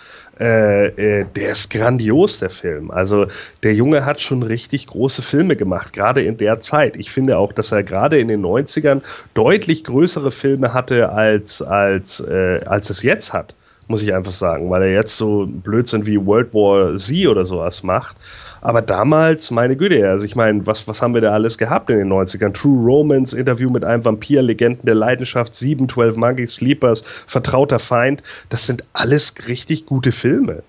Äh, 0.41 0.87
äh, 1.21 1.27
der 1.37 1.53
ist 1.53 1.69
grandios, 1.69 2.39
der 2.39 2.49
Film. 2.49 2.91
Also 2.91 3.27
der 3.63 3.75
Junge 3.75 4.07
hat 4.07 4.23
schon 4.23 4.43
richtig 4.43 4.87
große 4.87 5.21
Filme 5.21 5.55
gemacht, 5.55 5.93
gerade 5.93 6.23
in 6.23 6.39
der 6.39 6.59
Zeit. 6.61 6.97
Ich 6.97 7.11
finde 7.11 7.37
auch, 7.37 7.53
dass 7.53 7.73
er 7.73 7.83
gerade 7.83 8.19
in 8.19 8.29
den 8.29 8.43
90ern 8.43 9.03
deutlich 9.35 9.85
größere 9.85 10.31
Filme 10.31 10.73
hatte, 10.73 11.11
als, 11.11 11.61
als, 11.61 12.21
äh, 12.21 12.61
als 12.65 12.89
es 12.89 13.03
jetzt 13.03 13.35
hat 13.35 13.55
muss 13.91 14.03
ich 14.03 14.15
einfach 14.15 14.31
sagen, 14.31 14.71
weil 14.71 14.83
er 14.83 14.93
jetzt 14.93 15.17
so 15.17 15.47
Blödsinn 15.47 16.07
wie 16.07 16.25
World 16.25 16.55
War 16.55 16.97
Z 16.97 17.27
oder 17.27 17.45
sowas 17.45 17.83
macht. 17.83 18.17
Aber 18.63 18.83
damals, 18.83 19.51
meine 19.51 19.75
Güte, 19.77 20.07
also 20.09 20.25
ich 20.25 20.37
meine, 20.37 20.67
was, 20.67 20.87
was 20.87 21.01
haben 21.01 21.15
wir 21.15 21.21
da 21.23 21.33
alles 21.33 21.57
gehabt 21.57 21.89
in 21.89 21.97
den 21.99 22.13
90ern? 22.13 22.53
True 22.53 22.85
Romance, 22.85 23.33
Interview 23.35 23.71
mit 23.71 23.85
einem 23.85 24.05
Vampir, 24.05 24.43
Legenden 24.43 24.85
der 24.85 24.95
Leidenschaft, 24.95 25.55
7, 25.57 25.89
12 25.89 26.17
Monkeys, 26.17 26.57
Sleepers, 26.57 27.01
Vertrauter 27.27 27.79
Feind. 27.79 28.23
Das 28.51 28.67
sind 28.67 28.85
alles 28.93 29.35
richtig 29.49 29.87
gute 29.87 30.13
Filme. 30.13 30.63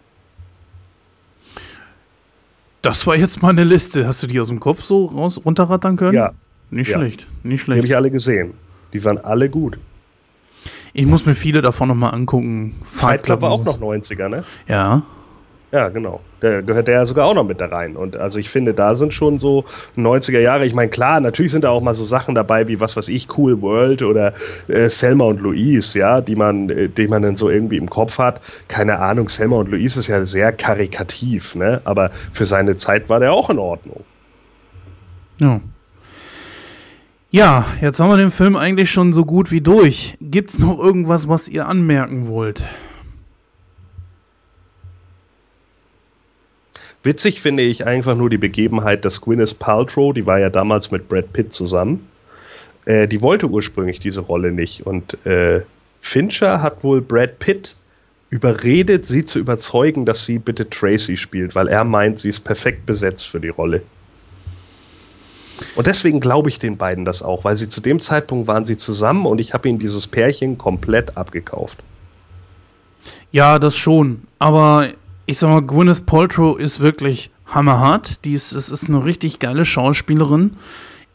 Das 2.81 3.05
war 3.05 3.15
jetzt 3.15 3.41
mal 3.41 3.49
eine 3.49 3.63
Liste. 3.63 4.07
Hast 4.07 4.23
du 4.23 4.27
die 4.27 4.39
aus 4.39 4.47
dem 4.47 4.59
Kopf 4.59 4.83
so 4.83 5.05
raus 5.05 5.39
runterrattern 5.43 5.97
können? 5.97 6.15
Ja, 6.15 6.31
Nicht 6.71 6.87
Ja. 6.89 6.97
schlecht, 6.97 7.27
nicht 7.43 7.67
die 7.67 7.71
habe 7.71 7.79
schlecht. 7.79 7.83
ich 7.85 7.95
alle 7.95 8.09
gesehen. 8.11 8.53
Die 8.93 9.03
waren 9.03 9.17
alle 9.17 9.49
gut. 9.49 9.77
Ich 10.93 11.05
muss 11.05 11.25
mir 11.25 11.35
viele 11.35 11.61
davon 11.61 11.89
nochmal 11.89 12.13
angucken. 12.13 12.75
Fight 12.85 13.23
Club 13.23 13.41
war 13.41 13.51
auch 13.51 13.63
noch 13.63 13.77
so. 13.79 13.85
90er, 13.85 14.29
ne? 14.29 14.43
Ja. 14.67 15.01
Ja, 15.71 15.89
genau. 15.89 16.21
Der 16.41 16.63
gehört 16.63 16.87
der 16.87 16.95
ja 16.95 17.05
sogar 17.05 17.25
auch 17.25 17.35
noch 17.35 17.43
mit 17.43 17.61
da 17.61 17.67
rein. 17.67 17.95
Und 17.95 18.17
also 18.17 18.39
ich 18.39 18.49
finde, 18.49 18.73
da 18.73 18.95
sind 18.95 19.13
schon 19.13 19.37
so 19.37 19.65
90er 19.95 20.39
Jahre. 20.39 20.65
Ich 20.65 20.73
meine, 20.73 20.89
klar, 20.89 21.19
natürlich 21.19 21.51
sind 21.51 21.63
da 21.63 21.69
auch 21.69 21.81
mal 21.81 21.93
so 21.93 22.03
Sachen 22.03 22.35
dabei, 22.35 22.67
wie 22.67 22.79
was 22.79 22.97
weiß 22.97 23.09
ich, 23.09 23.27
Cool 23.37 23.61
World 23.61 24.01
oder 24.03 24.33
äh, 24.67 24.89
Selma 24.89 25.25
und 25.25 25.41
Louise, 25.41 25.97
ja, 25.97 26.21
die 26.21 26.35
man, 26.35 26.69
äh, 26.69 26.89
die 26.89 27.07
man 27.07 27.21
dann 27.21 27.35
so 27.35 27.49
irgendwie 27.49 27.77
im 27.77 27.89
Kopf 27.89 28.17
hat. 28.17 28.41
Keine 28.67 28.99
Ahnung, 28.99 29.29
Selma 29.29 29.57
und 29.57 29.69
Louise 29.69 29.99
ist 29.99 30.07
ja 30.07 30.23
sehr 30.25 30.51
karikativ, 30.51 31.55
ne? 31.55 31.81
Aber 31.83 32.09
für 32.33 32.45
seine 32.45 32.75
Zeit 32.75 33.09
war 33.09 33.19
der 33.19 33.33
auch 33.33 33.49
in 33.49 33.59
Ordnung. 33.59 34.03
Ja. 35.39 35.59
Ja, 37.33 37.65
jetzt 37.81 37.99
haben 37.99 38.09
wir 38.09 38.17
den 38.17 38.31
Film 38.31 38.57
eigentlich 38.57 38.91
schon 38.91 39.13
so 39.13 39.23
gut 39.23 39.51
wie 39.51 39.61
durch. 39.61 40.17
Gibt's 40.19 40.59
noch 40.59 40.77
irgendwas, 40.77 41.29
was 41.29 41.47
ihr 41.47 41.65
anmerken 41.65 42.27
wollt? 42.27 42.63
Witzig 47.03 47.41
finde 47.41 47.63
ich 47.63 47.87
einfach 47.87 48.15
nur 48.15 48.29
die 48.29 48.37
Begebenheit, 48.37 49.05
dass 49.05 49.21
Gwyneth 49.21 49.57
Paltrow, 49.57 50.13
die 50.13 50.27
war 50.27 50.39
ja 50.39 50.49
damals 50.49 50.91
mit 50.91 51.09
Brad 51.09 51.33
Pitt 51.33 51.51
zusammen, 51.51 52.07
äh, 52.85 53.07
die 53.07 53.21
wollte 53.21 53.47
ursprünglich 53.47 53.99
diese 53.99 54.21
Rolle 54.21 54.51
nicht. 54.51 54.85
Und 54.85 55.25
äh, 55.25 55.61
Fincher 55.99 56.61
hat 56.61 56.83
wohl 56.83 57.01
Brad 57.01 57.39
Pitt 57.39 57.75
überredet, 58.29 59.05
sie 59.05 59.25
zu 59.25 59.39
überzeugen, 59.39 60.05
dass 60.05 60.25
sie 60.25 60.39
bitte 60.39 60.69
Tracy 60.69 61.17
spielt, 61.17 61.55
weil 61.55 61.67
er 61.67 61.83
meint, 61.83 62.19
sie 62.19 62.29
ist 62.29 62.41
perfekt 62.41 62.85
besetzt 62.85 63.27
für 63.27 63.39
die 63.39 63.49
Rolle. 63.49 63.81
Und 65.75 65.87
deswegen 65.87 66.19
glaube 66.19 66.49
ich 66.49 66.59
den 66.59 66.77
beiden 66.77 67.05
das 67.05 67.23
auch, 67.23 67.43
weil 67.43 67.57
sie 67.57 67.67
zu 67.67 67.81
dem 67.81 67.99
Zeitpunkt 67.99 68.47
waren 68.47 68.65
sie 68.65 68.77
zusammen 68.77 69.25
und 69.25 69.41
ich 69.41 69.53
habe 69.53 69.69
ihnen 69.69 69.79
dieses 69.79 70.07
Pärchen 70.07 70.57
komplett 70.57 71.17
abgekauft. 71.17 71.77
Ja, 73.31 73.59
das 73.59 73.75
schon. 73.75 74.23
Aber 74.39 74.89
ich 75.31 75.39
sag 75.39 75.49
mal, 75.49 75.61
Gwyneth 75.61 76.05
Paltrow 76.05 76.59
ist 76.59 76.81
wirklich 76.81 77.31
hammerhart. 77.45 78.25
Die 78.25 78.33
ist, 78.33 78.51
es 78.51 78.69
ist 78.69 78.89
eine 78.89 79.05
richtig 79.05 79.39
geile 79.39 79.63
Schauspielerin. 79.63 80.57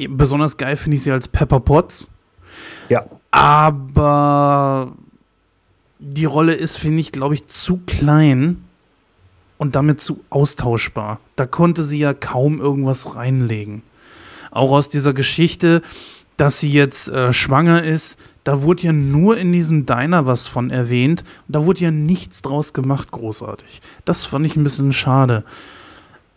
Besonders 0.08 0.56
geil 0.56 0.76
finde 0.76 0.96
ich 0.96 1.02
sie 1.02 1.12
als 1.12 1.28
Pepper 1.28 1.60
Potts. 1.60 2.08
Ja, 2.88 3.04
Aber 3.30 4.92
die 5.98 6.24
Rolle 6.24 6.54
ist, 6.54 6.78
finde 6.78 7.00
ich, 7.00 7.12
glaube 7.12 7.34
ich, 7.34 7.46
zu 7.46 7.80
klein 7.86 8.64
und 9.58 9.76
damit 9.76 10.00
zu 10.00 10.24
austauschbar. 10.30 11.20
Da 11.36 11.44
konnte 11.44 11.82
sie 11.82 11.98
ja 11.98 12.14
kaum 12.14 12.58
irgendwas 12.58 13.16
reinlegen. 13.16 13.82
Auch 14.50 14.72
aus 14.72 14.88
dieser 14.88 15.12
Geschichte, 15.12 15.82
dass 16.38 16.58
sie 16.58 16.72
jetzt 16.72 17.08
äh, 17.08 17.34
schwanger 17.34 17.82
ist, 17.84 18.18
da 18.46 18.62
wurde 18.62 18.84
ja 18.84 18.92
nur 18.92 19.36
in 19.36 19.50
diesem 19.50 19.86
Diner 19.86 20.24
was 20.24 20.46
von 20.46 20.70
erwähnt. 20.70 21.24
Da 21.48 21.66
wurde 21.66 21.80
ja 21.80 21.90
nichts 21.90 22.42
draus 22.42 22.72
gemacht, 22.72 23.10
großartig. 23.10 23.82
Das 24.04 24.24
fand 24.24 24.46
ich 24.46 24.54
ein 24.54 24.62
bisschen 24.62 24.92
schade. 24.92 25.42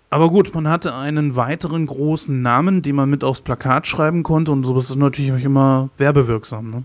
Aber 0.10 0.31
gut, 0.31 0.56
man 0.56 0.68
hatte 0.68 0.95
einen 0.95 1.36
weiteren 1.36 1.86
großen 1.86 2.41
Namen, 2.41 2.81
den 2.81 2.95
man 2.95 3.11
mit 3.11 3.23
aufs 3.23 3.41
Plakat 3.41 3.86
schreiben 3.86 4.23
konnte 4.23 4.52
und 4.52 4.64
sowas 4.64 4.90
ist 4.90 4.95
natürlich 4.95 5.45
immer 5.45 5.90
werbewirksam. 5.98 6.72
Ne? 6.72 6.84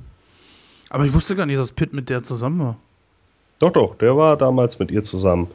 Aber 0.90 1.06
ich 1.06 1.14
wusste 1.14 1.34
gar 1.36 1.46
nicht, 1.46 1.58
dass 1.58 1.72
Pitt 1.72 1.94
mit 1.94 2.10
der 2.10 2.22
zusammen 2.22 2.60
war. 2.60 2.76
Doch, 3.60 3.72
doch, 3.72 3.94
der 3.94 4.14
war 4.18 4.36
damals 4.36 4.78
mit 4.78 4.90
ihr 4.90 5.02
zusammen. 5.02 5.48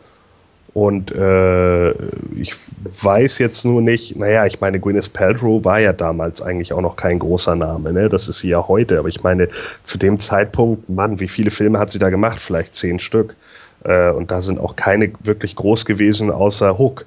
Und 0.74 1.12
äh, 1.12 1.92
ich 2.36 2.54
weiß 3.02 3.40
jetzt 3.40 3.66
nur 3.66 3.82
nicht, 3.82 4.16
naja, 4.16 4.46
ich 4.46 4.62
meine, 4.62 4.80
Gwyneth 4.80 5.14
Paltrow 5.14 5.66
war 5.66 5.80
ja 5.80 5.94
damals 5.94 6.42
eigentlich 6.42 6.74
auch 6.74 6.82
noch 6.82 6.96
kein 6.96 7.18
großer 7.20 7.56
Name, 7.56 7.92
ne? 7.92 8.08
Das 8.08 8.28
ist 8.28 8.40
sie 8.40 8.50
ja 8.50 8.68
heute. 8.68 9.00
Aber 9.00 9.08
ich 9.08 9.24
meine, 9.24 9.48
zu 9.84 9.98
dem 9.98 10.20
Zeitpunkt, 10.20 10.90
Mann, 10.90 11.20
wie 11.20 11.28
viele 11.28 11.50
Filme 11.50 11.80
hat 11.80 11.90
sie 11.90 12.00
da 12.00 12.10
gemacht? 12.10 12.40
Vielleicht 12.40 12.76
zehn 12.76 13.00
Stück. 13.00 13.36
Äh, 13.84 14.12
und 14.12 14.30
da 14.30 14.42
sind 14.42 14.60
auch 14.60 14.76
keine 14.76 15.12
wirklich 15.24 15.56
groß 15.56 15.86
gewesen, 15.86 16.32
außer 16.32 16.78
Hook. 16.78 17.06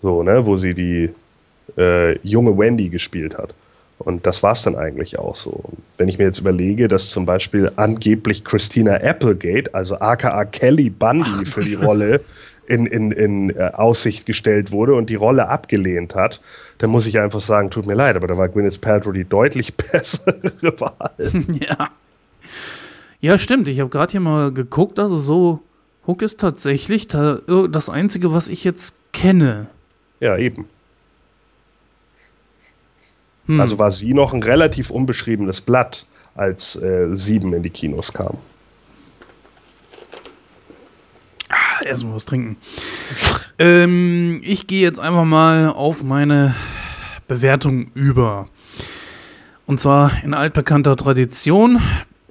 So, 0.00 0.22
ne, 0.22 0.46
wo 0.46 0.56
sie 0.56 0.74
die 0.74 1.10
äh, 1.76 2.18
junge 2.20 2.56
Wendy 2.56 2.88
gespielt 2.88 3.36
hat. 3.36 3.54
Und 3.98 4.26
das 4.26 4.42
war 4.42 4.52
es 4.52 4.62
dann 4.62 4.76
eigentlich 4.76 5.18
auch 5.18 5.34
so. 5.34 5.50
Und 5.50 5.78
wenn 5.96 6.08
ich 6.08 6.18
mir 6.18 6.24
jetzt 6.24 6.38
überlege, 6.38 6.86
dass 6.86 7.08
zum 7.08 7.24
Beispiel 7.24 7.72
angeblich 7.76 8.44
Christina 8.44 8.96
Applegate, 8.96 9.74
also 9.74 9.98
aka 9.98 10.44
Kelly 10.44 10.90
Bundy 10.90 11.46
für 11.46 11.62
die 11.62 11.74
Rolle 11.74 12.20
in, 12.66 12.86
in, 12.86 13.10
in 13.10 13.50
äh, 13.50 13.70
Aussicht 13.72 14.26
gestellt 14.26 14.72
wurde 14.72 14.94
und 14.94 15.10
die 15.10 15.14
Rolle 15.14 15.48
abgelehnt 15.48 16.14
hat, 16.14 16.40
dann 16.78 16.90
muss 16.90 17.06
ich 17.06 17.18
einfach 17.18 17.40
sagen, 17.40 17.70
tut 17.70 17.86
mir 17.86 17.94
leid, 17.94 18.16
aber 18.16 18.26
da 18.26 18.36
war 18.36 18.48
Gwyneth 18.48 18.80
Paltrow 18.80 19.12
die 19.12 19.24
deutlich 19.24 19.76
bessere 19.76 20.80
Wahl. 20.80 21.10
Ja. 21.60 21.90
Ja, 23.20 23.38
stimmt. 23.38 23.66
Ich 23.66 23.80
habe 23.80 23.90
gerade 23.90 24.12
hier 24.12 24.20
mal 24.20 24.52
geguckt. 24.52 25.00
Also 25.00 25.16
so, 25.16 25.60
Hook 26.06 26.22
ist 26.22 26.38
tatsächlich 26.38 27.08
da, 27.08 27.40
das 27.68 27.88
Einzige, 27.88 28.32
was 28.32 28.48
ich 28.48 28.62
jetzt 28.62 28.96
kenne. 29.12 29.66
Ja, 30.20 30.36
eben. 30.36 30.66
Hm. 33.46 33.60
Also 33.60 33.78
war 33.78 33.90
sie 33.90 34.14
noch 34.14 34.32
ein 34.32 34.42
relativ 34.42 34.90
unbeschriebenes 34.90 35.60
Blatt, 35.60 36.06
als 36.34 36.76
äh, 36.76 37.08
Sieben 37.12 37.52
in 37.54 37.62
die 37.62 37.70
Kinos 37.70 38.12
kam. 38.12 38.36
Ah, 41.48 41.65
erstmal 41.84 42.14
was 42.14 42.24
trinken. 42.24 42.56
ähm, 43.58 44.40
ich 44.42 44.66
gehe 44.66 44.82
jetzt 44.82 45.00
einfach 45.00 45.24
mal 45.24 45.68
auf 45.68 46.02
meine 46.02 46.54
Bewertung 47.28 47.90
über. 47.94 48.48
Und 49.66 49.80
zwar 49.80 50.22
in 50.22 50.34
altbekannter 50.34 50.96
Tradition. 50.96 51.80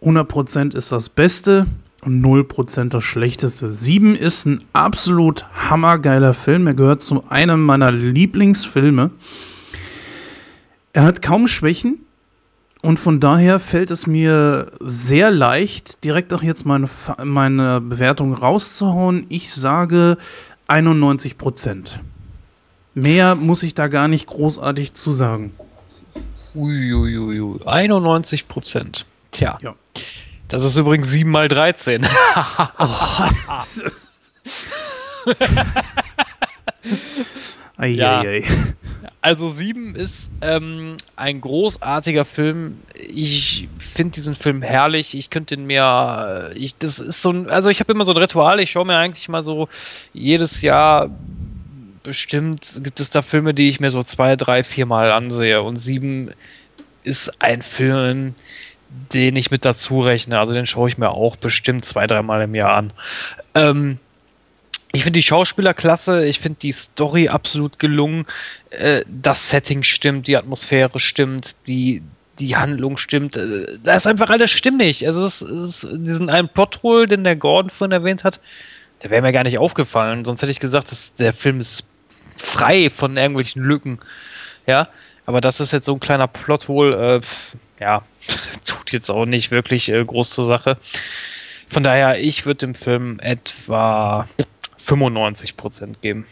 100% 0.01 0.75
ist 0.75 0.91
das 0.91 1.09
Beste 1.09 1.65
und 2.01 2.23
0% 2.23 2.89
das 2.89 3.03
Schlechteste. 3.03 3.73
7 3.73 4.15
ist 4.15 4.45
ein 4.45 4.63
absolut 4.73 5.45
hammergeiler 5.69 6.33
Film. 6.33 6.67
Er 6.67 6.73
gehört 6.75 7.01
zu 7.01 7.23
einem 7.29 7.61
meiner 7.61 7.91
Lieblingsfilme. 7.91 9.11
Er 10.93 11.03
hat 11.03 11.21
kaum 11.21 11.47
Schwächen 11.47 12.04
und 12.85 12.97
von 12.97 13.19
daher 13.19 13.59
fällt 13.59 13.91
es 13.91 14.07
mir 14.07 14.71
sehr 14.79 15.31
leicht, 15.31 16.03
direkt 16.03 16.33
auch 16.33 16.43
jetzt 16.43 16.65
meine, 16.65 16.89
meine 17.23 17.81
Bewertung 17.81 18.33
rauszuhauen. 18.33 19.25
Ich 19.29 19.53
sage 19.53 20.17
91 20.67 21.37
Prozent. 21.37 21.99
Mehr 22.93 23.35
muss 23.35 23.63
ich 23.63 23.73
da 23.73 23.87
gar 23.87 24.07
nicht 24.07 24.27
großartig 24.27 24.93
zu 24.93 25.11
sagen. 25.11 25.53
Uiuiui, 26.53 27.59
91 27.65 28.47
Prozent. 28.47 29.05
Tja. 29.31 29.57
Ja. 29.61 29.75
Das 30.47 30.63
ist 30.63 30.77
übrigens 30.77 31.11
7 31.11 31.29
mal 31.29 31.47
13. 31.47 32.05
Ja. 37.77 38.21
Eieiei. 38.21 38.43
Also 39.21 39.49
7 39.49 39.95
ist 39.95 40.29
ähm, 40.41 40.97
ein 41.15 41.41
großartiger 41.41 42.25
Film. 42.25 42.77
Ich 42.93 43.67
finde 43.77 44.13
diesen 44.13 44.35
Film 44.35 44.61
herrlich. 44.61 45.15
Ich 45.17 45.29
könnte 45.29 45.55
ihn 45.55 45.65
mir, 45.65 46.51
ich, 46.55 46.77
das 46.77 46.99
ist 46.99 47.21
so 47.21 47.31
ein, 47.31 47.49
also 47.49 47.69
ich 47.69 47.79
habe 47.79 47.91
immer 47.91 48.05
so 48.05 48.11
ein 48.11 48.17
Ritual. 48.17 48.59
Ich 48.59 48.71
schaue 48.71 48.85
mir 48.85 48.97
eigentlich 48.97 49.27
mal 49.29 49.43
so 49.43 49.67
jedes 50.13 50.61
Jahr 50.61 51.09
bestimmt 52.05 52.81
gibt 52.83 52.99
es 52.99 53.09
da 53.09 53.23
Filme, 53.23 53.55
die 53.55 53.67
ich 53.67 53.79
mir 53.79 53.89
so 53.89 54.03
zwei, 54.03 54.35
drei, 54.35 54.63
vier 54.63 54.85
Mal 54.85 55.11
ansehe. 55.11 55.61
Und 55.63 55.77
7 55.77 56.31
ist 57.03 57.41
ein 57.41 57.61
Film, 57.61 58.35
den 59.13 59.35
ich 59.35 59.51
mit 59.51 59.65
dazu 59.65 60.01
rechne. 60.01 60.39
Also 60.39 60.53
den 60.53 60.65
schaue 60.65 60.87
ich 60.87 60.97
mir 60.97 61.09
auch 61.09 61.35
bestimmt 61.35 61.83
zwei, 61.83 62.07
dreimal 62.07 62.43
im 62.43 62.55
Jahr 62.55 62.75
an. 62.75 62.93
Ähm, 63.55 63.99
ich 64.95 65.03
finde 65.03 65.19
die 65.19 65.25
Schauspieler 65.25 65.73
klasse, 65.73 66.25
ich 66.25 66.39
finde 66.39 66.59
die 66.61 66.71
Story 66.71 67.27
absolut 67.27 67.79
gelungen, 67.79 68.25
äh, 68.69 69.03
das 69.07 69.49
Setting 69.49 69.83
stimmt, 69.83 70.27
die 70.27 70.37
Atmosphäre 70.37 70.99
stimmt, 70.99 71.55
die, 71.67 72.01
die 72.39 72.55
Handlung 72.55 72.97
stimmt. 72.97 73.35
Äh, 73.35 73.77
da 73.83 73.95
ist 73.95 74.07
einfach 74.07 74.29
alles 74.29 74.51
stimmig. 74.51 75.05
Also 75.05 75.25
es 75.25 75.41
ist, 75.41 75.51
es 75.51 75.83
ist 75.83 75.87
diesen 75.91 76.29
einen 76.29 76.49
Plothole, 76.49 77.07
den 77.07 77.23
der 77.23 77.35
Gordon 77.35 77.69
vorhin 77.69 77.91
erwähnt 77.91 78.23
hat, 78.23 78.39
der 79.03 79.09
wäre 79.09 79.21
mir 79.21 79.33
gar 79.33 79.43
nicht 79.43 79.59
aufgefallen. 79.59 80.23
Sonst 80.23 80.41
hätte 80.41 80.51
ich 80.51 80.59
gesagt, 80.59 80.91
dass 80.91 81.13
der 81.13 81.33
Film 81.33 81.59
ist 81.59 81.85
frei 82.37 82.89
von 82.89 83.17
irgendwelchen 83.17 83.63
Lücken. 83.63 83.99
Ja, 84.65 84.87
aber 85.25 85.41
das 85.41 85.59
ist 85.59 85.73
jetzt 85.73 85.85
so 85.85 85.93
ein 85.93 85.99
kleiner 85.99 86.27
Plothole, 86.27 87.17
äh, 87.17 87.21
ja, 87.81 88.01
tut 88.65 88.91
jetzt 88.93 89.09
auch 89.09 89.25
nicht 89.25 89.51
wirklich 89.51 89.89
äh, 89.89 90.03
groß 90.03 90.29
zur 90.29 90.45
Sache. 90.45 90.77
Von 91.67 91.83
daher, 91.83 92.19
ich 92.19 92.45
würde 92.45 92.59
dem 92.59 92.75
Film 92.75 93.19
etwa 93.19 94.27
95% 94.85 95.95
geben. 96.01 96.25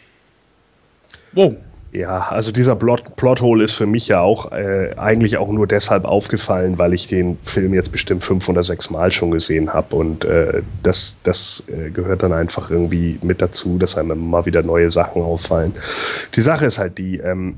Wow. 1.32 1.56
Ja, 1.94 2.26
also 2.30 2.50
dieser 2.50 2.74
Plot 2.74 3.14
Plothole 3.14 3.62
ist 3.62 3.74
für 3.74 3.86
mich 3.86 4.08
ja 4.08 4.20
auch 4.20 4.50
äh, 4.50 4.90
eigentlich 4.96 5.36
auch 5.36 5.52
nur 5.52 5.68
deshalb 5.68 6.06
aufgefallen, 6.06 6.76
weil 6.76 6.92
ich 6.92 7.06
den 7.06 7.38
Film 7.44 7.72
jetzt 7.72 7.92
bestimmt 7.92 8.24
fünf 8.24 8.48
oder 8.48 8.64
sechs 8.64 8.90
Mal 8.90 9.12
schon 9.12 9.30
gesehen 9.30 9.72
habe 9.72 9.94
und 9.94 10.24
äh, 10.24 10.62
das, 10.82 11.18
das 11.22 11.62
äh, 11.68 11.90
gehört 11.90 12.24
dann 12.24 12.32
einfach 12.32 12.68
irgendwie 12.68 13.18
mit 13.22 13.40
dazu, 13.40 13.78
dass 13.78 13.96
einem 13.96 14.10
immer 14.10 14.44
wieder 14.44 14.64
neue 14.64 14.90
Sachen 14.90 15.22
auffallen. 15.22 15.72
Die 16.34 16.40
Sache 16.40 16.66
ist 16.66 16.80
halt 16.80 16.98
die, 16.98 17.18
ähm, 17.18 17.54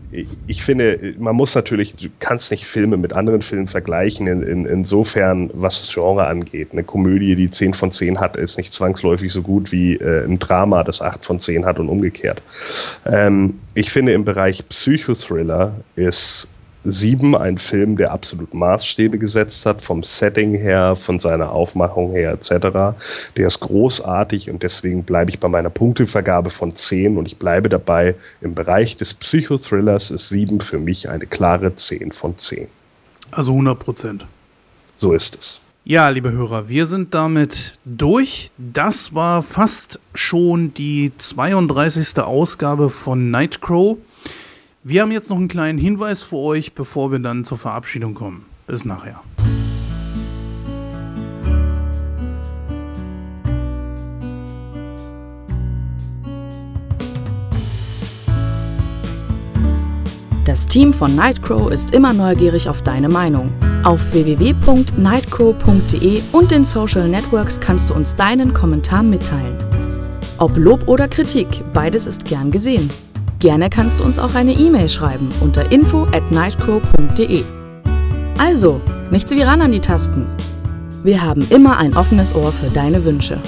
ich 0.46 0.62
finde, 0.62 1.14
man 1.18 1.34
muss 1.34 1.54
natürlich, 1.54 1.96
du 1.96 2.08
kannst 2.20 2.50
nicht 2.50 2.66
Filme 2.66 2.98
mit 2.98 3.14
anderen 3.14 3.40
Filmen 3.40 3.68
vergleichen, 3.68 4.26
in, 4.26 4.42
in, 4.42 4.66
insofern, 4.66 5.48
was 5.54 5.80
das 5.80 5.94
Genre 5.94 6.26
angeht. 6.26 6.72
Eine 6.72 6.84
Komödie, 6.84 7.36
die 7.36 7.50
10 7.50 7.72
von 7.72 7.90
10 7.90 8.20
hat, 8.20 8.36
ist 8.36 8.58
nicht 8.58 8.74
zwangsläufig 8.74 9.32
so 9.32 9.40
gut 9.40 9.72
wie 9.72 9.94
äh, 9.94 10.26
ein 10.26 10.38
Drama, 10.38 10.84
das 10.84 11.00
8 11.00 11.24
von 11.24 11.38
10 11.38 11.64
hat 11.64 11.78
und 11.78 11.88
umgekehrt. 11.88 12.42
Ähm, 13.06 13.60
ich 13.76 13.90
finde, 13.90 14.14
im 14.14 14.24
Bereich 14.24 14.66
Psychothriller 14.70 15.74
ist 15.96 16.48
Sieben 16.84 17.36
ein 17.36 17.58
Film, 17.58 17.96
der 17.96 18.10
absolut 18.10 18.54
Maßstäbe 18.54 19.18
gesetzt 19.18 19.66
hat, 19.66 19.82
vom 19.82 20.02
Setting 20.02 20.54
her, 20.54 20.96
von 20.96 21.18
seiner 21.18 21.50
Aufmachung 21.50 22.12
her 22.12 22.30
etc. 22.30 22.96
Der 23.36 23.46
ist 23.48 23.60
großartig 23.60 24.48
und 24.50 24.62
deswegen 24.62 25.04
bleibe 25.04 25.30
ich 25.30 25.40
bei 25.40 25.48
meiner 25.48 25.68
Punktevergabe 25.68 26.48
von 26.48 26.74
10 26.74 27.18
und 27.18 27.26
ich 27.26 27.38
bleibe 27.38 27.68
dabei, 27.68 28.14
im 28.40 28.54
Bereich 28.54 28.96
des 28.96 29.12
Psychothrillers 29.12 30.10
ist 30.10 30.30
Sieben 30.30 30.60
für 30.60 30.78
mich 30.78 31.10
eine 31.10 31.26
klare 31.26 31.74
10 31.74 32.12
von 32.12 32.36
10. 32.38 32.68
Also 33.32 33.50
100 33.52 33.78
Prozent. 33.78 34.26
So 34.96 35.12
ist 35.12 35.36
es. 35.36 35.60
Ja, 35.88 36.08
liebe 36.08 36.32
Hörer, 36.32 36.68
wir 36.68 36.84
sind 36.84 37.14
damit 37.14 37.78
durch. 37.84 38.50
Das 38.58 39.14
war 39.14 39.44
fast 39.44 40.00
schon 40.14 40.74
die 40.74 41.12
32. 41.16 42.18
Ausgabe 42.24 42.90
von 42.90 43.30
Nightcrow. 43.30 43.96
Wir 44.82 45.02
haben 45.02 45.12
jetzt 45.12 45.30
noch 45.30 45.36
einen 45.36 45.46
kleinen 45.46 45.78
Hinweis 45.78 46.24
für 46.24 46.38
euch, 46.38 46.72
bevor 46.72 47.12
wir 47.12 47.20
dann 47.20 47.44
zur 47.44 47.58
Verabschiedung 47.58 48.14
kommen. 48.14 48.46
Bis 48.66 48.84
nachher. 48.84 49.22
Das 60.56 60.66
Team 60.66 60.92
von 60.94 61.14
Nightcrow 61.14 61.70
ist 61.70 61.90
immer 61.90 62.14
neugierig 62.14 62.66
auf 62.66 62.80
deine 62.80 63.10
Meinung. 63.10 63.52
Auf 63.84 64.00
www.nightcrow.de 64.14 66.22
und 66.32 66.50
den 66.50 66.64
Social 66.64 67.10
Networks 67.10 67.60
kannst 67.60 67.90
du 67.90 67.94
uns 67.94 68.16
deinen 68.16 68.54
Kommentar 68.54 69.02
mitteilen. 69.02 69.58
Ob 70.38 70.56
Lob 70.56 70.88
oder 70.88 71.08
Kritik, 71.08 71.62
beides 71.74 72.06
ist 72.06 72.24
gern 72.24 72.50
gesehen. 72.50 72.88
Gerne 73.38 73.68
kannst 73.68 74.00
du 74.00 74.04
uns 74.04 74.18
auch 74.18 74.34
eine 74.34 74.54
E-Mail 74.54 74.88
schreiben 74.88 75.28
unter 75.42 75.70
info 75.70 76.04
at 76.04 76.22
nightcrow.de. 76.30 77.44
Also, 78.38 78.80
nichts 79.10 79.32
wie 79.32 79.42
ran 79.42 79.60
an 79.60 79.72
die 79.72 79.80
Tasten. 79.80 80.24
Wir 81.02 81.20
haben 81.20 81.46
immer 81.50 81.76
ein 81.76 81.94
offenes 81.94 82.34
Ohr 82.34 82.50
für 82.50 82.70
deine 82.70 83.04
Wünsche. 83.04 83.42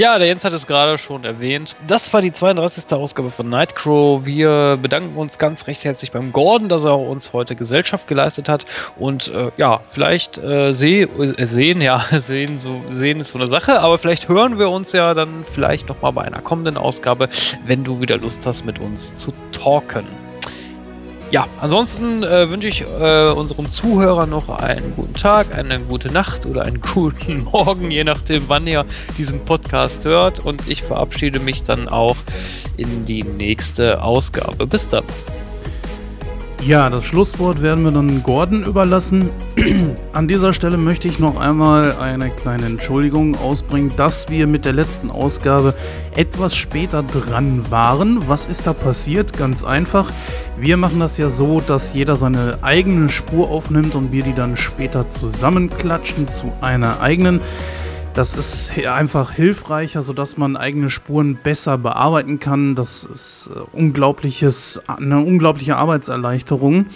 Ja, 0.00 0.18
der 0.18 0.28
Jens 0.28 0.46
hat 0.46 0.54
es 0.54 0.66
gerade 0.66 0.96
schon 0.96 1.24
erwähnt. 1.24 1.76
Das 1.86 2.10
war 2.14 2.22
die 2.22 2.32
32. 2.32 2.90
Ausgabe 2.96 3.30
von 3.30 3.50
Nightcrow. 3.50 4.24
Wir 4.24 4.78
bedanken 4.80 5.14
uns 5.18 5.36
ganz 5.36 5.66
recht 5.66 5.84
herzlich 5.84 6.10
beim 6.10 6.32
Gordon, 6.32 6.70
dass 6.70 6.86
er 6.86 6.98
uns 6.98 7.34
heute 7.34 7.54
Gesellschaft 7.54 8.08
geleistet 8.08 8.48
hat. 8.48 8.64
Und 8.98 9.28
äh, 9.28 9.50
ja, 9.58 9.82
vielleicht 9.86 10.38
äh, 10.38 10.72
seh, 10.72 11.02
äh, 11.02 11.44
sehen, 11.44 11.82
ja, 11.82 12.02
sehen, 12.12 12.60
so, 12.60 12.80
sehen 12.90 13.20
ist 13.20 13.32
so 13.32 13.38
eine 13.38 13.46
Sache, 13.46 13.80
aber 13.80 13.98
vielleicht 13.98 14.26
hören 14.26 14.58
wir 14.58 14.70
uns 14.70 14.92
ja 14.92 15.12
dann 15.12 15.44
vielleicht 15.52 15.90
nochmal 15.90 16.14
bei 16.14 16.22
einer 16.22 16.40
kommenden 16.40 16.78
Ausgabe, 16.78 17.28
wenn 17.66 17.84
du 17.84 18.00
wieder 18.00 18.16
Lust 18.16 18.46
hast, 18.46 18.64
mit 18.64 18.78
uns 18.78 19.16
zu 19.16 19.34
talken. 19.52 20.06
Ja, 21.30 21.46
ansonsten 21.60 22.24
äh, 22.24 22.50
wünsche 22.50 22.66
ich 22.66 22.82
äh, 22.82 23.30
unserem 23.30 23.70
Zuhörer 23.70 24.26
noch 24.26 24.48
einen 24.48 24.94
guten 24.96 25.14
Tag, 25.14 25.56
eine 25.56 25.78
gute 25.78 26.10
Nacht 26.10 26.44
oder 26.44 26.62
einen 26.62 26.80
guten 26.94 27.44
Morgen, 27.44 27.92
je 27.92 28.02
nachdem, 28.02 28.48
wann 28.48 28.66
ihr 28.66 28.84
diesen 29.16 29.44
Podcast 29.44 30.04
hört. 30.04 30.40
Und 30.40 30.68
ich 30.68 30.82
verabschiede 30.82 31.38
mich 31.38 31.62
dann 31.62 31.88
auch 31.88 32.16
in 32.76 33.04
die 33.04 33.22
nächste 33.22 34.02
Ausgabe. 34.02 34.66
Bis 34.66 34.88
dann. 34.88 35.04
Ja, 36.62 36.90
das 36.90 37.04
Schlusswort 37.06 37.62
werden 37.62 37.84
wir 37.84 37.90
dann 37.90 38.22
Gordon 38.22 38.64
überlassen. 38.64 39.30
An 40.12 40.28
dieser 40.28 40.52
Stelle 40.52 40.76
möchte 40.76 41.08
ich 41.08 41.18
noch 41.18 41.40
einmal 41.40 41.96
eine 41.98 42.28
kleine 42.28 42.66
Entschuldigung 42.66 43.34
ausbringen, 43.34 43.92
dass 43.96 44.28
wir 44.28 44.46
mit 44.46 44.66
der 44.66 44.74
letzten 44.74 45.10
Ausgabe 45.10 45.74
etwas 46.14 46.54
später 46.54 47.02
dran 47.02 47.70
waren. 47.70 48.28
Was 48.28 48.46
ist 48.46 48.66
da 48.66 48.74
passiert? 48.74 49.32
Ganz 49.38 49.64
einfach. 49.64 50.12
Wir 50.58 50.76
machen 50.76 51.00
das 51.00 51.16
ja 51.16 51.30
so, 51.30 51.62
dass 51.62 51.94
jeder 51.94 52.16
seine 52.16 52.58
eigene 52.60 53.08
Spur 53.08 53.48
aufnimmt 53.48 53.94
und 53.94 54.12
wir 54.12 54.22
die 54.22 54.34
dann 54.34 54.58
später 54.58 55.08
zusammenklatschen 55.08 56.28
zu 56.28 56.52
einer 56.60 57.00
eigenen. 57.00 57.40
Das 58.12 58.34
ist 58.34 58.72
einfach 58.86 59.30
hilfreicher, 59.30 60.02
sodass 60.02 60.36
man 60.36 60.56
eigene 60.56 60.90
Spuren 60.90 61.36
besser 61.36 61.78
bearbeiten 61.78 62.40
kann. 62.40 62.74
Das 62.74 63.04
ist 63.04 63.50
äh, 63.54 63.60
unglaubliches, 63.72 64.82
eine 64.88 65.20
unglaubliche 65.20 65.76
Arbeitserleichterung. 65.76 66.86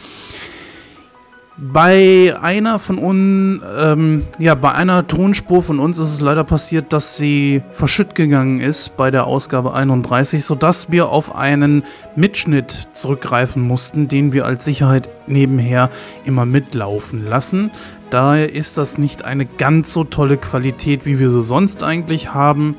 Bei 1.56 2.34
einer 2.42 2.80
von 2.80 2.98
uns, 2.98 3.62
ähm, 3.80 4.24
ja, 4.40 4.56
bei 4.56 4.72
einer 4.72 5.06
Tonspur 5.06 5.62
von 5.62 5.78
uns 5.78 5.98
ist 5.98 6.12
es 6.14 6.20
leider 6.20 6.42
passiert, 6.42 6.92
dass 6.92 7.16
sie 7.16 7.62
verschütt 7.70 8.16
gegangen 8.16 8.58
ist 8.58 8.96
bei 8.96 9.12
der 9.12 9.28
Ausgabe 9.28 9.72
31, 9.72 10.44
sodass 10.44 10.90
wir 10.90 11.10
auf 11.10 11.36
einen 11.36 11.84
Mitschnitt 12.16 12.88
zurückgreifen 12.92 13.62
mussten, 13.62 14.08
den 14.08 14.32
wir 14.32 14.46
als 14.46 14.64
Sicherheit 14.64 15.08
nebenher 15.28 15.90
immer 16.24 16.44
mitlaufen 16.44 17.24
lassen. 17.24 17.70
Daher 18.10 18.52
ist 18.52 18.78
das 18.78 18.98
nicht 18.98 19.24
eine 19.24 19.46
ganz 19.46 19.92
so 19.92 20.04
tolle 20.04 20.36
Qualität, 20.36 21.06
wie 21.06 21.18
wir 21.18 21.30
sie 21.30 21.42
sonst 21.42 21.82
eigentlich 21.82 22.32
haben. 22.32 22.76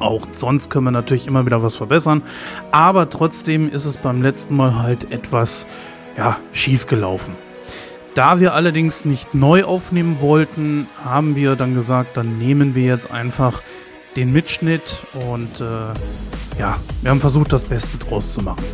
Auch 0.00 0.26
sonst 0.32 0.70
können 0.70 0.86
wir 0.86 0.90
natürlich 0.90 1.26
immer 1.26 1.46
wieder 1.46 1.62
was 1.62 1.76
verbessern, 1.76 2.22
aber 2.72 3.08
trotzdem 3.08 3.70
ist 3.70 3.84
es 3.84 3.96
beim 3.96 4.22
letzten 4.22 4.56
Mal 4.56 4.82
halt 4.82 5.12
etwas 5.12 5.66
ja, 6.16 6.38
schief 6.52 6.86
gelaufen. 6.86 7.34
Da 8.14 8.38
wir 8.38 8.54
allerdings 8.54 9.04
nicht 9.04 9.34
neu 9.34 9.64
aufnehmen 9.64 10.20
wollten, 10.20 10.86
haben 11.04 11.36
wir 11.36 11.56
dann 11.56 11.74
gesagt, 11.74 12.16
dann 12.16 12.38
nehmen 12.38 12.74
wir 12.74 12.84
jetzt 12.84 13.10
einfach 13.10 13.62
den 14.16 14.32
Mitschnitt 14.32 15.00
und 15.28 15.60
äh, 15.60 15.64
ja, 16.58 16.76
wir 17.02 17.10
haben 17.10 17.20
versucht, 17.20 17.52
das 17.52 17.64
Beste 17.64 17.98
draus 17.98 18.32
zu 18.32 18.42
machen. 18.42 18.64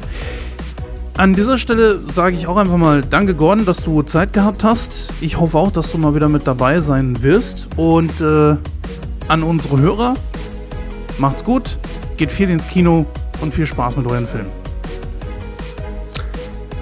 An 1.17 1.35
dieser 1.35 1.59
Stelle 1.59 2.01
sage 2.07 2.37
ich 2.37 2.47
auch 2.47 2.57
einfach 2.57 2.77
mal 2.77 3.03
Danke, 3.03 3.35
Gordon, 3.35 3.67
dass 3.67 3.85
du 3.85 4.03
Zeit 4.03 4.33
gehabt 4.33 4.65
hast. 4.65 5.13
Ich 5.21 5.39
hoffe 5.39 5.59
auch, 5.59 5.71
dass 5.71 5.93
du 5.93 5.99
mal 5.99 6.15
wieder 6.15 6.29
mit 6.29 6.47
dabei 6.47 6.81
sein 6.81 7.23
wirst. 7.23 7.69
Und 7.77 8.21
äh, 8.21 8.57
an 9.29 9.43
unsere 9.43 9.79
Hörer, 9.79 10.15
macht's 11.19 11.45
gut, 11.45 11.79
geht 12.17 12.33
viel 12.33 12.49
ins 12.51 12.67
Kino 12.67 13.07
und 13.41 13.55
viel 13.55 13.67
Spaß 13.67 13.97
mit 13.97 14.07
euren 14.07 14.27
Filmen. 14.27 14.51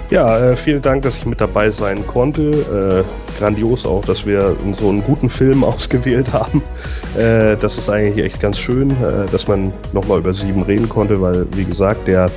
Ja, 0.09 0.39
äh, 0.39 0.57
vielen 0.57 0.81
Dank, 0.81 1.03
dass 1.03 1.17
ich 1.17 1.25
mit 1.27 1.39
dabei 1.39 1.69
sein 1.69 2.07
konnte. 2.07 3.05
Äh, 3.05 3.39
grandios 3.39 3.85
auch, 3.85 4.03
dass 4.03 4.25
wir 4.25 4.55
so 4.73 4.89
einen 4.89 5.03
guten 5.03 5.29
Film 5.29 5.63
ausgewählt 5.65 6.33
haben. 6.33 6.63
Äh, 7.15 7.57
das 7.57 7.77
ist 7.77 7.89
eigentlich 7.89 8.25
echt 8.25 8.39
ganz 8.39 8.57
schön, 8.57 8.91
äh, 8.91 9.27
dass 9.31 9.47
man 9.47 9.71
nochmal 9.93 10.19
über 10.19 10.33
sieben 10.33 10.63
reden 10.63 10.89
konnte, 10.89 11.21
weil, 11.21 11.45
wie 11.55 11.65
gesagt, 11.65 12.07
der 12.07 12.31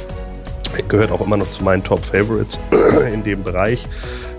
gehört 0.88 1.10
auch 1.12 1.20
immer 1.20 1.36
noch 1.36 1.50
zu 1.50 1.64
meinen 1.64 1.82
Top 1.82 2.04
Favorites 2.04 2.60
in 3.12 3.22
dem 3.22 3.42
Bereich. 3.42 3.86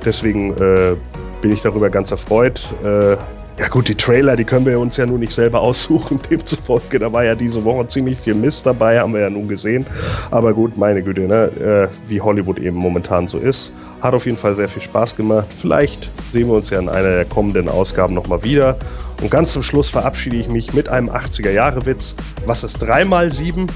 Deswegen 0.05 0.51
äh, 0.57 0.95
bin 1.41 1.51
ich 1.51 1.61
darüber 1.61 1.89
ganz 1.89 2.11
erfreut. 2.11 2.73
Äh, 2.83 3.17
ja 3.59 3.67
gut, 3.67 3.87
die 3.87 3.95
Trailer, 3.95 4.35
die 4.35 4.45
können 4.45 4.65
wir 4.65 4.79
uns 4.79 4.97
ja 4.97 5.05
nun 5.05 5.19
nicht 5.19 5.33
selber 5.33 5.61
aussuchen. 5.61 6.19
Demzufolge, 6.29 6.97
da 6.97 7.13
war 7.13 7.23
ja 7.23 7.35
diese 7.35 7.63
Woche 7.63 7.87
ziemlich 7.87 8.19
viel 8.19 8.33
Mist 8.33 8.65
dabei, 8.65 8.99
haben 8.99 9.13
wir 9.13 9.21
ja 9.21 9.29
nun 9.29 9.47
gesehen. 9.47 9.85
Aber 10.31 10.53
gut, 10.53 10.75
meine 10.75 11.03
Güte, 11.03 11.21
ne? 11.21 11.89
Äh, 11.91 12.09
wie 12.09 12.19
Hollywood 12.19 12.57
eben 12.57 12.77
momentan 12.77 13.27
so 13.27 13.37
ist. 13.37 13.71
Hat 14.01 14.15
auf 14.15 14.25
jeden 14.25 14.37
Fall 14.37 14.55
sehr 14.55 14.67
viel 14.67 14.81
Spaß 14.81 15.15
gemacht. 15.15 15.47
Vielleicht 15.55 16.09
sehen 16.31 16.47
wir 16.47 16.55
uns 16.55 16.71
ja 16.71 16.79
in 16.79 16.89
einer 16.89 17.09
der 17.09 17.25
kommenden 17.25 17.69
Ausgaben 17.69 18.15
nochmal 18.15 18.43
wieder. 18.43 18.77
Und 19.21 19.29
ganz 19.29 19.53
zum 19.53 19.61
Schluss 19.61 19.89
verabschiede 19.89 20.37
ich 20.37 20.49
mich 20.49 20.73
mit 20.73 20.89
einem 20.89 21.09
80er-Jahre-Witz. 21.09 22.15
Was 22.47 22.63
ist 22.63 22.79
3 22.79 23.05
mal 23.05 23.31
7? 23.31 23.67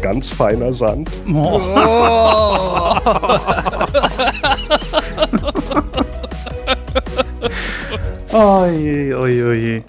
Ganz 0.00 0.32
feiner 0.32 0.72
Sand. 0.72 1.10
Oh. 1.32 1.60
Oje, 8.32 9.16
oje, 9.16 9.44
oje. 9.44 9.82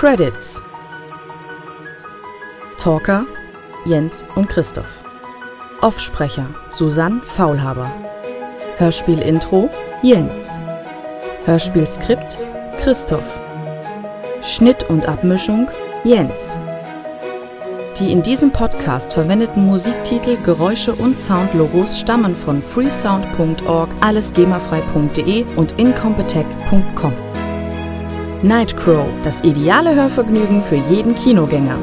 Credits. 0.00 0.62
Talker 2.78 3.26
Jens 3.84 4.24
und 4.34 4.48
Christoph. 4.48 5.04
Offsprecher 5.82 6.46
Susanne 6.70 7.20
Faulhaber. 7.26 7.92
Hörspiel-Intro 8.78 9.68
Jens. 10.00 10.58
Hörspielskript 11.44 12.38
Christoph. 12.78 13.38
Schnitt 14.40 14.88
und 14.88 15.04
Abmischung 15.04 15.70
Jens. 16.02 16.58
Die 17.98 18.10
in 18.10 18.22
diesem 18.22 18.50
Podcast 18.50 19.12
verwendeten 19.12 19.66
Musiktitel, 19.66 20.38
Geräusche 20.46 20.94
und 20.94 21.20
Soundlogos 21.20 22.00
stammen 22.00 22.34
von 22.34 22.62
freesound.org, 22.62 23.90
allesgemafrei.de 24.00 25.44
und 25.56 25.72
incompetech.com. 25.78 27.29
Nightcrow, 28.42 29.06
das 29.22 29.42
ideale 29.44 29.94
Hörvergnügen 29.94 30.62
für 30.62 30.76
jeden 30.76 31.14
Kinogänger. 31.14 31.78